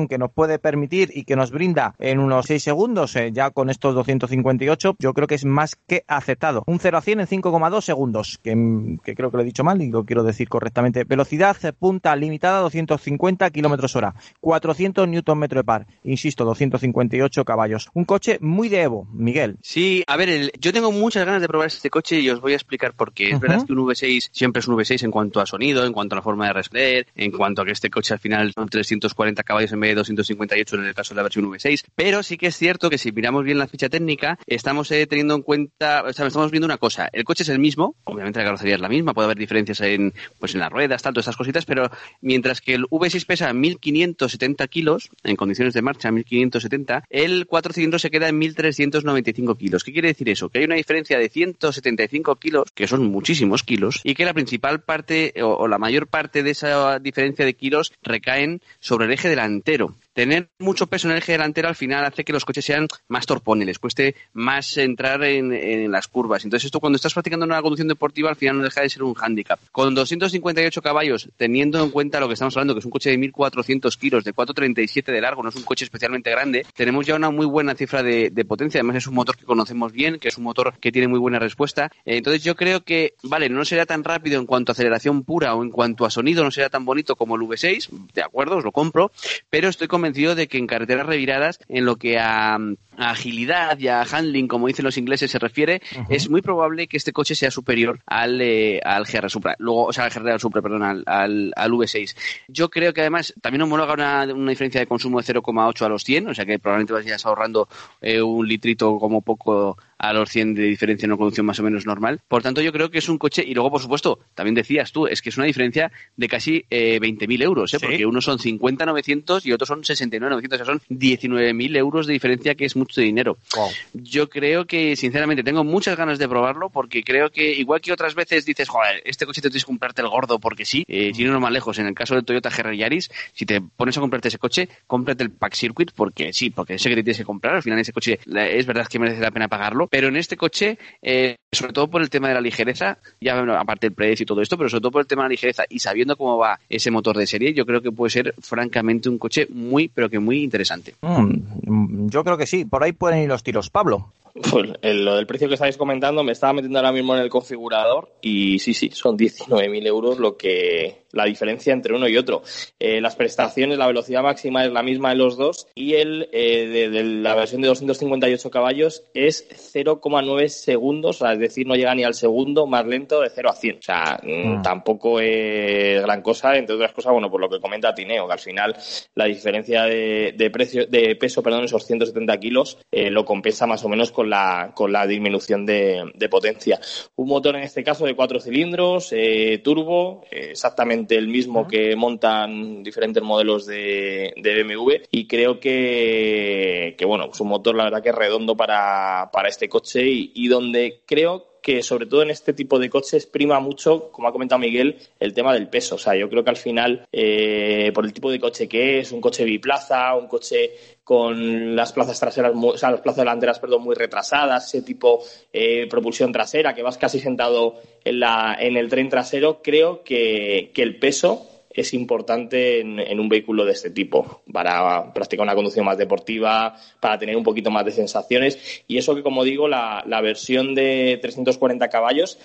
que 0.07 0.17
nos 0.17 0.31
puede 0.31 0.59
permitir 0.59 1.11
y 1.13 1.23
que 1.23 1.35
nos 1.35 1.51
brinda 1.51 1.95
en 1.99 2.19
unos 2.19 2.45
6 2.45 2.63
segundos, 2.63 3.15
eh, 3.15 3.31
ya 3.33 3.51
con 3.51 3.69
estos 3.69 3.95
258, 3.95 4.95
yo 4.99 5.13
creo 5.13 5.27
que 5.27 5.35
es 5.35 5.45
más 5.45 5.75
que 5.75 6.03
aceptado. 6.07 6.63
Un 6.67 6.79
0 6.79 6.97
a 6.97 7.01
100 7.01 7.19
en 7.21 7.27
5,2 7.27 7.81
segundos, 7.81 8.39
que, 8.43 8.97
que, 9.03 9.15
creo 9.15 9.31
que 9.31 9.37
lo 9.37 9.43
he 9.43 9.45
dicho 9.45 9.63
mal 9.63 9.81
y 9.81 9.89
lo 9.89 10.05
quiero 10.05 10.23
decir 10.23 10.49
correctamente. 10.49 11.03
Velocidad 11.03 11.57
eh, 11.63 11.73
punta 11.73 12.15
limitada 12.15 12.59
250 12.59 13.49
kilómetros 13.49 13.95
hora, 13.95 14.15
400 14.39 15.07
newton 15.07 15.39
metro 15.39 15.59
de 15.59 15.63
par, 15.63 15.87
insisto, 16.03 16.45
258 16.45 17.45
caballos. 17.45 17.89
Un 17.93 18.05
coche 18.05 18.37
muy 18.41 18.69
de 18.69 18.81
Evo, 18.81 19.07
Miguel. 19.11 19.57
Sí, 19.61 20.03
a 20.07 20.17
ver, 20.17 20.29
el, 20.29 20.51
yo 20.59 20.73
tengo 20.73 20.91
muchas 20.91 21.25
ganas 21.25 21.41
de 21.41 21.47
probar 21.47 21.67
este 21.67 21.89
coche 21.89 22.19
y 22.19 22.29
os 22.29 22.41
voy 22.41 22.53
a 22.53 22.55
explicar 22.55 22.93
por 22.93 23.13
qué. 23.13 23.29
Es 23.29 23.33
uh 23.33 23.37
-huh. 23.37 23.41
verdad 23.41 23.65
que 23.65 23.73
un 23.73 23.79
V6 23.79 24.29
siempre 24.31 24.59
es 24.59 24.67
un 24.67 24.75
V6 24.75 25.03
en 25.03 25.11
cuanto 25.11 25.39
a 25.39 25.45
sonido, 25.45 25.85
en 25.85 25.93
cuanto 25.93 26.15
a 26.15 26.17
la 26.17 26.21
forma 26.21 26.47
de 26.47 26.53
responder, 26.53 27.07
en 27.15 27.31
cuanto 27.31 27.61
a 27.61 27.65
que 27.65 27.71
este 27.71 27.89
coche 27.89 28.13
al 28.13 28.19
final 28.19 28.51
son 28.53 28.69
340 28.69 29.40
caballos 29.43 29.71
en 29.71 29.79
vez 29.79 29.91
de 29.91 29.95
258 29.95 30.75
en 30.75 30.85
el 30.85 30.93
caso 30.93 31.13
de 31.13 31.17
la 31.17 31.23
versión 31.23 31.45
V6, 31.45 31.83
pero 31.95 32.23
sí 32.23 32.37
que 32.37 32.47
es 32.47 32.57
cierto 32.57 32.89
que 32.89 32.97
si 32.97 33.11
miramos 33.11 33.43
bien 33.43 33.57
la 33.57 33.67
ficha 33.67 33.89
técnica, 33.89 34.37
estamos 34.47 34.91
eh, 34.91 35.07
teniendo 35.07 35.35
en 35.35 35.41
cuenta, 35.41 36.03
o 36.03 36.13
sea, 36.13 36.27
estamos 36.27 36.51
viendo 36.51 36.65
una 36.65 36.77
cosa, 36.77 37.09
el 37.11 37.23
coche 37.23 37.43
es 37.43 37.49
el 37.49 37.59
mismo, 37.59 37.95
obviamente 38.03 38.39
la 38.39 38.45
carrocería 38.45 38.75
es 38.75 38.81
la 38.81 38.89
misma, 38.89 39.13
puede 39.13 39.25
haber 39.25 39.37
diferencias 39.37 39.81
en, 39.81 40.13
pues 40.39 40.53
en 40.53 40.59
las 40.59 40.71
ruedas, 40.71 41.01
tanto 41.01 41.19
estas 41.19 41.37
cositas, 41.37 41.65
pero 41.65 41.89
mientras 42.21 42.61
que 42.61 42.75
el 42.75 42.83
V6 42.85 43.25
pesa 43.25 43.53
1570 43.53 44.67
kilos, 44.67 45.09
en 45.23 45.35
condiciones 45.35 45.73
de 45.73 45.81
marcha 45.81 46.11
1570, 46.11 47.05
el 47.09 47.47
4 47.47 47.73
cilindros 47.73 48.01
se 48.01 48.11
queda 48.11 48.29
en 48.29 48.37
1395 48.37 49.55
kilos. 49.55 49.83
¿Qué 49.83 49.93
quiere 49.93 50.09
decir 50.09 50.29
eso? 50.29 50.49
Que 50.49 50.59
hay 50.59 50.65
una 50.65 50.75
diferencia 50.75 51.17
de 51.17 51.29
175 51.29 52.35
kilos, 52.37 52.71
que 52.73 52.87
son 52.87 53.05
muchísimos 53.05 53.63
kilos, 53.63 54.01
y 54.03 54.15
que 54.15 54.25
la 54.25 54.33
principal 54.33 54.81
parte 54.81 55.33
o 55.41 55.67
la 55.67 55.77
mayor 55.77 56.07
parte 56.07 56.43
de 56.43 56.51
esa 56.51 56.99
diferencia 56.99 57.45
de 57.45 57.53
kilos 57.53 57.93
recaen 58.03 58.61
sobre 58.79 59.05
el 59.05 59.11
eje 59.11 59.29
delantero 59.31 59.95
tener 60.13 60.49
mucho 60.59 60.87
peso 60.87 61.07
en 61.07 61.13
el 61.13 61.19
eje 61.19 61.33
delantero 61.33 61.67
al 61.67 61.75
final 61.75 62.05
hace 62.05 62.23
que 62.23 62.33
los 62.33 62.45
coches 62.45 62.65
sean 62.65 62.87
más 63.07 63.25
torpones, 63.25 63.65
les 63.65 63.79
cueste 63.79 64.15
más 64.33 64.77
entrar 64.77 65.23
en, 65.23 65.53
en, 65.53 65.91
las 65.91 66.07
curvas. 66.07 66.43
Entonces 66.43 66.65
esto 66.65 66.79
cuando 66.79 66.95
estás 66.95 67.13
practicando 67.13 67.45
una 67.45 67.61
conducción 67.61 67.87
deportiva 67.87 68.29
al 68.29 68.35
final 68.35 68.57
no 68.57 68.63
deja 68.63 68.81
de 68.81 68.89
ser 68.89 69.03
un 69.03 69.13
hándicap. 69.13 69.59
Con 69.71 69.93
258 69.93 70.81
caballos, 70.81 71.29
teniendo 71.37 71.83
en 71.83 71.89
cuenta 71.91 72.19
lo 72.19 72.27
que 72.27 72.33
estamos 72.33 72.55
hablando, 72.55 72.73
que 72.73 72.79
es 72.79 72.85
un 72.85 72.91
coche 72.91 73.09
de 73.09 73.17
1.400 73.17 73.97
kilos, 73.97 74.23
de 74.23 74.33
437 74.33 75.11
de 75.11 75.21
largo, 75.21 75.43
no 75.43 75.49
es 75.49 75.55
un 75.55 75.63
coche 75.63 75.85
especialmente 75.85 76.29
grande, 76.29 76.65
tenemos 76.75 77.05
ya 77.05 77.15
una 77.15 77.29
muy 77.29 77.45
buena 77.45 77.75
cifra 77.75 78.03
de, 78.03 78.29
de 78.29 78.45
potencia. 78.45 78.79
Además 78.79 78.97
es 78.97 79.07
un 79.07 79.15
motor 79.15 79.37
que 79.37 79.45
conocemos 79.45 79.91
bien, 79.91 80.19
que 80.19 80.27
es 80.27 80.37
un 80.37 80.43
motor 80.43 80.73
que 80.79 80.91
tiene 80.91 81.07
muy 81.07 81.19
buena 81.19 81.39
respuesta. 81.39 81.91
Entonces 82.05 82.43
yo 82.43 82.55
creo 82.55 82.83
que, 82.83 83.15
vale, 83.23 83.49
no 83.49 83.65
será 83.65 83.85
tan 83.85 84.03
rápido 84.03 84.39
en 84.39 84.45
cuanto 84.45 84.71
a 84.71 84.73
aceleración 84.73 85.23
pura 85.23 85.55
o 85.55 85.63
en 85.63 85.69
cuanto 85.69 86.05
a 86.05 86.09
sonido, 86.09 86.43
no 86.43 86.51
será 86.51 86.69
tan 86.69 86.85
bonito 86.85 87.15
como 87.15 87.35
el 87.35 87.41
V6, 87.41 87.89
de 88.13 88.21
acuerdo, 88.21 88.57
os 88.57 88.63
lo 88.63 88.71
compro, 88.71 89.11
pero 89.49 89.69
estoy 89.69 89.87
convencido 90.01 90.33
de 90.33 90.47
que 90.47 90.57
en 90.57 90.65
carreteras 90.65 91.05
reviradas, 91.05 91.59
en 91.69 91.85
lo 91.85 91.95
que 91.97 92.17
a, 92.17 92.55
a 92.55 93.09
agilidad 93.11 93.77
y 93.77 93.87
a 93.87 94.01
handling, 94.01 94.47
como 94.47 94.65
dicen 94.65 94.83
los 94.83 94.97
ingleses, 94.97 95.29
se 95.29 95.37
refiere, 95.37 95.79
uh 95.95 95.99
-huh. 95.99 96.05
es 96.09 96.27
muy 96.27 96.41
probable 96.41 96.87
que 96.87 96.97
este 96.97 97.13
coche 97.13 97.35
sea 97.35 97.51
superior 97.51 97.99
al, 98.07 98.41
eh, 98.41 98.79
al 98.83 99.05
GR 99.05 99.29
Supra, 99.29 99.55
luego, 99.59 99.85
o 99.85 99.93
sea, 99.93 100.05
al 100.05 100.11
GR 100.11 100.39
Supra, 100.39 100.61
perdón, 100.63 100.81
al, 100.81 101.03
al, 101.05 101.53
al, 101.55 101.71
V6. 101.71 102.15
Yo 102.47 102.69
creo 102.69 102.93
que 102.93 103.01
además 103.01 103.33
también 103.41 103.61
homologa 103.61 103.93
una, 103.93 104.23
una 104.33 104.49
diferencia 104.49 104.81
de 104.81 104.87
consumo 104.87 105.21
de 105.21 105.33
0,8 105.33 105.85
a 105.85 105.89
los 105.89 106.03
100, 106.03 106.29
o 106.29 106.33
sea 106.33 106.45
que 106.45 106.57
probablemente 106.57 106.93
vayas 106.93 107.23
ahorrando 107.25 107.67
eh, 108.01 108.21
un 108.23 108.47
litrito 108.47 108.97
como 108.97 109.21
poco 109.21 109.77
a 110.01 110.13
los 110.13 110.29
100 110.31 110.55
de 110.55 110.63
diferencia 110.63 111.05
en 111.05 111.11
una 111.11 111.17
conducción 111.17 111.45
más 111.45 111.59
o 111.59 111.63
menos 111.63 111.85
normal. 111.85 112.21
Por 112.27 112.41
tanto, 112.41 112.61
yo 112.61 112.73
creo 112.73 112.89
que 112.89 112.97
es 112.97 113.07
un 113.07 113.19
coche, 113.19 113.43
y 113.45 113.53
luego, 113.53 113.69
por 113.69 113.81
supuesto, 113.81 114.19
también 114.33 114.55
decías 114.55 114.91
tú, 114.91 115.05
es 115.05 115.21
que 115.21 115.29
es 115.29 115.37
una 115.37 115.45
diferencia 115.45 115.91
de 116.17 116.27
casi 116.27 116.65
eh, 116.71 116.99
20.000 116.99 117.43
euros, 117.43 117.73
¿eh? 117.73 117.77
¿Sí? 117.79 117.85
porque 117.85 118.05
unos 118.07 118.25
son 118.25 118.39
50.900 118.39 119.45
y 119.45 119.53
otros 119.53 119.67
son 119.67 119.83
69.900, 119.83 120.53
o 120.53 120.57
sea, 120.57 120.65
son 120.65 120.81
19.000 120.89 121.77
euros 121.77 122.07
de 122.07 122.13
diferencia, 122.13 122.55
que 122.55 122.65
es 122.65 122.75
mucho 122.75 122.99
dinero. 122.99 123.37
Wow. 123.55 123.69
Yo 123.93 124.27
creo 124.27 124.65
que, 124.65 124.95
sinceramente, 124.95 125.43
tengo 125.43 125.63
muchas 125.63 125.95
ganas 125.95 126.17
de 126.17 126.27
probarlo, 126.27 126.69
porque 126.69 127.03
creo 127.03 127.29
que, 127.29 127.53
igual 127.53 127.79
que 127.79 127.93
otras 127.93 128.15
veces 128.15 128.43
dices, 128.43 128.69
joder, 128.69 129.03
este 129.05 129.27
coche 129.27 129.41
te 129.41 129.49
tienes 129.49 129.65
que 129.65 129.67
comprarte 129.67 130.01
el 130.01 130.09
gordo 130.09 130.39
porque 130.39 130.65
sí, 130.65 130.83
eh, 130.87 131.11
sin 131.13 131.27
irnos 131.27 131.41
más 131.41 131.51
lejos, 131.51 131.77
en 131.77 131.85
el 131.85 131.93
caso 131.93 132.15
del 132.15 132.25
Toyota 132.25 132.49
GR 132.49 132.75
Yaris, 132.75 133.11
si 133.33 133.45
te 133.45 133.61
pones 133.61 133.95
a 133.97 134.01
comprarte 134.01 134.29
ese 134.29 134.39
coche, 134.39 134.67
cómprate 134.87 135.23
el 135.23 135.29
Pack 135.29 135.53
Circuit, 135.53 135.91
porque 135.95 136.33
sí, 136.33 136.49
porque 136.49 136.79
sé 136.79 136.89
que 136.89 136.95
te 136.95 137.03
tienes 137.03 137.19
que 137.19 137.25
comprar, 137.25 137.55
al 137.55 137.61
final 137.61 137.77
ese 137.77 137.93
coche 137.93 138.19
es 138.25 138.65
verdad 138.65 138.87
que 138.87 138.97
merece 138.97 139.21
la 139.21 139.29
pena 139.29 139.47
pagarlo, 139.47 139.90
pero 139.91 140.07
en 140.07 140.15
este 140.15 140.37
coche, 140.37 140.79
eh, 141.01 141.35
sobre 141.51 141.73
todo 141.73 141.89
por 141.89 142.01
el 142.01 142.09
tema 142.09 142.29
de 142.29 142.33
la 142.33 142.41
ligereza, 142.41 142.97
ya 143.19 143.35
bueno, 143.35 143.55
aparte 143.55 143.87
del 143.87 143.93
precio 143.93 144.23
y 144.23 144.25
todo 144.25 144.41
esto, 144.41 144.57
pero 144.57 144.69
sobre 144.69 144.81
todo 144.81 144.91
por 144.91 145.01
el 145.01 145.07
tema 145.07 145.23
de 145.23 145.29
la 145.29 145.33
ligereza 145.33 145.65
y 145.69 145.79
sabiendo 145.79 146.15
cómo 146.15 146.37
va 146.37 146.59
ese 146.69 146.89
motor 146.91 147.17
de 147.17 147.27
serie, 147.27 147.53
yo 147.53 147.65
creo 147.65 147.81
que 147.81 147.91
puede 147.91 148.09
ser 148.09 148.33
francamente 148.39 149.09
un 149.09 149.17
coche 149.17 149.47
muy, 149.49 149.89
pero 149.89 150.09
que 150.09 150.19
muy 150.19 150.43
interesante. 150.43 150.95
Mm, 151.01 152.07
yo 152.07 152.23
creo 152.23 152.37
que 152.37 152.47
sí, 152.47 152.63
por 152.63 152.83
ahí 152.83 152.93
pueden 152.93 153.19
ir 153.19 153.27
los 153.27 153.43
tiros. 153.43 153.69
Pablo. 153.69 154.13
Pues 154.33 154.69
el, 154.81 155.03
lo 155.03 155.15
del 155.15 155.27
precio 155.27 155.47
que 155.47 155.55
estáis 155.55 155.77
comentando 155.77 156.23
me 156.23 156.31
estaba 156.31 156.53
metiendo 156.53 156.79
ahora 156.79 156.91
mismo 156.91 157.15
en 157.15 157.21
el 157.21 157.29
configurador 157.29 158.13
y 158.21 158.59
sí, 158.59 158.73
sí, 158.73 158.89
son 158.91 159.17
19.000 159.17 159.87
euros 159.87 160.19
lo 160.19 160.37
que 160.37 161.01
la 161.11 161.25
diferencia 161.25 161.73
entre 161.73 161.93
uno 161.93 162.07
y 162.07 162.17
otro. 162.17 162.41
Eh, 162.79 163.01
las 163.01 163.15
prestaciones, 163.15 163.77
la 163.77 163.87
velocidad 163.87 164.23
máxima 164.23 164.65
es 164.65 164.71
la 164.71 164.83
misma 164.83 165.09
de 165.09 165.15
los 165.15 165.37
dos 165.37 165.67
y 165.75 165.95
el 165.95 166.29
eh, 166.31 166.67
de, 166.67 166.89
de, 166.89 167.03
la 167.03 167.35
versión 167.35 167.61
de 167.61 167.67
258 167.67 168.49
caballos 168.49 169.03
es 169.13 169.73
0,9 169.73 170.47
segundos, 170.47 171.21
o 171.21 171.25
sea, 171.25 171.33
es 171.33 171.39
decir, 171.39 171.67
no 171.67 171.75
llega 171.75 171.95
ni 171.95 172.03
al 172.03 172.13
segundo 172.13 172.67
más 172.67 172.85
lento 172.85 173.21
de 173.21 173.29
0 173.29 173.49
a 173.49 173.55
100. 173.55 173.77
O 173.77 173.81
sea, 173.81 174.19
mm. 174.23 174.61
tampoco 174.61 175.19
es 175.19 176.01
gran 176.01 176.21
cosa, 176.21 176.55
entre 176.55 176.75
otras 176.75 176.93
cosas, 176.93 177.11
bueno, 177.11 177.29
por 177.29 177.41
lo 177.41 177.49
que 177.49 177.59
comenta 177.59 177.93
Tineo, 177.93 178.27
que 178.27 178.33
al 178.33 178.39
final 178.39 178.75
la 179.15 179.25
diferencia 179.25 179.83
de, 179.83 180.33
de 180.37 180.49
precio, 180.49 180.85
de 180.85 181.15
peso, 181.15 181.43
perdón, 181.43 181.65
esos 181.65 181.85
170 181.85 182.37
kilos, 182.37 182.77
eh, 182.91 183.09
lo 183.09 183.25
compensa 183.25 183.67
más 183.67 183.83
o 183.83 183.89
menos 183.89 184.11
con 184.11 184.20
la, 184.29 184.71
con 184.75 184.91
la 184.91 185.07
disminución 185.07 185.65
de, 185.65 186.11
de 186.13 186.29
potencia. 186.29 186.79
Un 187.15 187.27
motor 187.27 187.55
en 187.55 187.63
este 187.63 187.83
caso 187.83 188.05
de 188.05 188.15
cuatro 188.15 188.39
cilindros, 188.39 189.09
eh, 189.11 189.59
turbo, 189.63 190.23
exactamente 190.31 191.15
el 191.15 191.27
mismo 191.27 191.61
uh 191.61 191.63
-huh. 191.65 191.69
que 191.69 191.95
montan 191.95 192.83
diferentes 192.83 193.21
modelos 193.23 193.65
de, 193.65 194.33
de 194.37 194.63
BMW 194.63 194.91
y 195.11 195.27
creo 195.27 195.59
que, 195.59 196.95
que, 196.97 197.05
bueno, 197.05 197.29
es 197.31 197.39
un 197.39 197.47
motor 197.49 197.75
la 197.75 197.85
verdad 197.85 198.01
que 198.01 198.09
es 198.09 198.15
redondo 198.15 198.55
para, 198.55 199.29
para 199.31 199.49
este 199.49 199.69
coche 199.69 200.05
y, 200.07 200.31
y 200.35 200.47
donde 200.47 201.01
creo 201.05 201.50
que 201.61 201.83
sobre 201.83 202.07
todo 202.07 202.23
en 202.23 202.31
este 202.31 202.53
tipo 202.53 202.79
de 202.79 202.89
coches 202.89 203.27
prima 203.27 203.59
mucho, 203.59 204.11
como 204.11 204.27
ha 204.27 204.31
comentado 204.31 204.59
Miguel, 204.59 204.97
el 205.19 205.33
tema 205.33 205.53
del 205.53 205.69
peso. 205.69 205.95
O 205.95 205.97
sea, 205.97 206.15
yo 206.15 206.29
creo 206.29 206.43
que 206.43 206.49
al 206.49 206.57
final, 206.57 207.07
eh, 207.11 207.91
por 207.93 208.05
el 208.05 208.13
tipo 208.13 208.31
de 208.31 208.39
coche 208.39 208.67
que 208.67 208.99
es, 208.99 209.11
un 209.11 209.21
coche 209.21 209.43
biplaza, 209.43 210.15
un 210.15 210.27
coche 210.27 210.71
con 211.03 211.75
las 211.75 211.93
plazas 211.93 212.19
traseras, 212.19 212.53
o 212.55 212.77
sea, 212.77 212.91
las 212.91 213.01
plazas 213.01 213.19
delanteras, 213.19 213.59
perdón, 213.59 213.83
muy 213.83 213.95
retrasadas, 213.95 214.67
ese 214.67 214.81
tipo 214.81 215.23
eh, 215.53 215.87
propulsión 215.89 216.31
trasera, 216.31 216.73
que 216.73 216.83
vas 216.83 216.97
casi 216.97 217.19
sentado 217.19 217.79
en, 218.03 218.19
la, 218.19 218.57
en 218.59 218.77
el 218.77 218.89
tren 218.89 219.09
trasero, 219.09 219.61
creo 219.61 220.03
que, 220.03 220.71
que 220.73 220.81
el 220.81 220.97
peso 220.97 221.50
es 221.73 221.93
importante 221.93 222.79
en, 222.79 222.99
en, 222.99 223.19
un 223.19 223.29
vehículo 223.29 223.65
de 223.65 223.73
este 223.73 223.89
tipo 223.89 224.41
para 224.51 225.13
practicar 225.13 225.43
una 225.43 225.55
conducción 225.55 225.85
más 225.85 225.97
deportiva, 225.97 226.75
para 226.99 227.17
tener 227.17 227.35
un 227.35 227.43
poquito 227.43 227.71
más 227.71 227.85
de 227.85 227.91
sensaciones. 227.91 228.83
Y 228.87 228.97
eso 228.97 229.15
que 229.15 229.23
como 229.23 229.43
digo 229.43 229.67
la, 229.67 230.03
la 230.07 230.21
versión 230.21 230.75
de 230.75 231.19
340 231.21 231.89
caballos 231.89 232.37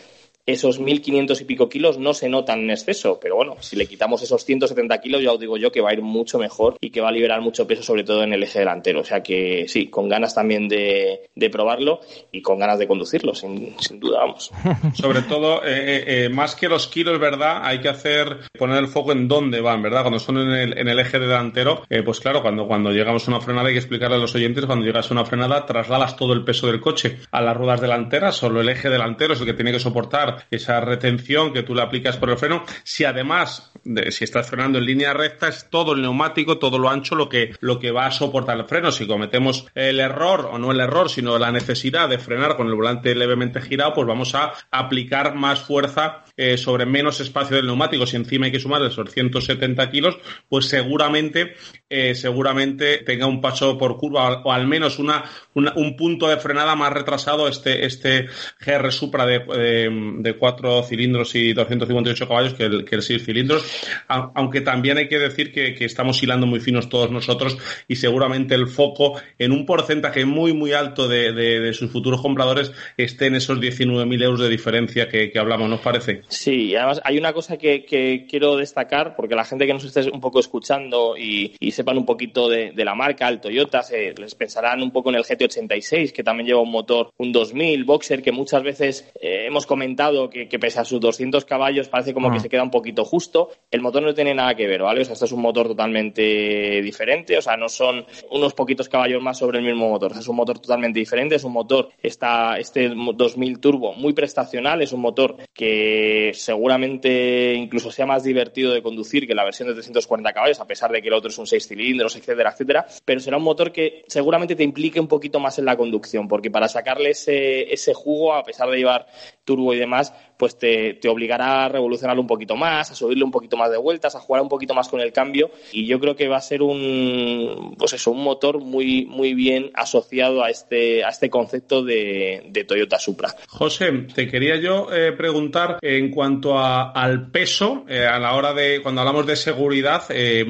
esos 0.46 0.80
1.500 0.80 1.40
y 1.40 1.44
pico 1.44 1.68
kilos 1.68 1.98
no 1.98 2.14
se 2.14 2.28
notan 2.28 2.60
en 2.60 2.70
exceso, 2.70 3.18
pero 3.20 3.36
bueno, 3.36 3.56
si 3.60 3.74
le 3.74 3.86
quitamos 3.86 4.22
esos 4.22 4.44
170 4.44 5.00
kilos, 5.00 5.22
ya 5.22 5.32
os 5.32 5.40
digo 5.40 5.56
yo 5.56 5.72
que 5.72 5.80
va 5.80 5.90
a 5.90 5.92
ir 5.92 6.02
mucho 6.02 6.38
mejor 6.38 6.76
y 6.80 6.90
que 6.90 7.00
va 7.00 7.08
a 7.08 7.12
liberar 7.12 7.40
mucho 7.40 7.66
peso, 7.66 7.82
sobre 7.82 8.04
todo 8.04 8.22
en 8.22 8.32
el 8.32 8.42
eje 8.42 8.60
delantero. 8.60 9.00
O 9.00 9.04
sea 9.04 9.22
que 9.22 9.66
sí, 9.68 9.88
con 9.88 10.08
ganas 10.08 10.34
también 10.34 10.68
de, 10.68 11.22
de 11.34 11.50
probarlo 11.50 12.00
y 12.30 12.42
con 12.42 12.58
ganas 12.58 12.78
de 12.78 12.86
conducirlo, 12.86 13.34
sin, 13.34 13.74
sin 13.80 13.98
duda, 13.98 14.20
vamos. 14.20 14.52
Sobre 14.94 15.22
todo, 15.22 15.64
eh, 15.64 16.04
eh, 16.06 16.28
más 16.28 16.54
que 16.54 16.68
los 16.68 16.86
kilos, 16.86 17.18
¿verdad? 17.18 17.60
Hay 17.62 17.80
que 17.80 17.88
hacer, 17.88 18.38
poner 18.56 18.78
el 18.78 18.88
foco 18.88 19.12
en 19.12 19.28
dónde 19.28 19.60
van, 19.60 19.82
¿verdad? 19.82 20.02
Cuando 20.02 20.18
son 20.18 20.38
en 20.38 20.50
el, 20.50 20.78
en 20.78 20.88
el 20.88 20.98
eje 20.98 21.18
delantero, 21.18 21.82
eh, 21.90 22.02
pues 22.02 22.20
claro, 22.20 22.42
cuando, 22.42 22.66
cuando 22.66 22.90
llegamos 22.90 23.26
a 23.26 23.30
una 23.32 23.40
frenada 23.40 23.68
hay 23.68 23.74
que 23.74 23.80
explicarle 23.80 24.16
a 24.16 24.20
los 24.20 24.34
oyentes, 24.34 24.66
cuando 24.66 24.84
llegas 24.84 25.10
a 25.10 25.14
una 25.14 25.24
frenada, 25.24 25.66
trasladas 25.66 26.16
todo 26.16 26.32
el 26.32 26.44
peso 26.44 26.68
del 26.68 26.80
coche 26.80 27.18
a 27.30 27.40
las 27.40 27.56
ruedas 27.56 27.80
delanteras, 27.80 28.36
solo 28.36 28.60
el 28.60 28.68
eje 28.68 28.88
delantero 28.88 29.34
es 29.34 29.40
el 29.40 29.46
que 29.46 29.54
tiene 29.54 29.72
que 29.72 29.80
soportar 29.80 30.35
esa 30.50 30.80
retención 30.80 31.52
que 31.52 31.62
tú 31.62 31.74
le 31.74 31.82
aplicas 31.82 32.16
por 32.16 32.30
el 32.30 32.38
freno. 32.38 32.64
Si 32.84 33.04
además, 33.04 33.72
de, 33.84 34.10
si 34.12 34.24
estás 34.24 34.48
frenando 34.48 34.78
en 34.78 34.86
línea 34.86 35.12
recta, 35.12 35.48
es 35.48 35.68
todo 35.70 35.92
el 35.92 36.02
neumático, 36.02 36.58
todo 36.58 36.78
lo 36.78 36.90
ancho 36.90 37.14
lo 37.14 37.28
que, 37.28 37.54
lo 37.60 37.78
que 37.78 37.90
va 37.90 38.06
a 38.06 38.10
soportar 38.10 38.58
el 38.58 38.66
freno. 38.66 38.90
Si 38.92 39.06
cometemos 39.06 39.66
el 39.74 40.00
error, 40.00 40.48
o 40.52 40.58
no 40.58 40.72
el 40.72 40.80
error, 40.80 41.10
sino 41.10 41.38
la 41.38 41.52
necesidad 41.52 42.08
de 42.08 42.18
frenar 42.18 42.56
con 42.56 42.68
el 42.68 42.74
volante 42.74 43.14
levemente 43.14 43.60
girado, 43.60 43.94
pues 43.94 44.06
vamos 44.06 44.34
a 44.34 44.52
aplicar 44.70 45.34
más 45.34 45.60
fuerza 45.60 46.24
eh, 46.36 46.56
sobre 46.56 46.86
menos 46.86 47.20
espacio 47.20 47.56
del 47.56 47.66
neumático. 47.66 48.06
Si 48.06 48.16
encima 48.16 48.46
hay 48.46 48.52
que 48.52 48.60
sumar 48.60 48.82
esos 48.82 49.10
170 49.10 49.90
kilos, 49.90 50.18
pues 50.48 50.66
seguramente, 50.66 51.54
eh, 51.88 52.14
seguramente 52.14 52.98
tenga 52.98 53.26
un 53.26 53.40
paso 53.40 53.78
por 53.78 53.96
curva 53.96 54.42
o 54.44 54.52
al 54.52 54.66
menos 54.66 54.98
una, 54.98 55.24
un 55.54 55.96
punto 55.96 56.28
de 56.28 56.36
frenada 56.36 56.74
más 56.74 56.92
retrasado 56.92 57.48
este, 57.48 57.86
este 57.86 58.28
GR 58.60 58.92
Supra 58.92 59.26
de, 59.26 60.25
de 60.26 60.34
cuatro 60.34 60.82
cilindros 60.82 61.34
y 61.34 61.52
258 61.52 62.28
caballos 62.28 62.54
que 62.54 62.64
el, 62.64 62.84
que 62.84 62.96
el 62.96 63.02
seis 63.02 63.24
cilindros. 63.24 63.64
A, 64.08 64.30
aunque 64.34 64.60
también 64.60 64.98
hay 64.98 65.08
que 65.08 65.18
decir 65.18 65.52
que, 65.52 65.74
que 65.74 65.84
estamos 65.84 66.22
hilando 66.22 66.46
muy 66.46 66.60
finos 66.60 66.88
todos 66.88 67.10
nosotros 67.10 67.56
y 67.88 67.96
seguramente 67.96 68.54
el 68.54 68.66
foco 68.66 69.20
en 69.38 69.52
un 69.52 69.64
porcentaje 69.64 70.24
muy, 70.24 70.52
muy 70.52 70.72
alto 70.72 71.08
de, 71.08 71.32
de, 71.32 71.60
de 71.60 71.72
sus 71.72 71.90
futuros 71.90 72.20
compradores 72.20 72.72
esté 72.96 73.26
en 73.26 73.36
esos 73.36 73.58
19.000 73.58 74.22
euros 74.22 74.40
de 74.40 74.48
diferencia 74.48 75.08
que, 75.08 75.30
que 75.30 75.38
hablamos, 75.38 75.68
¿nos 75.68 75.80
parece? 75.80 76.22
Sí, 76.28 76.66
y 76.66 76.76
además 76.76 77.00
hay 77.04 77.18
una 77.18 77.32
cosa 77.32 77.56
que, 77.56 77.84
que, 77.84 78.26
quiero 78.28 78.56
destacar, 78.56 79.14
porque 79.16 79.34
la 79.34 79.44
gente 79.44 79.66
que 79.66 79.72
nos 79.72 79.84
esté 79.84 80.10
un 80.10 80.20
poco 80.20 80.40
escuchando 80.40 81.16
y, 81.16 81.54
y 81.60 81.70
sepan 81.72 81.98
un 81.98 82.06
poquito 82.06 82.48
de, 82.48 82.72
de, 82.72 82.84
la 82.84 82.94
marca, 82.94 83.28
el 83.28 83.40
Toyota, 83.40 83.82
se, 83.82 84.14
les 84.14 84.34
pensarán 84.34 84.82
un 84.82 84.90
poco 84.90 85.10
en 85.10 85.16
el 85.16 85.24
GT86, 85.24 86.12
que 86.12 86.22
también 86.22 86.48
lleva 86.48 86.60
un 86.60 86.70
motor, 86.70 87.10
un 87.18 87.32
2000, 87.32 87.84
Boxer, 87.84 88.22
que 88.22 88.32
muchas 88.32 88.62
veces 88.62 89.12
eh, 89.20 89.44
hemos 89.46 89.66
comentado 89.66 90.15
que, 90.30 90.48
que, 90.48 90.58
pese 90.58 90.80
a 90.80 90.84
sus 90.84 91.00
200 91.00 91.44
caballos 91.44 91.88
parece 91.88 92.14
como 92.14 92.28
ah. 92.28 92.32
que 92.32 92.40
se 92.40 92.48
queda 92.48 92.62
un 92.62 92.70
poquito 92.70 93.04
justo. 93.04 93.50
El 93.70 93.80
motor 93.80 94.02
no 94.02 94.14
tiene 94.14 94.34
nada 94.34 94.54
que 94.54 94.66
ver, 94.66 94.82
¿vale? 94.82 95.02
O 95.02 95.04
sea, 95.04 95.14
esto 95.14 95.26
es 95.26 95.32
un 95.32 95.42
motor 95.42 95.68
totalmente 95.68 96.80
diferente, 96.82 97.36
o 97.36 97.42
sea, 97.42 97.56
no 97.56 97.68
son 97.68 98.04
unos 98.30 98.54
poquitos 98.54 98.88
caballos 98.88 99.22
más 99.22 99.38
sobre 99.38 99.58
el 99.58 99.64
mismo 99.64 99.88
motor, 99.88 100.10
o 100.10 100.14
sea, 100.14 100.20
es 100.22 100.28
un 100.28 100.36
motor 100.36 100.58
totalmente 100.58 100.98
diferente, 100.98 101.36
es 101.36 101.44
un 101.44 101.52
motor, 101.52 101.90
está, 102.02 102.58
este 102.58 102.88
2000 102.88 103.60
turbo 103.60 103.94
muy 103.94 104.12
prestacional, 104.12 104.82
es 104.82 104.92
un 104.92 105.00
motor 105.00 105.36
que 105.52 106.32
seguramente 106.34 107.54
incluso 107.54 107.90
sea 107.90 108.06
más 108.06 108.24
divertido 108.24 108.72
de 108.72 108.82
conducir 108.82 109.26
que 109.26 109.34
la 109.34 109.44
versión 109.44 109.68
de 109.68 109.74
340 109.74 110.32
caballos, 110.32 110.60
a 110.60 110.66
pesar 110.66 110.90
de 110.90 111.02
que 111.02 111.08
el 111.08 111.14
otro 111.14 111.30
es 111.30 111.38
un 111.38 111.46
6 111.46 111.66
cilindros, 111.66 112.16
etcétera, 112.16 112.50
etcétera, 112.50 112.86
pero 113.04 113.20
será 113.20 113.36
un 113.36 113.42
motor 113.42 113.72
que 113.72 114.04
seguramente 114.06 114.56
te 114.56 114.64
implique 114.64 115.00
un 115.00 115.08
poquito 115.08 115.40
más 115.40 115.58
en 115.58 115.64
la 115.64 115.76
conducción, 115.76 116.28
porque 116.28 116.50
para 116.50 116.68
sacarle 116.68 117.10
ese, 117.10 117.72
ese 117.72 117.94
jugo, 117.94 118.34
a 118.34 118.42
pesar 118.42 118.70
de 118.70 118.78
llevar 118.78 119.06
turbo 119.44 119.72
y 119.72 119.78
demás, 119.78 119.95
pues 120.36 120.58
te, 120.58 120.94
te, 120.94 121.08
obligará 121.08 121.64
a 121.64 121.68
revolucionarlo 121.68 122.20
un 122.20 122.28
poquito 122.28 122.56
más, 122.56 122.90
a 122.90 122.94
subirle 122.94 123.24
un 123.24 123.30
poquito 123.30 123.56
más 123.56 123.70
de 123.70 123.78
vueltas, 123.78 124.14
a 124.14 124.20
jugar 124.20 124.42
un 124.42 124.48
poquito 124.48 124.74
más 124.74 124.88
con 124.88 125.00
el 125.00 125.12
cambio 125.12 125.50
y 125.72 125.86
yo 125.86 125.98
creo 125.98 126.16
que 126.16 126.28
va 126.28 126.36
a 126.36 126.42
ser 126.42 126.62
un 126.62 127.74
pues 127.78 127.92
eso, 127.94 128.10
un 128.10 128.22
motor 128.22 128.60
muy 128.60 129.06
muy 129.06 129.34
bien 129.34 129.70
asociado 129.74 130.44
a 130.44 130.50
este 130.50 131.04
a 131.04 131.08
este 131.08 131.30
concepto 131.30 131.82
de, 131.82 132.52
Toyota 132.66 132.98
Supra. 132.98 133.34
José, 133.46 133.92
te 134.14 134.28
quería 134.28 134.56
yo 134.56 134.92
eh, 134.92 135.12
preguntar 135.12 135.78
en 135.82 136.10
cuanto 136.10 136.58
al 136.58 137.30
peso 137.30 137.84
eh, 137.88 138.04
a 138.04 138.18
la 138.18 138.34
hora 138.34 138.52
de 138.52 138.80
cuando 138.82 139.02
hablamos 139.02 139.26
de 139.26 139.36
seguridad 139.36 140.02
eh, 140.10 140.44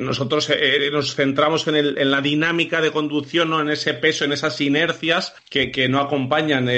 nosotros 0.00 0.50
nos 0.92 1.14
centramos 1.14 1.66
en, 1.68 1.76
en, 1.76 2.10
la 2.10 2.20
dinámica 2.20 2.80
de 2.80 2.90
conducción, 2.90 3.50
¿no? 3.50 3.60
en 3.60 3.70
ese 3.70 3.94
peso, 3.94 4.24
en 4.24 4.32
esas 4.32 4.60
inercias 4.60 5.34
que, 5.48 5.70
que 5.70 5.88
no 5.88 6.00
acompañan 6.00 6.68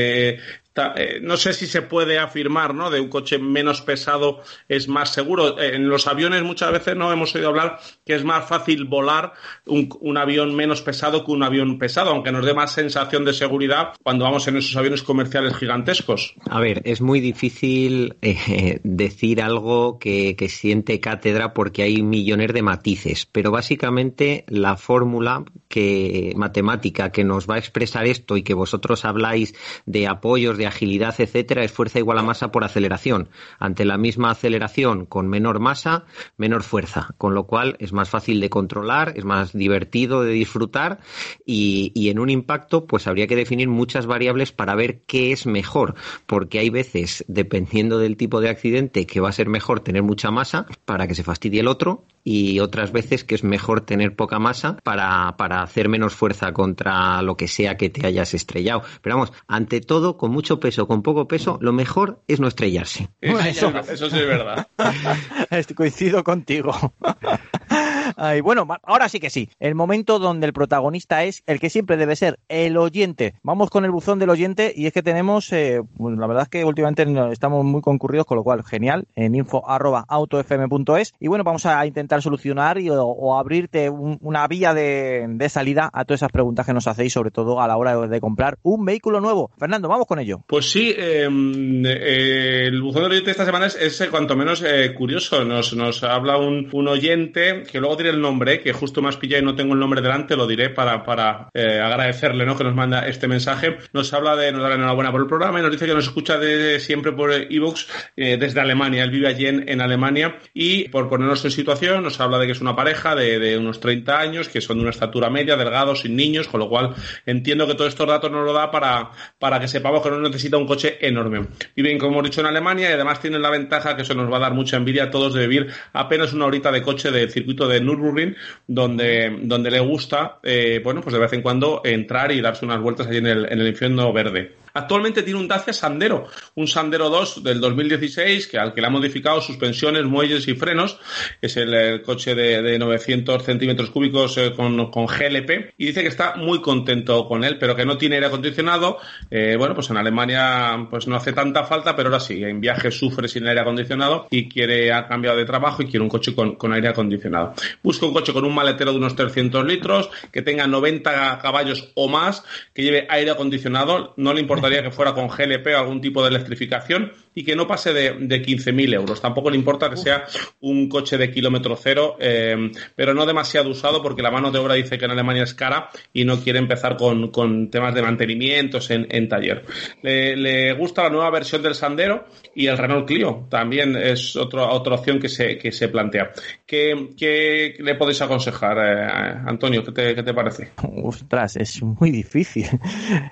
no 1.23 1.37
sé 1.37 1.53
si 1.53 1.67
se 1.67 1.83
puede 1.83 2.19
afirmar, 2.19 2.75
¿no? 2.75 2.91
De 2.91 3.01
un 3.01 3.09
coche 3.09 3.39
menos 3.39 3.83
pesado 3.83 4.43
es 4.69 4.89
más 4.89 5.13
seguro. 5.13 5.59
Eh, 5.59 5.77
en 5.77 5.89
los 5.89 6.07
aviones 6.07 6.43
muchas 6.43 6.73
veces 6.73 6.97
no 6.97 7.13
hemos 7.13 7.35
oído 7.35 7.49
hablar 7.49 7.79
que 8.07 8.15
es 8.15 8.25
más 8.25 8.49
fácil 8.49 8.85
volar 8.85 9.33
un, 9.67 10.17
avión 10.17 10.55
menos 10.55 10.83
pesado 10.83 11.25
que 11.25 11.33
un 11.33 11.43
avión 11.43 11.79
pesado, 11.79 12.11
aunque 12.11 12.33
nos 12.33 12.45
dé 12.45 12.55
más 12.55 12.73
sensación 12.73 13.25
de 13.25 13.33
seguridad 13.33 13.93
cuando 14.03 14.25
vamos 14.25 14.47
en 14.49 14.57
esos 14.57 14.77
aviones 14.77 15.03
comerciales 15.03 15.57
gigantescos. 15.57 16.35
A 16.49 16.61
ver, 16.61 16.83
es 16.85 17.01
muy 17.01 17.21
difícil 17.21 18.17
eh, 18.23 18.81
decir 18.83 19.43
algo 19.43 19.99
que, 19.99 20.37
que 20.37 20.49
siente 20.49 21.01
cátedra 21.01 21.55
porque 21.55 21.83
hay 21.83 22.03
millones 22.03 22.53
de 22.53 22.63
matices, 22.63 23.27
pero 23.31 23.51
básicamente 23.51 24.45
la 24.49 24.77
fórmula 24.77 25.45
que 25.69 26.33
matemática 26.37 27.13
que 27.13 27.25
nos 27.25 27.49
va 27.49 27.57
a 27.57 27.59
expresar 27.59 28.07
esto 28.07 28.37
y 28.37 28.43
que 28.43 28.55
vosotros 28.55 29.05
habláis 29.05 29.55
de 29.87 30.07
apoyos 30.07 30.59
agilidad, 30.67 31.15
etcétera, 31.19 31.65
es 31.65 31.73
fuerza 31.73 31.99
igual 31.99 32.19
a 32.19 32.23
masa 32.23 32.53
por 32.53 32.65
aceleración. 32.65 33.29
Ante 33.59 33.85
la 33.85 33.99
misma 33.99 34.31
aceleración 34.31 35.07
con 35.07 35.29
menor 35.29 35.61
masa, 35.61 36.05
menor 36.37 36.63
fuerza, 36.63 37.15
con 37.19 37.35
lo 37.35 37.47
cual 37.47 37.77
es 37.79 37.93
más 37.93 38.09
fácil 38.09 38.41
de 38.41 38.51
controlar, 38.51 39.13
es 39.17 39.25
más 39.25 39.53
divertido 39.53 40.23
de 40.23 40.33
disfrutar 40.33 41.01
y, 41.45 41.93
y 41.95 42.11
en 42.11 42.19
un 42.19 42.31
impacto 42.31 42.87
pues 42.87 43.07
habría 43.07 43.27
que 43.27 43.37
definir 43.37 43.69
muchas 43.69 44.07
variables 44.07 44.53
para 44.53 44.75
ver 44.75 45.03
qué 45.07 45.33
es 45.33 45.47
mejor, 45.47 45.95
porque 46.27 46.59
hay 46.59 46.71
veces, 46.71 47.25
dependiendo 47.29 47.99
del 47.99 48.17
tipo 48.17 48.41
de 48.41 48.49
accidente, 48.49 49.07
que 49.07 49.21
va 49.21 49.29
a 49.29 49.33
ser 49.33 49.49
mejor 49.49 49.81
tener 49.81 50.03
mucha 50.03 50.31
masa 50.31 50.67
para 50.85 51.07
que 51.07 51.15
se 51.15 51.23
fastidie 51.23 51.61
el 51.61 51.69
otro 51.69 52.05
y 52.25 52.61
otras 52.61 52.93
veces 52.93 53.25
que 53.25 53.35
es 53.35 53.45
mejor 53.45 53.83
tener 53.83 54.15
poca 54.15 54.39
masa 54.39 54.77
para, 54.83 55.37
para 55.37 55.63
hacer 55.63 55.89
menos 55.89 56.15
fuerza 56.15 56.53
contra 56.53 57.23
lo 57.23 57.37
que 57.37 57.49
sea 57.49 57.77
que 57.77 57.91
te 57.91 58.07
hayas 58.07 58.35
estrellado. 58.35 58.83
Pero 59.01 59.17
vamos, 59.17 59.33
ante 59.47 59.81
todo, 59.81 60.17
con 60.17 60.31
mucho 60.31 60.61
peso, 60.61 60.87
con 60.87 61.03
poco 61.03 61.27
peso, 61.27 61.59
lo 61.61 61.73
mejor 61.73 62.23
es 62.29 62.41
no 62.41 62.49
estrellarse. 62.49 63.09
Eso, 63.21 63.73
eso 63.91 64.11
sí 64.11 64.19
es 64.19 64.27
verdad. 64.27 64.69
Coincido 65.77 66.23
contigo. 66.23 66.73
Ay, 68.17 68.41
bueno, 68.41 68.67
ahora 68.83 69.09
sí 69.09 69.21
que 69.21 69.31
sí. 69.31 69.49
El 69.61 69.75
momento 69.75 70.19
donde 70.19 70.47
el 70.47 70.53
protagonista 70.53 71.25
es 71.25 71.43
el 71.47 71.61
que 71.61 71.71
siempre 71.71 71.97
debe 71.97 72.17
ser, 72.17 72.39
el 72.49 72.77
oyente. 72.77 73.35
Vamos 73.43 73.71
con 73.71 73.85
el 73.85 73.91
buzón 73.91 74.19
del 74.19 74.31
oyente 74.31 74.73
y 74.75 74.87
es 74.87 74.93
que 74.93 75.03
tenemos, 75.03 75.53
eh, 75.53 75.81
la 75.99 76.27
verdad 76.27 76.45
es 76.45 76.49
que 76.49 76.65
últimamente 76.65 77.07
estamos 77.31 77.65
muy 77.65 77.81
concurridos, 77.81 78.27
con 78.27 78.37
lo 78.37 78.45
cual 78.45 78.63
genial, 78.65 79.07
en 79.15 79.35
info.autofm.es. 79.35 81.15
Y 81.21 81.29
bueno, 81.29 81.45
vamos 81.45 81.67
a 81.67 81.85
intentar 81.87 82.23
solucionar 82.23 82.79
y, 82.79 82.91
o, 82.91 83.39
abrirte 83.39 83.91
un, 83.91 84.19
una 84.21 84.47
vía 84.47 84.75
de, 84.75 85.49
salida 85.49 85.91
a 85.93 86.05
todas 86.05 86.21
esas 86.21 86.33
preguntas 86.33 86.67
que 86.67 86.73
nos 86.73 86.87
hacéis, 86.87 87.13
sobre 87.13 87.31
todo 87.31 87.61
a 87.61 87.69
la 87.69 87.77
hora 87.77 88.07
de, 88.07 88.21
comprar 88.21 88.59
un 88.63 88.85
vehículo 88.85 89.21
nuevo. 89.21 89.51
Fernando, 89.59 89.89
vamos 89.89 90.07
con 90.07 90.19
ello. 90.19 90.43
Pues 90.47 90.71
sí, 90.71 90.95
eh, 90.97 91.29
eh, 91.29 92.65
el 92.67 92.81
buzón 92.81 93.03
del 93.03 93.13
oyente 93.13 93.33
esta 93.33 93.45
semana 93.45 93.67
es, 93.67 93.77
es 93.77 94.09
cuanto 94.09 94.37
menos 94.37 94.63
eh, 94.63 94.95
curioso. 94.95 95.45
Nos, 95.45 95.75
nos 95.75 96.03
habla 96.05 96.39
un, 96.39 96.69
un 96.73 96.89
oyente 96.89 97.65
que 97.71 97.81
luego 97.81 97.97
el 98.07 98.21
nombre, 98.21 98.61
que 98.61 98.73
justo 98.73 99.03
me 99.03 99.09
has 99.09 99.17
pillado 99.17 99.43
y 99.43 99.47
no 99.47 99.55
tengo 99.55 99.75
el 99.75 99.81
nombre 99.81 100.01
delante, 100.01 100.37
lo 100.37 100.47
diré 100.47 100.71
para, 100.71 101.05
para 101.05 101.49
eh, 101.55 101.81
agradecerle 101.81 102.47
¿no? 102.47 102.57
que 102.57 102.65
nos 102.65 102.75
manda 102.75 103.07
este 103.07 103.29
mensaje. 103.29 103.79
Nos 103.93 104.13
habla 104.13 104.37
de, 104.37 104.53
nos 104.53 104.63
da 104.63 104.71
la 104.71 104.75
enhorabuena 104.77 105.11
por 105.11 105.21
el 105.21 105.27
programa 105.27 105.59
y 105.59 105.63
nos 105.63 105.71
dice 105.71 105.87
que 105.87 105.95
nos 105.95 106.05
escucha 106.05 106.39
de, 106.39 106.81
siempre 106.81 107.13
por 107.13 107.33
ebooks 107.33 107.89
eh, 108.17 108.37
desde 108.39 108.61
Alemania. 108.61 109.05
Él 109.05 109.11
vive 109.11 109.29
allí 109.29 109.47
en, 109.47 109.81
Alemania 109.83 110.39
y 110.55 110.89
por 110.89 111.09
ponernos 111.09 111.45
en 111.45 111.51
situación 111.51 112.05
nos 112.05 112.21
habla 112.21 112.39
de 112.39 112.47
que 112.47 112.53
es 112.53 112.61
una 112.61 112.77
pareja 112.77 113.17
de, 113.17 113.39
de, 113.39 113.59
unos 113.59 113.81
30 113.81 114.21
años, 114.21 114.49
que 114.49 114.61
son 114.61 114.77
de 114.77 114.83
una 114.83 114.91
estatura 114.91 115.29
media, 115.29 115.57
delgados, 115.57 116.03
sin 116.03 116.15
niños, 116.15 116.47
con 116.47 116.61
lo 116.61 116.69
cual 116.69 116.95
entiendo 117.27 117.67
que 117.67 117.75
todos 117.75 117.89
estos 117.89 118.07
datos 118.07 118.31
nos 118.31 118.45
lo 118.45 118.53
da 118.53 118.71
para, 118.71 119.11
para 119.39 119.59
que 119.59 119.67
sepamos 119.67 120.03
que 120.03 120.11
no 120.11 120.21
necesita 120.21 120.57
un 120.57 120.67
coche 120.67 120.99
enorme. 121.01 121.49
Viven, 121.75 121.99
como 121.99 122.13
hemos 122.13 122.25
dicho, 122.25 122.41
en 122.41 122.47
Alemania 122.47 122.91
y 122.91 122.93
además 122.93 123.21
tienen 123.21 123.43
la 123.43 123.51
ventaja 123.51 123.97
que 123.97 124.03
eso 124.03 124.15
nos 124.15 124.31
va 124.31 124.37
a 124.37 124.41
dar 124.41 124.55
mucha 124.55 124.77
envidia 124.77 125.05
a 125.05 125.11
todos 125.11 125.35
de 125.35 125.47
vivir 125.47 125.73
apenas 125.93 126.33
una 126.33 126.47
horita 126.47 126.71
de 126.71 126.83
coche 126.83 127.11
del 127.11 127.31
circuito 127.31 127.69
de 127.69 127.81
Nürburgring, 127.97 128.35
donde, 128.67 129.39
donde 129.43 129.71
le 129.71 129.81
gusta, 129.81 130.39
eh, 130.43 130.81
bueno, 130.83 131.01
pues 131.01 131.13
de 131.13 131.21
vez 131.21 131.33
en 131.33 131.43
cuando 131.43 131.83
entrar 131.85 132.33
y 132.33 132.41
darse 132.41 132.65
unas 132.65 132.81
vueltas 132.81 133.07
allí 133.07 133.19
en 133.19 133.27
el, 133.27 133.45
en 133.47 133.61
el 133.61 133.69
infierno 133.69 134.13
verde. 134.13 134.62
Actualmente 134.75 135.23
tiene 135.23 135.41
un 135.41 135.49
Dacia 135.49 135.73
Sandero, 135.73 136.29
un 136.55 136.69
Sandero 136.69 137.11
2 137.11 137.43
del 137.43 137.61
2016, 137.61 138.47
que 138.47 138.59
al 138.59 138.75
que 138.75 138.81
le 138.81 138.87
ha 138.87 138.91
modificado 138.91 139.41
suspensiones, 139.41 140.05
muelles 140.05 140.47
y 140.49 140.55
frenos. 140.55 140.99
Es 141.41 141.57
el, 141.57 142.03
coche 142.03 142.35
de, 142.35 142.63
de 142.63 142.79
900 142.79 143.43
centímetros 143.45 143.91
cúbicos 143.91 144.37
eh, 144.39 144.53
con, 144.55 144.91
con 144.91 145.07
GLP. 145.07 145.75
Y 145.79 145.87
dice 145.87 146.03
que 146.03 146.09
está 146.09 146.37
muy 146.37 146.61
contento 146.61 147.27
con 147.27 147.45
él, 147.45 147.59
pero 147.59 147.77
que 147.77 147.85
no 147.85 147.99
tiene 147.99 148.17
aire 148.17 148.27
acondicionado. 148.27 148.99
Eh, 149.31 149.57
bueno, 149.59 149.75
pues 149.75 149.91
en 149.91 149.97
Alemania 149.97 150.87
pues 150.91 151.07
no 151.07 151.17
hace 151.17 151.33
tanta 151.33 151.65
falta, 151.65 151.95
pero 151.97 152.09
ahora 152.09 152.21
sí, 152.21 152.43
en 152.43 152.61
viajes 152.61 152.97
sufre 152.97 153.29
sin 153.29 153.47
aire 153.47 153.61
acondicionado 153.61 154.27
y 154.31 154.49
quiere, 154.49 154.93
ha 154.93 155.07
cambiado 155.07 155.37
de 155.37 155.45
trabajo 155.45 155.83
y 155.83 155.87
quiere 155.87 156.03
un 156.03 156.09
coche 156.09 156.35
con, 156.35 156.57
con 156.57 156.73
aire 156.73 156.89
acondicionado. 156.89 157.55
Busca 157.83 158.07
un 158.07 158.13
coche 158.13 158.33
con 158.33 158.45
un 158.45 158.55
maletero 158.55 158.93
de 158.93 158.99
unos 158.99 159.17
300 159.17 159.65
litros, 159.67 160.11
que 160.31 160.43
tenga 160.43 160.67
90 160.67 161.39
caballos 161.41 161.91
o 161.95 162.09
más, 162.09 162.45
que 162.75 162.83
lleve 162.83 163.07
aire 163.09 163.31
acondicionado. 163.31 164.15
No 164.17 164.33
le 164.33 164.41
importaría 164.63 164.83
que 164.83 164.95
fuera 164.95 165.13
con 165.13 165.29
GLP 165.29 165.67
o 165.75 165.79
algún 165.79 166.01
tipo 166.01 166.23
de 166.23 166.29
electrificación 166.29 167.13
y 167.35 167.45
que 167.45 167.57
no 167.57 167.67
pase 167.67 167.93
de, 167.93 168.13
de 168.19 168.43
15.000 168.43 168.95
euros. 168.95 169.21
Tampoco 169.21 169.51
le 169.51 169.57
importa 169.57 169.89
que 169.89 169.97
sea 169.97 170.25
un 170.61 170.89
coche 170.89 171.17
de 171.17 171.31
kilómetro 171.31 171.77
cero, 171.77 172.17
eh, 172.21 172.71
pero 172.95 173.15
no 173.15 173.27
demasiado 173.27 173.71
usado 173.71 174.03
porque 174.03 174.23
la 174.23 174.31
mano 174.31 174.51
de 174.51 174.59
obra 174.59 174.75
dice 174.75 174.99
que 174.99 175.05
en 175.05 175.13
Alemania 175.13 175.45
es 175.45 175.55
cara 175.55 175.91
y 176.13 176.25
no 176.25 176.41
quiere 176.41 176.59
empezar 176.59 176.97
con, 176.97 177.31
con 177.31 177.71
temas 177.71 177.95
de 177.95 178.03
mantenimientos 178.03 178.91
en, 178.91 179.07
en 179.11 179.29
taller. 179.29 179.65
Le, 180.03 180.37
le, 180.37 180.73
gusta 180.75 181.05
la 181.05 181.11
nueva 181.11 181.31
versión 181.31 181.63
del 181.63 181.75
Sandero 181.75 182.27
y 182.55 182.67
el 182.67 182.79
Renault 182.79 183.07
Clio 183.07 183.47
también 183.49 183.97
es 183.97 184.37
otro, 184.37 184.69
otra 184.69 184.97
opción 184.97 185.19
que 185.19 185.29
se, 185.29 185.59
que 185.59 185.73
se 185.73 185.89
plantea. 185.89 186.33
¿Qué, 186.67 187.11
qué 187.17 187.77
le 187.79 187.95
podéis 187.95 188.23
aconsejar, 188.23 188.79
eh, 188.79 189.43
Antonio? 189.47 189.85
¿Qué 189.85 189.93
te, 189.93 190.15
¿Qué 190.15 190.23
te 190.23 190.35
parece? 190.35 190.71
Ostras, 191.03 191.57
es 191.57 191.83
muy 191.83 192.11
difícil. 192.11 192.67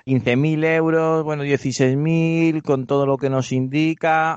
15.000 0.05 0.65
euros, 0.75 1.23
bueno, 1.23 1.43
16.000 1.43 2.61
con 2.61 2.85
todo 2.85 3.05
lo 3.05 3.17
que 3.17 3.29
nos 3.29 3.51
indica. 3.51 3.90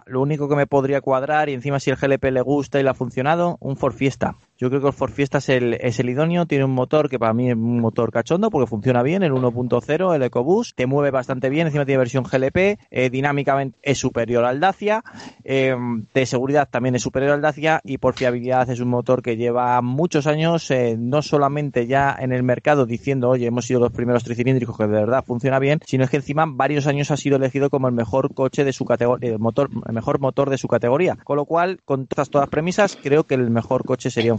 Lo 0.07 0.21
único 0.21 0.49
que 0.49 0.57
me 0.57 0.67
podría 0.67 1.01
cuadrar, 1.01 1.49
y 1.49 1.53
encima 1.53 1.81
si 1.81 1.91
el 1.91 1.97
GLP 1.97 2.25
le 2.31 2.41
gusta 2.41 2.81
y 2.81 2.83
le 2.83 2.91
ha 2.91 2.95
funcionado, 2.95 3.57
un 3.61 3.77
Ford 3.77 3.95
Fiesta. 3.95 4.37
Yo 4.57 4.69
creo 4.69 4.81
que 4.81 4.87
el 4.87 4.93
Ford 4.93 5.11
Fiesta 5.11 5.39
es 5.39 5.49
el, 5.49 5.75
es 5.75 5.99
el 5.99 6.09
idóneo, 6.09 6.47
tiene 6.47 6.65
un 6.65 6.71
motor 6.71 7.09
que 7.09 7.19
para 7.19 7.35
mí 7.35 7.51
es 7.51 7.57
un 7.57 7.81
motor 7.81 8.13
cachondo 8.13 8.51
porque 8.51 8.69
funciona 8.69 9.03
bien, 9.03 9.25
el 9.25 9.33
1.0, 9.33 10.15
el 10.15 10.23
EcoBoost, 10.23 10.77
te 10.77 10.87
mueve 10.87 11.11
bastante 11.11 11.51
bien, 11.51 11.67
encima 11.67 11.85
tiene 11.85 11.99
versión 11.99 12.23
GLP, 12.23 12.79
eh, 12.91 13.11
dinámicamente 13.11 13.77
es 13.83 13.99
superior 13.99 14.45
al 14.45 14.61
Dacia, 14.61 15.03
eh, 15.43 15.75
de 16.15 16.27
seguridad 16.27 16.69
también 16.71 16.95
es 16.95 17.03
superior 17.03 17.33
al 17.33 17.41
Dacia 17.41 17.81
y 17.83 17.99
por 17.99 18.15
fiabilidad 18.15 18.71
es 18.71 18.79
un 18.79 18.89
motor 18.89 19.23
que 19.23 19.37
lleva 19.37 19.83
muchos 19.83 20.29
años, 20.29 20.71
eh, 20.71 20.97
no 20.97 21.21
solamente 21.23 21.89
ya 21.89 22.17
en 22.17 22.33
el 22.33 22.45
mercado 22.45 22.87
diciendo, 22.87 23.31
oye, 23.31 23.47
hemos 23.47 23.67
sido 23.67 23.81
los 23.81 23.93
primeros 23.93 24.23
tricilíndricos 24.23 24.77
que 24.77 24.85
de 24.85 24.93
verdad 24.93 25.25
funciona 25.25 25.59
bien, 25.59 25.81
sino 25.85 26.05
es 26.05 26.11
que 26.11 26.19
encima 26.19 26.45
varios 26.47 26.87
años 26.87 27.11
ha 27.11 27.17
sido 27.17 27.37
elegido 27.37 27.71
como 27.71 27.89
el 27.89 27.95
mejor 27.95 28.33
coche 28.35 28.63
de 28.63 28.73
su 28.73 28.85
categoría, 28.85 29.37
motor, 29.37 29.69
el 29.87 29.95
mejor 29.95 30.21
motor 30.21 30.49
de 30.49 30.59
su 30.59 30.69
categoría. 30.69 31.17
Con 31.25 31.37
lo 31.37 31.45
cual, 31.45 31.81
con 31.85 32.07
todas, 32.07 32.31
todas 32.31 32.49
premisas, 32.49 32.97
creo 33.03 33.25
que 33.25 33.35
el 33.35 33.51
mejor 33.51 33.85
coche 33.85 34.11
sería 34.11 34.33
un 34.33 34.39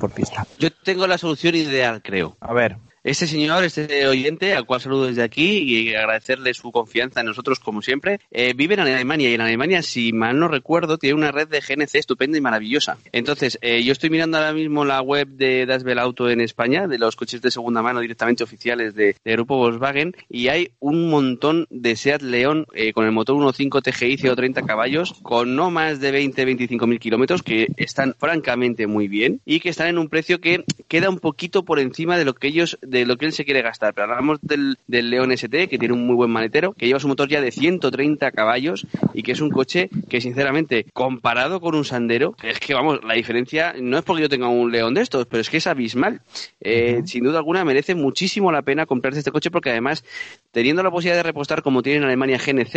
Yo 0.57 0.69
tengo 0.71 1.07
la 1.07 1.17
solución 1.17 1.55
ideal, 1.55 2.01
creo. 2.03 2.37
A 2.39 2.53
ver. 2.53 2.77
Este 3.05 3.27
señor, 3.27 3.63
este 3.63 4.07
oyente, 4.07 4.55
al 4.55 4.65
cual 4.65 4.81
saludo 4.81 5.05
desde 5.05 5.21
aquí 5.21 5.59
y 5.59 5.93
agradecerle 5.93 6.55
su 6.55 6.71
confianza 6.71 7.19
en 7.19 7.27
nosotros 7.27 7.59
como 7.59 7.83
siempre, 7.83 8.19
eh, 8.31 8.55
vive 8.55 8.73
en 8.73 8.79
Alemania 8.79 9.29
y 9.29 9.35
en 9.35 9.41
Alemania, 9.41 9.83
si 9.83 10.11
mal 10.11 10.39
no 10.39 10.47
recuerdo, 10.47 10.97
tiene 10.97 11.13
una 11.13 11.31
red 11.31 11.47
de 11.47 11.59
GNC 11.59 11.93
estupenda 11.99 12.39
y 12.39 12.41
maravillosa. 12.41 12.97
Entonces, 13.11 13.59
eh, 13.61 13.83
yo 13.83 13.91
estoy 13.91 14.09
mirando 14.09 14.39
ahora 14.39 14.53
mismo 14.53 14.85
la 14.85 15.03
web 15.03 15.27
de 15.27 15.67
Dasbel 15.67 15.99
Auto 15.99 16.31
en 16.31 16.41
España, 16.41 16.87
de 16.87 16.97
los 16.97 17.15
coches 17.15 17.43
de 17.43 17.51
segunda 17.51 17.83
mano 17.83 17.99
directamente 17.99 18.43
oficiales 18.43 18.95
de, 18.95 19.15
Grupo 19.23 19.57
Volkswagen, 19.57 20.15
y 20.27 20.47
hay 20.47 20.71
un 20.79 21.07
montón 21.11 21.67
de 21.69 21.95
Seat 21.95 22.23
León 22.23 22.65
eh, 22.73 22.91
con 22.91 23.05
el 23.05 23.11
motor 23.11 23.35
1.5 23.35 23.83
TGI 23.83 24.17
130 24.17 24.63
caballos, 24.63 25.13
con 25.21 25.55
no 25.55 25.69
más 25.69 25.99
de 25.99 26.11
20-25 26.11 26.87
mil 26.87 26.99
kilómetros, 26.99 27.43
que 27.43 27.67
están 27.77 28.15
francamente 28.17 28.87
muy 28.87 29.07
bien 29.07 29.41
y 29.45 29.59
que 29.59 29.69
están 29.69 29.89
en 29.89 29.99
un 29.99 30.09
precio 30.09 30.41
que 30.41 30.63
queda 30.87 31.09
un 31.09 31.19
poquito 31.19 31.65
por 31.65 31.79
encima 31.79 32.17
de 32.17 32.25
lo 32.25 32.33
que 32.33 32.47
ellos 32.47 32.79
de 32.99 33.05
lo 33.05 33.17
que 33.17 33.25
él 33.25 33.33
se 33.33 33.45
quiere 33.45 33.61
gastar. 33.61 33.93
Pero 33.93 34.11
hablamos 34.11 34.39
del, 34.41 34.77
del 34.87 35.09
León 35.09 35.31
ST, 35.31 35.67
que 35.67 35.77
tiene 35.77 35.93
un 35.93 36.05
muy 36.05 36.15
buen 36.15 36.31
maletero, 36.31 36.73
que 36.73 36.87
lleva 36.87 36.99
su 36.99 37.07
motor 37.07 37.27
ya 37.29 37.41
de 37.41 37.51
130 37.51 38.31
caballos 38.31 38.87
y 39.13 39.23
que 39.23 39.33
es 39.33 39.41
un 39.41 39.49
coche 39.49 39.89
que, 40.09 40.21
sinceramente, 40.21 40.85
comparado 40.93 41.59
con 41.59 41.75
un 41.75 41.85
Sandero, 41.85 42.35
es 42.43 42.59
que, 42.59 42.73
vamos, 42.73 42.99
la 43.03 43.13
diferencia 43.15 43.73
no 43.79 43.97
es 43.97 44.03
porque 44.03 44.23
yo 44.23 44.29
tenga 44.29 44.47
un 44.47 44.71
León 44.71 44.93
de 44.93 45.01
estos, 45.01 45.25
pero 45.27 45.41
es 45.41 45.49
que 45.49 45.57
es 45.57 45.67
abismal. 45.67 46.21
Eh, 46.61 47.01
Sin 47.05 47.23
duda 47.23 47.37
alguna, 47.39 47.63
merece 47.65 47.95
muchísimo 47.95 48.51
la 48.51 48.61
pena 48.61 48.85
comprarse 48.85 49.19
este 49.19 49.31
coche 49.31 49.51
porque, 49.51 49.69
además, 49.71 50.03
teniendo 50.51 50.81
la 50.83 50.91
posibilidad 50.91 51.17
de 51.17 51.23
repostar 51.23 51.61
como 51.61 51.81
tiene 51.83 51.97
en 51.99 52.03
Alemania 52.05 52.37
GNC, 52.37 52.75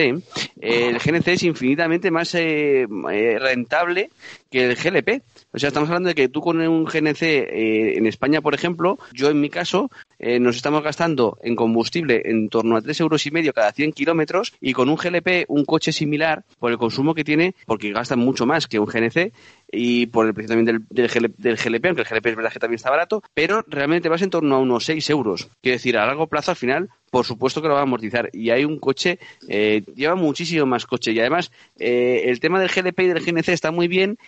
eh, 0.61 0.89
el 0.89 0.99
GNC 0.99 1.29
es 1.29 1.43
infinitamente 1.45 2.11
más 2.11 2.35
eh, 2.35 2.87
eh, 3.13 3.39
rentable 3.39 4.11
que 4.51 4.65
el 4.71 4.75
GLP. 4.77 5.23
O 5.53 5.59
sea, 5.59 5.69
estamos 5.69 5.89
hablando 5.89 6.09
de 6.09 6.15
que 6.15 6.29
tú 6.29 6.41
con 6.41 6.61
un 6.61 6.85
GNC 6.85 7.23
eh, 7.23 7.97
en 7.97 8.07
España, 8.07 8.43
por 8.43 8.55
ejemplo, 8.55 8.99
yo 9.13 9.31
en 9.31 9.41
mi 9.41 9.49
caso, 9.49 9.91
eh, 10.19 10.39
nos 10.39 10.57
estamos 10.57 10.83
gastando 10.83 11.39
en 11.43 11.57
combustible 11.57 12.23
en 12.27 12.51
torno 12.51 12.77
a 12.77 12.83
tres 12.83 13.01
euros 13.01 13.25
y 13.27 13.31
medio 13.31 13.55
cada 13.55 13.73
100 13.73 13.93
kilómetros 13.93 14.53
y 14.61 14.75
con 14.75 14.89
un 14.89 14.97
GLP, 14.97 15.47
un 15.49 15.65
coche 15.65 15.93
similar, 15.93 16.45
por 16.59 16.71
el 16.71 16.79
consumo 16.79 17.15
que 17.15 17.25
tiene, 17.25 17.55
porque 17.67 17.93
gasta 17.93 18.15
mucho 18.15 18.45
más 18.45 18.67
que 18.67 18.79
un 18.79 18.87
GNC 18.87 19.33
y 19.73 20.07
por 20.07 20.27
el 20.27 20.35
precio 20.35 20.55
también 20.55 20.67
del, 20.67 20.87
del, 20.91 21.09
GLP, 21.09 21.39
del 21.39 21.57
GLP, 21.57 21.87
aunque 21.87 22.03
el 22.03 22.09
GLP 22.09 22.27
es 22.27 22.37
verdad 22.37 22.53
que 22.53 22.59
también 22.59 22.77
está 22.77 22.91
barato, 22.91 23.23
pero 23.33 23.65
realmente 23.69 24.09
vas 24.09 24.23
en 24.23 24.31
torno 24.31 24.57
a 24.57 24.59
unos 24.59 24.85
6 24.85 25.09
euros. 25.11 25.49
Quiero 25.63 25.77
decir, 25.77 25.97
a 25.97 26.07
largo 26.07 26.27
plazo, 26.27 26.51
al 26.51 26.57
final, 26.57 26.91
por 27.11 27.25
supuesto 27.25 27.63
que 27.63 27.69
lo 27.69 27.75
va 27.75 27.81
a 27.81 27.85
amortizar. 27.85 28.31
Y 28.33 28.51
hay 28.51 28.65
un 28.65 28.79
coche, 28.79 29.19
eh, 29.49 29.83
lleva 29.95 30.15
muchísimo 30.15 30.67
más 30.67 30.87
coche. 30.87 31.13
Y 31.13 31.21
además, 31.21 31.51
eh, 31.79 32.23
el 32.27 32.41
tema 32.41 32.61
del 32.61 32.71
GLP 32.71 33.01
y 33.01 33.07
del 33.07 33.25
GNC 33.25 33.49
está 33.49 33.71
muy 33.71 33.89
bien, 33.89 34.19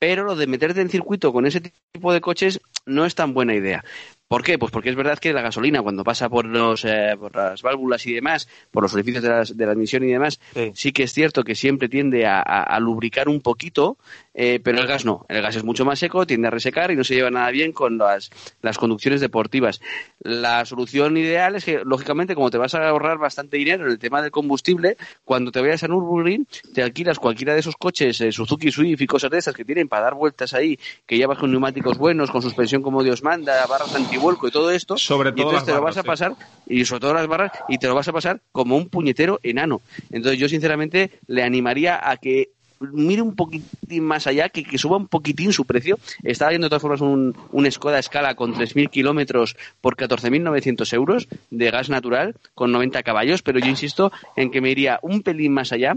pero 0.00 0.24
lo 0.24 0.34
de 0.34 0.46
meterte 0.46 0.80
en 0.80 0.88
circuito 0.88 1.30
con 1.30 1.46
ese 1.46 1.60
tipo 1.60 2.12
de 2.12 2.22
coches 2.22 2.60
no 2.86 3.04
es 3.04 3.14
tan 3.14 3.34
buena 3.34 3.54
idea. 3.54 3.84
¿Por 4.28 4.42
qué? 4.42 4.58
Pues 4.58 4.72
porque 4.72 4.88
es 4.88 4.96
verdad 4.96 5.18
que 5.18 5.32
la 5.32 5.42
gasolina, 5.42 5.82
cuando 5.82 6.04
pasa 6.04 6.28
por, 6.30 6.46
los, 6.46 6.84
eh, 6.84 7.16
por 7.18 7.36
las 7.36 7.60
válvulas 7.60 8.06
y 8.06 8.14
demás, 8.14 8.48
por 8.70 8.82
los 8.82 8.94
orificios 8.94 9.22
de, 9.22 9.28
las, 9.28 9.56
de 9.56 9.66
la 9.66 9.72
admisión 9.72 10.02
y 10.04 10.12
demás, 10.12 10.40
sí. 10.54 10.70
sí. 10.74 10.92
que 10.92 11.02
es 11.02 11.12
cierto 11.12 11.44
que 11.44 11.54
siempre 11.54 11.88
tiende 11.88 12.26
a, 12.26 12.38
a, 12.38 12.62
a 12.62 12.80
lubricar 12.80 13.28
un 13.28 13.42
poquito, 13.42 13.98
eh, 14.42 14.58
pero 14.58 14.80
el 14.80 14.86
gas 14.86 15.04
no. 15.04 15.26
El 15.28 15.42
gas 15.42 15.56
es 15.56 15.64
mucho 15.64 15.84
más 15.84 15.98
seco, 15.98 16.26
tiende 16.26 16.48
a 16.48 16.50
resecar 16.50 16.90
y 16.90 16.96
no 16.96 17.04
se 17.04 17.14
lleva 17.14 17.30
nada 17.30 17.50
bien 17.50 17.72
con 17.72 17.98
las, 17.98 18.30
las 18.62 18.78
conducciones 18.78 19.20
deportivas. 19.20 19.82
La 20.18 20.64
solución 20.64 21.18
ideal 21.18 21.56
es 21.56 21.66
que, 21.66 21.82
lógicamente, 21.84 22.34
como 22.34 22.48
te 22.48 22.56
vas 22.56 22.74
a 22.74 22.88
ahorrar 22.88 23.18
bastante 23.18 23.58
dinero 23.58 23.84
en 23.84 23.90
el 23.90 23.98
tema 23.98 24.22
del 24.22 24.30
combustible, 24.30 24.96
cuando 25.26 25.52
te 25.52 25.60
vayas 25.60 25.82
a 25.82 25.88
Nürburgring, 25.88 26.46
te 26.72 26.82
alquilas 26.82 27.18
cualquiera 27.18 27.52
de 27.52 27.60
esos 27.60 27.76
coches, 27.76 28.18
eh, 28.22 28.32
Suzuki 28.32 28.72
Swift 28.72 29.02
y 29.02 29.06
cosas 29.06 29.30
de 29.30 29.36
esas 29.36 29.54
que 29.54 29.62
tienen 29.62 29.88
para 29.88 30.04
dar 30.04 30.14
vueltas 30.14 30.54
ahí, 30.54 30.78
que 31.04 31.18
llevas 31.18 31.36
con 31.36 31.50
neumáticos 31.50 31.98
buenos, 31.98 32.30
con 32.30 32.40
suspensión 32.40 32.80
como 32.80 33.02
Dios 33.02 33.22
manda, 33.22 33.66
barras 33.66 33.94
antivuelco 33.94 34.48
y 34.48 34.50
todo 34.50 34.70
esto. 34.70 34.96
Sobre 34.96 35.32
todo 35.32 35.38
y 35.38 35.42
entonces 35.42 35.66
te 35.66 35.72
lo 35.72 35.82
barras, 35.82 35.96
vas 35.96 36.02
a 36.02 36.06
pasar, 36.06 36.34
sí. 36.66 36.76
y 36.76 36.84
sobre 36.86 37.00
todo 37.00 37.12
las 37.12 37.26
barras, 37.26 37.52
y 37.68 37.76
te 37.76 37.88
lo 37.88 37.94
vas 37.94 38.08
a 38.08 38.12
pasar 38.14 38.40
como 38.52 38.78
un 38.78 38.88
puñetero 38.88 39.38
enano. 39.42 39.82
Entonces 40.10 40.40
yo, 40.40 40.48
sinceramente, 40.48 41.10
le 41.26 41.42
animaría 41.42 42.00
a 42.10 42.16
que 42.16 42.52
mire 42.80 43.22
un 43.22 43.34
poquitín 43.34 44.04
más 44.04 44.26
allá, 44.26 44.48
que, 44.48 44.64
que, 44.64 44.78
suba 44.78 44.96
un 44.96 45.06
poquitín 45.06 45.52
su 45.52 45.64
precio. 45.64 45.98
Estaba 46.22 46.50
viendo 46.50 46.66
de 46.66 46.70
todas 46.70 46.82
formas 46.82 47.00
un, 47.00 47.36
un 47.52 47.70
Skoda 47.70 48.02
Scala 48.02 48.34
con 48.34 48.54
3.000 48.54 48.90
kilómetros 48.90 49.56
por 49.80 49.96
14.900 49.96 50.92
euros 50.94 51.28
de 51.50 51.70
gas 51.70 51.90
natural 51.90 52.34
con 52.54 52.72
90 52.72 53.02
caballos, 53.02 53.42
pero 53.42 53.58
yo 53.58 53.66
insisto 53.66 54.12
en 54.36 54.50
que 54.50 54.60
me 54.60 54.70
iría 54.70 54.98
un 55.02 55.22
pelín 55.22 55.52
más 55.52 55.72
allá 55.72 55.96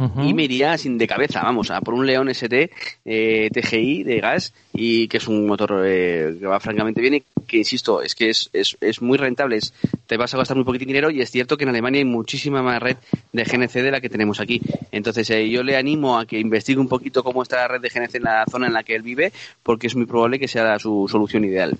uh 0.00 0.04
-huh. 0.04 0.28
y 0.28 0.34
me 0.34 0.44
iría 0.44 0.76
sin 0.78 0.98
de 0.98 1.06
cabeza, 1.06 1.42
vamos, 1.42 1.70
a 1.70 1.80
por 1.80 1.94
un 1.94 2.06
León 2.06 2.28
ST 2.28 2.70
eh, 3.04 3.50
TGI 3.52 4.02
de 4.02 4.20
gas 4.20 4.52
y 4.72 5.06
que 5.08 5.18
es 5.18 5.28
un 5.28 5.46
motor 5.46 5.84
eh, 5.86 6.36
que 6.40 6.46
va 6.46 6.58
francamente 6.58 7.00
bien 7.00 7.14
y 7.14 7.22
que, 7.46 7.58
insisto, 7.58 8.02
es 8.02 8.14
que 8.14 8.30
es, 8.30 8.50
es, 8.52 8.76
es 8.80 9.02
muy 9.02 9.18
rentable, 9.18 9.56
es, 9.56 9.74
te 10.06 10.16
vas 10.16 10.32
a 10.34 10.38
gastar 10.38 10.56
muy 10.56 10.64
poquitín 10.64 10.88
dinero 10.88 11.10
y 11.10 11.20
es 11.20 11.30
cierto 11.30 11.56
que 11.56 11.64
en 11.64 11.70
Alemania 11.70 11.98
hay 11.98 12.04
muchísima 12.04 12.62
más 12.62 12.80
red 12.80 12.96
de 13.32 13.44
GNC 13.44 13.74
de 13.74 13.90
la 13.90 14.00
que 14.00 14.08
tenemos 14.08 14.40
aquí. 14.40 14.60
Entonces 14.90 15.28
eh, 15.30 15.48
yo 15.48 15.62
le 15.62 15.76
animo 15.76 16.18
a 16.18 16.26
que 16.26 16.38
investigue 16.38 16.80
un 16.80 16.88
poquito 16.88 17.22
cómo 17.22 17.42
está 17.42 17.56
la 17.56 17.68
red 17.68 17.80
de 17.80 17.90
GNC 17.90 18.14
en 18.16 18.22
la 18.22 18.44
zona 18.50 18.66
en 18.66 18.72
la 18.72 18.82
que 18.82 18.94
él 18.94 19.02
vive, 19.02 19.32
porque 19.62 19.86
es 19.86 19.94
muy 19.94 20.06
probable 20.06 20.38
que 20.38 20.48
sea 20.48 20.78
su 20.78 21.06
solución 21.08 21.44
ideal. 21.44 21.76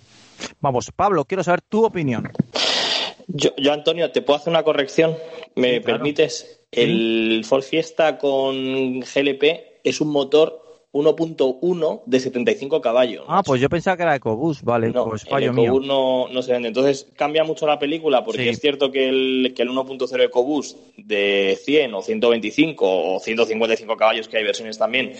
Vamos, 0.60 0.90
Pablo, 0.94 1.24
quiero 1.24 1.42
saber 1.42 1.60
tu 1.62 1.84
opinión. 1.84 2.30
Yo, 3.28 3.50
yo 3.56 3.72
Antonio, 3.72 4.10
¿te 4.10 4.22
puedo 4.22 4.38
hacer 4.38 4.50
una 4.50 4.62
corrección? 4.62 5.16
¿Me 5.54 5.74
sí, 5.74 5.80
claro. 5.80 5.98
permites? 5.98 6.59
El 6.72 7.44
Ford 7.44 7.62
Fiesta 7.62 8.18
con 8.18 9.00
GLP 9.00 9.80
es 9.82 10.00
un 10.00 10.08
motor 10.08 10.60
1.1 10.92 12.02
de 12.06 12.20
75 12.20 12.80
caballos. 12.80 13.24
Ah, 13.28 13.42
pues 13.44 13.60
yo 13.60 13.68
pensaba 13.68 13.96
que 13.96 14.02
era 14.02 14.16
EcoBoost, 14.16 14.62
vale, 14.62 14.90
no, 14.90 15.08
pues 15.08 15.24
fallo 15.24 15.52
el 15.52 15.58
EcoBoost 15.58 15.86
no, 15.86 16.28
no 16.28 16.42
se 16.42 16.52
vende. 16.52 16.68
Entonces 16.68 17.08
cambia 17.16 17.44
mucho 17.44 17.66
la 17.66 17.78
película 17.78 18.24
porque 18.24 18.42
sí. 18.42 18.48
es 18.48 18.60
cierto 18.60 18.90
que 18.90 19.08
el, 19.08 19.52
que 19.54 19.62
el 19.62 19.70
1.0 19.70 20.24
EcoBoost 20.24 20.78
de 20.96 21.58
100 21.62 21.94
o 21.94 22.02
125 22.02 23.14
o 23.14 23.20
155 23.20 23.96
caballos, 23.96 24.28
que 24.28 24.38
hay 24.38 24.44
versiones 24.44 24.78
también, 24.78 25.12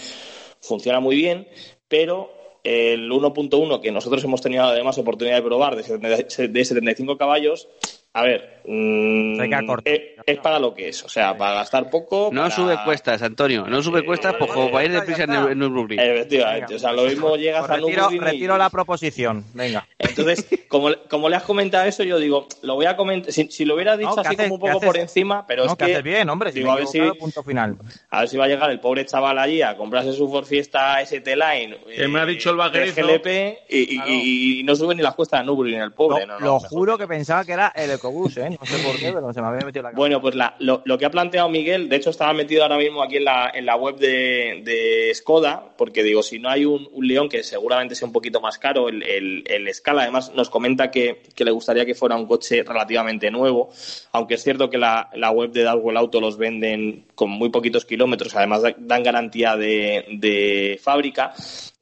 funciona 0.60 0.98
muy 1.01 1.16
bien, 1.16 1.48
pero 1.89 2.32
el 2.62 3.10
1.1 3.10 3.81
que 3.81 3.93
nosotros 3.93 4.22
hemos 4.24 4.40
tenido 4.40 4.64
además 4.64 4.98
oportunidad 4.98 5.36
de 5.36 5.43
probar 5.43 5.77
de 5.77 6.64
75 6.64 7.16
caballos 7.16 7.68
A 8.12 8.23
ver, 8.23 8.61
mm, 8.66 9.37
Se 9.37 9.49
queda 9.49 9.66
corto. 9.66 9.89
es, 9.89 10.01
es 10.27 10.39
para 10.39 10.59
lo 10.59 10.74
que 10.74 10.89
es. 10.89 11.05
O 11.05 11.09
sea, 11.09 11.37
para 11.39 11.55
gastar 11.55 11.89
poco. 11.91 12.31
No 12.32 12.43
para- 12.43 12.55
sube 12.55 12.77
cuestas, 12.85 13.23
Antonio. 13.23 13.66
No 13.69 13.81
sube 13.85 14.05
cuestas 14.05 14.35
pues, 14.37 14.51
como 14.51 14.69
para 14.73 14.85
ir 14.85 14.91
deprisa 14.91 15.23
en, 15.24 15.31
en 15.32 15.59
Nürburgring. 15.61 16.01
Efectivamente. 16.01 16.74
O 16.74 16.78
sea, 16.81 16.91
lo 16.93 17.05
mismo 17.05 17.37
llegas 17.37 17.61
Pues 17.61 17.70
a 17.70 17.74
retiro, 17.77 18.03
Nürburgring 18.03 18.23
y- 18.23 18.24
retiro 18.32 18.59
la 18.59 18.69
proposición. 18.69 19.45
Venga. 19.55 19.87
Entonces, 19.97 20.45
como, 20.66 20.89
como 21.09 21.28
le 21.28 21.37
has 21.37 21.45
comentado 21.45 21.85
eso, 21.87 22.03
yo 22.03 22.19
digo, 22.19 22.49
lo 22.62 22.74
voy 22.74 22.87
a 22.87 22.97
comentar. 22.97 23.32
Si, 23.32 23.47
si 23.49 23.65
lo 23.65 23.74
hubiera 23.77 23.97
dicho 23.97 24.11
No, 24.16 24.23
así 24.23 24.35
haces- 24.35 24.49
como 24.49 24.55
un 24.57 24.61
poco 24.73 24.81
por 24.87 24.97
encima, 24.97 25.47
pero 25.47 25.65
no, 25.66 25.70
es 25.70 25.78
que 25.78 25.85
que. 25.87 25.93
haces 25.93 26.03
bien, 26.03 26.28
hombre. 26.28 26.51
Si 26.51 26.59
digo, 26.59 26.73
me 26.73 26.73
a 26.73 26.78
ver 26.78 26.87
si, 26.89 27.01
punto 27.16 27.45
final. 27.45 27.77
a 28.11 28.20
ver 28.20 28.28
si 28.28 28.37
va 28.37 28.47
a 28.47 28.49
llegar 28.49 28.70
el 28.73 28.81
pobre 28.81 29.07
chaval 29.07 29.39
allí 29.39 29.62
a 29.62 29.77
comprarse 29.77 30.12
su 30.12 30.28
Ford 30.28 30.47
Fiesta 30.47 31.01
ST 31.01 31.37
Line. 31.37 31.78
Que 31.95 32.09
me 32.09 32.19
ha 32.19 32.27
dicho 32.27 32.51
el 32.51 32.57
vaquerizo. 32.57 33.03
GLP 33.07 33.59
y, 33.69 34.01
y- 34.03 34.61
y 34.61 34.62
no 34.65 34.74
sube 34.74 34.97
ni 34.97 35.03
las 35.03 35.15
cuestas 35.15 35.41
de 35.41 35.47
Nürburgring 35.47 35.81
el 35.81 35.93
pobre. 35.93 36.27
Lo, 36.27 36.35
no, 36.35 36.41
no, 36.41 36.47
lo 36.47 36.59
juro 36.59 36.99
que 36.99 37.07
pensaba 37.07 37.45
que 37.45 37.53
era 37.53 37.69
el 37.77 37.99
¿eh? 38.36 38.51
No 38.51 38.66
sé 38.66 38.78
por 38.85 38.97
qué, 38.98 39.12
pero 39.12 39.32
se 39.32 39.40
me 39.40 39.48
había 39.48 39.64
metido 39.64 39.82
la 39.82 39.89
cabeza. 39.90 39.97
Bueno, 39.97 40.20
pues 40.20 40.35
la- 40.35 40.55
lo, 40.59 40.82
lo 40.85 40.98
que 40.98 41.05
ha 41.06 41.10
planteado 41.10 41.48
Miguel, 41.48 41.89
de 41.89 41.97
hecho 41.97 42.10
estaba 42.10 42.32
metido 42.32 42.62
ahora 42.62 42.77
mismo 42.78 43.02
aquí 43.02 43.16
en 43.16 43.24
la, 43.24 43.51
en 43.55 43.66
la 43.66 43.77
web 43.77 43.97
de, 43.97 44.62
de 44.64 45.12
Skoda, 45.14 45.72
porque 45.77 46.02
digo, 46.02 46.22
si 46.22 46.39
no 46.39 46.48
hay 46.48 46.64
un, 46.64 46.89
un 46.93 47.06
León 47.06 47.28
que 47.28 47.43
seguramente 47.43 47.94
sea 47.94 48.06
un 48.06 48.12
poquito 48.12 48.40
más 48.40 48.59
caro, 48.59 48.89
el, 48.89 49.02
el, 49.02 49.44
el 49.47 49.74
Scala 49.74 50.02
además 50.02 50.32
nos 50.35 50.51
comenta 50.51 50.90
que, 50.90 51.22
que 51.35 51.44
le 51.44 51.51
gustaría 51.51 51.85
que 51.86 51.94
fuera 51.94 52.16
un 52.16 52.27
coche 52.27 52.62
relativamente 52.62 53.31
nuevo, 53.31 53.70
aunque 54.12 54.35
es 54.35 54.43
cierto 54.43 54.70
que 54.70 54.78
la, 54.78 55.10
la 55.14 55.31
web 55.31 55.51
de 55.52 55.62
Darwell 55.62 55.97
Auto 55.97 56.20
los 56.20 56.36
venden 56.39 57.05
con 57.14 57.31
muy 57.31 57.51
poquitos 57.51 57.85
kilómetros, 57.85 58.35
además 58.35 58.62
da- 58.62 58.74
dan 58.78 59.02
garantía 59.02 59.56
de, 59.56 60.05
de 60.12 60.81
fábrica. 60.82 61.32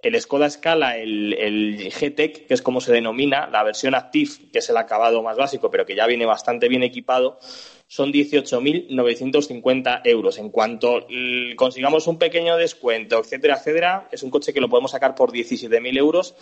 El 0.00 0.20
Skoda 0.20 0.48
Scala, 0.48 0.96
el, 0.96 1.90
GTEC, 1.92 2.46
que 2.46 2.54
es 2.54 2.62
como 2.62 2.80
se 2.80 2.92
denomina, 2.92 3.48
la 3.48 3.64
versión 3.64 3.96
Active, 3.96 4.30
que 4.52 4.60
es 4.60 4.70
el 4.70 4.76
acabado 4.76 5.24
más 5.24 5.36
básico, 5.36 5.72
pero 5.72 5.84
que 5.84 5.96
ya 5.96 6.06
viene 6.06 6.24
bastante 6.24 6.68
bien 6.68 6.84
equipado, 6.84 7.40
son 7.88 8.12
18.950 8.12 10.02
euros. 10.04 10.38
En 10.38 10.50
cuanto 10.50 11.06
mm, 11.08 11.56
consigamos 11.56 12.06
un 12.06 12.16
pequeño 12.18 12.56
descuento, 12.56 13.18
etcétera, 13.18 13.56
etcétera, 13.56 14.08
es 14.12 14.22
un 14.22 14.30
coche 14.30 14.52
que 14.52 14.60
lo 14.60 14.68
podemos 14.68 14.92
sacar 14.92 15.16
por 15.16 15.32
17.000 15.32 15.98
euros. 15.98 16.36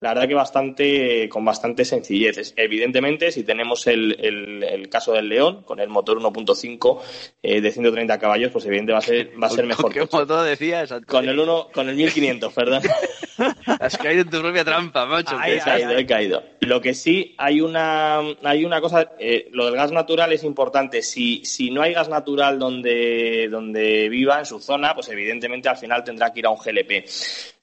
La 0.00 0.10
verdad 0.14 0.28
que 0.28 0.34
bastante, 0.34 1.28
con 1.28 1.44
bastante 1.44 1.84
sencillez. 1.84 2.54
Evidentemente, 2.56 3.32
si 3.32 3.42
tenemos 3.42 3.86
el, 3.88 4.16
el- 4.20 4.62
el 4.62 4.88
caso 4.88 5.12
del 5.12 5.28
León, 5.28 5.62
con 5.64 5.80
el 5.80 5.88
motor 5.88 6.20
1.5 6.20 7.00
eh, 7.42 7.60
de 7.60 7.72
130 7.72 8.18
caballos, 8.18 8.52
pues 8.52 8.64
evidentemente 8.66 8.92
va 8.92 8.98
a 8.98 9.02
ser, 9.02 9.42
va 9.42 9.46
a 9.48 9.50
ser 9.50 9.66
mejor. 9.66 9.92
¿Qué 9.92 10.00
coche. 10.00 10.16
motor 10.18 10.44
decías, 10.44 10.92
Antonio? 10.92 11.06
Con 11.08 11.28
el 11.28 11.40
uno, 11.40 11.68
con 11.72 11.88
el 11.88 11.96
1500, 11.96 12.52
perdón. 12.52 12.82
Has 13.80 13.96
caído 13.96 14.22
en 14.22 14.30
tu 14.30 14.40
propia 14.40 14.64
trampa, 14.64 15.06
macho. 15.06 15.36
He 15.44 16.06
caído. 16.06 16.42
Lo 16.60 16.80
que 16.80 16.94
sí, 16.94 17.34
hay 17.38 17.60
una, 17.60 18.20
hay 18.42 18.64
una 18.64 18.80
cosa, 18.80 19.12
eh, 19.18 19.48
lo 19.52 19.66
del 19.66 19.74
gas 19.74 19.92
natural 19.92 20.32
es 20.32 20.44
importante. 20.44 21.02
Si, 21.02 21.44
si 21.44 21.70
no 21.70 21.82
hay 21.82 21.94
gas 21.94 22.08
natural 22.08 22.58
donde, 22.58 23.48
donde 23.50 24.08
viva, 24.08 24.38
en 24.38 24.46
su 24.46 24.60
zona, 24.60 24.94
pues 24.94 25.08
evidentemente 25.08 25.68
al 25.68 25.76
final 25.76 26.04
tendrá 26.04 26.32
que 26.32 26.40
ir 26.40 26.46
a 26.46 26.50
un 26.50 26.58
GLP. 26.58 27.04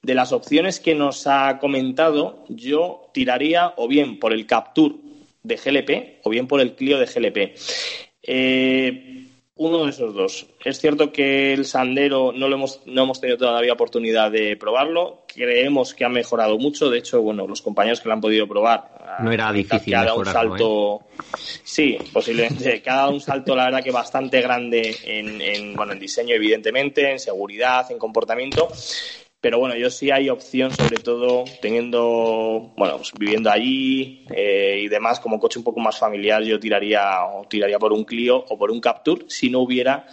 De 0.02 0.16
las 0.16 0.32
opciones 0.32 0.80
que 0.80 0.96
nos 0.96 1.28
ha 1.28 1.58
comentado, 1.60 2.46
yo 2.50 3.10
tiraría 3.14 3.74
o 3.78 3.88
bien 3.88 4.20
por 4.20 4.34
el 4.34 4.46
Capture 4.46 4.96
de 5.44 5.56
GLP 5.58 6.22
o 6.24 6.30
bien 6.30 6.48
por 6.48 6.62
el 6.62 6.76
Clio 6.76 6.98
de 6.98 7.06
GLP. 7.06 7.60
Eh, 8.24 9.25
uno 9.58 9.86
de 9.86 9.92
esos 9.92 10.14
dos. 10.14 10.48
Es 10.64 10.80
cierto 10.80 11.12
que 11.12 11.54
el 11.54 11.66
Sandero 11.66 12.34
no 12.34 12.50
lo 12.50 12.56
hemos, 12.56 12.82
no 12.86 13.04
hemos 13.04 13.22
tenido 13.22 13.38
todavía 13.38 13.74
oportunidad 13.74 14.30
de 14.30 14.58
probarlo. 14.58 15.24
Creemos 15.34 15.94
que 15.94 16.04
ha 16.04 16.10
mejorado 16.10 16.58
mucho. 16.58 16.90
De 16.90 17.00
hecho, 17.00 17.22
bueno, 17.22 17.48
los 17.48 17.62
compañeros 17.62 18.02
que 18.02 18.10
lo 18.10 18.16
han 18.16 18.22
podido 18.22 18.48
probar. 18.48 19.18
No 19.22 19.32
era 19.32 19.48
ah, 19.48 19.54
difícil 19.54 19.94
que 19.94 19.96
ha 19.96 20.04
dado 20.04 20.20
un 20.20 20.28
¿eh? 20.28 20.32
salto. 20.32 21.00
Sí, 21.64 21.98
posiblemente. 22.12 22.82
Que 22.82 22.90
ha 22.90 22.96
dado 22.96 23.12
un 23.12 23.22
salto, 23.22 23.56
la 23.56 23.66
verdad, 23.66 23.84
que 23.84 23.92
bastante 23.92 24.42
grande 24.42 24.96
en, 25.06 25.42
en, 25.42 25.74
bueno, 25.74 25.94
en 25.94 26.00
diseño, 26.00 26.36
evidentemente, 26.36 27.12
en 27.12 27.20
seguridad, 27.20 27.90
en 27.92 27.98
comportamiento. 27.98 28.68
Pero 29.46 29.60
bueno, 29.60 29.76
yo 29.76 29.92
sí 29.92 30.10
hay 30.10 30.28
opción, 30.28 30.72
sobre 30.72 30.98
todo 30.98 31.44
teniendo, 31.62 32.74
bueno, 32.76 32.98
pues 32.98 33.12
viviendo 33.16 33.52
allí 33.52 34.26
eh, 34.36 34.82
y 34.82 34.88
demás, 34.88 35.20
como 35.20 35.40
coche 35.40 35.60
un 35.60 35.64
poco 35.64 35.80
más 35.80 36.00
familiar, 36.00 36.42
yo 36.42 36.60
tiraría, 36.60 37.24
o 37.26 37.46
tiraría 37.48 37.78
por 37.78 37.94
un 37.94 38.06
Clio 38.06 38.38
o 38.38 38.58
por 38.58 38.72
un 38.72 38.82
Capture 38.82 39.26
si 39.28 39.52
no 39.52 39.60
hubiera 39.60 40.08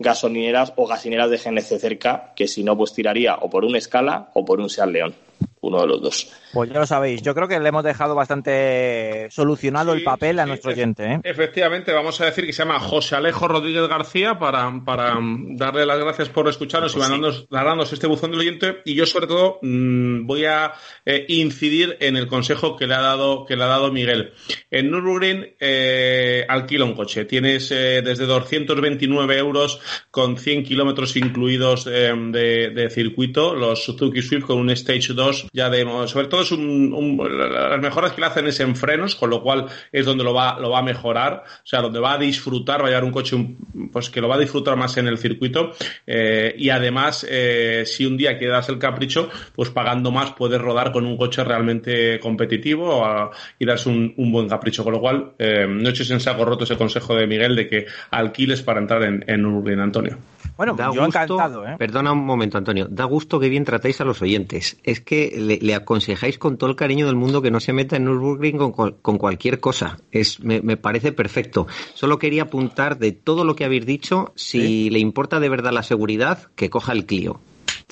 gasolineras 0.00 0.72
o 0.74 0.84
gasineras 0.84 1.30
de 1.30 1.38
GNC 1.38 1.78
cerca, 1.78 2.32
que 2.34 2.48
si 2.48 2.64
no, 2.64 2.76
pues 2.76 2.92
tiraría 2.92 3.36
o 3.36 3.48
por 3.48 3.64
un 3.64 3.80
Scala 3.80 4.30
o 4.34 4.44
por 4.44 4.58
un 4.58 4.68
Seat 4.68 4.88
León, 4.88 5.14
uno 5.60 5.80
de 5.80 5.86
los 5.86 6.02
dos. 6.02 6.32
Pues 6.52 6.70
ya 6.70 6.78
lo 6.78 6.86
sabéis. 6.86 7.22
Yo 7.22 7.34
creo 7.34 7.48
que 7.48 7.58
le 7.58 7.68
hemos 7.68 7.82
dejado 7.82 8.14
bastante 8.14 9.28
solucionado 9.30 9.92
el 9.94 10.02
papel 10.02 10.38
a 10.38 10.46
nuestro 10.46 10.70
oyente, 10.70 11.04
¿eh? 11.04 11.20
Efectivamente, 11.24 11.92
vamos 11.92 12.20
a 12.20 12.26
decir 12.26 12.44
que 12.44 12.52
se 12.52 12.62
llama 12.62 12.78
José 12.78 13.16
Alejo 13.16 13.48
Rodríguez 13.48 13.88
García 13.88 14.38
para, 14.38 14.70
para 14.84 15.18
darle 15.20 15.86
las 15.86 15.98
gracias 15.98 16.28
por 16.28 16.48
escucharnos 16.48 16.94
y 16.94 16.98
mandándonos, 16.98 17.48
darnos 17.48 17.92
este 17.92 18.06
buzón 18.06 18.32
del 18.32 18.40
oyente. 18.40 18.82
Y 18.84 18.94
yo, 18.94 19.06
sobre 19.06 19.26
todo, 19.26 19.58
mm, 19.62 20.26
voy 20.26 20.44
a 20.44 20.74
eh, 21.06 21.24
incidir 21.28 21.96
en 22.00 22.16
el 22.16 22.26
consejo 22.26 22.76
que 22.76 22.86
le 22.86 22.94
ha 22.94 23.00
dado, 23.00 23.46
que 23.46 23.56
le 23.56 23.64
ha 23.64 23.68
dado 23.68 23.90
Miguel. 23.90 24.32
En 24.70 24.90
Nürburgring 24.90 25.54
eh, 25.58 26.44
alquila 26.48 26.84
un 26.84 26.94
coche. 26.94 27.24
Tienes 27.24 27.70
eh, 27.70 28.02
desde 28.02 28.26
229 28.26 29.38
euros 29.38 29.80
con 30.10 30.36
100 30.36 30.64
kilómetros 30.64 31.16
incluidos 31.16 31.84
de, 31.84 32.70
de 32.74 32.90
circuito, 32.90 33.54
los 33.54 33.84
Suzuki 33.84 34.20
Swift 34.20 34.44
con 34.44 34.58
un 34.58 34.70
Stage 34.70 35.14
2 35.14 35.46
ya 35.52 35.70
de, 35.70 35.84
sobre 36.06 36.26
todo 36.26 36.41
es 36.42 36.52
un, 36.52 36.92
un- 36.92 37.38
las 37.50 37.80
mejoras 37.80 38.12
que 38.12 38.20
le 38.20 38.26
hacen 38.26 38.46
es 38.46 38.60
en 38.60 38.76
frenos, 38.76 39.14
con 39.16 39.30
lo 39.30 39.42
cual 39.42 39.66
es 39.90 40.04
donde 40.06 40.24
lo 40.24 40.34
va, 40.34 40.58
lo 40.60 40.70
va 40.70 40.80
a 40.80 40.82
mejorar, 40.82 41.44
o 41.46 41.66
sea, 41.66 41.80
donde 41.80 42.00
va 42.00 42.14
a 42.14 42.18
disfrutar, 42.18 42.82
va 42.82 42.86
a 42.86 42.88
llevar 42.90 43.04
un 43.04 43.12
coche 43.12 43.36
un- 43.36 43.90
pues 43.92 44.10
que 44.10 44.20
lo 44.20 44.28
va 44.28 44.36
a 44.36 44.38
disfrutar 44.38 44.76
más 44.76 44.96
en 44.96 45.06
el 45.06 45.18
circuito. 45.18 45.72
Eh, 46.06 46.54
y 46.58 46.70
además 46.70 47.26
eh, 47.28 47.84
si 47.86 48.04
un 48.06 48.16
día 48.16 48.38
quedas 48.38 48.68
el 48.68 48.78
capricho, 48.78 49.30
pues 49.54 49.70
pagando 49.70 50.10
más 50.10 50.32
puedes 50.32 50.60
rodar 50.60 50.92
con 50.92 51.06
un 51.06 51.16
coche 51.16 51.42
realmente 51.44 52.18
competitivo 52.20 53.30
y 53.58 53.64
darse 53.66 53.88
un, 53.88 54.14
buen 54.32 54.48
capricho, 54.48 54.84
con 54.84 54.92
lo 54.94 55.00
cual 55.00 55.32
eh, 55.38 55.66
no 55.68 55.88
eches 55.88 56.10
en 56.10 56.20
saco 56.20 56.44
roto 56.44 56.64
ese 56.64 56.76
consejo 56.76 57.14
de 57.14 57.26
Miguel 57.26 57.54
de 57.56 57.68
que 57.68 57.86
alquiles 58.10 58.62
para 58.62 58.80
entrar 58.80 59.02
en, 59.02 59.24
en 59.26 59.42
Nürburgring, 59.42 59.80
Antonio. 59.80 60.18
Bueno, 60.62 60.74
Da 60.76 60.92
yo 60.92 61.04
gusto- 61.04 61.24
encantado, 61.24 61.66
¿eh? 61.66 61.74
Perdona 61.76 62.12
un 62.12 62.24
momento, 62.24 62.56
Antonio. 62.56 62.86
Da 62.88 63.04
gusto 63.04 63.40
que 63.40 63.48
bien 63.48 63.64
tratáis 63.64 64.00
a 64.00 64.04
los 64.04 64.22
oyentes. 64.22 64.76
Es 64.84 65.00
que 65.00 65.34
le, 65.36 65.58
le 65.58 65.74
aconsejáis 65.74 66.38
con 66.38 66.56
todo 66.56 66.70
el 66.70 66.76
cariño 66.76 67.06
del 67.06 67.16
mundo 67.16 67.42
que 67.42 67.50
no 67.50 67.58
se 67.58 67.72
meta 67.72 67.96
en 67.96 68.04
Nürburgring 68.04 68.58
con, 68.70 68.92
con 69.02 69.18
cualquier 69.18 69.58
cosa. 69.58 69.98
Es, 70.12 70.38
me, 70.38 70.60
me 70.62 70.76
parece 70.76 71.10
perfecto. 71.10 71.66
Solo 71.94 72.18
quería 72.20 72.44
apuntar 72.44 72.98
de 72.98 73.10
todo 73.10 73.44
lo 73.44 73.56
que 73.56 73.64
habéis 73.64 73.86
dicho, 73.86 74.32
si 74.36 74.88
le 74.90 75.00
importa 75.00 75.40
de 75.40 75.48
verdad 75.48 75.72
la 75.72 75.82
seguridad, 75.82 76.48
que 76.54 76.70
coja 76.70 76.92
el 76.92 77.06
Clio. 77.06 77.40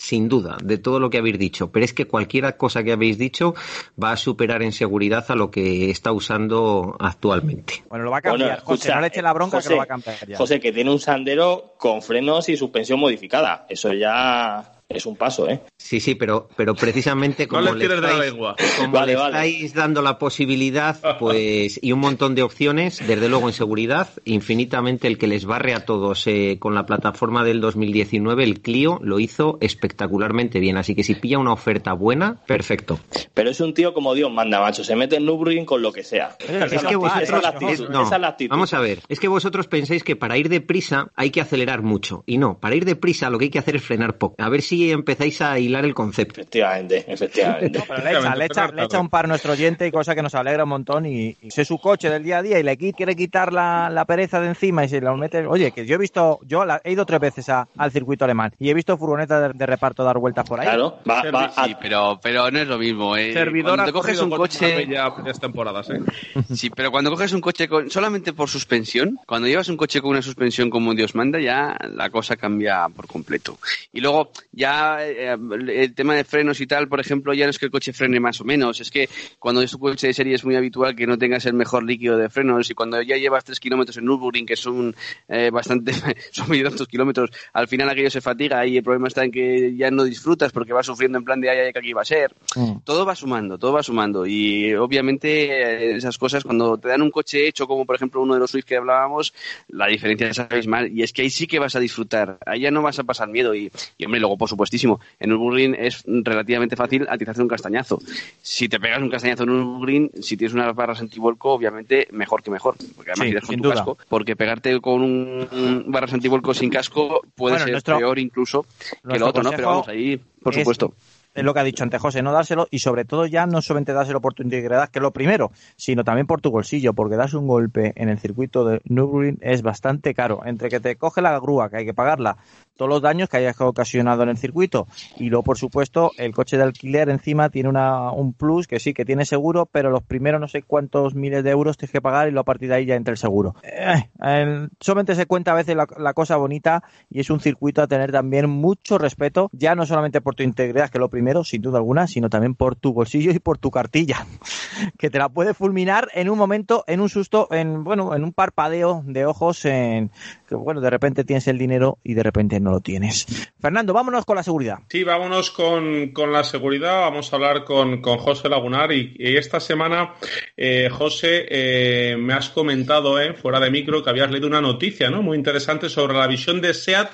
Sin 0.00 0.30
duda, 0.30 0.56
de 0.64 0.78
todo 0.78 0.98
lo 0.98 1.10
que 1.10 1.18
habéis 1.18 1.38
dicho. 1.38 1.70
Pero 1.70 1.84
es 1.84 1.92
que 1.92 2.06
cualquier 2.06 2.56
cosa 2.56 2.82
que 2.82 2.92
habéis 2.92 3.18
dicho 3.18 3.54
va 4.02 4.12
a 4.12 4.16
superar 4.16 4.62
en 4.62 4.72
seguridad 4.72 5.26
a 5.28 5.34
lo 5.34 5.50
que 5.50 5.90
está 5.90 6.10
usando 6.10 6.96
actualmente. 6.98 7.84
Bueno, 7.90 8.06
lo 8.06 8.10
va 8.10 8.16
a 8.16 8.22
cambiar. 8.22 8.48
Bueno, 8.48 8.62
José, 8.64 8.76
escucha, 8.76 8.94
no 8.94 9.00
le 9.02 9.06
eche 9.08 9.20
la 9.20 9.34
bronca 9.34 9.58
José, 9.58 9.68
que 9.68 9.74
lo 9.74 9.78
va 9.78 9.84
a 9.84 9.86
cambiar 9.86 10.26
ya. 10.26 10.38
José, 10.38 10.58
que 10.58 10.72
tiene 10.72 10.90
un 10.90 11.00
Sandero 11.00 11.74
con 11.76 12.00
frenos 12.00 12.48
y 12.48 12.56
suspensión 12.56 12.98
modificada. 12.98 13.66
Eso 13.68 13.92
ya 13.92 14.79
es 14.90 15.06
un 15.06 15.16
paso, 15.16 15.48
¿eh? 15.48 15.60
Sí, 15.78 16.00
sí, 16.00 16.14
pero, 16.14 16.48
pero 16.56 16.74
precisamente 16.74 17.44
No 17.50 17.58
como 17.60 17.72
le 17.74 17.80
tires 17.80 18.00
de 18.00 18.06
la 18.06 18.12
estáis- 18.14 18.30
lengua. 18.32 18.56
como 18.78 18.92
Vale, 18.92 19.12
le 19.12 19.18
vale. 19.18 19.36
estáis 19.48 19.72
dando 19.74 20.02
la 20.02 20.18
posibilidad, 20.18 20.98
pues, 21.18 21.78
y 21.82 21.92
un 21.92 22.00
montón 22.00 22.34
de 22.34 22.42
opciones, 22.42 22.98
desde 23.06 23.28
luego 23.28 23.48
en 23.48 23.54
seguridad, 23.54 24.08
infinitamente 24.24 25.06
el 25.08 25.16
que 25.16 25.26
les 25.28 25.44
barre 25.46 25.74
a 25.74 25.84
todos 25.84 26.26
eh, 26.26 26.56
con 26.58 26.74
la 26.74 26.86
plataforma 26.86 27.44
del 27.44 27.60
2019, 27.60 28.42
el 28.44 28.60
Clio, 28.60 28.98
lo 29.02 29.20
hizo 29.20 29.58
espectacularmente 29.60 30.60
bien. 30.60 30.76
Así 30.76 30.94
que 30.94 31.04
si 31.04 31.14
pilla 31.14 31.38
una 31.38 31.52
oferta 31.52 31.92
buena, 31.92 32.36
perfecto. 32.46 32.98
Pero 33.34 33.50
es 33.50 33.60
un 33.60 33.74
tío 33.74 33.94
como 33.94 34.14
Dios 34.14 34.30
manda, 34.32 34.60
macho. 34.60 34.82
Se 34.84 34.96
mete 34.96 35.16
en 35.16 35.24
Nürburgring 35.26 35.64
con 35.64 35.82
lo 35.82 35.92
que 35.92 36.02
sea. 36.02 36.36
Es 36.40 36.46
que 36.48 36.56
actitud, 36.76 36.96
vosotros, 36.98 37.22
esa 37.22 37.36
es 37.36 37.42
la 37.42 37.48
actitud, 37.50 37.72
es- 37.72 37.80
no, 37.90 38.02
esa 38.06 38.14
es 38.16 38.20
la 38.20 38.28
actitud. 38.28 38.50
vamos 38.50 38.74
a 38.74 38.80
ver, 38.80 39.00
es 39.08 39.20
que 39.20 39.28
vosotros 39.28 39.66
pensáis 39.68 40.02
que 40.04 40.16
para 40.16 40.36
ir 40.36 40.48
deprisa 40.48 41.10
hay 41.16 41.30
que 41.30 41.40
acelerar 41.40 41.82
mucho. 41.82 42.24
Y 42.26 42.38
no, 42.38 42.58
para 42.58 42.74
ir 42.74 42.84
deprisa 42.84 43.30
lo 43.30 43.38
que 43.38 43.44
hay 43.46 43.50
que 43.50 43.58
hacer 43.58 43.76
es 43.76 43.82
frenar 43.82 44.18
poco. 44.18 44.34
A 44.38 44.48
ver 44.48 44.62
si 44.62 44.79
empezáis 44.90 45.40
a 45.42 45.58
hilar 45.58 45.84
el 45.84 45.94
concepto. 45.94 46.40
Efectivamente, 46.40 47.04
efectivamente. 47.06 47.82
Pero 47.86 48.02
le 48.02 48.10
echa, 48.18 48.34
le, 48.36 48.44
echa, 48.46 48.66
le 48.68 48.84
echa 48.84 49.00
un 49.00 49.08
par 49.08 49.24
a 49.26 49.28
nuestro 49.28 49.52
oyente 49.52 49.86
y 49.86 49.90
cosa 49.90 50.14
que 50.14 50.22
nos 50.22 50.34
alegra 50.34 50.64
un 50.64 50.70
montón. 50.70 51.06
Y, 51.06 51.36
y 51.42 51.50
su 51.50 51.78
coche 51.78 52.08
del 52.10 52.22
día 52.24 52.38
a 52.38 52.42
día 52.42 52.58
y 52.58 52.62
le 52.62 52.78
qui- 52.78 52.94
quiere 52.94 53.14
quitar 53.16 53.52
la, 53.52 53.90
la 53.90 54.04
pereza 54.04 54.40
de 54.40 54.48
encima 54.48 54.84
y 54.84 54.88
se 54.88 55.00
lo 55.00 55.16
mete. 55.16 55.46
Oye, 55.46 55.72
que 55.72 55.84
yo 55.86 55.96
he 55.96 55.98
visto, 55.98 56.38
yo 56.46 56.64
la- 56.64 56.80
he 56.84 56.92
ido 56.92 57.04
tres 57.04 57.20
veces 57.20 57.48
a- 57.48 57.68
al 57.76 57.90
circuito 57.92 58.24
alemán 58.24 58.52
y 58.58 58.70
he 58.70 58.74
visto 58.74 58.96
furgonetas 58.96 59.52
de, 59.52 59.58
de 59.58 59.66
reparto 59.66 60.04
dar 60.04 60.18
vueltas 60.18 60.48
por 60.48 60.60
ahí. 60.60 60.66
Claro, 60.66 60.98
va, 61.08 61.22
va 61.30 61.44
a- 61.56 61.64
Sí, 61.66 61.76
pero, 61.80 62.18
pero 62.22 62.50
no 62.50 62.58
es 62.58 62.68
lo 62.68 62.78
mismo. 62.78 63.16
Eh. 63.16 63.32
Servidor 63.32 63.84
te 63.84 63.92
coges 63.92 64.20
un 64.20 64.30
coche, 64.30 64.86
ya 64.88 65.12
temporadas, 65.40 65.88
¿eh? 65.90 66.00
sí, 66.54 66.70
pero 66.70 66.90
cuando 66.90 67.10
coges 67.10 67.32
un 67.32 67.40
coche 67.40 67.68
con, 67.68 67.90
solamente 67.90 68.32
por 68.32 68.48
suspensión, 68.48 69.18
cuando 69.26 69.48
llevas 69.48 69.68
un 69.68 69.76
coche 69.76 70.00
con 70.00 70.10
una 70.10 70.22
suspensión 70.22 70.70
como 70.70 70.94
Dios 70.94 71.14
manda, 71.14 71.40
ya 71.40 71.76
la 71.94 72.10
cosa 72.10 72.36
cambia 72.36 72.86
por 72.94 73.06
completo. 73.06 73.58
Y 73.92 74.00
luego, 74.00 74.30
ya 74.52 74.69
ya 74.70 75.06
eh, 75.06 75.32
el 75.32 75.94
tema 75.94 76.14
de 76.14 76.24
frenos 76.24 76.60
y 76.60 76.66
tal, 76.66 76.88
por 76.88 77.00
ejemplo, 77.00 77.32
ya 77.34 77.44
no 77.44 77.50
es 77.50 77.58
que 77.58 77.66
el 77.66 77.70
coche 77.70 77.92
frene 77.92 78.20
más 78.20 78.40
o 78.40 78.44
menos, 78.44 78.80
es 78.80 78.90
que 78.90 79.08
cuando 79.38 79.62
es 79.62 79.74
un 79.74 79.80
coche 79.80 80.08
de 80.08 80.14
serie 80.14 80.34
es 80.34 80.44
muy 80.44 80.56
habitual 80.56 80.94
que 80.94 81.06
no 81.06 81.18
tengas 81.18 81.46
el 81.46 81.54
mejor 81.54 81.84
líquido 81.84 82.16
de 82.16 82.28
frenos 82.28 82.70
y 82.70 82.74
cuando 82.74 83.00
ya 83.02 83.16
llevas 83.16 83.44
3 83.44 83.58
kilómetros 83.58 83.96
en 83.96 84.04
Nürburgring, 84.04 84.46
que 84.46 84.56
son 84.56 84.94
eh, 85.28 85.50
bastante, 85.50 85.92
son 86.30 86.48
muy 86.48 86.62
tantos 86.62 86.86
kilómetros, 86.88 87.30
al 87.52 87.68
final 87.68 87.88
aquello 87.88 88.10
se 88.10 88.20
fatiga 88.20 88.64
y 88.66 88.76
el 88.76 88.82
problema 88.82 89.08
está 89.08 89.24
en 89.24 89.30
que 89.30 89.74
ya 89.76 89.90
no 89.90 90.04
disfrutas 90.04 90.52
porque 90.52 90.72
vas 90.72 90.86
sufriendo 90.86 91.18
en 91.18 91.24
plan 91.24 91.40
de 91.40 91.50
ay, 91.50 91.58
ay, 91.58 91.72
que 91.72 91.78
aquí 91.78 91.92
va 91.92 92.02
a 92.02 92.04
ser. 92.06 92.34
Mm. 92.56 92.80
Todo 92.84 93.04
va 93.04 93.14
sumando, 93.14 93.58
todo 93.58 93.72
va 93.72 93.82
sumando 93.82 94.26
y 94.26 94.74
obviamente 94.74 95.46
eh, 95.46 95.96
esas 95.96 96.18
cosas 96.18 96.44
cuando 96.44 96.78
te 96.78 96.88
dan 96.88 97.02
un 97.02 97.10
coche 97.10 97.46
hecho 97.46 97.66
como 97.66 97.84
por 97.84 97.96
ejemplo 97.96 98.22
uno 98.22 98.34
de 98.34 98.40
los 98.40 98.50
Swift 98.50 98.64
que 98.64 98.76
hablábamos, 98.76 99.32
la 99.68 99.86
diferencia 99.86 100.28
es 100.28 100.38
abismal 100.38 100.90
y 100.92 101.02
es 101.02 101.12
que 101.12 101.22
ahí 101.22 101.30
sí 101.30 101.46
que 101.46 101.58
vas 101.58 101.76
a 101.76 101.80
disfrutar, 101.80 102.38
ahí 102.46 102.60
ya 102.60 102.70
no 102.70 102.82
vas 102.82 102.98
a 102.98 103.04
pasar 103.04 103.28
miedo 103.28 103.54
y, 103.54 103.70
y 103.98 104.04
hombre, 104.04 104.20
luego 104.20 104.36
por 104.36 104.48
supuestísimo, 104.60 105.00
en 105.18 105.30
Nürburgring 105.30 105.74
es 105.78 106.04
relativamente 106.06 106.76
fácil 106.76 107.06
a 107.08 107.16
ti 107.16 107.24
te 107.24 107.30
hacer 107.30 107.42
un 107.42 107.48
castañazo. 107.48 107.98
Si 108.42 108.68
te 108.68 108.78
pegas 108.78 109.00
un 109.00 109.08
castañazo 109.08 109.44
en 109.44 109.48
Nürburgring, 109.50 110.10
si 110.20 110.36
tienes 110.36 110.52
unas 110.54 110.74
barras 110.74 111.00
antivuelco, 111.00 111.52
obviamente 111.52 112.06
mejor 112.12 112.42
que 112.42 112.50
mejor, 112.50 112.74
porque 112.94 113.12
además 113.12 113.26
Sí, 113.26 113.30
irás 113.30 113.44
con 113.44 113.48
sin 113.54 113.58
tu 113.58 113.64
duda. 113.64 113.74
casco, 113.76 113.98
porque 114.08 114.36
pegarte 114.36 114.78
con 114.82 115.00
un, 115.02 115.48
un 115.50 115.84
barras 115.88 116.12
antivuelco 116.12 116.52
sin 116.52 116.68
casco 116.68 117.22
puede 117.34 117.54
Bueno, 117.54 117.64
ser 117.64 117.72
nuestro- 117.72 117.96
peor 117.98 118.18
incluso 118.18 118.66
que 119.10 119.18
lo 119.18 119.28
otro, 119.28 119.42
¿no? 119.42 119.50
Pero 119.50 119.68
vamos, 119.68 119.88
ahí, 119.88 120.20
por 120.42 120.52
es- 120.52 120.58
supuesto. 120.60 120.92
Es 121.32 121.44
lo 121.44 121.54
que 121.54 121.60
ha 121.60 121.64
dicho 121.64 121.84
antes 121.84 122.00
José, 122.02 122.22
no 122.22 122.32
dárselo 122.32 122.66
y 122.72 122.80
sobre 122.80 123.04
todo 123.04 123.24
ya 123.24 123.46
no 123.46 123.62
solamente 123.62 123.92
dárselo 123.92 124.20
por 124.20 124.34
tu 124.34 124.42
integridad, 124.42 124.90
que 124.90 124.98
es 124.98 125.02
lo 125.02 125.12
primero, 125.12 125.52
sino 125.76 126.02
también 126.02 126.26
por 126.26 126.40
tu 126.40 126.50
bolsillo, 126.50 126.92
porque 126.92 127.14
darse 127.14 127.36
un 127.36 127.46
golpe 127.46 127.92
en 127.94 128.08
el 128.08 128.18
circuito 128.18 128.64
de 128.64 128.80
Nürburgring 128.84 129.38
es 129.40 129.62
bastante 129.62 130.12
caro. 130.12 130.40
Entre 130.44 130.68
que 130.68 130.80
te 130.80 130.96
coge 130.96 131.22
la 131.22 131.38
grúa, 131.38 131.70
que 131.70 131.76
hay 131.76 131.84
que 131.86 131.94
pagarla, 131.94 132.36
todos 132.80 132.88
los 132.88 133.02
daños 133.02 133.28
que 133.28 133.36
hayas 133.36 133.60
ocasionado 133.60 134.22
en 134.22 134.30
el 134.30 134.38
circuito 134.38 134.88
y 135.18 135.28
luego, 135.28 135.42
por 135.42 135.58
supuesto, 135.58 136.12
el 136.16 136.32
coche 136.32 136.56
de 136.56 136.62
alquiler 136.62 137.10
encima 137.10 137.50
tiene 137.50 137.68
una, 137.68 138.10
un 138.10 138.32
plus 138.32 138.66
que 138.66 138.80
sí, 138.80 138.94
que 138.94 139.04
tiene 139.04 139.26
seguro, 139.26 139.66
pero 139.70 139.90
los 139.90 140.02
primeros 140.02 140.40
no 140.40 140.48
sé 140.48 140.62
cuántos 140.62 141.14
miles 141.14 141.44
de 141.44 141.50
euros 141.50 141.76
tienes 141.76 141.92
que 141.92 142.00
pagar 142.00 142.28
y 142.28 142.30
luego 142.30 142.40
a 142.40 142.44
partir 142.44 142.70
de 142.70 142.76
ahí 142.76 142.86
ya 142.86 142.94
entra 142.94 143.12
el 143.12 143.18
seguro. 143.18 143.54
Eh, 143.64 144.68
solamente 144.80 145.14
se 145.14 145.26
cuenta 145.26 145.52
a 145.52 145.56
veces 145.56 145.76
la, 145.76 145.86
la 145.98 146.14
cosa 146.14 146.36
bonita 146.36 146.82
y 147.10 147.20
es 147.20 147.28
un 147.28 147.40
circuito 147.40 147.82
a 147.82 147.86
tener 147.86 148.12
también 148.12 148.48
mucho 148.48 148.96
respeto, 148.96 149.50
ya 149.52 149.74
no 149.74 149.84
solamente 149.84 150.22
por 150.22 150.34
tu 150.34 150.42
integridad, 150.42 150.88
que 150.88 150.96
es 150.96 151.00
lo 151.00 151.10
primero, 151.10 151.44
sin 151.44 151.60
duda 151.60 151.76
alguna, 151.76 152.06
sino 152.06 152.30
también 152.30 152.54
por 152.54 152.76
tu 152.76 152.94
bolsillo 152.94 153.30
y 153.30 153.40
por 153.40 153.58
tu 153.58 153.70
cartilla, 153.70 154.24
que 154.98 155.10
te 155.10 155.18
la 155.18 155.28
puede 155.28 155.52
fulminar 155.52 156.08
en 156.14 156.30
un 156.30 156.38
momento, 156.38 156.82
en 156.86 157.00
un 157.00 157.10
susto, 157.10 157.46
en 157.50 157.84
bueno, 157.84 158.14
en 158.16 158.24
un 158.24 158.32
parpadeo 158.32 159.02
de 159.04 159.26
ojos, 159.26 159.66
en 159.66 160.10
que 160.48 160.54
bueno, 160.54 160.80
de 160.80 160.88
repente 160.88 161.24
tienes 161.24 161.46
el 161.46 161.58
dinero 161.58 161.98
y 162.02 162.14
de 162.14 162.22
repente 162.22 162.58
no 162.58 162.69
lo 162.70 162.80
tienes. 162.80 163.26
Fernando, 163.60 163.92
vámonos 163.92 164.24
con 164.24 164.36
la 164.36 164.42
seguridad. 164.42 164.78
Sí, 164.88 165.04
vámonos 165.04 165.50
con, 165.50 166.08
con 166.12 166.32
la 166.32 166.44
seguridad. 166.44 167.00
Vamos 167.00 167.32
a 167.32 167.36
hablar 167.36 167.64
con, 167.64 168.00
con 168.00 168.18
José 168.18 168.48
Lagunar. 168.48 168.92
Y, 168.92 169.14
y 169.18 169.36
esta 169.36 169.60
semana, 169.60 170.14
eh, 170.56 170.88
José, 170.90 171.46
eh, 171.50 172.16
me 172.18 172.32
has 172.34 172.50
comentado, 172.50 173.20
eh, 173.20 173.34
fuera 173.34 173.60
de 173.60 173.70
micro, 173.70 174.02
que 174.02 174.10
habías 174.10 174.30
leído 174.30 174.46
una 174.46 174.60
noticia 174.60 175.10
¿no? 175.10 175.22
muy 175.22 175.36
interesante 175.36 175.88
sobre 175.88 176.14
la 176.16 176.26
visión 176.26 176.60
de 176.60 176.74
SEAT 176.74 177.10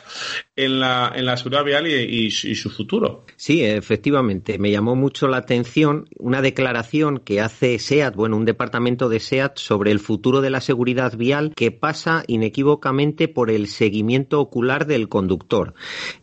en 0.56 0.80
la, 0.80 1.12
en 1.14 1.26
la 1.26 1.36
seguridad 1.36 1.64
vial 1.64 1.86
y, 1.86 1.92
y- 1.94 2.26
y 2.26 2.30
su 2.54 2.70
futuro. 2.70 3.24
Sí, 3.36 3.64
efectivamente, 3.64 4.58
me 4.58 4.70
llamó 4.70 4.94
mucho 4.96 5.28
la 5.28 5.38
atención 5.38 6.08
una 6.18 6.42
declaración 6.42 7.18
que 7.18 7.40
hace 7.40 7.78
SEAT, 7.78 8.14
bueno, 8.14 8.36
un 8.36 8.44
departamento 8.44 9.08
de 9.08 9.20
SEAT 9.20 9.58
sobre 9.58 9.90
el 9.90 10.00
futuro 10.00 10.40
de 10.40 10.50
la 10.50 10.60
seguridad 10.60 11.16
vial 11.16 11.52
que 11.54 11.70
pasa 11.70 12.24
inequívocamente 12.26 13.28
por 13.28 13.50
el 13.50 13.68
seguimiento 13.68 14.40
ocular 14.40 14.86
del 14.86 15.08
conductor. 15.08 15.45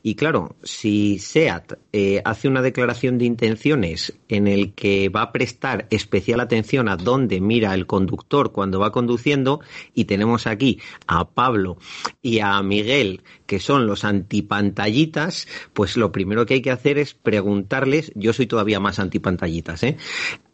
Y 0.01 0.15
claro, 0.15 0.55
si 0.63 1.19
SEAT 1.19 1.73
eh, 1.91 2.21
hace 2.25 2.47
una 2.47 2.61
declaración 2.61 3.17
de 3.17 3.25
intenciones 3.25 4.13
en 4.27 4.47
el 4.47 4.73
que 4.73 5.09
va 5.09 5.23
a 5.23 5.31
prestar 5.31 5.87
especial 5.89 6.39
atención 6.39 6.89
a 6.89 6.97
dónde 6.97 7.39
mira 7.39 7.73
el 7.73 7.85
conductor 7.85 8.51
cuando 8.51 8.79
va 8.79 8.91
conduciendo, 8.91 9.61
y 9.93 10.05
tenemos 10.05 10.47
aquí 10.47 10.79
a 11.07 11.29
Pablo 11.29 11.77
y 12.21 12.39
a 12.39 12.61
Miguel, 12.61 13.21
que 13.45 13.59
son 13.59 13.87
los 13.87 14.03
antipantallitas, 14.03 15.47
pues 15.73 15.97
lo 15.97 16.11
primero 16.11 16.45
que 16.45 16.55
hay 16.55 16.61
que 16.61 16.71
hacer 16.71 16.97
es 16.97 17.13
preguntarles, 17.13 18.11
yo 18.15 18.33
soy 18.33 18.47
todavía 18.47 18.79
más 18.79 18.99
antipantallitas, 18.99 19.83
¿eh? 19.83 19.97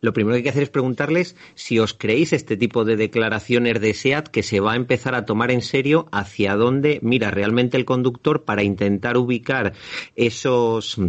Lo 0.02 0.14
primero 0.14 0.34
que 0.34 0.38
hay 0.38 0.44
que 0.44 0.50
hacer 0.50 0.64
es 0.64 0.70
preguntarles 0.70 1.36
si 1.56 1.78
os 1.80 1.94
creéis 1.94 2.32
este 2.32 2.56
tipo 2.56 2.86
de 2.86 2.96
declaraciones 2.96 3.82
de 3.82 3.94
SEAT 3.94 4.30
que 4.30 4.44
se 4.44 4.62
va 4.62 4.74
a 4.74 4.78
empezar 4.78 5.14
a 5.14 5.26
tomar 5.26 5.52
en 5.52 5.62
serio 5.62 6.08
hacia 6.12 6.56
dónde 6.56 7.00
mira 7.02 7.32
realmente 7.32 7.76
el 7.76 7.86
conductor 7.86 8.44
para 8.44 8.64
intentar 8.64 9.18
ubicar 9.18 9.74
esos 10.16 11.00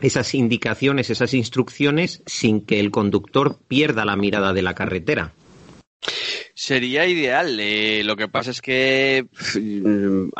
esas 0.00 0.34
indicaciones, 0.34 1.10
esas 1.10 1.34
instrucciones 1.34 2.22
sin 2.26 2.60
que 2.60 2.80
el 2.80 2.90
conductor 2.90 3.58
pierda 3.66 4.04
la 4.04 4.16
mirada 4.16 4.52
de 4.52 4.62
la 4.62 4.74
carretera. 4.74 5.32
Sería 6.56 7.04
ideal. 7.06 7.58
eh, 7.58 8.02
lo 8.04 8.14
que 8.14 8.28
pasa 8.28 8.52
es 8.52 8.62
que 8.62 9.26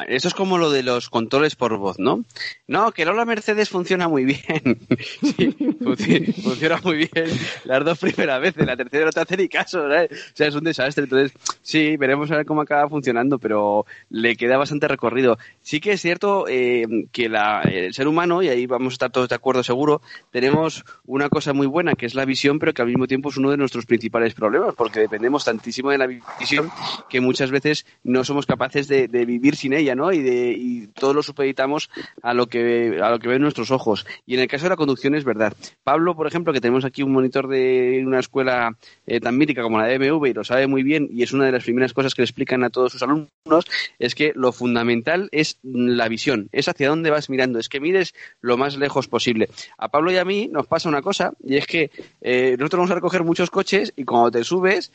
eso 0.09 0.29
es 0.29 0.35
como 0.35 0.59
lo 0.59 0.71
de 0.71 0.85
los 0.85 1.11
controles 1.11 1.57
por 1.57 1.77
voz, 1.77 1.99
¿no? 1.99 2.25
No, 2.69 2.93
que 2.93 3.03
el 3.03 3.09
Hola 3.09 3.25
Mercedes 3.25 3.69
funciona 3.69 4.07
muy 4.09 4.25
bien. 4.25 4.43
Sí, 5.35 5.49
funci- 5.81 6.33
funciona 6.43 6.81
muy 6.85 6.97
bien 6.99 7.27
las 7.65 7.85
dos 7.85 7.99
primeras 7.99 8.41
veces, 8.41 8.65
la 8.67 8.77
tercera 8.77 9.07
no 9.07 9.11
te 9.11 9.21
hace 9.21 9.37
ni 9.37 9.49
caso, 9.49 9.83
¿sabes? 9.89 10.11
O 10.13 10.37
sea, 10.37 10.47
es 10.49 10.55
un 10.55 10.63
desastre. 10.65 11.05
Entonces, 11.05 11.33
sí, 11.63 11.97
veremos 11.97 12.31
a 12.31 12.37
ver 12.37 12.47
cómo 12.47 12.61
acaba 12.61 12.89
funcionando, 12.89 13.39
pero 13.39 13.85
le 14.11 14.37
queda 14.37 14.57
bastante 14.57 14.87
recorrido. 14.87 15.39
Sí 15.63 15.81
que 15.81 15.93
es 15.93 16.01
cierto 16.01 16.47
eh, 16.49 16.87
que 17.11 17.29
la- 17.29 17.63
el 17.63 17.93
ser 17.95 18.07
humano, 18.07 18.43
y 18.43 18.49
ahí 18.49 18.67
vamos 18.67 18.93
a 18.93 18.95
estar 18.95 19.11
todos 19.11 19.29
de 19.29 19.35
acuerdo 19.35 19.63
seguro, 19.65 20.01
tenemos 20.31 20.85
una 21.07 21.29
cosa 21.29 21.53
muy 21.53 21.67
buena 21.67 21.95
que 21.95 22.07
es 22.07 22.15
la 22.15 22.25
visión, 22.25 22.59
pero 22.61 22.73
que 22.73 22.83
al 22.83 22.89
mismo 22.89 23.07
tiempo 23.09 23.31
es 23.31 23.37
uno 23.37 23.51
de 23.51 23.57
nuestros 23.57 23.87
principales 23.87 24.35
problemas, 24.35 24.75
porque 24.77 25.01
dependemos 25.01 25.45
tantísimo 25.45 25.91
de 25.91 25.99
la 25.99 26.04
visión 26.07 26.71
que 27.09 27.21
muchas 27.21 27.51
veces 27.51 27.87
no 28.03 28.25
somos 28.25 28.47
capaces 28.47 28.89
de, 28.89 29.07
vivir 29.25 29.57
sin 29.57 29.73
ella, 29.73 29.95
¿no? 29.95 30.13
Y, 30.13 30.21
de, 30.21 30.55
y 30.57 30.87
todo 30.89 31.15
lo 31.15 31.23
supeditamos 31.23 31.91
a 32.23 32.35
lo 32.35 32.47
que 32.47 32.99
a 33.03 33.11
lo 33.11 33.19
que 33.19 33.29
ven 33.29 33.43
nuestros 33.43 33.71
ojos. 33.71 34.07
Y 34.27 34.35
en 34.35 34.41
el 34.41 34.49
caso 34.49 34.65
de 34.65 34.71
la 34.71 34.77
conducción 34.77 35.15
es 35.15 35.25
verdad. 35.25 35.55
Pablo, 35.83 36.15
por 36.15 36.27
ejemplo, 36.27 36.53
que 36.53 36.61
tenemos 36.61 36.85
aquí 36.85 37.03
un 37.03 37.13
monitor 37.13 37.49
de 37.49 38.03
una 38.07 38.19
escuela 38.19 38.77
eh, 39.07 39.21
tan 39.21 39.37
mítica 39.37 39.63
como 39.63 39.79
la 39.79 39.87
de 39.87 39.99
BMW 39.99 40.27
y 40.27 40.35
lo 40.35 40.45
sabe 40.45 40.67
muy 40.67 40.83
bien 40.83 41.09
y 41.11 41.23
es 41.23 41.33
una 41.33 41.47
de 41.47 41.53
las 41.53 41.65
primeras 41.65 41.93
cosas 41.93 42.15
que 42.15 42.23
le 42.23 42.27
explican 42.27 42.65
a 42.65 42.71
todos 42.71 42.93
sus 42.93 43.03
alumnos, 43.03 43.65
es 43.99 44.15
que 44.15 44.33
lo 44.35 44.53
fundamental 44.53 45.29
es 45.33 45.59
la 45.63 46.09
visión, 46.09 46.49
es 46.53 46.69
hacia 46.69 46.89
dónde 46.89 47.11
vas 47.11 47.31
mirando, 47.31 47.59
es 47.59 47.69
que 47.69 47.81
mires 47.81 48.15
lo 48.41 48.57
más 48.57 48.77
lejos 48.77 49.09
posible. 49.09 49.49
A 49.79 49.89
Pablo 49.89 50.13
y 50.13 50.17
a 50.17 50.25
mí 50.25 50.49
nos 50.51 50.67
pasa 50.67 50.89
una 50.89 51.03
cosa 51.03 51.33
y 51.43 51.57
es 51.57 51.67
que 51.67 51.91
eh, 52.21 52.57
nosotros 52.59 52.79
vamos 52.79 52.91
a 52.91 52.95
recoger 52.97 53.25
muchos 53.25 53.51
coches 53.51 53.93
y 53.97 54.05
cuando 54.05 54.31
te 54.31 54.45
subes, 54.45 54.93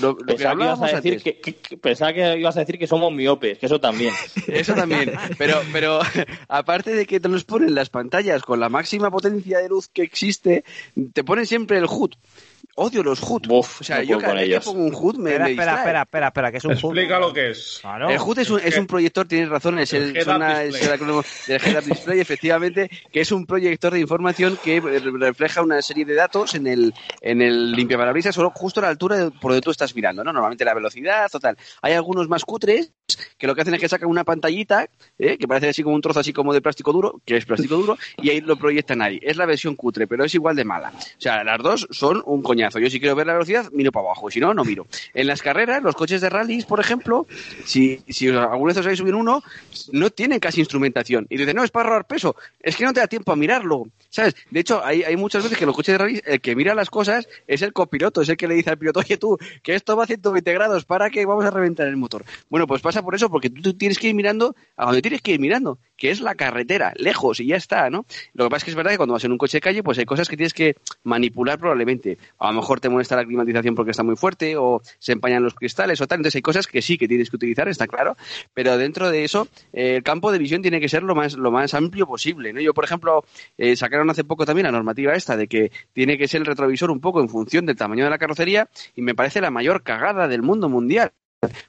lo 0.00 0.16
que 0.16 0.46
Pensaba 0.52 0.58
que, 0.58 0.64
ibas 0.64 0.82
a 0.82 0.96
decir 0.96 1.12
antes, 1.12 1.22
que, 1.22 1.40
que- 1.40 1.54
que- 1.56 1.76
pensaba 1.78 2.12
que 2.12 2.38
ibas 2.38 2.56
a 2.56 2.60
decir 2.60 2.78
que 2.78 2.86
somos 2.86 3.12
miopes, 3.12 3.58
que 3.58 3.66
eso 3.66 3.80
también. 3.80 4.12
Eso 4.48 4.74
también, 4.74 5.12
pero, 5.38 5.62
pero 5.72 6.00
aparte 6.48 6.92
de 6.94 7.06
que 7.06 7.20
te 7.20 7.28
los 7.28 7.44
ponen 7.44 7.74
las 7.74 7.88
pantallas 7.90 8.42
con 8.42 8.58
la 8.60 8.68
máxima 8.68 9.10
potencia 9.10 9.58
de 9.58 9.68
luz 9.68 9.88
que 9.88 10.02
existe, 10.02 10.64
te 11.12 11.24
ponen 11.24 11.46
siempre 11.46 11.78
el 11.78 11.86
HUD. 11.86 12.12
Odio 12.82 13.02
los 13.02 13.20
HUD. 13.22 13.42
o 13.50 13.62
sea, 13.62 13.98
no 13.98 14.02
yo 14.04 14.18
cada 14.18 14.32
con 14.32 14.40
vez 14.40 14.48
que 14.48 14.60
pongo 14.64 14.84
un 14.86 14.94
HUD 14.94 15.16
me, 15.18 15.30
espera, 15.32 15.44
me 15.44 15.50
espera, 15.50 15.74
espera, 15.74 16.02
espera, 16.02 16.26
espera, 16.28 16.50
que 16.50 16.56
es 16.56 16.64
un 16.64 16.72
Explica 16.72 17.18
lo 17.18 17.32
que 17.32 17.50
es. 17.50 17.78
Claro. 17.82 18.08
El 18.08 18.18
HUD 18.18 18.38
es 18.38 18.50
un, 18.50 18.60
es 18.60 18.78
un 18.78 18.86
proyector, 18.86 19.28
tienes 19.28 19.48
razón, 19.50 19.78
es 19.78 19.92
el, 19.92 20.04
El 20.04 20.16
head-up 20.16 20.24
zona- 20.32 20.60
display. 20.60 20.80
es 20.80 20.86
el 20.86 20.92
acrónimo 20.94 21.24
del 21.46 21.60
Head 21.62 21.78
Up 21.78 21.84
Display, 21.84 22.20
efectivamente, 22.20 22.90
que 23.12 23.20
es 23.20 23.32
un 23.32 23.44
proyector 23.44 23.92
de 23.92 24.00
información 24.00 24.58
que 24.64 24.80
refleja 24.80 25.60
una 25.62 25.82
serie 25.82 26.06
de 26.06 26.14
datos 26.14 26.54
en 26.54 26.66
el, 26.66 26.94
en 27.20 27.42
el 27.42 27.72
limpiaparabrisas, 27.72 28.34
solo 28.34 28.50
justo 28.54 28.80
a 28.80 28.84
la 28.84 28.88
altura 28.88 29.16
de 29.16 29.30
por 29.30 29.50
donde 29.52 29.60
tú 29.60 29.70
estás 29.70 29.94
mirando, 29.94 30.24
¿no? 30.24 30.32
Normalmente 30.32 30.64
la 30.64 30.72
velocidad 30.74 31.28
o 31.34 31.38
tal. 31.38 31.56
Hay 31.82 31.92
algunos 31.92 32.28
más 32.28 32.44
cutres 32.46 32.92
que 33.38 33.46
lo 33.46 33.54
que 33.54 33.62
hacen 33.62 33.74
es 33.74 33.80
que 33.80 33.88
sacan 33.88 34.08
una 34.08 34.24
pantallita, 34.24 34.88
¿eh? 35.18 35.36
que 35.38 35.48
parece 35.48 35.68
así 35.68 35.82
como 35.82 35.94
un 35.94 36.02
trozo 36.02 36.20
así 36.20 36.32
como 36.32 36.52
de 36.52 36.60
plástico 36.60 36.92
duro, 36.92 37.20
que 37.24 37.36
es 37.36 37.44
plástico 37.44 37.76
duro, 37.76 37.98
y 38.22 38.30
ahí 38.30 38.40
lo 38.40 38.56
proyectan 38.56 39.02
ahí. 39.02 39.18
Es 39.22 39.36
la 39.36 39.46
versión 39.46 39.76
cutre, 39.76 40.06
pero 40.06 40.24
es 40.24 40.34
igual 40.34 40.56
de 40.56 40.64
mala. 40.64 40.92
O 40.96 41.20
sea, 41.20 41.44
las 41.44 41.58
dos 41.62 41.88
son 41.90 42.22
un 42.26 42.42
coñazo. 42.42 42.78
Yo 42.78 42.90
si 42.90 43.00
quiero 43.00 43.14
ver 43.14 43.26
la 43.26 43.34
velocidad, 43.34 43.70
miro 43.72 43.92
para 43.92 44.06
abajo, 44.06 44.28
y 44.28 44.32
si 44.32 44.40
no, 44.40 44.54
no 44.54 44.64
miro. 44.64 44.86
En 45.14 45.26
las 45.26 45.42
carreras, 45.42 45.82
los 45.82 45.94
coches 45.94 46.20
de 46.20 46.28
rallies, 46.28 46.64
por 46.64 46.80
ejemplo, 46.80 47.26
si, 47.64 48.02
si 48.08 48.28
alguna 48.28 48.70
vez 48.70 48.78
os 48.78 48.86
habéis 48.86 48.98
subido 48.98 49.18
uno, 49.18 49.42
no 49.92 50.10
tienen 50.10 50.40
casi 50.40 50.60
instrumentación. 50.60 51.26
Y 51.28 51.36
dicen, 51.36 51.56
no, 51.56 51.64
es 51.64 51.70
para 51.70 51.88
ahorrar 51.88 52.06
peso. 52.06 52.36
Es 52.60 52.76
que 52.76 52.84
no 52.84 52.92
te 52.92 53.00
da 53.00 53.06
tiempo 53.06 53.32
a 53.32 53.36
mirarlo, 53.36 53.88
¿sabes? 54.08 54.34
De 54.50 54.60
hecho, 54.60 54.84
hay, 54.84 55.02
hay 55.02 55.16
muchas 55.16 55.42
veces 55.42 55.58
que 55.58 55.66
los 55.66 55.74
coches 55.74 55.94
de 55.94 55.98
rallies, 55.98 56.22
el 56.26 56.40
que 56.40 56.54
mira 56.56 56.74
las 56.74 56.90
cosas 56.90 57.28
es 57.46 57.62
el 57.62 57.72
copiloto, 57.72 58.22
es 58.22 58.28
el 58.28 58.36
que 58.36 58.48
le 58.48 58.54
dice 58.54 58.70
al 58.70 58.78
piloto, 58.78 59.00
oye 59.00 59.16
tú, 59.16 59.38
que 59.62 59.74
esto 59.74 59.96
va 59.96 60.04
a 60.04 60.06
120 60.06 60.52
grados, 60.52 60.84
para 60.84 61.10
que 61.10 61.24
vamos 61.26 61.44
a 61.44 61.50
reventar 61.50 61.86
el 61.86 61.96
motor. 61.96 62.24
Bueno, 62.48 62.66
pues 62.66 62.82
pasa 62.82 62.99
por 63.02 63.14
eso, 63.14 63.30
porque 63.30 63.50
tú, 63.50 63.62
tú 63.62 63.74
tienes 63.74 63.98
que 63.98 64.08
ir 64.08 64.14
mirando 64.14 64.54
a 64.76 64.86
donde 64.86 65.02
tienes 65.02 65.22
que 65.22 65.32
ir 65.32 65.40
mirando, 65.40 65.78
que 65.96 66.10
es 66.10 66.20
la 66.20 66.34
carretera, 66.34 66.92
lejos, 66.96 67.40
y 67.40 67.46
ya 67.46 67.56
está, 67.56 67.90
¿no? 67.90 68.06
Lo 68.32 68.44
que 68.44 68.50
pasa 68.50 68.58
es 68.58 68.64
que 68.64 68.70
es 68.70 68.76
verdad 68.76 68.92
que 68.92 68.96
cuando 68.96 69.14
vas 69.14 69.24
en 69.24 69.32
un 69.32 69.38
coche 69.38 69.58
de 69.58 69.60
calle, 69.60 69.82
pues 69.82 69.98
hay 69.98 70.04
cosas 70.04 70.28
que 70.28 70.36
tienes 70.36 70.54
que 70.54 70.76
manipular 71.04 71.58
probablemente. 71.58 72.18
A 72.38 72.48
lo 72.48 72.60
mejor 72.60 72.80
te 72.80 72.88
molesta 72.88 73.16
la 73.16 73.24
climatización 73.24 73.74
porque 73.74 73.90
está 73.90 74.02
muy 74.02 74.16
fuerte, 74.16 74.56
o 74.56 74.80
se 74.98 75.12
empañan 75.12 75.42
los 75.42 75.54
cristales 75.54 76.00
o 76.00 76.06
tal. 76.06 76.18
Entonces 76.18 76.36
hay 76.36 76.42
cosas 76.42 76.66
que 76.66 76.82
sí 76.82 76.96
que 76.96 77.08
tienes 77.08 77.30
que 77.30 77.36
utilizar, 77.36 77.68
está 77.68 77.86
claro. 77.86 78.16
Pero 78.54 78.78
dentro 78.78 79.10
de 79.10 79.24
eso, 79.24 79.48
eh, 79.72 79.96
el 79.96 80.02
campo 80.02 80.32
de 80.32 80.38
visión 80.38 80.62
tiene 80.62 80.80
que 80.80 80.88
ser 80.88 81.02
lo 81.02 81.14
más, 81.14 81.34
lo 81.34 81.50
más 81.50 81.74
amplio 81.74 82.06
posible, 82.06 82.52
¿no? 82.52 82.60
Yo, 82.60 82.74
por 82.74 82.84
ejemplo, 82.84 83.24
eh, 83.58 83.76
sacaron 83.76 84.08
hace 84.10 84.24
poco 84.24 84.46
también 84.46 84.64
la 84.64 84.72
normativa 84.72 85.14
esta 85.14 85.36
de 85.36 85.48
que 85.48 85.70
tiene 85.92 86.16
que 86.18 86.28
ser 86.28 86.40
el 86.40 86.46
retrovisor 86.46 86.90
un 86.90 87.00
poco 87.00 87.20
en 87.20 87.28
función 87.28 87.66
del 87.66 87.76
tamaño 87.76 88.04
de 88.04 88.10
la 88.10 88.18
carrocería, 88.18 88.68
y 88.94 89.02
me 89.02 89.14
parece 89.14 89.40
la 89.40 89.50
mayor 89.50 89.82
cagada 89.82 90.28
del 90.28 90.42
mundo 90.42 90.68
mundial. 90.68 91.12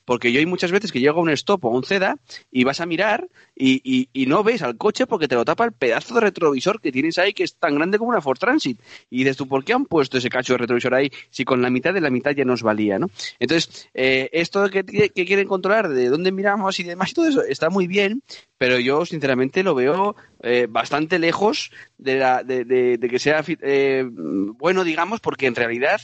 Porque 0.03 0.31
yo 0.31 0.39
hay 0.39 0.45
muchas 0.45 0.71
veces 0.71 0.91
que 0.91 0.99
llego 0.99 1.19
a 1.19 1.23
un 1.23 1.29
stop 1.29 1.63
o 1.63 1.69
a 1.69 1.71
un 1.71 1.83
CEDA 1.83 2.17
y 2.51 2.65
vas 2.65 2.81
a 2.81 2.85
mirar 2.85 3.27
y, 3.55 4.09
no 4.27 4.43
ves 4.43 4.61
al 4.61 4.77
coche 4.77 5.07
porque 5.07 5.27
te 5.27 5.35
lo 5.35 5.45
tapa 5.45 5.65
el 5.65 5.71
pedazo 5.71 6.15
de 6.15 6.21
retrovisor 6.21 6.81
que 6.81 6.91
tienes 6.91 7.17
ahí 7.17 7.33
que 7.33 7.43
es 7.43 7.55
tan 7.55 7.75
grande 7.75 7.97
como 7.97 8.09
una 8.09 8.21
Ford 8.21 8.37
Transit. 8.37 8.79
Y 9.09 9.19
dices 9.19 9.37
tú, 9.37 9.47
¿por 9.47 9.63
qué 9.63 9.73
han 9.73 9.85
puesto 9.85 10.17
ese 10.17 10.29
cacho 10.29 10.53
de 10.53 10.57
retrovisor 10.57 10.93
ahí 10.93 11.11
si 11.29 11.45
con 11.45 11.61
la 11.61 11.69
mitad 11.69 11.93
de 11.93 12.01
la 12.01 12.09
mitad 12.09 12.31
ya 12.31 12.43
nos 12.43 12.63
valía? 12.63 12.99
¿no? 12.99 13.09
Entonces, 13.39 13.89
eh, 13.93 14.29
esto 14.33 14.69
que, 14.69 14.83
quieren 14.83 15.47
controlar 15.47 15.89
de 15.89 16.09
dónde 16.09 16.31
miramos 16.31 16.79
y 16.79 16.83
demás 16.83 17.11
y 17.11 17.13
todo 17.13 17.27
eso 17.27 17.43
está 17.43 17.69
muy 17.69 17.87
bien, 17.87 18.23
pero 18.57 18.79
yo 18.79 19.05
sinceramente 19.05 19.63
lo 19.63 19.75
veo 19.75 20.15
eh, 20.43 20.67
bastante 20.69 21.19
lejos 21.19 21.71
de, 21.97 22.17
la, 22.17 22.43
de, 22.43 22.99
que 22.99 23.19
sea 23.19 23.43
eh, 23.47 24.05
bueno, 24.11 24.83
digamos, 24.83 25.19
porque 25.19 25.47
en 25.47 25.55
realidad 25.55 26.01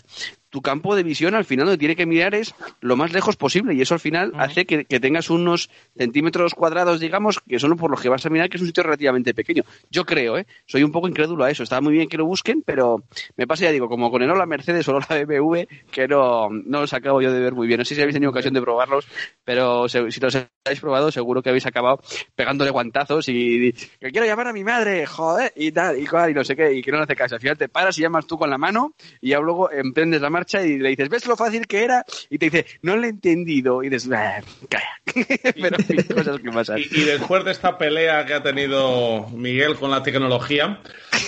tu 0.58 0.62
campo 0.64 0.96
de 0.96 1.04
visión 1.04 1.36
al 1.36 1.46
final 1.46 1.68
donde 1.68 1.78
tiene 1.78 1.96
que 1.96 2.08
mirar 2.08 2.34
es 2.34 2.56
lo 2.82 2.96
más 2.96 3.14
lejos 3.14 3.36
posible 3.36 3.76
y 3.76 3.82
eso 3.82 3.94
al 3.94 4.00
final 4.00 4.32
hace 4.40 4.66
que, 4.66 4.86
que 4.86 5.00
tengas 5.00 5.30
unos 5.30 5.70
centímetros 5.96 6.56
cuadrados, 6.56 7.00
digamos, 7.00 7.40
que 7.48 7.60
son 7.60 7.78
por 7.78 7.92
los 7.92 8.02
que 8.02 8.10
vas 8.10 8.26
a 8.26 8.30
mirar 8.32 8.50
que 8.50 8.58
es 8.58 8.62
un 8.62 8.68
sitio 8.68 8.82
relativamente 8.82 9.36
pequeño. 9.36 9.62
Yo 9.92 10.04
creo, 10.04 10.36
¿eh? 10.36 10.48
Soy 10.66 10.82
un 10.82 10.92
poco 10.92 11.08
incrédulo 11.08 11.44
a 11.44 11.52
eso. 11.52 11.62
Está 11.62 11.80
muy 11.80 11.94
bien 11.94 12.10
que 12.10 12.18
lo 12.18 12.26
busquen, 12.26 12.64
pero 12.66 13.04
me 13.36 13.46
pasa, 13.46 13.66
ya 13.66 13.72
digo, 13.72 13.88
como 13.88 14.10
con 14.10 14.24
el 14.24 14.32
Ola 14.32 14.48
Mercedes 14.48 14.88
o 14.88 14.98
el 14.98 14.98
Ola 14.98 15.24
BMW, 15.26 15.68
que 15.92 16.08
no, 16.08 16.50
no 16.50 16.82
los 16.82 16.94
acabo 16.94 17.22
yo 17.22 17.32
de 17.32 17.40
ver 17.40 17.54
muy 17.54 17.68
bien. 17.68 17.78
No 17.78 17.86
sé 17.86 17.94
si 17.94 18.02
habéis 18.02 18.16
tenido 18.16 18.32
ocasión 18.32 18.56
de 18.56 18.62
probarlos, 18.62 19.08
pero 19.44 19.88
se- 19.88 20.10
si 20.10 20.20
los 20.20 20.36
habéis 20.66 20.80
probado, 20.82 21.12
seguro 21.12 21.44
que 21.44 21.50
habéis 21.50 21.68
acabado 21.68 22.00
pegándole 22.36 22.72
guantazos 22.72 23.30
y, 23.30 23.74
que 24.00 24.10
quiero 24.12 24.26
llamar 24.26 24.48
a 24.48 24.54
mi 24.54 24.64
madre, 24.64 25.06
joder, 25.06 25.54
y 25.56 25.72
tal, 25.72 26.00
y 26.00 26.08
cual, 26.08 26.32
y 26.32 26.34
no 26.34 26.44
sé 26.44 26.56
qué, 26.56 26.74
y 26.74 26.82
que 26.82 26.92
no 26.92 26.98
le 26.98 27.04
hace 27.04 27.16
caso. 27.16 27.36
Al 27.36 27.42
final 27.42 27.58
te 27.58 27.70
paras 27.70 27.96
y 28.00 28.02
llamas 28.02 28.26
tú 28.26 28.38
con 28.40 28.50
la 28.50 28.58
mano 28.58 28.94
y 29.22 29.30
ya 29.30 29.40
luego 29.40 29.70
emprendes 29.72 30.20
la 30.22 30.30
marcha 30.32 30.47
y 30.53 30.78
le 30.80 30.90
dices, 30.90 31.10
¿ves 31.10 31.26
lo 31.28 31.36
fácil 31.36 31.68
que 31.68 31.84
era? 31.84 32.06
Y 32.30 32.38
te 32.38 32.49
dice, 32.49 32.65
no 32.82 32.95
lo 32.95 33.06
he 33.06 33.10
entendido. 33.10 33.84
Y 33.84 33.90
dices, 33.90 34.10
"Ah, 34.11 34.41
calla. 34.69 34.88
Pero 35.56 35.78
en 35.78 35.86
fin, 35.86 36.03
cosas 36.03 36.40
que 36.40 36.52
pasan. 36.52 36.80
Y, 36.80 36.84
y 36.91 37.03
después 37.03 37.44
de 37.45 37.52
esta 37.52 37.78
pelea 37.78 38.26
que 38.26 38.34
ha 38.34 38.44
tenido 38.44 39.28
Miguel 39.30 39.76
con 39.76 39.91
la 39.91 40.03
tecnología, 40.03 40.82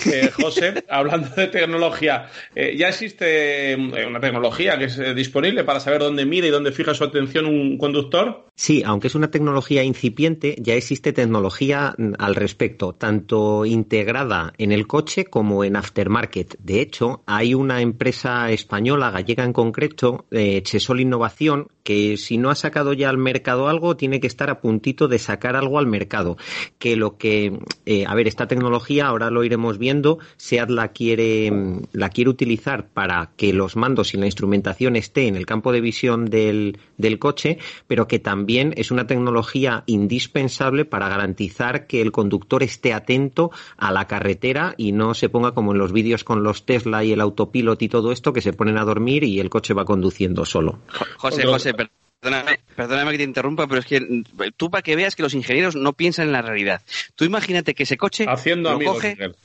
eh, 0.06 0.30
José, 0.32 0.84
hablando 0.88 1.28
de 1.34 1.46
tecnología, 1.48 2.26
eh, 2.54 2.76
ya 2.76 2.88
existe 2.88 3.72
eh, 3.72 4.06
una 4.06 4.20
tecnología 4.20 4.78
que 4.78 4.84
es 4.84 5.14
disponible 5.14 5.64
para 5.64 5.80
saber 5.80 6.00
dónde 6.00 6.24
mira 6.24 6.46
y 6.46 6.50
dónde 6.50 6.72
fija 6.72 6.94
su 6.94 7.04
atención 7.04 7.46
un 7.46 7.78
conductor. 7.78 8.46
Sí, 8.54 8.82
aunque 8.84 9.06
es 9.06 9.14
una 9.14 9.30
tecnología 9.30 9.82
incipiente, 9.82 10.56
ya 10.58 10.74
existe 10.74 11.12
tecnología 11.12 11.94
mm, 11.96 12.12
al 12.18 12.34
respecto, 12.34 12.94
tanto 12.94 13.64
integrada 13.64 14.52
en 14.58 14.72
el 14.72 14.86
coche 14.86 15.24
como 15.24 15.64
en 15.64 15.76
aftermarket. 15.76 16.56
De 16.58 16.80
hecho, 16.80 17.22
hay 17.26 17.54
una 17.54 17.80
empresa 17.80 18.50
española, 18.50 19.09
gallega 19.10 19.44
en 19.44 19.52
concreto, 19.52 20.26
eh, 20.30 20.62
Chesol 20.62 21.00
Innovación, 21.00 21.68
que 21.82 22.16
si 22.16 22.38
no 22.38 22.50
ha 22.50 22.54
sacado 22.54 22.92
ya 22.92 23.10
al 23.10 23.18
mercado 23.18 23.68
algo, 23.68 23.96
tiene 23.96 24.20
que 24.20 24.26
estar 24.26 24.50
a 24.50 24.60
puntito 24.60 25.08
de 25.08 25.18
sacar 25.18 25.56
algo 25.56 25.78
al 25.78 25.86
mercado. 25.86 26.36
Que 26.78 26.96
lo 26.96 27.16
que, 27.16 27.58
eh, 27.86 28.04
a 28.06 28.14
ver, 28.14 28.28
esta 28.28 28.46
tecnología, 28.46 29.06
ahora 29.06 29.30
lo 29.30 29.44
iremos 29.44 29.78
viendo, 29.78 30.18
SEAT 30.36 30.70
la 30.70 30.88
quiere, 30.88 31.52
la 31.92 32.10
quiere 32.10 32.30
utilizar 32.30 32.88
para 32.88 33.30
que 33.36 33.52
los 33.52 33.76
mandos 33.76 34.14
y 34.14 34.18
la 34.18 34.26
instrumentación 34.26 34.96
esté 34.96 35.26
en 35.26 35.36
el 35.36 35.46
campo 35.46 35.72
de 35.72 35.80
visión 35.80 36.26
del, 36.26 36.78
del 36.96 37.18
coche, 37.18 37.58
pero 37.86 38.06
que 38.06 38.18
también 38.18 38.74
es 38.76 38.90
una 38.90 39.06
tecnología 39.06 39.84
indispensable 39.86 40.84
para 40.84 41.08
garantizar 41.08 41.86
que 41.86 42.02
el 42.02 42.12
conductor 42.12 42.62
esté 42.62 42.92
atento 42.92 43.50
a 43.76 43.92
la 43.92 44.06
carretera 44.06 44.74
y 44.76 44.92
no 44.92 45.14
se 45.14 45.28
ponga 45.28 45.52
como 45.52 45.72
en 45.72 45.78
los 45.78 45.92
vídeos 45.92 46.24
con 46.24 46.42
los 46.42 46.66
Tesla 46.66 47.04
y 47.04 47.12
el 47.12 47.20
autopilot 47.20 47.80
y 47.82 47.88
todo 47.88 48.12
esto, 48.12 48.32
que 48.32 48.40
se 48.40 48.52
ponen 48.52 48.78
a 48.78 48.84
dormir 48.90 49.24
y 49.24 49.40
el 49.40 49.48
coche 49.50 49.72
va 49.74 49.84
conduciendo 49.84 50.44
solo. 50.44 50.80
José, 51.16 51.44
José, 51.46 51.72
perdóname, 52.20 52.60
perdóname 52.76 53.12
que 53.12 53.18
te 53.18 53.24
interrumpa, 53.24 53.66
pero 53.66 53.80
es 53.80 53.86
que 53.86 54.22
tú 54.56 54.70
para 54.70 54.82
que 54.82 54.96
veas 54.96 55.16
que 55.16 55.22
los 55.22 55.34
ingenieros 55.34 55.74
no 55.76 55.92
piensan 55.92 56.26
en 56.26 56.32
la 56.32 56.42
realidad. 56.42 56.82
Tú 57.14 57.24
imagínate 57.24 57.74
que 57.74 57.84
ese 57.84 57.96
coche 57.96 58.26
Haciendo 58.28 58.70
lo 58.70 58.76
amigos, 58.76 58.96
coge... 58.96 59.10
Miguel. 59.12 59.36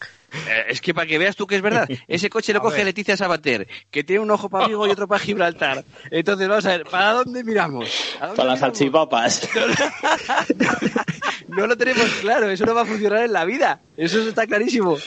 Eh, 0.50 0.66
Es 0.70 0.82
que 0.82 0.94
para 0.94 1.08
que 1.08 1.18
veas 1.18 1.38
tú 1.38 1.48
que 1.48 1.56
es 1.56 1.62
verdad, 1.62 1.88
ese 2.10 2.30
coche 2.30 2.52
lo 2.52 2.60
A 2.60 2.64
coge 2.64 2.78
ver. 2.78 2.88
Leticia 2.88 3.16
Sabater, 3.16 3.68
que 3.90 4.04
tiene 4.04 4.22
un 4.22 4.32
ojo 4.32 4.50
para 4.50 4.68
Vigo 4.68 4.86
y 4.86 4.90
otro 4.90 5.08
para 5.08 5.20
Gibraltar. 5.24 5.86
Entonces, 6.12 6.48
vamos 6.50 6.66
a 6.66 6.70
ver, 6.72 6.84
¿para 6.86 7.14
dónde 7.14 7.44
miramos? 7.46 7.90
¿A 8.20 8.28
dónde 8.28 8.36
Para 8.38 8.50
las 8.50 8.60
salchipapas. 8.60 9.48
No 11.48 11.68
lo 11.68 11.78
tenemos 11.78 12.06
claro, 12.22 12.50
eso 12.50 12.66
no 12.66 12.74
va 12.74 12.82
a 12.82 12.86
funcionar 12.86 13.24
en 13.24 13.32
la 13.32 13.46
vida. 13.46 13.80
Eso 13.96 14.20
está 14.28 14.46
clarísimo. 14.48 14.98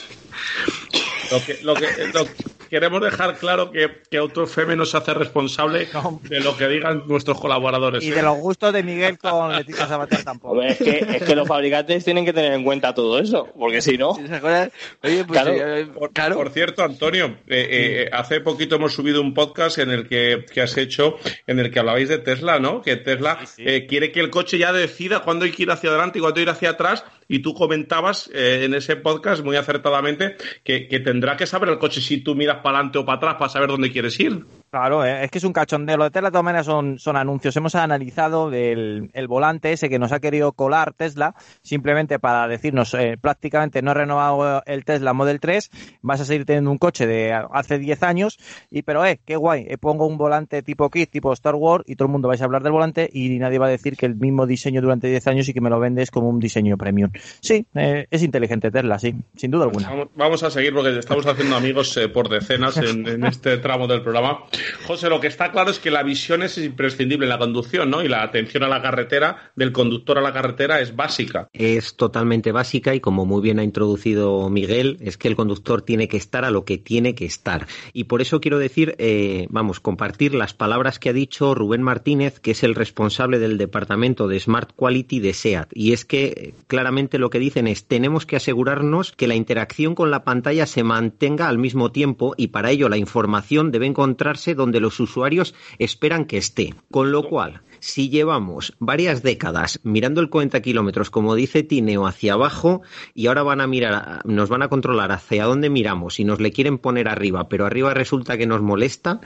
Lo 1.31 1.45
que, 1.45 1.59
lo 1.61 1.73
que, 1.75 1.87
lo- 2.13 2.27
queremos 2.69 3.01
dejar 3.01 3.37
claro 3.37 3.71
que, 3.71 3.89
que 4.09 4.17
AutoFM 4.17 4.75
no 4.75 4.85
se 4.85 4.97
hace 4.97 5.13
responsable 5.13 5.87
de 6.23 6.39
lo 6.39 6.55
que 6.55 6.67
digan 6.67 7.03
nuestros 7.07 7.39
colaboradores. 7.39 8.03
Y 8.03 8.11
¿eh? 8.11 8.15
de 8.15 8.21
los 8.23 8.37
gustos 8.37 8.71
de 8.73 8.83
Miguel 8.83 9.17
con 9.17 9.55
Leticia 9.55 9.87
Sabater 9.87 10.23
tampoco. 10.23 10.61
Es 10.61 10.77
que, 10.77 10.99
es 10.99 11.23
que 11.23 11.35
los 11.35 11.47
fabricantes 11.47 12.03
tienen 12.05 12.25
que 12.25 12.33
tener 12.33 12.53
en 12.53 12.63
cuenta 12.63 12.93
todo 12.93 13.19
eso, 13.19 13.47
porque 13.57 13.81
si 13.81 13.97
no. 13.97 14.11
Oye, 14.11 15.23
pues 15.25 15.25
Claro. 15.27 15.51
eh, 15.53 15.85
Por, 15.87 16.11
por 16.33 16.49
cierto, 16.51 16.83
Antonio, 16.83 17.37
eh, 17.47 17.67
eh, 17.69 18.09
hace 18.11 18.41
poquito 18.41 18.75
hemos 18.75 18.93
subido 18.93 19.21
un 19.21 19.33
podcast 19.33 19.77
en 19.79 19.89
el 19.91 20.07
que, 20.07 20.45
que 20.51 20.61
has 20.61 20.77
hecho, 20.77 21.17
en 21.47 21.59
el 21.59 21.71
que 21.71 21.79
hablabais 21.79 22.09
de 22.09 22.17
Tesla, 22.19 22.59
¿no? 22.59 22.81
Que 22.81 22.95
Tesla 22.95 23.39
eh, 23.57 23.85
quiere 23.87 24.11
que 24.11 24.19
el 24.19 24.29
coche 24.29 24.57
ya 24.57 24.71
decida 24.73 25.19
cuándo 25.21 25.45
hay 25.45 25.51
que 25.51 25.63
ir 25.63 25.71
hacia 25.71 25.89
adelante 25.89 26.19
y 26.19 26.21
cuándo 26.21 26.39
ir 26.41 26.49
hacia 26.49 26.71
atrás. 26.71 27.03
Y 27.29 27.39
tú 27.39 27.53
comentabas 27.53 28.29
eh, 28.33 28.65
en 28.65 28.73
ese 28.73 28.97
podcast 28.97 29.43
muy 29.43 29.55
acertadamente 29.55 30.35
que, 30.65 30.89
que 30.89 30.99
tendrá 30.99 31.37
que 31.37 31.45
saber 31.45 31.69
el 31.69 31.77
coche 31.77 32.01
si 32.01 32.17
tú 32.17 32.35
miras 32.35 32.57
para 32.57 32.79
adelante 32.79 32.97
o 32.97 33.05
para 33.05 33.17
atrás 33.17 33.35
para 33.35 33.49
saber 33.49 33.69
dónde 33.69 33.91
quieres 33.91 34.19
ir. 34.19 34.43
Claro, 34.69 35.05
eh, 35.05 35.23
es 35.23 35.31
que 35.31 35.37
es 35.39 35.43
un 35.43 35.53
cachondeo. 35.53 35.97
Lo 35.97 36.03
de 36.05 36.11
Tesla 36.11 36.29
de 36.29 36.31
todas 36.31 36.43
maneras 36.43 36.65
son, 36.65 36.99
son 36.99 37.15
anuncios. 37.15 37.55
Hemos 37.57 37.75
analizado 37.75 38.51
el, 38.51 39.09
el 39.13 39.27
volante 39.27 39.71
ese 39.71 39.89
que 39.89 39.99
nos 39.99 40.11
ha 40.11 40.19
querido 40.19 40.51
colar 40.53 40.93
Tesla, 40.93 41.35
simplemente 41.61 42.19
para 42.19 42.47
decirnos 42.47 42.93
eh, 42.93 43.17
prácticamente 43.19 43.81
no 43.81 43.91
he 43.91 43.93
renovado 43.93 44.63
el 44.65 44.85
Tesla 44.85 45.13
Model 45.13 45.39
3, 45.39 45.71
vas 46.01 46.21
a 46.21 46.25
seguir 46.25 46.45
teniendo 46.45 46.71
un 46.71 46.77
coche 46.77 47.07
de 47.07 47.33
hace 47.33 47.79
10 47.79 48.03
años, 48.03 48.39
y 48.69 48.81
pero 48.83 49.05
eh, 49.05 49.19
qué 49.25 49.35
guay, 49.35 49.65
eh, 49.67 49.77
pongo 49.77 50.05
un 50.05 50.17
volante 50.17 50.61
tipo 50.61 50.89
kit, 50.89 51.09
tipo 51.09 51.33
Star 51.33 51.55
Wars, 51.55 51.83
y 51.87 51.95
todo 51.95 52.07
el 52.07 52.11
mundo 52.11 52.27
vais 52.27 52.41
a 52.41 52.45
hablar 52.45 52.63
del 52.63 52.71
volante 52.71 53.09
y 53.11 53.37
nadie 53.39 53.59
va 53.59 53.67
a 53.67 53.69
decir 53.69 53.95
que 53.97 54.05
el 54.05 54.15
mismo 54.15 54.45
diseño 54.45 54.81
durante 54.81 55.07
10 55.07 55.27
años 55.27 55.49
y 55.49 55.53
que 55.53 55.61
me 55.61 55.69
lo 55.69 55.79
vendes 55.79 56.11
como 56.11 56.29
un 56.29 56.39
diseño 56.39 56.77
premium. 56.77 57.11
Sí, 57.39 57.65
eh, 57.75 58.07
es 58.09 58.23
inteligente 58.23 58.71
Tesla, 58.71 58.99
sí, 58.99 59.15
sin 59.35 59.51
duda 59.51 59.65
alguna. 59.65 60.07
Vamos, 60.15 60.43
a 60.43 60.49
seguir 60.49 60.73
porque 60.73 60.97
estamos 60.97 61.25
haciendo 61.25 61.55
amigos 61.55 61.95
eh, 61.97 62.07
por 62.07 62.29
decenas 62.29 62.77
en, 62.77 63.07
en 63.07 63.25
este 63.25 63.57
tramo 63.57 63.87
del 63.87 64.01
programa. 64.01 64.43
José, 64.85 65.09
lo 65.09 65.19
que 65.19 65.27
está 65.27 65.51
claro 65.51 65.71
es 65.71 65.79
que 65.79 65.91
la 65.91 66.03
visión 66.03 66.43
es 66.43 66.57
imprescindible 66.57 67.25
en 67.25 67.29
la 67.29 67.37
conducción, 67.37 67.89
¿no? 67.89 68.03
Y 68.03 68.07
la 68.07 68.23
atención 68.23 68.63
a 68.63 68.67
la 68.67 68.81
carretera, 68.81 69.51
del 69.55 69.71
conductor 69.71 70.17
a 70.17 70.21
la 70.21 70.33
carretera, 70.33 70.81
es 70.81 70.95
básica. 70.95 71.47
Es 71.53 71.95
totalmente 71.95 72.51
básica 72.51 72.95
y 72.95 72.99
como 72.99 73.25
muy 73.25 73.41
bien 73.41 73.59
ha 73.59 73.63
introducido 73.63 74.49
Miguel, 74.49 74.97
es 75.01 75.17
que 75.17 75.27
el 75.27 75.35
conductor 75.35 75.81
tiene 75.81 76.07
que 76.07 76.17
estar 76.17 76.45
a 76.45 76.51
lo 76.51 76.65
que 76.65 76.77
tiene 76.77 77.15
que 77.15 77.25
estar. 77.25 77.67
Y 77.93 78.05
por 78.05 78.21
eso 78.21 78.41
quiero 78.41 78.59
decir, 78.59 78.95
eh, 78.97 79.47
vamos, 79.49 79.79
compartir 79.79 80.33
las 80.33 80.53
palabras 80.53 80.99
que 80.99 81.09
ha 81.09 81.13
dicho 81.13 81.55
Rubén 81.55 81.81
Martínez, 81.81 82.39
que 82.39 82.51
es 82.51 82.63
el 82.63 82.75
responsable 82.75 83.39
del 83.39 83.57
departamento 83.57 84.27
de 84.27 84.39
Smart 84.39 84.71
Quality 84.75 85.19
de 85.19 85.33
SEAT. 85.33 85.69
Y 85.73 85.93
es 85.93 86.05
que 86.05 86.53
claramente 86.67 87.19
lo 87.19 87.29
que 87.29 87.39
dicen 87.39 87.67
es, 87.67 87.85
tenemos 87.85 88.25
que 88.25 88.35
asegurarnos 88.35 89.11
que 89.11 89.27
la 89.27 89.35
interacción 89.35 89.95
con 89.95 90.11
la 90.11 90.23
pantalla 90.23 90.65
se 90.65 90.83
mantenga 90.83 91.47
al 91.47 91.57
mismo 91.57 91.91
tiempo 91.91 92.33
y 92.37 92.47
para 92.47 92.71
ello 92.71 92.89
la 92.89 92.97
información 92.97 93.71
debe 93.71 93.85
encontrarse 93.85 94.48
donde 94.55 94.79
los 94.79 94.99
usuarios 94.99 95.53
esperan 95.77 96.25
que 96.25 96.37
esté. 96.37 96.73
Con 96.91 97.11
lo 97.11 97.23
cual, 97.23 97.61
si 97.79 98.09
llevamos 98.09 98.73
varias 98.79 99.23
décadas 99.23 99.79
mirando 99.83 100.21
el 100.21 100.29
40 100.29 100.61
kilómetros, 100.61 101.09
como 101.09 101.35
dice 101.35 101.63
Tineo, 101.63 102.07
hacia 102.07 102.33
abajo, 102.33 102.81
y 103.13 103.27
ahora 103.27 103.43
van 103.43 103.61
a 103.61 103.67
mirar, 103.67 104.21
nos 104.25 104.49
van 104.49 104.63
a 104.63 104.69
controlar 104.69 105.11
hacia 105.11 105.45
dónde 105.45 105.69
miramos 105.69 106.19
y 106.19 106.25
nos 106.25 106.39
le 106.39 106.51
quieren 106.51 106.77
poner 106.77 107.07
arriba, 107.07 107.49
pero 107.49 107.65
arriba 107.65 107.93
resulta 107.93 108.37
que 108.37 108.47
nos 108.47 108.61
molesta, 108.61 109.21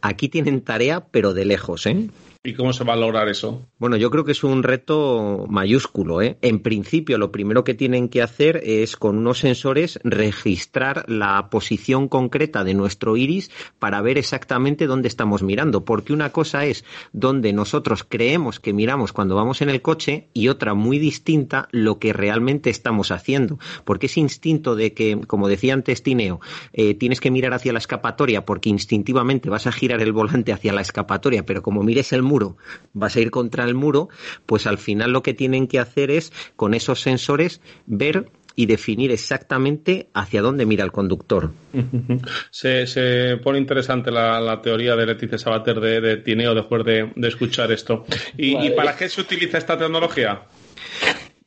aquí 0.00 0.28
tienen 0.28 0.60
tarea, 0.60 1.06
pero 1.10 1.34
de 1.34 1.44
lejos, 1.44 1.86
¿eh? 1.86 2.08
¿Y 2.46 2.52
cómo 2.52 2.74
se 2.74 2.84
va 2.84 2.92
a 2.92 2.96
lograr 2.96 3.30
eso? 3.30 3.66
Bueno, 3.78 3.96
yo 3.96 4.10
creo 4.10 4.26
que 4.26 4.32
es 4.32 4.44
un 4.44 4.62
reto 4.62 5.46
mayúsculo. 5.48 6.20
¿eh? 6.20 6.36
En 6.42 6.60
principio, 6.60 7.16
lo 7.16 7.32
primero 7.32 7.64
que 7.64 7.72
tienen 7.72 8.10
que 8.10 8.20
hacer 8.20 8.60
es 8.62 8.98
con 8.98 9.16
unos 9.16 9.38
sensores 9.38 9.98
registrar 10.04 11.08
la 11.08 11.48
posición 11.48 12.06
concreta 12.06 12.62
de 12.62 12.74
nuestro 12.74 13.16
iris 13.16 13.50
para 13.78 14.02
ver 14.02 14.18
exactamente 14.18 14.86
dónde 14.86 15.08
estamos 15.08 15.42
mirando. 15.42 15.86
Porque 15.86 16.12
una 16.12 16.32
cosa 16.32 16.66
es 16.66 16.84
donde 17.14 17.54
nosotros 17.54 18.04
creemos 18.06 18.60
que 18.60 18.74
miramos 18.74 19.14
cuando 19.14 19.36
vamos 19.36 19.62
en 19.62 19.70
el 19.70 19.80
coche 19.80 20.28
y 20.34 20.48
otra 20.48 20.74
muy 20.74 20.98
distinta 20.98 21.68
lo 21.70 21.98
que 21.98 22.12
realmente 22.12 22.68
estamos 22.68 23.10
haciendo. 23.10 23.58
Porque 23.86 24.04
ese 24.04 24.20
instinto 24.20 24.76
de 24.76 24.92
que, 24.92 25.18
como 25.26 25.48
decía 25.48 25.72
antes 25.72 26.02
Tineo, 26.02 26.40
eh, 26.74 26.92
tienes 26.92 27.20
que 27.20 27.30
mirar 27.30 27.54
hacia 27.54 27.72
la 27.72 27.78
escapatoria 27.78 28.44
porque 28.44 28.68
instintivamente 28.68 29.48
vas 29.48 29.66
a 29.66 29.72
girar 29.72 30.02
el 30.02 30.12
volante 30.12 30.52
hacia 30.52 30.74
la 30.74 30.82
escapatoria, 30.82 31.46
pero 31.46 31.62
como 31.62 31.82
mires 31.82 32.12
el 32.12 32.33
muro, 32.34 32.56
vas 32.94 33.14
a 33.14 33.20
ir 33.20 33.30
contra 33.30 33.64
el 33.64 33.74
muro, 33.74 34.08
pues 34.44 34.66
al 34.66 34.78
final 34.78 35.12
lo 35.12 35.22
que 35.22 35.34
tienen 35.34 35.68
que 35.68 35.78
hacer 35.78 36.10
es, 36.10 36.32
con 36.56 36.74
esos 36.74 37.00
sensores, 37.00 37.60
ver 37.86 38.26
y 38.56 38.66
definir 38.66 39.12
exactamente 39.12 40.08
hacia 40.14 40.42
dónde 40.42 40.66
mira 40.66 40.84
el 40.84 40.90
conductor. 40.90 41.52
se, 42.50 42.88
se, 42.88 43.36
pone 43.36 43.58
interesante 43.58 44.10
la, 44.10 44.40
la, 44.40 44.60
teoría 44.60 44.96
de 44.96 45.06
Leticia 45.06 45.38
Sabater 45.38 45.78
de, 45.78 46.00
de 46.00 46.16
Tineo 46.16 46.54
después 46.56 46.84
de, 46.84 47.12
de 47.14 47.28
escuchar 47.28 47.70
esto. 47.70 48.04
¿Y, 48.36 48.54
vale. 48.54 48.66
¿Y, 48.66 48.70
para 48.70 48.96
qué 48.96 49.08
se 49.08 49.20
utiliza 49.20 49.58
esta 49.58 49.78
tecnología? 49.78 50.42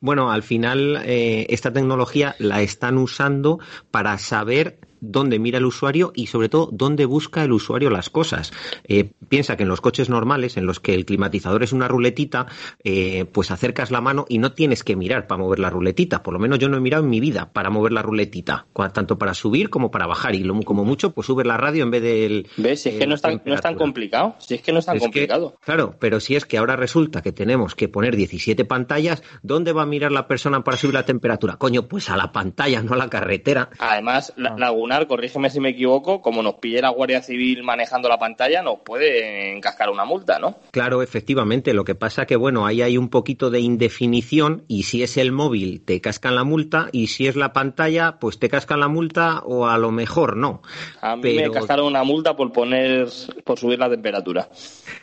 Bueno, 0.00 0.30
al 0.30 0.42
final 0.42 1.02
eh, 1.04 1.46
esta 1.50 1.70
tecnología 1.70 2.34
la 2.38 2.62
están 2.62 2.96
usando 2.96 3.58
para 3.90 4.16
saber 4.16 4.78
dónde 5.00 5.38
mira 5.38 5.58
el 5.58 5.66
usuario 5.66 6.12
y 6.14 6.26
sobre 6.26 6.48
todo 6.48 6.68
dónde 6.72 7.04
busca 7.04 7.44
el 7.44 7.52
usuario 7.52 7.90
las 7.90 8.10
cosas. 8.10 8.52
Eh, 8.84 9.10
piensa 9.28 9.56
que 9.56 9.62
en 9.62 9.68
los 9.68 9.80
coches 9.80 10.08
normales, 10.08 10.56
en 10.56 10.66
los 10.66 10.80
que 10.80 10.94
el 10.94 11.04
climatizador 11.04 11.62
es 11.62 11.72
una 11.72 11.88
ruletita, 11.88 12.46
eh, 12.84 13.26
pues 13.32 13.50
acercas 13.50 13.90
la 13.90 14.00
mano 14.00 14.26
y 14.28 14.38
no 14.38 14.52
tienes 14.52 14.84
que 14.84 14.96
mirar 14.96 15.26
para 15.26 15.42
mover 15.42 15.58
la 15.58 15.70
ruletita. 15.70 16.22
Por 16.22 16.34
lo 16.34 16.40
menos 16.40 16.58
yo 16.58 16.68
no 16.68 16.76
he 16.76 16.80
mirado 16.80 17.04
en 17.04 17.10
mi 17.10 17.20
vida 17.20 17.52
para 17.52 17.70
mover 17.70 17.92
la 17.92 18.02
ruletita, 18.02 18.66
tanto 18.92 19.18
para 19.18 19.34
subir 19.34 19.70
como 19.70 19.90
para 19.90 20.06
bajar. 20.06 20.34
Y 20.34 20.44
lo, 20.44 20.58
como 20.62 20.84
mucho, 20.84 21.12
pues 21.12 21.26
sube 21.26 21.44
la 21.44 21.56
radio 21.56 21.84
en 21.84 21.90
vez 21.90 22.02
del. 22.02 22.48
¿Ves? 22.56 22.82
Si 22.82 22.88
es 22.90 22.96
que 22.96 23.06
no 23.06 23.14
es, 23.14 23.22
tan, 23.22 23.42
no 23.44 23.54
es 23.54 23.60
tan 23.60 23.74
complicado. 23.74 24.36
Si 24.38 24.54
es 24.54 24.62
que 24.62 24.72
no 24.72 24.78
es 24.78 24.86
tan 24.86 24.96
es 24.96 25.02
complicado. 25.02 25.52
Que, 25.52 25.64
claro, 25.64 25.96
pero 25.98 26.20
si 26.20 26.36
es 26.36 26.44
que 26.44 26.58
ahora 26.58 26.76
resulta 26.76 27.22
que 27.22 27.32
tenemos 27.32 27.74
que 27.74 27.88
poner 27.88 28.16
17 28.16 28.64
pantallas, 28.64 29.22
¿dónde 29.42 29.72
va 29.72 29.82
a 29.82 29.86
mirar 29.86 30.12
la 30.12 30.26
persona 30.26 30.64
para 30.64 30.76
subir 30.76 30.94
la 30.94 31.04
temperatura? 31.04 31.56
Coño, 31.56 31.88
pues 31.88 32.10
a 32.10 32.16
la 32.16 32.32
pantalla, 32.32 32.82
no 32.82 32.94
a 32.94 32.96
la 32.96 33.08
carretera. 33.08 33.70
Además, 33.78 34.32
la, 34.36 34.56
la 34.56 34.70
corrígeme 35.06 35.50
si 35.50 35.60
me 35.60 35.70
equivoco, 35.70 36.20
como 36.20 36.42
nos 36.42 36.54
pille 36.54 36.80
la 36.80 36.90
Guardia 36.90 37.22
Civil 37.22 37.62
manejando 37.62 38.08
la 38.08 38.18
pantalla, 38.18 38.62
nos 38.62 38.80
puede 38.80 39.54
encascar 39.56 39.90
una 39.90 40.04
multa, 40.04 40.38
¿no? 40.38 40.56
Claro, 40.70 41.02
efectivamente. 41.02 41.72
Lo 41.74 41.84
que 41.84 41.94
pasa 41.94 42.26
que, 42.26 42.36
bueno, 42.36 42.66
ahí 42.66 42.82
hay 42.82 42.98
un 42.98 43.08
poquito 43.08 43.50
de 43.50 43.60
indefinición 43.60 44.64
y 44.68 44.84
si 44.84 45.02
es 45.02 45.16
el 45.16 45.32
móvil 45.32 45.82
te 45.84 46.00
cascan 46.00 46.34
la 46.34 46.44
multa 46.44 46.88
y 46.92 47.08
si 47.08 47.26
es 47.26 47.36
la 47.36 47.52
pantalla, 47.52 48.18
pues 48.18 48.38
te 48.38 48.48
cascan 48.48 48.80
la 48.80 48.88
multa 48.88 49.40
o 49.44 49.66
a 49.66 49.78
lo 49.78 49.90
mejor 49.90 50.36
no. 50.36 50.62
A 51.00 51.16
mí 51.16 51.22
Pero... 51.22 51.48
me 51.48 51.50
cascaron 51.50 51.86
una 51.86 52.04
multa 52.04 52.36
por 52.36 52.52
poner, 52.52 53.08
por 53.44 53.58
subir 53.58 53.78
la 53.78 53.88
temperatura. 53.88 54.48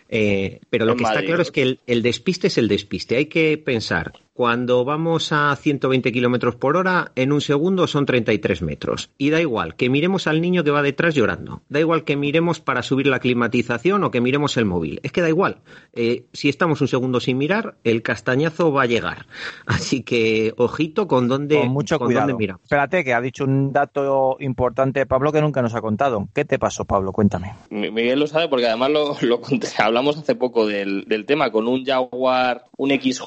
Eh, 0.10 0.60
pero 0.70 0.86
lo 0.86 0.94
en 0.94 0.98
que 0.98 1.04
Madrid, 1.04 1.18
está 1.18 1.28
claro 1.28 1.42
es 1.42 1.52
que 1.52 1.62
el, 1.62 1.80
el, 1.88 2.02
despiste 2.02 2.48
es 2.48 2.58
el 2.58 2.68
despiste. 2.68 3.18
Hay 3.18 3.26
que 3.26 3.58
pensar, 3.58 4.14
cuando 4.36 4.84
vamos 4.84 5.32
a 5.32 5.56
120 5.56 6.12
kilómetros 6.12 6.56
por 6.58 6.76
hora, 6.76 7.14
en 7.16 7.32
un 7.32 7.40
segundo 7.40 7.88
son 7.88 8.06
33 8.06 8.62
metros. 8.64 9.10
Y 9.18 9.30
da 9.30 9.40
igual 9.40 9.78
que 9.78 9.90
miremos 9.90 10.28
al 10.28 10.42
niño 10.42 10.66
que 10.66 10.72
va 10.72 10.82
detrás 10.82 11.16
llorando. 11.16 11.62
Da 11.70 11.80
igual 11.80 12.04
que 12.04 12.18
miremos 12.18 12.60
para 12.60 12.84
subir 12.84 13.08
la 13.08 13.20
climatización 13.20 14.04
o 14.04 14.12
que 14.12 14.20
miremos 14.20 14.58
el 14.58 14.66
móvil. 14.66 15.00
Es 15.04 15.14
que 15.14 15.22
da 15.22 15.30
igual. 15.30 15.60
Eh, 15.94 16.26
si 16.34 16.50
estamos 16.50 16.82
un 16.82 16.90
segundo 16.90 17.22
sin 17.22 17.38
mirar, 17.38 17.76
el 17.86 18.02
castañazo 18.02 18.74
va 18.74 18.84
a 18.84 18.88
llegar. 18.88 19.26
Así 19.68 20.04
que, 20.04 20.54
ojito 20.58 21.08
con 21.08 21.30
dónde, 21.30 21.58
con 21.62 21.70
mucho 21.70 21.98
con 21.98 22.08
cuidado. 22.08 22.28
dónde 22.28 22.38
miramos. 22.38 22.62
Espérate, 22.64 23.06
que 23.06 23.14
ha 23.14 23.22
dicho 23.22 23.46
un 23.46 23.72
dato 23.72 24.36
importante 24.42 25.06
Pablo 25.06 25.32
que 25.32 25.40
nunca 25.40 25.62
nos 25.62 25.76
ha 25.76 25.82
contado. 25.82 26.28
¿Qué 26.34 26.44
te 26.44 26.60
pasó, 26.60 26.84
Pablo? 26.84 27.14
Cuéntame. 27.14 27.54
Miguel 27.70 28.20
lo 28.20 28.28
sabe 28.28 28.50
porque 28.50 28.68
además 28.68 28.92
lo, 28.92 29.16
lo 29.22 29.40
hablamos 29.96 30.18
hace 30.18 30.36
poco 30.36 30.68
del, 30.68 31.06
del, 31.06 31.26
tema 31.26 31.52
con 31.52 31.70
un 31.70 31.86
Jaguar, 31.86 32.66
un 32.76 32.90
XJ, 32.90 33.22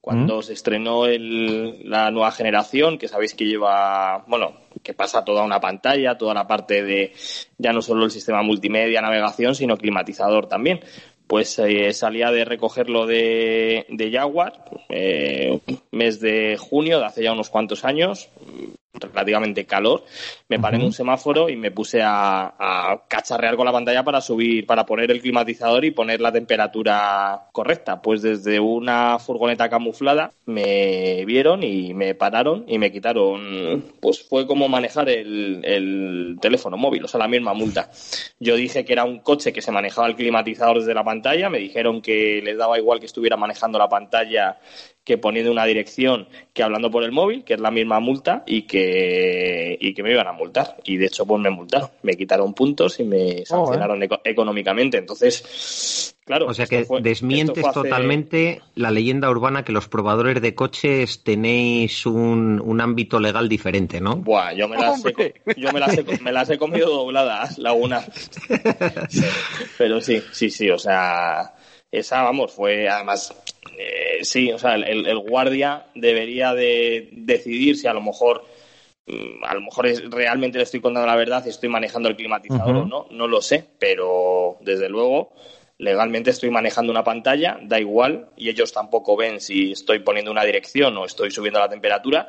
cuando 0.00 0.42
se 0.42 0.52
estrenó 0.52 1.06
el, 1.06 1.88
la 1.88 2.10
nueva 2.10 2.32
generación, 2.32 2.98
que 2.98 3.06
sabéis 3.06 3.34
que 3.34 3.44
lleva, 3.44 4.24
bueno, 4.26 4.54
que 4.82 4.92
pasa 4.92 5.24
toda 5.24 5.44
una 5.44 5.60
pantalla, 5.60 6.18
toda 6.18 6.34
la 6.34 6.48
parte 6.48 6.82
de 6.82 7.12
ya 7.58 7.72
no 7.72 7.80
solo 7.80 8.04
el 8.04 8.10
sistema 8.10 8.42
multimedia, 8.42 9.00
navegación, 9.00 9.54
sino 9.54 9.76
climatizador 9.76 10.48
también. 10.48 10.80
Pues 11.28 11.56
eh, 11.60 11.92
salía 11.92 12.32
de 12.32 12.44
recogerlo 12.44 13.06
de, 13.06 13.86
de 13.88 14.10
Jaguar, 14.10 14.64
eh, 14.88 15.60
mes 15.92 16.18
de 16.18 16.56
junio 16.58 16.98
de 16.98 17.06
hace 17.06 17.22
ya 17.22 17.32
unos 17.32 17.50
cuantos 17.50 17.84
años, 17.84 18.28
relativamente 19.00 19.64
calor, 19.66 20.04
me 20.48 20.58
paré 20.58 20.76
uh 20.76 20.80
-huh. 20.80 20.82
en 20.82 20.86
un 20.86 20.92
semáforo 20.92 21.48
y 21.48 21.56
me 21.56 21.70
puse 21.70 22.02
a, 22.02 22.54
a, 22.58 23.02
cacharrear 23.08 23.56
con 23.56 23.66
la 23.66 23.72
pantalla 23.72 24.04
para 24.04 24.20
subir, 24.20 24.66
para 24.66 24.86
poner 24.86 25.10
el 25.10 25.20
climatizador 25.20 25.84
y 25.84 25.90
poner 25.90 26.20
la 26.20 26.32
temperatura 26.32 27.48
correcta. 27.52 28.00
Pues 28.00 28.22
desde 28.22 28.60
una 28.60 29.18
furgoneta 29.18 29.68
camuflada 29.68 30.32
me 30.46 31.24
vieron 31.24 31.62
y 31.62 31.94
me 31.94 32.14
pararon 32.14 32.64
y 32.68 32.78
me 32.78 32.92
quitaron, 32.92 33.84
pues 34.00 34.22
fue 34.22 34.46
como 34.46 34.68
manejar 34.68 35.08
el, 35.08 35.60
el 35.64 36.36
teléfono 36.40 36.76
móvil, 36.76 37.04
o 37.04 37.08
sea, 37.08 37.18
la 37.18 37.28
misma 37.28 37.54
multa. 37.54 37.90
Yo 38.38 38.56
dije 38.56 38.84
que 38.84 38.92
era 38.92 39.04
un 39.04 39.20
coche 39.20 39.52
que 39.52 39.62
se 39.62 39.72
manejaba 39.72 40.06
el 40.06 40.16
climatizador 40.16 40.78
desde 40.78 40.94
la 40.94 41.04
pantalla, 41.04 41.50
me 41.50 41.58
dijeron 41.58 42.00
que 42.00 42.40
les 42.42 42.56
daba 42.56 42.78
igual 42.78 43.00
que 43.00 43.06
estuviera 43.06 43.36
manejando 43.36 43.78
la 43.78 43.88
pantalla 43.88 44.58
que 45.04 45.18
poniendo 45.18 45.52
una 45.52 45.66
dirección 45.66 46.26
que 46.54 46.62
hablando 46.62 46.90
por 46.90 47.04
el 47.04 47.12
móvil, 47.12 47.44
que 47.44 47.54
es 47.54 47.60
la 47.60 47.70
misma 47.70 48.00
multa, 48.00 48.42
y 48.46 48.62
que, 48.62 49.76
y 49.78 49.92
que 49.92 50.02
me 50.02 50.12
iban 50.12 50.26
a 50.26 50.32
multar. 50.32 50.78
Y 50.84 50.96
de 50.96 51.06
hecho, 51.06 51.26
pues 51.26 51.42
me 51.42 51.50
multaron. 51.50 51.90
Me 52.02 52.14
quitaron 52.14 52.54
puntos 52.54 52.98
y 53.00 53.04
me 53.04 53.44
sancionaron 53.44 54.00
oh, 54.00 54.04
eh. 54.04 54.20
económicamente. 54.24 54.96
Entonces, 54.96 56.16
claro. 56.24 56.46
O 56.46 56.54
sea 56.54 56.66
que 56.66 56.86
fue, 56.86 57.02
desmientes 57.02 57.62
hace... 57.62 57.74
totalmente 57.74 58.62
la 58.76 58.90
leyenda 58.90 59.28
urbana 59.28 59.62
que 59.62 59.72
los 59.72 59.88
probadores 59.88 60.40
de 60.40 60.54
coches 60.54 61.22
tenéis 61.22 62.06
un, 62.06 62.62
un 62.64 62.80
ámbito 62.80 63.20
legal 63.20 63.46
diferente, 63.46 64.00
¿no? 64.00 64.16
Buah, 64.16 64.54
yo 64.54 64.68
me 64.68 64.78
las, 64.78 65.04
he, 65.04 65.34
yo 65.58 65.70
me 65.70 65.80
las, 65.80 65.98
he, 65.98 66.04
me 66.22 66.32
las 66.32 66.48
he 66.48 66.56
comido 66.56 66.88
dobladas, 66.88 67.58
Laguna. 67.58 68.02
Pero 69.78 70.00
sí, 70.00 70.22
sí, 70.32 70.48
sí, 70.48 70.70
o 70.70 70.78
sea 70.78 71.52
esa, 71.98 72.22
vamos, 72.22 72.52
fue 72.52 72.88
además, 72.88 73.32
eh, 73.78 74.18
sí, 74.22 74.52
o 74.52 74.58
sea, 74.58 74.74
el, 74.74 75.06
el, 75.06 75.18
guardia 75.18 75.86
debería 75.94 76.54
de 76.54 77.08
decidir 77.12 77.76
si 77.76 77.86
a 77.86 77.92
lo 77.92 78.00
mejor, 78.00 78.44
a 79.42 79.54
lo 79.54 79.60
mejor 79.60 79.86
es, 79.86 80.08
realmente 80.10 80.58
le 80.58 80.64
estoy 80.64 80.80
contando 80.80 81.06
la 81.06 81.16
verdad 81.16 81.42
y 81.46 81.50
estoy 81.50 81.68
manejando 81.68 82.08
el 82.08 82.16
climatizador 82.16 82.76
uh 82.76 82.78
-huh. 82.80 82.82
o 82.82 82.86
no, 82.86 83.06
no 83.10 83.26
lo 83.26 83.42
sé, 83.42 83.64
pero 83.78 84.56
desde 84.60 84.88
luego 84.88 85.32
legalmente 85.78 86.30
estoy 86.30 86.50
manejando 86.50 86.92
una 86.92 87.02
pantalla, 87.02 87.58
da 87.62 87.80
igual, 87.80 88.28
y 88.36 88.48
ellos 88.48 88.72
tampoco 88.72 89.16
ven 89.16 89.40
si 89.40 89.72
estoy 89.72 89.98
poniendo 89.98 90.30
una 90.30 90.44
dirección 90.44 90.96
o 90.96 91.04
estoy 91.04 91.30
subiendo 91.30 91.58
la 91.58 91.68
temperatura, 91.68 92.28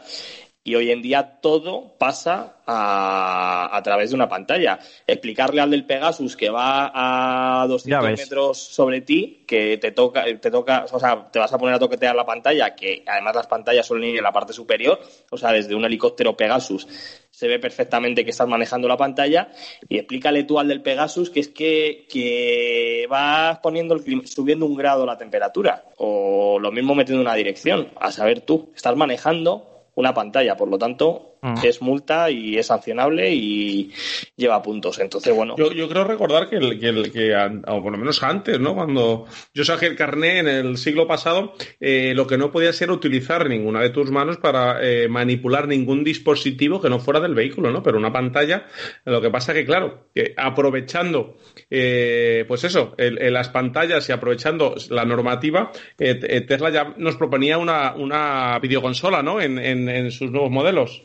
y 0.67 0.73
hoy 0.73 0.89
en 0.89 1.03
día 1.03 1.37
todo 1.41 1.93
pasa 1.99 2.55
a, 2.65 3.69
a, 3.71 3.83
través 3.83 4.09
de 4.09 4.15
una 4.15 4.27
pantalla. 4.27 4.79
Explicarle 5.05 5.61
al 5.61 5.69
del 5.69 5.85
Pegasus 5.85 6.35
que 6.35 6.49
va 6.49 6.91
a 6.91 7.67
200 7.67 8.03
metros 8.17 8.57
sobre 8.57 9.01
ti, 9.01 9.43
que 9.47 9.77
te 9.77 9.91
toca, 9.91 10.25
te 10.41 10.49
toca, 10.49 10.87
o 10.91 10.99
sea, 10.99 11.29
te 11.31 11.37
vas 11.37 11.53
a 11.53 11.59
poner 11.59 11.75
a 11.75 11.79
toquetear 11.79 12.15
la 12.15 12.25
pantalla, 12.25 12.73
que 12.73 13.03
además 13.05 13.35
las 13.35 13.45
pantallas 13.45 13.85
suelen 13.85 14.09
ir 14.09 14.17
en 14.17 14.23
la 14.23 14.33
parte 14.33 14.53
superior, 14.53 14.99
o 15.29 15.37
sea, 15.37 15.51
desde 15.51 15.75
un 15.75 15.85
helicóptero 15.85 16.35
Pegasus. 16.35 16.87
Se 17.29 17.47
ve 17.47 17.59
perfectamente 17.59 18.25
que 18.25 18.31
estás 18.31 18.47
manejando 18.47 18.87
la 18.87 18.97
pantalla 18.97 19.51
y 19.87 19.99
explícale 19.99 20.45
tú 20.45 20.57
al 20.57 20.67
del 20.67 20.81
Pegasus 20.81 21.29
que 21.29 21.41
es 21.41 21.49
que, 21.49 22.07
que 22.09 23.05
vas 23.07 23.59
poniendo 23.59 23.93
el, 23.93 24.27
subiendo 24.27 24.65
un 24.65 24.75
grado 24.75 25.05
la 25.05 25.17
temperatura 25.17 25.85
o 25.97 26.57
lo 26.59 26.71
mismo 26.71 26.95
metiendo 26.95 27.21
una 27.21 27.35
dirección, 27.35 27.89
a 27.99 28.11
saber 28.11 28.41
tú, 28.41 28.71
estás 28.73 28.95
manejando 28.95 29.74
una 29.95 30.13
pantalla, 30.13 30.55
por 30.55 30.69
lo 30.69 30.77
tanto 30.77 31.34
mm. 31.45 31.65
es 31.65 31.81
multa 31.81 32.29
y 32.29 32.57
es 32.57 32.67
sancionable 32.67 33.33
y 33.33 33.91
lleva 34.35 34.61
puntos. 34.61 34.99
Entonces, 34.99 35.33
bueno. 35.33 35.55
Yo, 35.57 35.71
yo 35.71 35.87
creo 35.87 36.03
recordar 36.03 36.49
que, 36.49 36.57
el, 36.57 36.79
que, 36.79 36.87
el, 36.87 37.11
que 37.11 37.35
o 37.35 37.81
por 37.83 37.91
lo 37.91 37.97
menos 37.97 38.21
antes, 38.23 38.59
¿no? 38.59 38.75
Cuando 38.75 39.25
yo 39.53 39.63
saqué 39.63 39.85
el 39.87 39.95
carné 39.95 40.39
en 40.39 40.47
el 40.47 40.77
siglo 40.77 41.07
pasado, 41.07 41.53
eh, 41.79 42.13
lo 42.15 42.27
que 42.27 42.37
no 42.37 42.51
podía 42.51 42.73
ser 42.73 42.91
utilizar 42.91 43.47
ninguna 43.47 43.81
de 43.81 43.89
tus 43.89 44.11
manos 44.11 44.37
para 44.37 44.81
eh, 44.81 45.07
manipular 45.07 45.67
ningún 45.67 46.03
dispositivo 46.03 46.81
que 46.81 46.89
no 46.89 46.99
fuera 46.99 47.19
del 47.19 47.35
vehículo, 47.35 47.71
¿no? 47.71 47.83
Pero 47.83 47.97
una 47.97 48.11
pantalla, 48.11 48.65
lo 49.05 49.21
que 49.21 49.29
pasa 49.29 49.53
que, 49.53 49.65
claro, 49.65 50.07
que 50.13 50.33
aprovechando, 50.37 51.37
eh, 51.69 52.45
pues 52.47 52.63
eso, 52.63 52.93
el, 52.97 53.21
el, 53.21 53.33
las 53.33 53.49
pantallas 53.49 54.07
y 54.09 54.11
aprovechando 54.11 54.75
la 54.89 55.05
normativa, 55.05 55.71
eh, 55.99 56.41
Tesla 56.41 56.69
ya 56.69 56.93
nos 56.97 57.17
proponía 57.17 57.57
una, 57.57 57.93
una 57.95 58.59
videoconsola, 58.59 59.21
¿no? 59.21 59.41
En, 59.41 59.59
en, 59.59 59.89
en 59.89 60.11
sus 60.11 60.31
nuevos 60.31 60.51
modelos. 60.51 61.03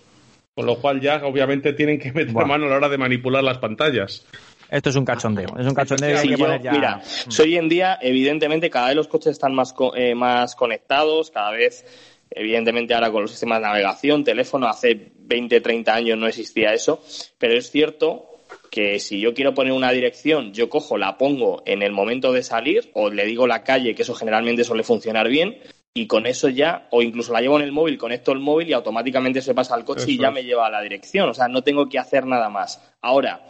Con 0.60 0.66
lo 0.66 0.76
cual 0.78 1.00
ya 1.00 1.22
obviamente 1.24 1.72
tienen 1.72 1.98
que 1.98 2.12
meter 2.12 2.34
Buah. 2.34 2.44
mano 2.44 2.66
a 2.66 2.68
la 2.68 2.76
hora 2.76 2.88
de 2.90 2.98
manipular 2.98 3.42
las 3.42 3.56
pantallas. 3.56 4.26
Esto 4.70 4.90
es 4.90 4.96
un 4.96 5.06
cachondeo. 5.06 5.48
Es 5.58 5.66
un 5.66 5.74
cachondeo 5.74 6.10
y 6.10 6.12
hay 6.12 6.18
Sí, 6.18 6.28
que 6.28 6.36
yo- 6.36 6.44
poner 6.44 6.60
ya. 6.62 6.72
Mira, 6.72 7.00
so 7.02 7.42
hoy 7.44 7.56
en 7.56 7.68
día, 7.70 7.98
evidentemente, 8.02 8.68
cada 8.68 8.88
vez 8.88 8.96
los 8.96 9.08
coches 9.08 9.32
están 9.32 9.54
más, 9.54 9.72
co- 9.72 9.96
eh, 9.96 10.14
más 10.14 10.54
conectados, 10.54 11.30
cada 11.30 11.50
vez, 11.52 11.84
evidentemente, 12.30 12.92
ahora 12.92 13.10
con 13.10 13.22
los 13.22 13.30
sistemas 13.30 13.60
de 13.60 13.68
navegación, 13.68 14.22
teléfono, 14.22 14.68
hace 14.68 15.12
20, 15.18 15.62
30 15.62 15.94
años 15.94 16.18
no 16.18 16.26
existía 16.26 16.74
eso, 16.74 17.02
pero 17.38 17.54
es 17.54 17.70
cierto 17.70 18.26
que 18.70 19.00
si 19.00 19.18
yo 19.18 19.32
quiero 19.32 19.54
poner 19.54 19.72
una 19.72 19.90
dirección, 19.92 20.52
yo 20.52 20.68
cojo, 20.68 20.98
la 20.98 21.16
pongo 21.16 21.62
en 21.64 21.82
el 21.82 21.92
momento 21.92 22.32
de 22.32 22.42
salir, 22.42 22.90
o 22.92 23.08
le 23.10 23.24
digo 23.24 23.46
la 23.46 23.64
calle, 23.64 23.94
que 23.94 24.02
eso 24.02 24.14
generalmente 24.14 24.62
suele 24.62 24.82
funcionar 24.84 25.26
bien, 25.28 25.56
y 25.92 26.06
con 26.06 26.26
eso 26.26 26.48
ya, 26.48 26.86
o 26.90 27.02
incluso 27.02 27.32
la 27.32 27.40
llevo 27.40 27.56
en 27.58 27.64
el 27.64 27.72
móvil, 27.72 27.98
conecto 27.98 28.32
el 28.32 28.38
móvil 28.38 28.68
y 28.68 28.72
automáticamente 28.72 29.42
se 29.42 29.54
pasa 29.54 29.74
al 29.74 29.84
coche 29.84 30.04
y 30.08 30.18
ya 30.18 30.28
es. 30.28 30.34
me 30.34 30.44
lleva 30.44 30.66
a 30.66 30.70
la 30.70 30.80
dirección. 30.82 31.28
O 31.28 31.34
sea, 31.34 31.48
no 31.48 31.62
tengo 31.62 31.88
que 31.88 31.98
hacer 31.98 32.26
nada 32.26 32.48
más. 32.48 32.80
Ahora, 33.00 33.40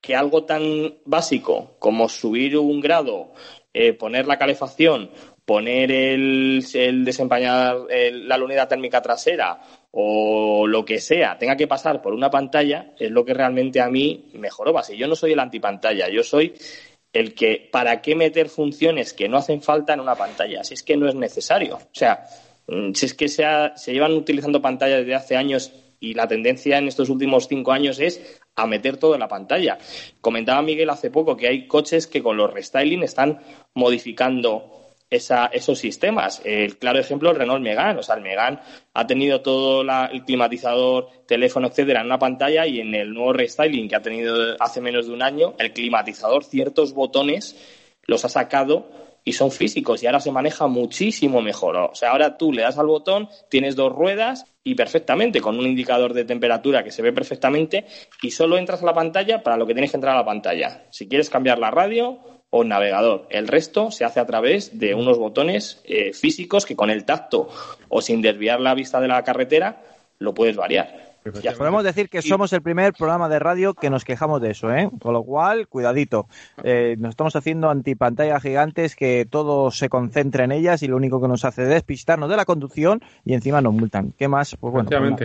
que 0.00 0.14
algo 0.16 0.44
tan 0.44 0.94
básico 1.04 1.76
como 1.78 2.08
subir 2.08 2.56
un 2.58 2.80
grado, 2.80 3.32
eh, 3.72 3.92
poner 3.92 4.26
la 4.26 4.38
calefacción, 4.38 5.10
poner 5.44 5.92
el, 5.92 6.64
el 6.72 7.04
desempañar 7.04 7.76
el- 7.90 8.28
la 8.28 8.38
luneta 8.38 8.66
térmica 8.66 9.02
trasera 9.02 9.60
o 9.90 10.66
lo 10.66 10.84
que 10.84 10.98
sea, 11.00 11.36
tenga 11.38 11.56
que 11.56 11.66
pasar 11.66 12.00
por 12.02 12.14
una 12.14 12.30
pantalla, 12.30 12.92
es 12.98 13.10
lo 13.10 13.24
que 13.24 13.34
realmente 13.34 13.80
a 13.80 13.88
mí 13.90 14.30
me 14.34 14.48
joroba. 14.50 14.82
Si 14.82 14.96
yo 14.96 15.06
no 15.06 15.14
soy 15.16 15.32
el 15.32 15.38
antipantalla, 15.40 16.08
yo 16.08 16.22
soy 16.22 16.54
el 17.14 17.32
que, 17.34 17.68
¿para 17.72 18.02
qué 18.02 18.14
meter 18.14 18.48
funciones 18.50 19.14
que 19.14 19.28
no 19.28 19.38
hacen 19.38 19.62
falta 19.62 19.94
en 19.94 20.00
una 20.00 20.14
pantalla? 20.16 20.62
Si 20.64 20.74
es 20.74 20.82
que 20.82 20.96
no 20.96 21.08
es 21.08 21.14
necesario. 21.14 21.76
O 21.76 21.88
sea, 21.92 22.26
mm, 22.66 22.92
si 22.92 23.06
es 23.06 23.14
que 23.14 23.28
se, 23.28 23.44
ha- 23.46 23.76
se 23.76 23.92
llevan 23.94 24.12
utilizando 24.12 24.60
pantallas 24.60 24.98
desde 25.00 25.14
hace 25.14 25.36
años 25.36 25.72
y 26.00 26.12
la 26.14 26.28
tendencia 26.28 26.76
en 26.76 26.86
estos 26.88 27.08
últimos 27.08 27.48
cinco 27.48 27.72
años 27.72 27.98
es 27.98 28.40
a 28.56 28.66
meter 28.66 28.98
todo 28.98 29.14
en 29.14 29.20
la 29.20 29.28
pantalla. 29.28 29.78
Comentaba 30.20 30.60
Miguel 30.60 30.90
hace 30.90 31.10
poco 31.10 31.36
que 31.36 31.48
hay 31.48 31.66
coches 31.66 32.06
que 32.06 32.22
con 32.22 32.36
los 32.36 32.52
restyling 32.52 33.02
están 33.02 33.40
modificando 33.74 34.83
esa- 35.16 35.46
esos 35.46 35.78
sistemas. 35.78 36.40
El 36.44 36.78
claro 36.78 36.98
ejemplo 36.98 37.30
el 37.30 37.36
Renault 37.36 37.62
Megane. 37.62 38.00
O 38.00 38.02
sea, 38.02 38.16
el 38.16 38.22
Megane 38.22 38.58
ha 38.92 39.06
tenido 39.06 39.40
todo 39.40 39.82
la- 39.84 40.06
el 40.12 40.24
climatizador, 40.24 41.08
teléfono, 41.26 41.68
etcétera, 41.68 42.00
en 42.00 42.06
una 42.06 42.18
pantalla 42.18 42.66
y 42.66 42.80
en 42.80 42.94
el 42.94 43.12
nuevo 43.12 43.32
restyling 43.32 43.88
que 43.88 43.96
ha 43.96 44.02
tenido 44.02 44.56
hace 44.60 44.80
menos 44.80 45.06
de 45.06 45.12
un 45.12 45.22
año, 45.22 45.54
el 45.58 45.72
climatizador, 45.72 46.44
ciertos 46.44 46.92
botones 46.94 47.56
los 48.06 48.24
ha 48.24 48.28
sacado 48.28 48.86
y 49.26 49.32
son 49.32 49.50
físicos 49.50 50.02
y 50.02 50.06
ahora 50.06 50.20
se 50.20 50.30
maneja 50.30 50.66
muchísimo 50.66 51.40
mejor. 51.40 51.76
O 51.76 51.94
sea, 51.94 52.10
ahora 52.10 52.36
tú 52.36 52.52
le 52.52 52.60
das 52.60 52.76
al 52.78 52.86
botón, 52.86 53.28
tienes 53.48 53.74
dos 53.74 53.90
ruedas 53.90 54.44
y 54.62 54.74
perfectamente, 54.74 55.40
con 55.40 55.58
un 55.58 55.64
indicador 55.64 56.12
de 56.12 56.26
temperatura 56.26 56.84
que 56.84 56.90
se 56.90 57.00
ve 57.00 57.10
perfectamente 57.12 57.86
y 58.20 58.30
solo 58.30 58.58
entras 58.58 58.82
a 58.82 58.86
la 58.86 58.92
pantalla 58.92 59.42
para 59.42 59.56
lo 59.56 59.66
que 59.66 59.72
tienes 59.72 59.90
que 59.92 59.96
entrar 59.96 60.14
a 60.14 60.18
la 60.18 60.26
pantalla. 60.26 60.84
Si 60.90 61.08
quieres 61.08 61.30
cambiar 61.30 61.58
la 61.58 61.70
radio 61.70 62.18
o 62.56 62.62
el 62.62 62.68
navegador, 62.68 63.26
el 63.30 63.48
resto 63.48 63.90
se 63.90 64.04
hace 64.04 64.20
a 64.20 64.26
través 64.26 64.78
de 64.78 64.94
unos 64.94 65.18
botones 65.18 65.82
eh, 65.86 66.12
físicos 66.12 66.64
que 66.64 66.76
con 66.76 66.88
el 66.88 67.04
tacto 67.04 67.48
o 67.88 68.00
sin 68.00 68.22
desviar 68.22 68.60
la 68.60 68.74
vista 68.74 69.00
de 69.00 69.08
la 69.08 69.24
carretera 69.24 69.82
lo 70.20 70.34
puedes 70.34 70.54
variar. 70.54 71.13
Ya. 71.42 71.52
Podemos 71.52 71.82
decir 71.84 72.10
que 72.10 72.20
somos 72.20 72.52
el 72.52 72.60
primer 72.60 72.92
programa 72.92 73.30
de 73.30 73.38
radio 73.38 73.72
que 73.72 73.88
nos 73.88 74.04
quejamos 74.04 74.42
de 74.42 74.50
eso, 74.50 74.70
¿eh? 74.74 74.90
Con 75.00 75.14
lo 75.14 75.22
cual, 75.22 75.68
cuidadito. 75.68 76.28
Eh, 76.62 76.96
nos 76.98 77.10
estamos 77.10 77.34
haciendo 77.34 77.70
antipantallas 77.70 78.42
gigantes 78.42 78.94
que 78.94 79.26
todo 79.28 79.70
se 79.70 79.88
concentra 79.88 80.44
en 80.44 80.52
ellas 80.52 80.82
y 80.82 80.86
lo 80.86 80.96
único 80.96 81.22
que 81.22 81.28
nos 81.28 81.46
hace 81.46 81.62
es 81.62 81.68
despistarnos 81.70 82.28
de 82.28 82.36
la 82.36 82.44
conducción 82.44 83.00
y 83.24 83.32
encima 83.32 83.62
nos 83.62 83.72
multan. 83.72 84.12
¿Qué 84.18 84.28
más? 84.28 84.54
Pues 84.60 84.70
bueno. 84.70 84.90
pues 84.90 85.00
no. 85.00 85.16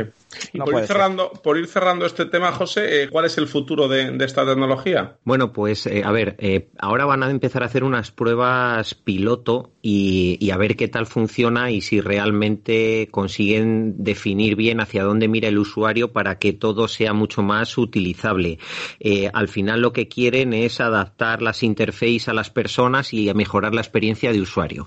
Y 0.54 0.60
por, 0.60 0.80
ir 0.80 0.88
cerrando, 0.88 1.32
por 1.44 1.58
ir 1.58 1.68
cerrando 1.68 2.06
este 2.06 2.26
tema, 2.26 2.54
José, 2.54 3.04
eh, 3.04 3.10
¿cuál 3.10 3.26
es 3.26 3.38
el 3.38 3.48
futuro 3.48 3.90
de, 3.90 4.12
de 4.12 4.26
esta 4.26 4.46
tecnología? 4.46 5.18
Bueno, 5.26 5.52
pues 5.52 5.86
eh, 5.86 6.04
a 6.06 6.12
ver, 6.12 6.36
eh, 6.38 6.70
ahora 6.78 7.06
van 7.06 7.24
a 7.24 7.30
empezar 7.30 7.62
a 7.64 7.66
hacer 7.66 7.84
unas 7.84 8.12
pruebas 8.12 8.94
piloto 8.96 9.72
y, 9.82 10.38
y 10.40 10.52
a 10.52 10.58
ver 10.58 10.78
qué 10.78 10.88
tal 10.88 11.08
funciona 11.08 11.72
y 11.72 11.82
si 11.82 12.00
realmente 12.00 13.10
consiguen 13.12 14.02
definir 14.02 14.56
bien 14.56 14.80
hacia 14.80 15.04
dónde 15.04 15.28
mira 15.28 15.50
el 15.50 15.58
usuario 15.58 15.89
para 16.11 16.38
que 16.40 16.53
todo 16.53 16.88
sea 16.88 17.14
mucho 17.14 17.41
más 17.41 17.78
utilizable. 17.78 18.60
Eh, 18.99 19.30
al 19.34 19.48
final 19.48 19.82
lo 19.82 19.94
que 19.94 20.07
quieren 20.07 20.53
es 20.53 20.80
adaptar 20.80 21.41
las 21.41 21.64
interfaces 21.64 22.30
a 22.30 22.34
las 22.34 22.49
personas 22.49 23.14
y 23.14 23.30
a 23.30 23.34
mejorar 23.34 23.74
la 23.74 23.82
experiencia 23.82 24.32
de 24.32 24.41
usuario. 24.41 24.86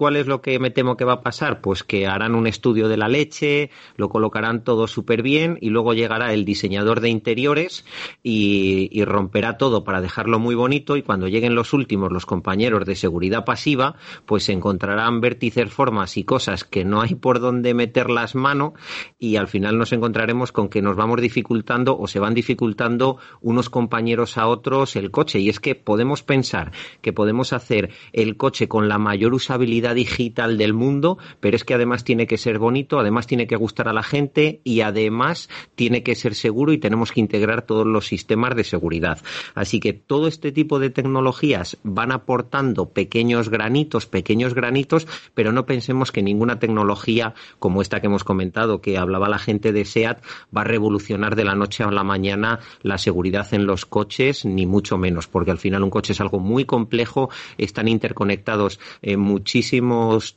¿Cuál 0.00 0.16
es 0.16 0.26
lo 0.26 0.40
que 0.40 0.58
me 0.58 0.70
temo 0.70 0.96
que 0.96 1.04
va 1.04 1.12
a 1.12 1.20
pasar? 1.20 1.60
Pues 1.60 1.84
que 1.84 2.06
harán 2.06 2.34
un 2.34 2.46
estudio 2.46 2.88
de 2.88 2.96
la 2.96 3.06
leche, 3.06 3.68
lo 3.96 4.08
colocarán 4.08 4.64
todo 4.64 4.86
súper 4.86 5.20
bien 5.20 5.58
y 5.60 5.68
luego 5.68 5.92
llegará 5.92 6.32
el 6.32 6.46
diseñador 6.46 7.00
de 7.00 7.10
interiores 7.10 7.84
y, 8.22 9.04
romperá 9.04 9.58
todo 9.58 9.84
para 9.84 10.00
dejarlo 10.00 10.38
muy 10.38 10.54
bonito 10.54 10.96
y 10.96 11.02
cuando 11.02 11.28
lleguen 11.28 11.54
los 11.54 11.74
últimos, 11.74 12.12
los 12.12 12.24
compañeros 12.24 12.86
de 12.86 12.96
seguridad 12.96 13.44
pasiva, 13.44 13.96
pues 14.24 14.48
encontrarán 14.48 15.20
vértices, 15.20 15.70
formas 15.70 16.16
y 16.16 16.24
cosas 16.24 16.64
que 16.64 16.82
no 16.82 17.02
hay 17.02 17.14
por 17.14 17.38
dónde 17.38 17.74
meter 17.74 18.08
las 18.08 18.34
manos 18.34 18.72
y 19.18 19.36
al 19.36 19.48
final 19.48 19.76
nos 19.76 19.92
encontraremos 19.92 20.50
con 20.50 20.70
que 20.70 20.80
nos 20.80 20.96
vamos 20.96 21.20
dificultando 21.20 21.98
o 21.98 22.06
se 22.06 22.20
van 22.20 22.32
dificultando 22.32 23.18
unos 23.42 23.68
compañeros 23.68 24.38
a 24.38 24.46
otros 24.46 24.96
el 24.96 25.10
coche. 25.10 25.40
Y 25.40 25.50
es 25.50 25.60
que 25.60 25.74
podemos 25.74 26.22
pensar 26.22 26.72
que 27.02 27.12
podemos 27.12 27.52
hacer 27.52 27.90
el 28.14 28.38
coche 28.38 28.66
con 28.66 28.88
la 28.88 28.96
mayor 28.96 29.34
usabilidad 29.34 29.89
digital 29.94 30.58
del 30.58 30.74
mundo, 30.74 31.18
pero 31.40 31.56
es 31.56 31.64
que 31.64 31.74
además 31.74 32.04
tiene 32.04 32.26
que 32.26 32.38
ser 32.38 32.58
bonito, 32.58 32.98
además 32.98 33.26
tiene 33.26 33.46
que 33.46 33.56
gustar 33.56 33.88
a 33.88 33.92
la 33.92 34.02
gente 34.02 34.60
y 34.64 34.80
además 34.80 35.48
tiene 35.74 36.02
que 36.02 36.14
ser 36.14 36.34
seguro 36.34 36.72
y 36.72 36.78
tenemos 36.78 37.12
que 37.12 37.20
integrar 37.20 37.62
todos 37.62 37.86
los 37.86 38.06
sistemas 38.06 38.54
de 38.56 38.64
seguridad. 38.64 39.18
Así 39.54 39.80
que 39.80 39.92
todo 39.92 40.26
este 40.26 40.52
tipo 40.52 40.78
de 40.78 40.90
tecnologías 40.90 41.78
van 41.82 42.12
aportando 42.12 42.90
pequeños 42.90 43.48
granitos, 43.48 44.06
pequeños 44.06 44.54
granitos, 44.54 45.06
pero 45.34 45.52
no 45.52 45.66
pensemos 45.66 46.12
que 46.12 46.22
ninguna 46.22 46.58
tecnología 46.58 47.34
como 47.58 47.82
esta 47.82 48.00
que 48.00 48.06
hemos 48.06 48.24
comentado, 48.24 48.80
que 48.80 48.98
hablaba 48.98 49.28
la 49.28 49.38
gente 49.38 49.72
de 49.72 49.84
SEAT, 49.84 50.22
va 50.56 50.62
a 50.62 50.64
revolucionar 50.64 51.36
de 51.36 51.44
la 51.44 51.54
noche 51.54 51.84
a 51.84 51.90
la 51.90 52.04
mañana 52.04 52.60
la 52.82 52.98
seguridad 52.98 53.52
en 53.52 53.66
los 53.66 53.86
coches, 53.86 54.44
ni 54.44 54.66
mucho 54.66 54.98
menos, 54.98 55.26
porque 55.26 55.50
al 55.50 55.58
final 55.58 55.82
un 55.82 55.90
coche 55.90 56.12
es 56.12 56.20
algo 56.20 56.38
muy 56.38 56.64
complejo, 56.64 57.30
están 57.58 57.88
interconectados 57.88 58.80
en 59.02 59.20
muchísimos 59.20 59.79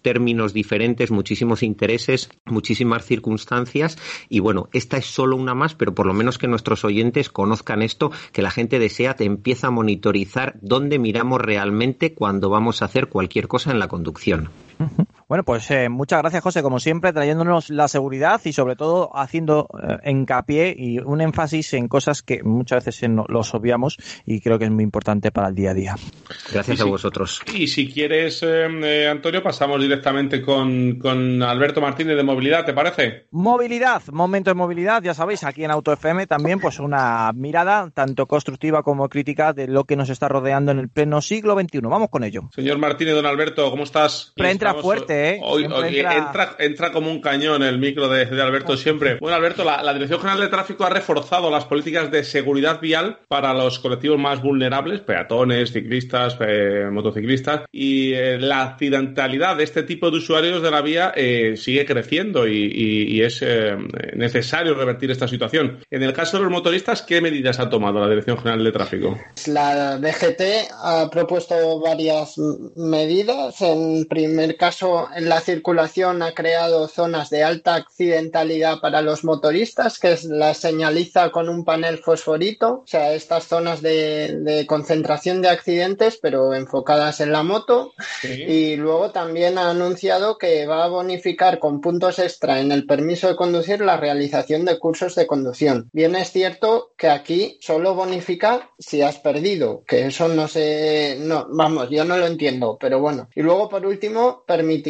términos 0.01 0.53
diferentes, 0.53 1.11
muchísimos 1.11 1.63
intereses, 1.63 2.29
muchísimas 2.45 3.05
circunstancias 3.05 3.97
y 4.29 4.39
bueno, 4.39 4.69
esta 4.73 4.97
es 4.97 5.05
solo 5.05 5.35
una 5.35 5.53
más, 5.53 5.75
pero 5.75 5.93
por 5.93 6.05
lo 6.05 6.13
menos 6.13 6.37
que 6.37 6.47
nuestros 6.47 6.85
oyentes 6.85 7.29
conozcan 7.29 7.81
esto, 7.81 8.11
que 8.31 8.41
la 8.41 8.51
gente 8.51 8.79
de 8.79 8.89
SEAT 8.89 9.21
empieza 9.21 9.67
a 9.67 9.71
monitorizar 9.71 10.57
dónde 10.61 10.99
miramos 10.99 11.41
realmente 11.41 12.13
cuando 12.13 12.49
vamos 12.49 12.81
a 12.81 12.85
hacer 12.85 13.07
cualquier 13.07 13.47
cosa 13.47 13.71
en 13.71 13.79
la 13.79 13.87
conducción. 13.87 14.49
Bueno, 15.27 15.43
pues 15.43 15.69
eh, 15.71 15.89
muchas 15.89 16.19
gracias, 16.21 16.43
José, 16.43 16.61
como 16.61 16.79
siempre, 16.79 17.13
trayéndonos 17.13 17.69
la 17.69 17.87
seguridad 17.87 18.41
y 18.43 18.53
sobre 18.53 18.75
todo 18.75 19.09
haciendo 19.15 19.67
eh, 19.81 20.09
hincapié 20.11 20.75
y 20.77 20.99
un 20.99 21.21
énfasis 21.21 21.73
en 21.73 21.87
cosas 21.87 22.21
que 22.21 22.43
muchas 22.43 22.85
veces 22.85 23.09
los 23.27 23.53
obviamos 23.53 23.97
y 24.25 24.41
creo 24.41 24.59
que 24.59 24.65
es 24.65 24.71
muy 24.71 24.83
importante 24.83 25.31
para 25.31 25.47
el 25.49 25.55
día 25.55 25.71
a 25.71 25.73
día. 25.73 25.95
Gracias 26.51 26.81
a 26.81 26.85
vosotros. 26.85 27.41
Y 27.53 27.67
si 27.67 27.91
quieres, 27.91 28.43
eh, 28.43 28.67
eh, 28.83 29.07
Antonio, 29.09 29.41
pasamos 29.41 29.81
directamente 29.81 30.41
con, 30.41 30.99
con 30.99 31.41
Alberto 31.41 31.81
Martínez 31.81 32.15
de 32.17 32.23
Movilidad, 32.23 32.65
¿te 32.65 32.73
parece? 32.73 33.25
Movilidad, 33.31 34.03
momento 34.11 34.49
de 34.51 34.55
movilidad, 34.55 35.01
ya 35.03 35.13
sabéis, 35.13 35.43
aquí 35.43 35.63
en 35.63 35.71
Auto 35.71 35.93
FM 35.93 36.27
también 36.27 36.59
pues 36.59 36.79
una 36.79 37.31
mirada 37.33 37.89
tanto 37.93 38.27
constructiva 38.27 38.83
como 38.83 39.09
crítica 39.09 39.53
de 39.53 39.67
lo 39.67 39.85
que 39.85 39.95
nos 39.95 40.09
está 40.09 40.27
rodeando 40.27 40.71
en 40.71 40.79
el 40.79 40.89
pleno 40.89 41.21
siglo 41.21 41.59
XXI. 41.59 41.79
Vamos 41.81 42.09
con 42.09 42.23
ello. 42.23 42.49
Señor 42.53 42.77
Martínez, 42.77 43.15
don 43.15 43.25
Alberto, 43.25 43.69
¿cómo 43.71 43.83
estás? 43.83 44.33
Entra 44.35 44.69
Estamos- 44.71 44.81
fuerte, 45.14 45.30
¿eh? 45.35 45.40
Hoy, 45.44 45.61
Siempre 45.64 45.80
hoy 45.90 45.99
entra- 45.99 46.18
entra... 46.18 46.56
entra 46.60 46.91
como 46.91 47.10
un 47.11 47.22
cañón 47.22 47.64
el 47.64 47.77
micro 47.77 48.07
de, 48.10 48.26
de 48.26 48.41
Alberto 48.41 48.76
siempre. 48.77 49.18
Bueno, 49.19 49.35
Alberto, 49.38 49.64
la, 49.64 49.81
la 49.84 49.94
Dirección 49.94 50.19
General 50.19 50.40
de 50.41 50.48
Tráfico 50.48 50.84
ha 50.85 50.90
reforzado 50.90 51.49
las 51.49 51.65
políticas 51.65 52.11
de 52.11 52.23
seguridad 52.23 52.80
vial 52.81 53.19
para 53.27 53.53
los 53.53 53.80
colectivos 53.80 54.19
más 54.19 54.41
vulnerables, 54.41 55.02
peatones, 55.02 55.72
ciclistas, 55.72 56.38
eh, 56.40 56.88
motociclistas, 56.91 57.61
y 57.72 58.14
eh, 58.14 58.38
la 58.40 58.64
accidentalidad 58.64 59.56
de 59.57 59.64
este 59.64 59.84
tipo 59.84 60.11
de 60.11 60.18
usuarios 60.18 60.61
de 60.61 60.72
la 60.72 60.81
vía 60.81 61.14
eh, 61.15 61.56
sigue 61.57 61.85
creciendo 61.85 62.48
y, 62.48 62.57
y- 62.73 63.03
y 63.14 63.22
es 63.22 63.41
eh, 63.41 63.76
necesario 64.15 64.73
revertir 64.73 65.11
esta 65.11 65.27
situación. 65.27 65.80
En 65.90 66.03
el 66.03 66.14
caso 66.14 66.38
de 66.38 66.44
los 66.44 66.52
motoristas, 66.52 67.02
¿qué 67.02 67.22
medidas 67.22 67.60
ha 67.60 67.69
tomado 67.69 67.99
la 67.99 68.10
Dirección 68.10 68.38
General 68.38 68.64
de 68.64 68.72
Tráfico? 68.72 69.18
La 69.48 69.98
DGT 69.98 70.41
ha 70.84 71.10
propuesto 71.10 71.80
varias 71.80 72.35
medidas. 72.76 73.61
En 73.61 74.06
primer 74.06 74.56
caso, 74.57 75.02
en 75.15 75.30
la 75.30 75.39
circulación 75.41 76.21
ha 76.21 76.34
creado 76.34 76.88
zonas 76.88 77.30
de 77.30 77.43
alta 77.43 77.75
accidentalidad 77.75 78.80
para 78.80 79.01
los 79.01 79.23
motoristas, 79.23 79.99
que 79.99 80.13
es- 80.13 80.23
las 80.25 80.57
señaliza 80.57 81.31
con 81.31 81.49
un 81.49 81.63
panel 81.65 81.97
fosforito, 81.99 82.81
o 82.84 82.88
sea, 82.88 83.13
estas 83.13 83.45
zonas 83.47 83.81
de, 83.81 84.38
de 84.41 84.65
concentración 84.65 85.41
de 85.41 85.49
accidentes, 85.49 86.17
pero 86.21 86.53
enfocadas 86.53 87.19
en 87.21 87.31
la 87.31 87.43
moto. 87.43 87.93
Y 88.47 88.75
luego 88.77 89.11
también 89.11 89.57
ha 89.57 89.69
anunciado 89.69 90.38
que 90.38 90.65
va 90.65 90.84
a 90.85 90.88
bonificar 90.89 91.59
con 91.59 91.81
puntos 91.81 92.19
extra 92.19 92.59
en 92.59 92.71
el 92.71 92.85
permiso 92.85 93.27
de 93.27 93.35
conducir 93.35 93.81
la 93.81 93.97
realización 93.97 94.65
de 94.65 94.77
cursos 94.80 95.15
de 95.15 95.27
conducción. 95.27 95.89
Bien 95.93 96.15
es 96.15 96.31
cierto 96.31 96.91
que 96.97 97.09
aquí 97.09 97.57
solo 97.61 97.95
bonifica 97.95 98.69
si 98.80 99.01
has 99.01 99.17
perdido, 99.19 99.84
que 99.88 100.05
eso 100.07 100.27
no 100.27 100.47
sé, 100.47 101.17
no, 101.19 101.47
vamos, 101.49 101.89
yo 101.89 102.03
no 102.05 102.17
lo 102.17 102.25
entiendo, 102.27 102.77
pero 102.80 102.99
bueno. 102.99 103.27
Y 103.35 103.41
luego, 103.41 103.69
por 103.69 103.85
último, 103.85 104.43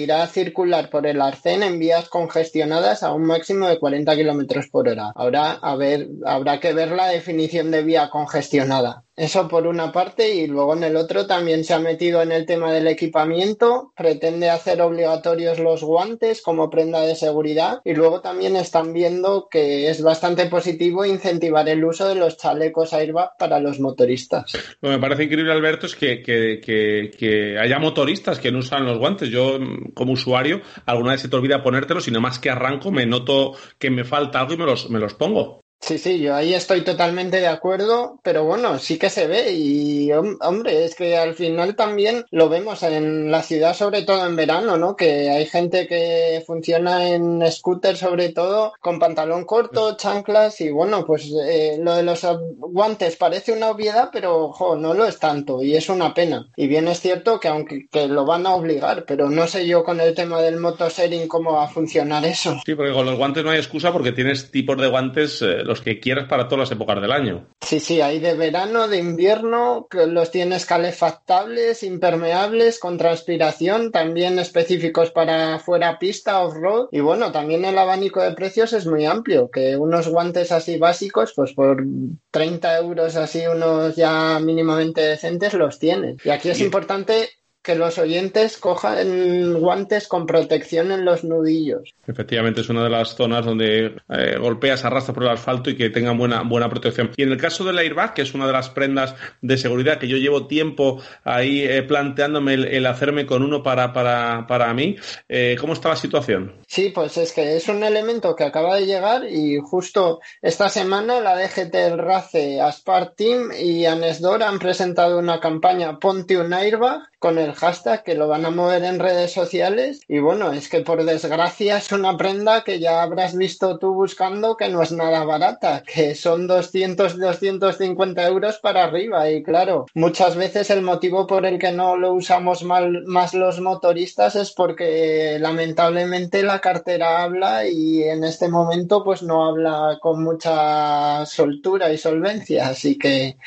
permitirá 0.04 0.28
circular 0.28 0.90
por 0.90 1.08
el 1.08 1.22
arcén 1.22 1.64
en 1.64 1.80
vías 1.80 2.10
congestionadas 2.10 3.04
a 3.04 3.14
un 3.14 3.24
máximo 3.24 3.68
de 3.68 3.80
40 3.80 4.14
kilómetros 4.16 4.68
por 4.68 4.90
hora. 4.90 5.14
Ahora, 5.16 5.52
a 5.52 5.76
ver, 5.78 6.10
habrá 6.26 6.60
que 6.60 6.74
ver 6.74 6.92
la 6.92 7.08
definición 7.08 7.72
de 7.72 7.84
vía 7.84 8.10
congestionada. 8.10 9.06
Eso 9.16 9.48
por 9.48 9.68
una 9.68 9.92
parte 9.92 10.34
y 10.34 10.48
luego 10.48 10.74
en 10.76 10.84
el 10.84 10.96
otro 10.96 11.28
también 11.28 11.64
se 11.64 11.76
ha 11.76 11.80
metido 11.80 12.22
en 12.24 12.32
el 12.32 12.48
tema 12.48 12.72
del 12.74 12.88
equipamiento, 12.88 13.94
pretende 13.96 14.50
hacer 14.50 14.82
obligatorios 14.82 15.60
los 15.60 15.84
guantes 15.84 16.42
como 16.42 16.70
prenda 16.72 17.02
de 17.02 17.14
seguridad 17.16 17.80
y 17.86 17.94
luego 17.94 18.22
también 18.22 18.56
están 18.56 18.92
viendo 18.92 19.48
que 19.52 19.90
es 19.90 20.02
bastante 20.02 20.48
positivo 20.48 21.06
incentivar 21.06 21.70
el 21.70 21.84
uso 21.86 22.08
de 22.08 22.16
los 22.16 22.38
chalecos 22.38 22.92
airbag 22.94 23.32
para 23.38 23.60
los 23.60 23.80
motoristas. 23.80 24.52
Lo 24.82 24.90
que 24.90 24.96
me 24.96 25.00
parece 25.00 25.26
increíble, 25.26 25.52
Alberto, 25.54 25.86
es 25.86 25.96
que, 25.96 26.24
que- 26.24 26.60
que- 26.60 27.12
que 27.18 27.60
haya 27.60 27.78
motoristas 27.80 28.40
que 28.40 28.52
no 28.52 28.60
usan 28.60 28.86
los 28.86 28.98
guantes. 28.98 29.30
Yo, 29.30 29.60
como 29.94 30.14
usuario, 30.14 30.62
alguna 30.86 31.12
vez 31.12 31.22
se 31.22 31.30
te 31.30 31.36
olvida 31.36 31.62
ponértelos 31.62 32.08
y 32.08 32.12
nada 32.12 32.22
más 32.22 32.40
que 32.40 32.50
arranco 32.50 32.92
me 32.92 33.06
noto 33.06 33.54
que 33.78 33.90
me 33.92 34.04
falta 34.06 34.40
algo 34.40 34.54
y 34.54 34.58
me 34.58 34.66
los, 34.66 34.90
me 34.90 35.00
los 35.00 35.14
pongo. 35.14 35.63
Sí, 35.86 35.98
sí, 35.98 36.18
yo 36.22 36.34
ahí 36.34 36.54
estoy 36.54 36.86
totalmente 36.86 37.42
de 37.42 37.48
acuerdo, 37.48 38.18
pero 38.24 38.46
bueno, 38.46 38.80
sí 38.80 38.98
que 38.98 39.10
se 39.10 39.28
ve 39.28 39.52
y 39.52 40.08
hom- 40.12 40.38
hombre, 40.40 40.86
es 40.86 40.96
que 40.96 41.18
al 41.18 41.34
final 41.34 41.76
también 41.76 42.24
lo 42.32 42.48
vemos 42.48 42.84
en 42.84 43.30
la 43.30 43.44
ciudad, 43.44 43.74
sobre 43.76 44.04
todo 44.04 44.26
en 44.26 44.38
verano, 44.38 44.78
¿no? 44.78 44.96
Que 44.96 45.30
hay 45.30 45.46
gente 45.46 45.86
que 45.86 46.42
funciona 46.48 47.10
en 47.10 47.44
scooter 47.52 47.98
sobre 47.98 48.30
todo 48.30 48.72
con 48.80 48.98
pantalón 48.98 49.44
corto, 49.44 49.98
chanclas 49.98 50.62
y 50.62 50.70
bueno, 50.72 51.04
pues 51.06 51.30
eh, 51.46 51.76
lo 51.82 51.96
de 51.96 52.04
los 52.04 52.26
guantes 52.60 53.18
parece 53.18 53.52
una 53.52 53.70
obviedad, 53.70 54.10
pero 54.14 54.38
ojo, 54.46 54.78
no 54.78 54.94
lo 54.94 55.04
es 55.06 55.20
tanto 55.20 55.62
y 55.62 55.76
es 55.76 55.90
una 55.90 56.14
pena. 56.14 56.48
Y 56.56 56.68
bien 56.68 56.88
es 56.88 57.02
cierto 57.02 57.42
que 57.42 57.50
aunque 57.50 57.88
que 57.92 58.08
lo 58.08 58.26
van 58.26 58.46
a 58.48 58.56
obligar, 58.56 59.04
pero 59.06 59.30
no 59.30 59.48
sé 59.48 59.68
yo 59.68 59.84
con 59.84 60.00
el 60.00 60.14
tema 60.16 60.42
del 60.42 60.62
motosharing 60.62 61.28
cómo 61.28 61.52
va 61.52 61.66
a 61.66 61.68
funcionar 61.68 62.24
eso. 62.24 62.56
Sí, 62.66 62.74
porque 62.74 62.94
con 62.94 63.06
los 63.06 63.18
guantes 63.18 63.44
no 63.44 63.50
hay 63.52 63.58
excusa 63.58 63.92
porque 63.92 64.14
tienes 64.14 64.50
tipos 64.50 64.78
de 64.78 64.88
guantes 64.88 65.42
eh, 65.42 65.58
los 65.64 65.73
que 65.82 66.00
quieras 66.00 66.28
para 66.28 66.48
todas 66.48 66.70
las 66.70 66.72
épocas 66.72 67.02
del 67.02 67.12
año. 67.12 67.48
Sí, 67.62 67.80
sí, 67.80 68.02
hay 68.02 68.20
de 68.20 68.34
verano, 68.36 68.88
de 68.88 68.98
invierno, 68.98 69.88
que 69.90 70.08
los 70.08 70.32
tienes 70.32 70.66
calefactables, 70.66 71.84
impermeables, 71.84 72.80
con 72.80 72.98
transpiración, 72.98 73.92
también 73.92 74.40
específicos 74.40 75.12
para 75.12 75.60
fuera 75.60 76.00
pista, 76.00 76.42
off-road. 76.42 76.88
Y 76.92 77.00
bueno, 77.02 77.32
también 77.32 77.66
el 77.66 77.78
abanico 77.78 78.22
de 78.22 78.34
precios 78.34 78.74
es 78.74 78.86
muy 78.86 79.06
amplio, 79.06 79.50
que 79.52 79.78
unos 79.78 80.08
guantes 80.08 80.52
así 80.52 80.78
básicos, 80.78 81.34
pues 81.36 81.54
por 81.54 81.84
30 82.32 82.78
euros 82.78 83.16
así, 83.16 83.46
unos 83.48 83.96
ya 83.96 84.40
mínimamente 84.40 85.02
decentes, 85.02 85.54
los 85.54 85.80
tienes. 85.80 86.18
Y 86.26 86.30
aquí 86.30 86.50
es 86.50 86.60
Y- 86.60 86.64
importante 86.66 87.30
que 87.64 87.76
los 87.76 87.98
oyentes 87.98 88.58
cojan 88.58 89.54
guantes 89.60 90.08
con 90.08 90.28
protección 90.28 90.92
en 90.92 91.06
los 91.06 91.24
nudillos. 91.24 91.96
Efectivamente, 92.06 92.62
es 92.62 92.70
una 92.70 92.84
de 92.84 92.90
las 92.90 93.16
zonas 93.16 93.46
donde 93.46 93.96
eh, 94.10 94.38
golpeas, 94.38 94.84
arrastras 94.84 95.16
por 95.16 95.24
el 95.24 95.30
asfalto 95.30 95.70
y 95.70 95.78
que 95.78 95.90
tengan 95.90 96.18
buena, 96.18 96.42
buena 96.44 96.70
protección. 96.70 97.12
Y 97.16 97.24
en 97.24 97.32
el 97.32 97.38
caso 97.38 97.64
del 97.64 97.78
airbag, 97.78 98.14
que 98.14 98.22
es 98.22 98.34
una 98.34 98.46
de 98.46 98.54
las 98.54 98.70
prendas 98.70 99.16
de 99.42 99.58
seguridad 99.58 99.98
que 99.98 100.10
yo 100.10 100.18
llevo 100.18 100.48
tiempo 100.48 101.02
ahí 101.24 101.62
eh, 101.64 101.84
planteándome 101.84 102.54
el, 102.56 102.66
el 102.66 102.86
hacerme 102.86 103.26
con 103.26 103.42
uno 103.42 103.64
para, 103.64 103.94
para, 103.94 104.46
para 104.46 104.74
mí, 104.74 104.98
eh, 105.30 105.56
¿cómo 105.60 105.74
está 105.74 105.90
la 105.90 105.96
situación? 105.96 106.54
Sí, 106.68 106.92
pues 106.94 107.18
es 107.18 107.32
que 107.32 107.56
es 107.56 107.70
un 107.70 107.84
elemento 107.84 108.36
que 108.36 108.44
acaba 108.44 108.76
de 108.76 108.86
llegar 108.86 109.24
y 109.24 109.58
justo 109.60 110.20
esta 110.42 110.68
semana 110.68 111.22
la 111.22 111.38
DGT, 111.38 111.76
el 111.76 111.98
RACE, 111.98 112.60
Aspar 112.60 113.14
Team 113.16 113.52
y 113.58 113.86
Anesdor 113.86 114.44
han 114.44 114.60
presentado 114.60 115.18
una 115.18 115.40
campaña 115.40 115.98
Ponte 116.00 116.38
un 116.38 116.54
airbag 116.54 117.02
con 117.24 117.40
el 117.40 117.54
hashtag 117.54 118.04
que 118.04 118.16
lo 118.16 118.28
van 118.28 118.46
a 118.46 118.50
mover 118.50 118.84
en 118.84 119.00
redes 119.00 119.32
sociales. 119.32 120.02
Y 120.10 120.20
bueno, 120.20 120.52
es 120.52 120.68
que 120.68 120.82
por 120.82 121.06
desgracia 121.06 121.78
es 121.78 121.90
una 121.94 122.18
prenda 122.18 122.66
que 122.66 122.82
ya 122.82 123.02
habrás 123.02 123.38
visto 123.38 123.78
tú 123.78 123.94
buscando 123.94 124.58
que 124.58 124.68
no 124.68 124.82
es 124.84 124.92
nada 124.92 125.24
barata, 125.24 125.84
que 125.88 126.16
son 126.16 126.48
200, 126.48 127.18
250 127.18 128.28
euros 128.28 128.60
para 128.60 128.84
arriba. 128.84 129.30
Y 129.32 129.42
claro, 129.42 129.86
muchas 129.94 130.36
veces 130.36 130.70
el 130.70 130.82
motivo 130.82 131.26
por 131.26 131.46
el 131.46 131.60
que 131.60 131.72
no 131.72 131.96
lo 131.96 132.12
usamos 132.12 132.62
mal, 132.66 133.04
más 133.06 133.34
los 133.34 133.62
motoristas 133.62 134.36
es 134.36 134.52
porque 134.52 135.38
lamentablemente 135.40 136.44
la 136.44 136.60
cartera 136.60 137.24
habla 137.24 137.66
y 137.66 138.04
en 138.04 138.26
este 138.26 138.50
momento 138.50 139.02
pues 139.06 139.24
no 139.24 139.46
habla 139.46 139.98
con 140.02 140.22
mucha 140.26 141.26
soltura 141.26 141.90
y 141.94 141.98
solvencia, 141.98 142.68
así 142.68 142.98
que 142.98 143.38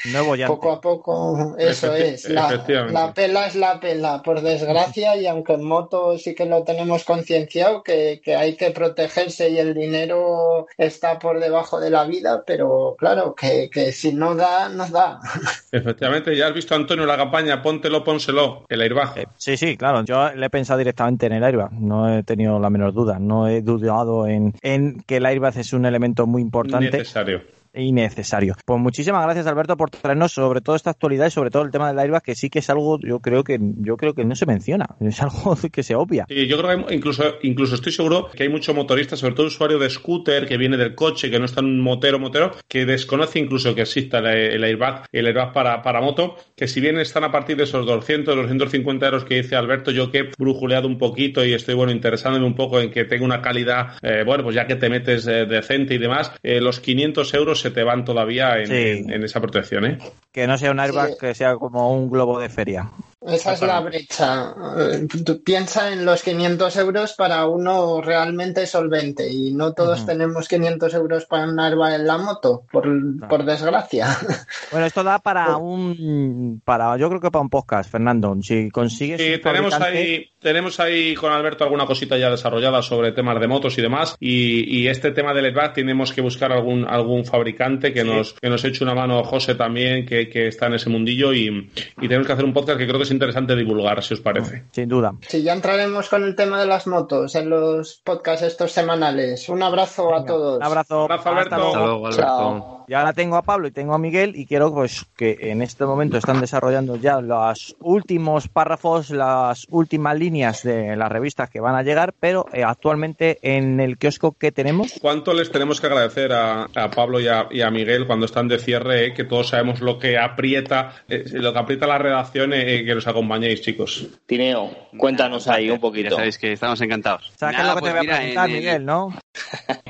poco 0.48 0.72
a 0.72 0.80
poco 0.80 1.54
eso 1.58 1.92
Efecti- 1.94 2.00
es, 2.14 2.28
la, 2.30 2.48
la 2.92 3.12
pela 3.12 3.46
es 3.46 3.54
la 3.54 3.65
pela, 3.80 4.22
por 4.22 4.40
desgracia, 4.40 5.16
y 5.16 5.26
aunque 5.26 5.54
en 5.54 5.64
moto 5.64 6.16
sí 6.18 6.34
que 6.34 6.46
lo 6.46 6.64
tenemos 6.64 7.04
concienciado, 7.04 7.82
que, 7.82 8.20
que 8.24 8.36
hay 8.36 8.56
que 8.56 8.70
protegerse 8.70 9.50
y 9.50 9.58
el 9.58 9.74
dinero 9.74 10.66
está 10.78 11.18
por 11.18 11.40
debajo 11.40 11.80
de 11.80 11.90
la 11.90 12.04
vida, 12.04 12.44
pero 12.46 12.96
claro, 12.98 13.34
que, 13.34 13.68
que 13.70 13.92
si 13.92 14.12
no 14.12 14.34
da, 14.34 14.68
no 14.68 14.88
da. 14.88 15.20
Efectivamente, 15.72 16.36
ya 16.36 16.46
has 16.48 16.54
visto, 16.54 16.74
Antonio, 16.74 17.06
la 17.06 17.16
campaña 17.16 17.62
Póntelo, 17.62 18.04
pónselo, 18.04 18.64
el 18.68 18.80
airbag. 18.80 19.18
Eh, 19.18 19.26
Sí, 19.36 19.56
sí, 19.56 19.76
claro. 19.76 20.04
Yo 20.04 20.32
le 20.32 20.46
he 20.46 20.50
pensado 20.50 20.78
directamente 20.78 21.26
en 21.26 21.32
el 21.32 21.44
airbag. 21.44 21.72
No 21.72 22.16
he 22.16 22.22
tenido 22.22 22.58
la 22.58 22.70
menor 22.70 22.92
duda. 22.92 23.18
No 23.18 23.48
he 23.48 23.60
dudado 23.62 24.26
en, 24.26 24.54
en 24.62 25.00
que 25.02 25.16
el 25.16 25.26
airbag 25.26 25.58
es 25.58 25.72
un 25.72 25.84
elemento 25.86 26.26
muy 26.26 26.42
importante. 26.42 26.90
Necesario. 26.90 27.42
Y 27.76 27.92
necesario. 27.92 28.56
Pues 28.64 28.80
muchísimas 28.80 29.24
gracias 29.24 29.46
Alberto 29.46 29.76
por 29.76 29.90
traernos 29.90 30.32
sobre 30.32 30.60
todo 30.60 30.76
esta 30.76 30.90
actualidad 30.90 31.26
y 31.26 31.30
sobre 31.30 31.50
todo 31.50 31.62
el 31.62 31.70
tema 31.70 31.88
del 31.88 31.98
airbag 31.98 32.22
que 32.22 32.34
sí 32.34 32.50
que 32.50 32.60
es 32.60 32.70
algo 32.70 32.98
yo 33.00 33.20
creo 33.20 33.44
que 33.44 33.58
yo 33.60 33.96
creo 33.96 34.14
que 34.14 34.24
no 34.24 34.34
se 34.34 34.46
menciona, 34.46 34.86
es 35.00 35.20
algo 35.22 35.56
que 35.70 35.82
se 35.82 35.94
obvia. 35.94 36.26
Sí, 36.28 36.46
yo 36.46 36.58
creo 36.58 36.86
que 36.86 36.94
incluso, 36.94 37.22
incluso 37.42 37.74
estoy 37.74 37.92
seguro 37.92 38.28
que 38.34 38.44
hay 38.44 38.48
mucho 38.48 38.74
motorista, 38.74 39.16
sobre 39.16 39.34
todo 39.34 39.46
usuario 39.46 39.78
de 39.78 39.90
scooter 39.90 40.46
que 40.46 40.56
viene 40.56 40.76
del 40.76 40.94
coche, 40.94 41.30
que 41.30 41.38
no 41.38 41.44
está 41.44 41.60
en 41.60 41.80
motero 41.80 42.18
motero, 42.18 42.52
que 42.68 42.86
desconoce 42.86 43.38
incluso 43.38 43.74
que 43.74 43.82
exista 43.82 44.18
el, 44.18 44.26
el 44.26 44.64
airbag, 44.64 45.06
el 45.12 45.26
airbag 45.26 45.52
para, 45.52 45.82
para 45.82 46.00
moto, 46.00 46.36
que 46.56 46.66
si 46.66 46.80
bien 46.80 46.98
están 46.98 47.24
a 47.24 47.30
partir 47.30 47.56
de 47.56 47.64
esos 47.64 47.86
200, 47.86 48.34
250 48.34 49.06
euros 49.06 49.24
que 49.24 49.42
dice 49.42 49.56
Alberto, 49.56 49.90
yo 49.90 50.10
que 50.10 50.18
he 50.18 50.30
brujuleado 50.38 50.88
un 50.88 50.98
poquito 50.98 51.44
y 51.44 51.52
estoy 51.52 51.74
bueno 51.74 51.92
interesándome 51.92 52.46
un 52.46 52.54
poco 52.54 52.80
en 52.80 52.90
que 52.90 53.04
tenga 53.04 53.24
una 53.24 53.42
calidad, 53.42 53.94
eh, 54.02 54.22
bueno, 54.24 54.44
pues 54.44 54.54
ya 54.54 54.66
que 54.66 54.76
te 54.76 54.88
metes 54.88 55.26
eh, 55.26 55.46
decente 55.46 55.94
y 55.94 55.98
demás, 55.98 56.32
eh, 56.42 56.60
los 56.60 56.80
500 56.80 57.34
euros 57.34 57.65
se 57.66 57.70
te 57.72 57.82
van 57.82 58.04
todavía 58.04 58.58
en, 58.58 58.66
Sí. 58.68 58.74
en- 58.74 59.10
en 59.10 59.24
esa 59.24 59.40
protección, 59.40 59.84
¿eh? 59.84 59.98
Que 60.32 60.46
no 60.46 60.56
sea 60.58 60.70
un 60.70 60.78
airbag 60.80 61.10
Sí. 61.10 61.16
que 61.20 61.34
sea 61.34 61.54
como 61.56 61.92
un 61.92 62.08
globo 62.10 62.38
de 62.38 62.48
feria. 62.48 62.90
Esa 63.26 63.52
es 63.54 63.62
la 63.62 63.80
brecha. 63.80 64.54
Eh, 64.78 65.06
tú 65.24 65.42
Piensa 65.42 65.92
en 65.92 66.04
los 66.04 66.22
500 66.22 66.76
euros 66.76 67.12
para 67.14 67.46
uno 67.46 68.00
realmente 68.00 68.66
solvente 68.66 69.28
y 69.30 69.52
no 69.52 69.72
todos 69.74 69.98
Ujú. 69.98 70.06
tenemos 70.08 70.48
500 70.48 70.94
euros 70.94 71.26
para 71.26 71.44
un 71.46 71.58
airbag 71.60 71.94
en 71.94 72.06
la 72.06 72.18
moto, 72.18 72.64
por, 72.70 72.86
por 73.28 73.44
desgracia. 73.44 74.08
Bueno, 74.72 74.86
esto 74.86 75.04
da 75.04 75.20
para 75.20 75.56
un 75.56 76.60
para 76.64 76.96
yo 76.96 77.08
creo 77.08 77.20
que 77.20 77.30
para 77.30 77.42
un 77.42 77.48
podcast, 77.50 77.90
Fernando. 77.90 78.36
Si 78.42 78.68
consigues 78.70 79.20
Sí, 79.20 79.34
un 79.34 79.40
tenemos 79.40 79.72
fabricante- 79.74 79.98
ahí, 79.98 80.30
tenemos 80.40 80.80
ahí 80.80 81.14
con 81.14 81.32
Alberto 81.32 81.64
alguna 81.64 81.86
cosita 81.86 82.16
ya 82.18 82.30
desarrollada 82.30 82.82
sobre 82.82 83.12
temas 83.12 83.40
de 83.40 83.46
motos 83.48 83.78
y 83.78 83.82
demás. 83.82 84.16
Y, 84.20 84.78
y 84.80 84.88
este 84.88 85.12
tema 85.12 85.32
del 85.34 85.44
airbag 85.46 85.72
tenemos 85.74 86.12
que 86.12 86.20
buscar 86.20 86.52
algún, 86.52 86.84
algún 86.88 87.24
fabricante 87.24 87.92
que 87.92 88.02
Sí. 88.02 88.08
nos, 88.08 88.32
que 88.34 88.48
nos 88.50 88.64
eche 88.64 88.82
una 88.84 88.94
mano, 88.94 89.22
José 89.24 89.54
también, 89.54 90.04
que, 90.04 90.28
que 90.28 90.48
está 90.48 90.66
en 90.66 90.74
ese 90.74 90.90
mundillo. 90.90 91.32
Y, 91.32 91.70
y 92.00 92.08
tenemos 92.08 92.26
que 92.26 92.32
hacer 92.32 92.44
un 92.44 92.52
podcast 92.52 92.78
que 92.78 92.86
creo 92.86 92.98
que 92.98 93.04
es 93.04 93.10
interesante 93.16 93.56
divulgar, 93.56 94.02
si 94.02 94.14
os 94.14 94.20
parece. 94.20 94.64
sin 94.72 94.88
duda. 94.88 95.14
Sí, 95.26 95.42
ya 95.42 95.52
entraremos 95.52 96.08
con 96.08 96.22
el 96.24 96.36
tema 96.36 96.60
de 96.60 96.66
las 96.66 96.86
motos 96.86 97.34
en 97.34 97.50
los 97.50 98.00
podcasts 98.04 98.44
estos 98.46 98.72
semanales. 98.72 99.48
Un 99.48 99.62
abrazo 99.62 100.14
a 100.14 100.24
todos. 100.24 100.58
Un 100.58 100.62
abrazo. 100.62 101.02
Abrazo, 101.02 101.28
Alberto. 101.30 101.54
Hasta 101.54 101.56
luego. 101.56 101.76
Hasta 101.76 101.86
luego, 101.86 102.06
Alberto. 102.06 102.22
Chao. 102.22 102.75
Y 102.88 102.94
ahora 102.94 103.12
tengo 103.12 103.36
a 103.36 103.42
Pablo 103.42 103.66
y 103.68 103.70
tengo 103.72 103.94
a 103.94 103.98
Miguel 103.98 104.34
y 104.36 104.46
quiero 104.46 104.72
pues 104.72 105.04
que 105.16 105.36
en 105.50 105.62
este 105.62 105.84
momento 105.84 106.16
están 106.18 106.40
desarrollando 106.40 106.96
ya 106.96 107.20
los 107.20 107.74
últimos 107.80 108.48
párrafos, 108.48 109.10
las 109.10 109.66
últimas 109.70 110.16
líneas 110.18 110.62
de 110.62 110.96
las 110.96 111.10
revistas 111.10 111.50
que 111.50 111.60
van 111.60 111.74
a 111.74 111.82
llegar, 111.82 112.14
pero 112.18 112.46
eh, 112.52 112.62
actualmente 112.64 113.38
en 113.42 113.80
el 113.80 113.98
kiosco 113.98 114.32
que 114.38 114.52
tenemos, 114.52 114.92
¿Cuánto 115.00 115.34
les 115.34 115.50
tenemos 115.50 115.80
que 115.80 115.86
agradecer 115.88 116.32
a, 116.32 116.68
a 116.74 116.90
Pablo 116.90 117.18
y 117.20 117.28
a, 117.28 117.48
y 117.50 117.60
a 117.62 117.70
Miguel 117.70 118.06
cuando 118.06 118.26
están 118.26 118.48
de 118.48 118.58
cierre? 118.58 119.06
eh, 119.06 119.14
que 119.14 119.24
todos 119.24 119.48
sabemos 119.48 119.80
lo 119.80 119.98
que 119.98 120.16
aprieta, 120.18 120.92
eh, 121.08 121.24
lo 121.32 121.52
que 121.52 121.58
aprieta 121.58 121.86
la 121.86 121.98
redacción, 121.98 122.52
eh, 122.52 122.84
que 122.84 122.94
nos 122.94 123.06
acompañéis, 123.06 123.62
chicos. 123.62 124.06
Tineo, 124.26 124.70
cuéntanos 124.96 125.48
ahí 125.48 125.70
un 125.70 125.80
poquito. 125.80 126.10
Ya 126.10 126.16
sabéis 126.16 126.38
que 126.38 126.52
estamos 126.52 126.80
encantados. 126.80 127.32
¿Sabes 127.36 127.56
qué 127.56 127.62
es 127.62 127.66
Nada, 127.66 127.74
lo 127.74 127.74
que 127.74 127.80
pues 127.80 127.92
te 127.92 127.98
voy 127.98 128.08
a 128.08 128.16
preguntar, 128.16 128.48
en 128.50 128.56
Miguel, 128.56 128.84
no? 128.84 129.14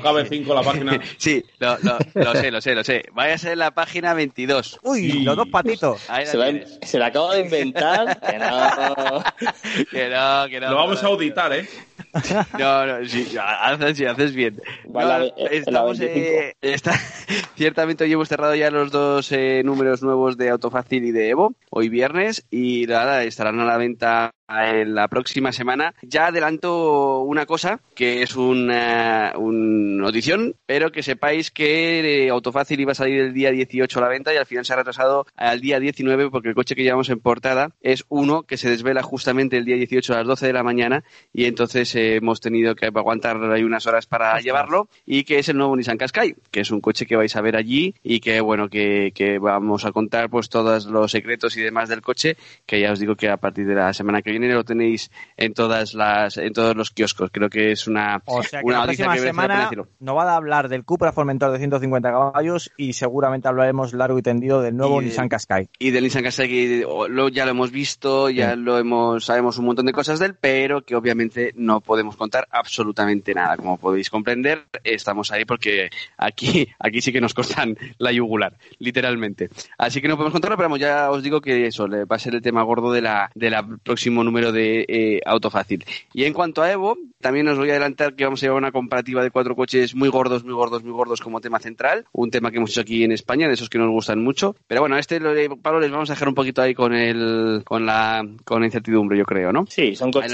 Cabe 0.01 0.25
5 0.25 0.53
la 0.53 0.61
página. 0.63 0.99
Sí, 1.17 1.43
lo, 1.59 1.77
lo- 1.79 1.97
lo 2.15 2.35
sé, 2.35 2.51
lo 2.51 2.61
sé, 2.61 2.75
lo 2.75 2.83
sé. 2.83 2.86
Vaya 3.13 3.35
a 3.35 3.37
ser 3.37 3.57
la 3.57 3.71
página 3.71 4.13
22. 4.13 4.79
Uy, 4.83 5.23
los 5.23 5.35
dos 5.35 5.47
patitos. 5.49 6.01
Se, 6.01 6.37
la, 6.37 6.45
tienes. 6.45 6.79
se 6.81 6.99
la 6.99 7.07
acabo 7.07 7.31
de 7.33 7.41
inventar. 7.41 8.19
Que 8.19 8.37
no. 8.37 9.23
Que 9.91 10.09
no, 10.09 10.47
que 10.49 10.59
no. 10.59 10.69
Lo 10.71 10.75
vamos 10.75 11.03
a 11.03 11.07
auditar, 11.07 11.53
¿eh? 11.53 11.67
No, 12.59 12.85
no, 12.85 13.05
sí, 13.05 13.27
haces, 13.39 13.97
sí, 13.97 14.05
haces 14.05 14.33
bien. 14.33 14.61
Vale, 14.85 15.33
No, 15.37 15.45
eh, 15.45 15.49
estamos, 15.51 15.99
25. 15.99 16.27
eh, 16.27 16.55
está, 16.61 16.93
ciertamente 17.55 18.03
hoy 18.03 18.13
hemos 18.13 18.27
cerrado 18.29 18.55
ya 18.55 18.71
los 18.71 18.91
dos 18.91 19.31
eh, 19.31 19.61
números 19.63 20.01
nuevos 20.01 20.37
de 20.37 20.49
Autofácil 20.49 21.05
y 21.05 21.11
de 21.11 21.29
Evo, 21.29 21.53
hoy 21.69 21.89
viernes, 21.89 22.45
y 22.49 22.85
nada, 22.87 23.23
estarán 23.23 23.59
a 23.59 23.65
la 23.65 23.77
venta 23.77 24.31
en 24.49 24.95
la 24.95 25.07
próxima 25.07 25.51
semana. 25.51 25.93
Ya 26.01 26.27
adelanto 26.27 27.21
una 27.21 27.45
cosa, 27.45 27.81
que 27.95 28.21
es 28.21 28.35
una, 28.35 29.33
una 29.35 30.03
notición, 30.03 30.55
pero 30.65 30.91
que 30.91 31.03
sepáis 31.03 31.51
que 31.51 32.25
eh, 32.25 32.29
Autofácil 32.29 32.79
iba 32.79 32.93
a 32.93 32.95
salir 32.95 33.19
el 33.19 33.33
día 33.33 33.51
18 33.51 33.99
a 33.99 34.01
la 34.01 34.07
venta 34.07 34.33
y 34.33 34.37
al 34.37 34.45
final 34.45 34.65
se 34.65 34.73
ha 34.73 34.77
retrasado 34.77 35.25
al 35.35 35.59
día 35.59 35.79
19 35.79 36.29
porque 36.29 36.49
el 36.49 36.55
coche 36.55 36.75
que 36.75 36.83
llevamos 36.83 37.09
en 37.09 37.19
portada 37.19 37.71
es 37.81 38.05
uno 38.09 38.43
que 38.43 38.57
se 38.57 38.69
desvela 38.69 39.03
justamente 39.03 39.57
el 39.57 39.65
día 39.65 39.75
18 39.75 40.13
a 40.13 40.17
las 40.17 40.27
12 40.27 40.47
de 40.47 40.53
la 40.53 40.63
mañana 40.63 41.03
y 41.33 41.45
entonces 41.45 41.86
eh, 41.95 42.15
hemos 42.17 42.39
tenido 42.41 42.75
que 42.75 42.87
aguantar 42.87 43.41
ahí 43.51 43.63
unas 43.63 43.85
horas 43.87 44.05
para 44.05 44.39
llevarlo 44.39 44.87
y 45.05 45.23
que 45.23 45.39
es 45.39 45.49
el 45.49 45.57
nuevo 45.57 45.75
Nissan 45.75 45.97
Qashqai, 45.97 46.35
que 46.51 46.61
es 46.61 46.71
un 46.71 46.81
coche 46.81 47.05
que 47.05 47.15
vais 47.15 47.35
a 47.35 47.41
ver 47.41 47.55
allí 47.55 47.93
y 48.03 48.19
que 48.19 48.41
bueno, 48.41 48.69
que, 48.69 49.11
que 49.13 49.39
vamos 49.39 49.85
a 49.85 49.91
contar 49.91 50.29
pues 50.29 50.49
todos 50.49 50.85
los 50.85 51.11
secretos 51.11 51.55
y 51.57 51.61
demás 51.61 51.89
del 51.89 52.01
coche, 52.01 52.37
que 52.65 52.79
ya 52.81 52.91
os 52.91 52.99
digo 52.99 53.15
que 53.15 53.29
a 53.29 53.37
partir 53.37 53.65
de 53.67 53.75
la 53.75 53.93
semana 53.93 54.21
que 54.21 54.31
viene 54.31 54.51
lo 54.53 54.63
tenéis 54.63 55.11
en 55.37 55.53
todas 55.53 55.93
las 55.93 56.37
en 56.37 56.53
todos 56.53 56.75
los 56.75 56.91
kioscos. 56.91 57.29
Creo 57.31 57.49
que 57.49 57.71
es 57.71 57.87
una, 57.87 58.21
O 58.25 58.43
sea 58.43 58.61
que 58.61 58.65
una 58.65 58.79
la 58.79 58.83
próxima 58.85 59.13
que 59.15 59.19
semana 59.21 59.69
nos 59.99 60.15
va 60.15 60.23
a 60.31 60.35
hablar 60.35 60.69
del 60.69 60.83
Cupra 60.83 61.11
Formentor 61.11 61.51
de 61.51 61.57
150 61.59 62.09
caballos 62.11 62.71
y 62.77 62.93
seguramente 62.93 63.47
hablaremos 63.47 63.93
largo 63.93 64.17
y 64.17 64.21
tendido 64.21 64.61
del 64.61 64.75
nuevo 64.75 65.01
Y 65.01 65.05
Nissan 65.05 65.29
Qashqai. 65.29 65.69
y 65.79 65.91
del 65.91 66.03
Nissan 66.03 66.23
Qashqai 66.23 66.47
que 66.47 66.85
o- 66.85 67.07
lo, 67.07 67.29
ya 67.29 67.45
lo 67.45 67.51
hemos 67.51 67.71
visto, 67.71 68.29
ya 68.29 68.55
lo 68.55 68.77
hemos 68.77 69.25
sabemos 69.25 69.57
un 69.57 69.65
montón 69.65 69.85
de 69.85 69.93
cosas 69.93 70.19
de 70.19 70.27
él, 70.27 70.35
pero 70.39 70.81
que 70.81 70.95
obviamente 70.95 71.51
no 71.55 71.76
podemos 71.81 72.15
contar 72.15 72.47
absolutamente 72.51 73.33
nada. 73.33 73.57
Como 73.57 73.77
podéis 73.77 74.09
comprender, 74.09 74.63
estamos 74.83 75.31
ahí 75.31 75.45
porque 75.45 75.89
aquí 76.17 76.67
aquí 76.79 77.01
sí 77.01 77.11
que 77.11 77.21
nos 77.21 77.33
cortan 77.33 77.77
la 77.97 78.11
yugular, 78.11 78.53
literalmente. 78.79 79.49
Así 79.77 80.01
que 80.01 80.07
no 80.07 80.15
podemos 80.15 80.33
contarlo, 80.33 80.57
pero 80.57 80.65
vamos, 80.69 80.79
ya 80.79 81.11
os 81.11 81.21
digo 81.23 81.41
que 81.41 81.67
eso 81.67 81.87
va 81.89 82.15
a 82.15 82.19
ser 82.19 82.35
el 82.35 82.41
tema 82.41 82.63
gordo 82.63 82.91
de 82.91 83.01
la 83.01 83.29
del 83.35 83.55
próximo 83.83 84.23
número 84.23 84.51
de 84.51 84.85
eh, 84.87 85.19
Autofácil. 85.25 85.83
Y 86.13 86.23
en 86.25 86.33
cuanto 86.33 86.61
a 86.61 86.71
Evo, 86.71 86.97
también 87.21 87.47
os 87.47 87.57
voy 87.57 87.69
a 87.69 87.73
adelantar 87.73 88.15
que 88.15 88.23
vamos 88.23 88.41
a 88.41 88.45
llevar 88.45 88.57
una 88.59 88.71
comparativa 88.71 89.23
de 89.23 89.31
cuatro 89.31 89.55
coches 89.55 89.95
muy 89.95 90.09
gordos, 90.09 90.43
muy 90.43 90.53
gordos, 90.53 90.83
muy 90.83 90.93
gordos 90.93 91.21
como 91.21 91.41
tema 91.41 91.59
central, 91.59 92.05
un 92.11 92.31
tema 92.31 92.51
que 92.51 92.57
hemos 92.57 92.71
hecho 92.71 92.81
aquí 92.81 93.03
en 93.03 93.11
España, 93.11 93.47
de 93.47 93.53
esos 93.53 93.69
que 93.69 93.77
nos 93.77 93.89
gustan 93.89 94.23
mucho. 94.23 94.55
Pero 94.67 94.81
bueno, 94.81 94.95
a 94.95 94.99
este 94.99 95.19
lo- 95.19 95.57
Pablo 95.57 95.79
les 95.79 95.91
vamos 95.91 96.09
a 96.09 96.13
dejar 96.13 96.27
un 96.29 96.35
poquito 96.35 96.61
ahí 96.61 96.73
con 96.73 96.93
el 96.93 97.61
con 97.65 97.85
la 97.85 98.25
con 98.45 98.59
la 98.61 98.67
incertidumbre, 98.67 99.17
yo 99.17 99.25
creo, 99.25 99.51
¿no? 99.51 99.65
Sí, 99.67 99.95
son 99.95 100.11
coches, 100.11 100.33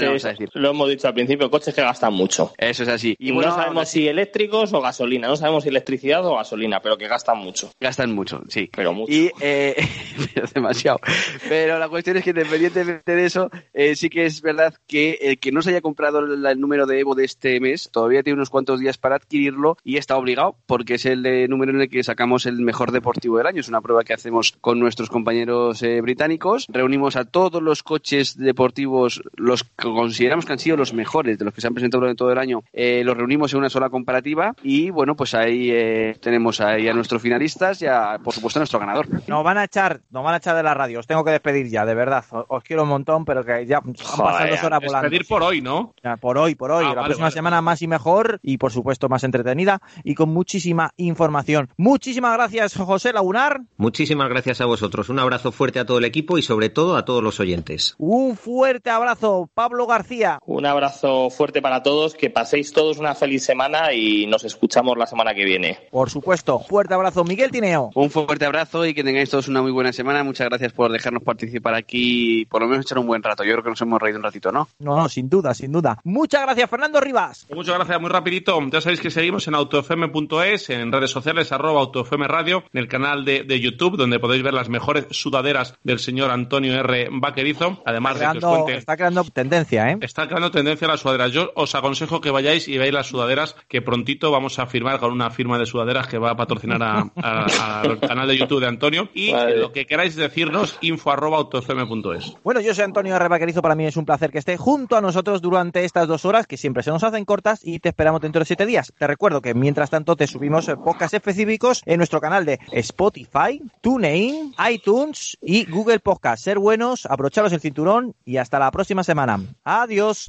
lo 0.54 0.70
hemos 0.70 0.88
dicho 0.88 1.08
al 1.08 1.14
principio, 1.14 1.33
coches 1.50 1.74
que 1.74 1.82
gastan 1.82 2.12
mucho. 2.12 2.52
Eso 2.58 2.82
es 2.82 2.88
así. 2.88 3.16
Y 3.18 3.32
bueno, 3.32 3.50
no 3.50 3.56
sabemos 3.56 3.88
si 3.88 4.08
eléctricos 4.08 4.72
o 4.72 4.80
gasolina, 4.80 5.28
no 5.28 5.36
sabemos 5.36 5.64
si 5.64 5.68
electricidad 5.68 6.24
o 6.26 6.36
gasolina, 6.36 6.80
pero 6.80 6.96
que 6.96 7.08
gastan 7.08 7.38
mucho. 7.38 7.70
gastan 7.80 8.14
mucho, 8.14 8.42
sí. 8.48 8.70
Pero 8.74 8.92
mucho. 8.92 9.12
Y 9.12 9.30
eh, 9.40 9.76
pero 10.34 10.46
demasiado. 10.54 11.00
Pero 11.48 11.78
la 11.78 11.88
cuestión 11.88 12.16
es 12.16 12.24
que 12.24 12.30
independientemente 12.30 13.14
de 13.14 13.24
eso, 13.24 13.50
eh, 13.72 13.96
sí 13.96 14.08
que 14.08 14.26
es 14.26 14.42
verdad 14.42 14.74
que 14.86 15.18
el 15.20 15.38
que 15.38 15.52
no 15.52 15.62
se 15.62 15.70
haya 15.70 15.80
comprado 15.80 16.20
el, 16.20 16.44
el 16.44 16.60
número 16.60 16.86
de 16.86 17.00
Evo 17.00 17.14
de 17.14 17.24
este 17.24 17.60
mes 17.60 17.90
todavía 17.90 18.22
tiene 18.22 18.36
unos 18.36 18.50
cuantos 18.50 18.80
días 18.80 18.98
para 18.98 19.16
adquirirlo 19.16 19.76
y 19.84 19.96
está 19.96 20.16
obligado 20.16 20.56
porque 20.66 20.94
es 20.94 21.06
el 21.06 21.24
eh, 21.26 21.48
número 21.48 21.72
en 21.72 21.80
el 21.80 21.88
que 21.88 22.02
sacamos 22.02 22.46
el 22.46 22.60
mejor 22.60 22.92
deportivo 22.92 23.38
del 23.38 23.46
año. 23.46 23.60
Es 23.60 23.68
una 23.68 23.80
prueba 23.80 24.04
que 24.04 24.14
hacemos 24.14 24.56
con 24.60 24.78
nuestros 24.78 25.10
compañeros 25.10 25.82
eh, 25.82 26.00
británicos. 26.00 26.66
Reunimos 26.68 27.16
a 27.16 27.24
todos 27.24 27.62
los 27.62 27.82
coches 27.82 28.36
deportivos, 28.36 29.22
los 29.36 29.64
que 29.64 29.88
consideramos 29.88 30.46
que 30.46 30.52
han 30.52 30.58
sido 30.58 30.76
los 30.76 30.92
mejores 30.92 31.23
de 31.24 31.44
los 31.44 31.54
que 31.54 31.60
se 31.60 31.66
han 31.66 31.74
presentado 31.74 32.00
durante 32.00 32.18
todo 32.18 32.32
el 32.32 32.38
año, 32.38 32.62
eh, 32.72 33.02
los 33.04 33.16
reunimos 33.16 33.52
en 33.52 33.58
una 33.58 33.70
sola 33.70 33.90
comparativa 33.90 34.54
y 34.62 34.90
bueno, 34.90 35.16
pues 35.16 35.34
ahí 35.34 35.70
eh, 35.70 36.16
tenemos 36.20 36.60
ahí 36.60 36.88
a 36.88 36.92
nuestros 36.94 37.20
finalistas 37.22 37.82
y 37.82 37.86
a, 37.86 38.18
por 38.22 38.34
supuesto 38.34 38.58
a 38.58 38.62
nuestro 38.62 38.78
ganador. 38.78 39.08
Nos 39.26 39.44
van 39.44 39.58
a 39.58 39.64
echar, 39.64 40.00
nos 40.10 40.24
van 40.24 40.34
a 40.34 40.36
echar 40.38 40.56
de 40.56 40.62
la 40.62 40.74
radio. 40.74 41.00
Os 41.00 41.06
tengo 41.06 41.24
que 41.24 41.30
despedir 41.30 41.68
ya, 41.68 41.84
de 41.84 41.94
verdad. 41.94 42.24
Os, 42.30 42.44
os 42.48 42.62
quiero 42.62 42.82
un 42.82 42.88
montón, 42.88 43.24
pero 43.24 43.44
que 43.44 43.66
ya 43.66 43.78
han 43.78 43.92
pasado 43.92 44.50
dos 44.50 44.64
horas 44.64 44.80
volando. 44.84 45.08
Despedir 45.08 45.26
por 45.26 45.42
hoy, 45.42 45.60
¿no? 45.60 45.94
Ya, 46.02 46.16
por 46.16 46.38
hoy, 46.38 46.54
por 46.54 46.70
hoy. 46.70 46.84
Ah, 46.84 46.88
la 46.88 46.94
vale, 46.94 47.06
próxima 47.06 47.26
vale, 47.26 47.34
semana 47.34 47.60
más 47.60 47.82
y 47.82 47.88
mejor 47.88 48.40
y 48.42 48.58
por 48.58 48.72
supuesto 48.72 49.08
más 49.08 49.24
entretenida 49.24 49.80
y 50.02 50.14
con 50.14 50.28
muchísima 50.30 50.92
información. 50.96 51.68
Muchísimas 51.76 52.34
gracias, 52.34 52.76
José 52.76 53.12
Lagunar. 53.12 53.62
Muchísimas 53.76 54.28
gracias 54.28 54.60
a 54.60 54.66
vosotros. 54.66 55.08
Un 55.08 55.18
abrazo 55.18 55.52
fuerte 55.52 55.78
a 55.78 55.86
todo 55.86 55.98
el 55.98 56.04
equipo 56.04 56.38
y 56.38 56.42
sobre 56.42 56.68
todo 56.68 56.96
a 56.96 57.04
todos 57.04 57.22
los 57.22 57.40
oyentes. 57.40 57.94
Un 57.98 58.36
fuerte 58.36 58.90
abrazo, 58.90 59.48
Pablo 59.54 59.86
García. 59.86 60.38
Un 60.44 60.66
abrazo 60.66 61.13
fuerte 61.30 61.60
para 61.62 61.82
todos, 61.82 62.14
que 62.14 62.30
paséis 62.30 62.72
todos 62.72 62.98
una 62.98 63.14
feliz 63.14 63.44
semana 63.44 63.92
y 63.92 64.26
nos 64.26 64.44
escuchamos 64.44 64.96
la 64.98 65.06
semana 65.06 65.34
que 65.34 65.44
viene. 65.44 65.78
Por 65.90 66.10
supuesto, 66.10 66.60
fuerte 66.60 66.94
abrazo, 66.94 67.24
Miguel 67.24 67.50
Tineo. 67.50 67.90
Un 67.94 68.10
fuerte 68.10 68.44
abrazo 68.44 68.84
y 68.86 68.94
que 68.94 69.04
tengáis 69.04 69.30
todos 69.30 69.48
una 69.48 69.62
muy 69.62 69.72
buena 69.72 69.92
semana. 69.92 70.22
Muchas 70.24 70.48
gracias 70.48 70.72
por 70.72 70.90
dejarnos 70.90 71.22
participar 71.22 71.74
aquí 71.74 72.40
y 72.42 72.44
por 72.46 72.62
lo 72.62 72.68
menos 72.68 72.86
echar 72.86 72.98
un 72.98 73.06
buen 73.06 73.22
rato. 73.22 73.44
Yo 73.44 73.52
creo 73.52 73.62
que 73.64 73.70
nos 73.70 73.80
hemos 73.80 74.00
reído 74.00 74.18
un 74.18 74.24
ratito, 74.24 74.50
¿no? 74.52 74.68
No, 74.78 74.96
no, 74.96 75.08
sin 75.08 75.28
duda, 75.28 75.54
sin 75.54 75.72
duda. 75.72 75.98
Muchas 76.04 76.42
gracias, 76.42 76.68
Fernando 76.70 77.00
Rivas. 77.00 77.44
Pues 77.48 77.56
Muchas 77.56 77.76
gracias, 77.76 78.00
muy 78.00 78.10
rapidito. 78.10 78.58
Ya 78.70 78.80
sabéis 78.80 79.00
que 79.00 79.10
seguimos 79.10 79.46
en 79.48 79.54
autofm.es, 79.54 80.70
en 80.70 80.92
redes 80.92 81.10
sociales, 81.10 81.52
arroba 81.52 81.80
autofm 81.80 82.22
radio, 82.24 82.64
en 82.72 82.80
el 82.80 82.88
canal 82.88 83.24
de, 83.24 83.42
de 83.44 83.60
YouTube, 83.60 83.96
donde 83.96 84.18
podéis 84.18 84.42
ver 84.42 84.54
las 84.54 84.68
mejores 84.68 85.06
sudaderas 85.10 85.74
del 85.82 85.98
señor 85.98 86.30
Antonio 86.30 86.74
R. 86.74 87.08
Vaquerizo, 87.12 87.82
además 87.84 88.14
de 88.14 88.20
que 88.20 88.26
os 88.26 88.30
Creando- 88.34 88.50
cuente... 88.62 88.76
está 88.78 88.96
creando 88.96 89.24
tendencia, 89.24 89.90
¿eh? 89.90 89.98
Está 90.00 90.26
creando 90.26 90.50
tendencia 90.50 90.86
a 90.86 90.90
las 90.92 91.02
sudaderas. 91.04 91.32
Yo 91.32 91.52
os 91.54 91.74
aconsejo 91.74 92.20
que 92.20 92.30
vayáis 92.30 92.66
y 92.66 92.78
veáis 92.78 92.92
las 92.94 93.06
sudaderas 93.08 93.54
que 93.68 93.82
prontito 93.82 94.30
vamos 94.30 94.58
a 94.58 94.66
firmar 94.66 94.98
con 94.98 95.12
una 95.12 95.30
firma 95.30 95.58
de 95.58 95.66
sudaderas 95.66 96.06
que 96.08 96.18
va 96.18 96.30
a 96.30 96.36
patrocinar 96.36 96.82
a- 96.82 97.10
a- 97.22 97.80
al 97.82 98.00
canal 98.00 98.26
de 98.26 98.36
YouTube 98.38 98.60
de 98.60 98.66
Antonio. 98.68 99.08
Y 99.14 99.32
Vale. 99.32 99.58
lo 99.58 99.70
que 99.72 99.86
queráis 99.86 100.16
decirnos, 100.16 100.78
info 100.80 101.10
arroba 101.12 101.36
autofm.es. 101.36 102.34
Bueno, 102.42 102.60
yo 102.60 102.74
soy 102.74 102.84
Antonio 102.84 103.14
R. 103.14 103.28
Vaquerizo, 103.28 103.62
para 103.62 103.74
mí 103.74 103.84
es 103.86 103.96
un 103.96 104.04
placer 104.06 104.30
que 104.32 104.38
esté 104.38 104.56
junto 104.56 104.96
a 104.96 105.00
nosotros 105.00 105.42
durante 105.42 105.84
estas 105.84 106.08
dos 106.08 106.24
horas, 106.24 106.46
que 106.46 106.56
siempre 106.56 106.82
se 106.82 106.90
nos 106.90 107.04
hacen 107.04 107.24
cortas 107.24 107.60
y 107.62 107.78
te 107.80 107.90
esperamos 107.90 108.20
dentro 108.20 108.40
de 108.40 108.46
siete 108.46 108.66
días. 108.66 108.92
Te 108.98 109.06
recuerdo 109.06 109.40
que 109.42 109.52
mientras 109.54 109.90
tanto 109.90 110.16
te 110.16 110.26
subimos 110.26 110.68
eh, 110.68 110.76
podcasts 110.76 111.14
específicos 111.14 111.82
en 111.84 111.98
nuestro 111.98 112.20
canal 112.20 112.44
de 112.46 112.58
Spotify, 112.72 113.60
TuneIn, 113.80 114.54
iTunes 114.70 115.36
y 115.42 115.66
Google 115.70 116.00
Podcast. 116.00 116.42
Ser 116.44 116.58
buenos, 116.58 117.06
abrocharos 117.06 117.52
el 117.52 117.60
cinturón 117.60 118.14
y 118.24 118.38
hasta 118.38 118.58
la 118.58 118.70
próxima 118.70 119.04
semana. 119.04 119.40
Adiós. 119.64 120.28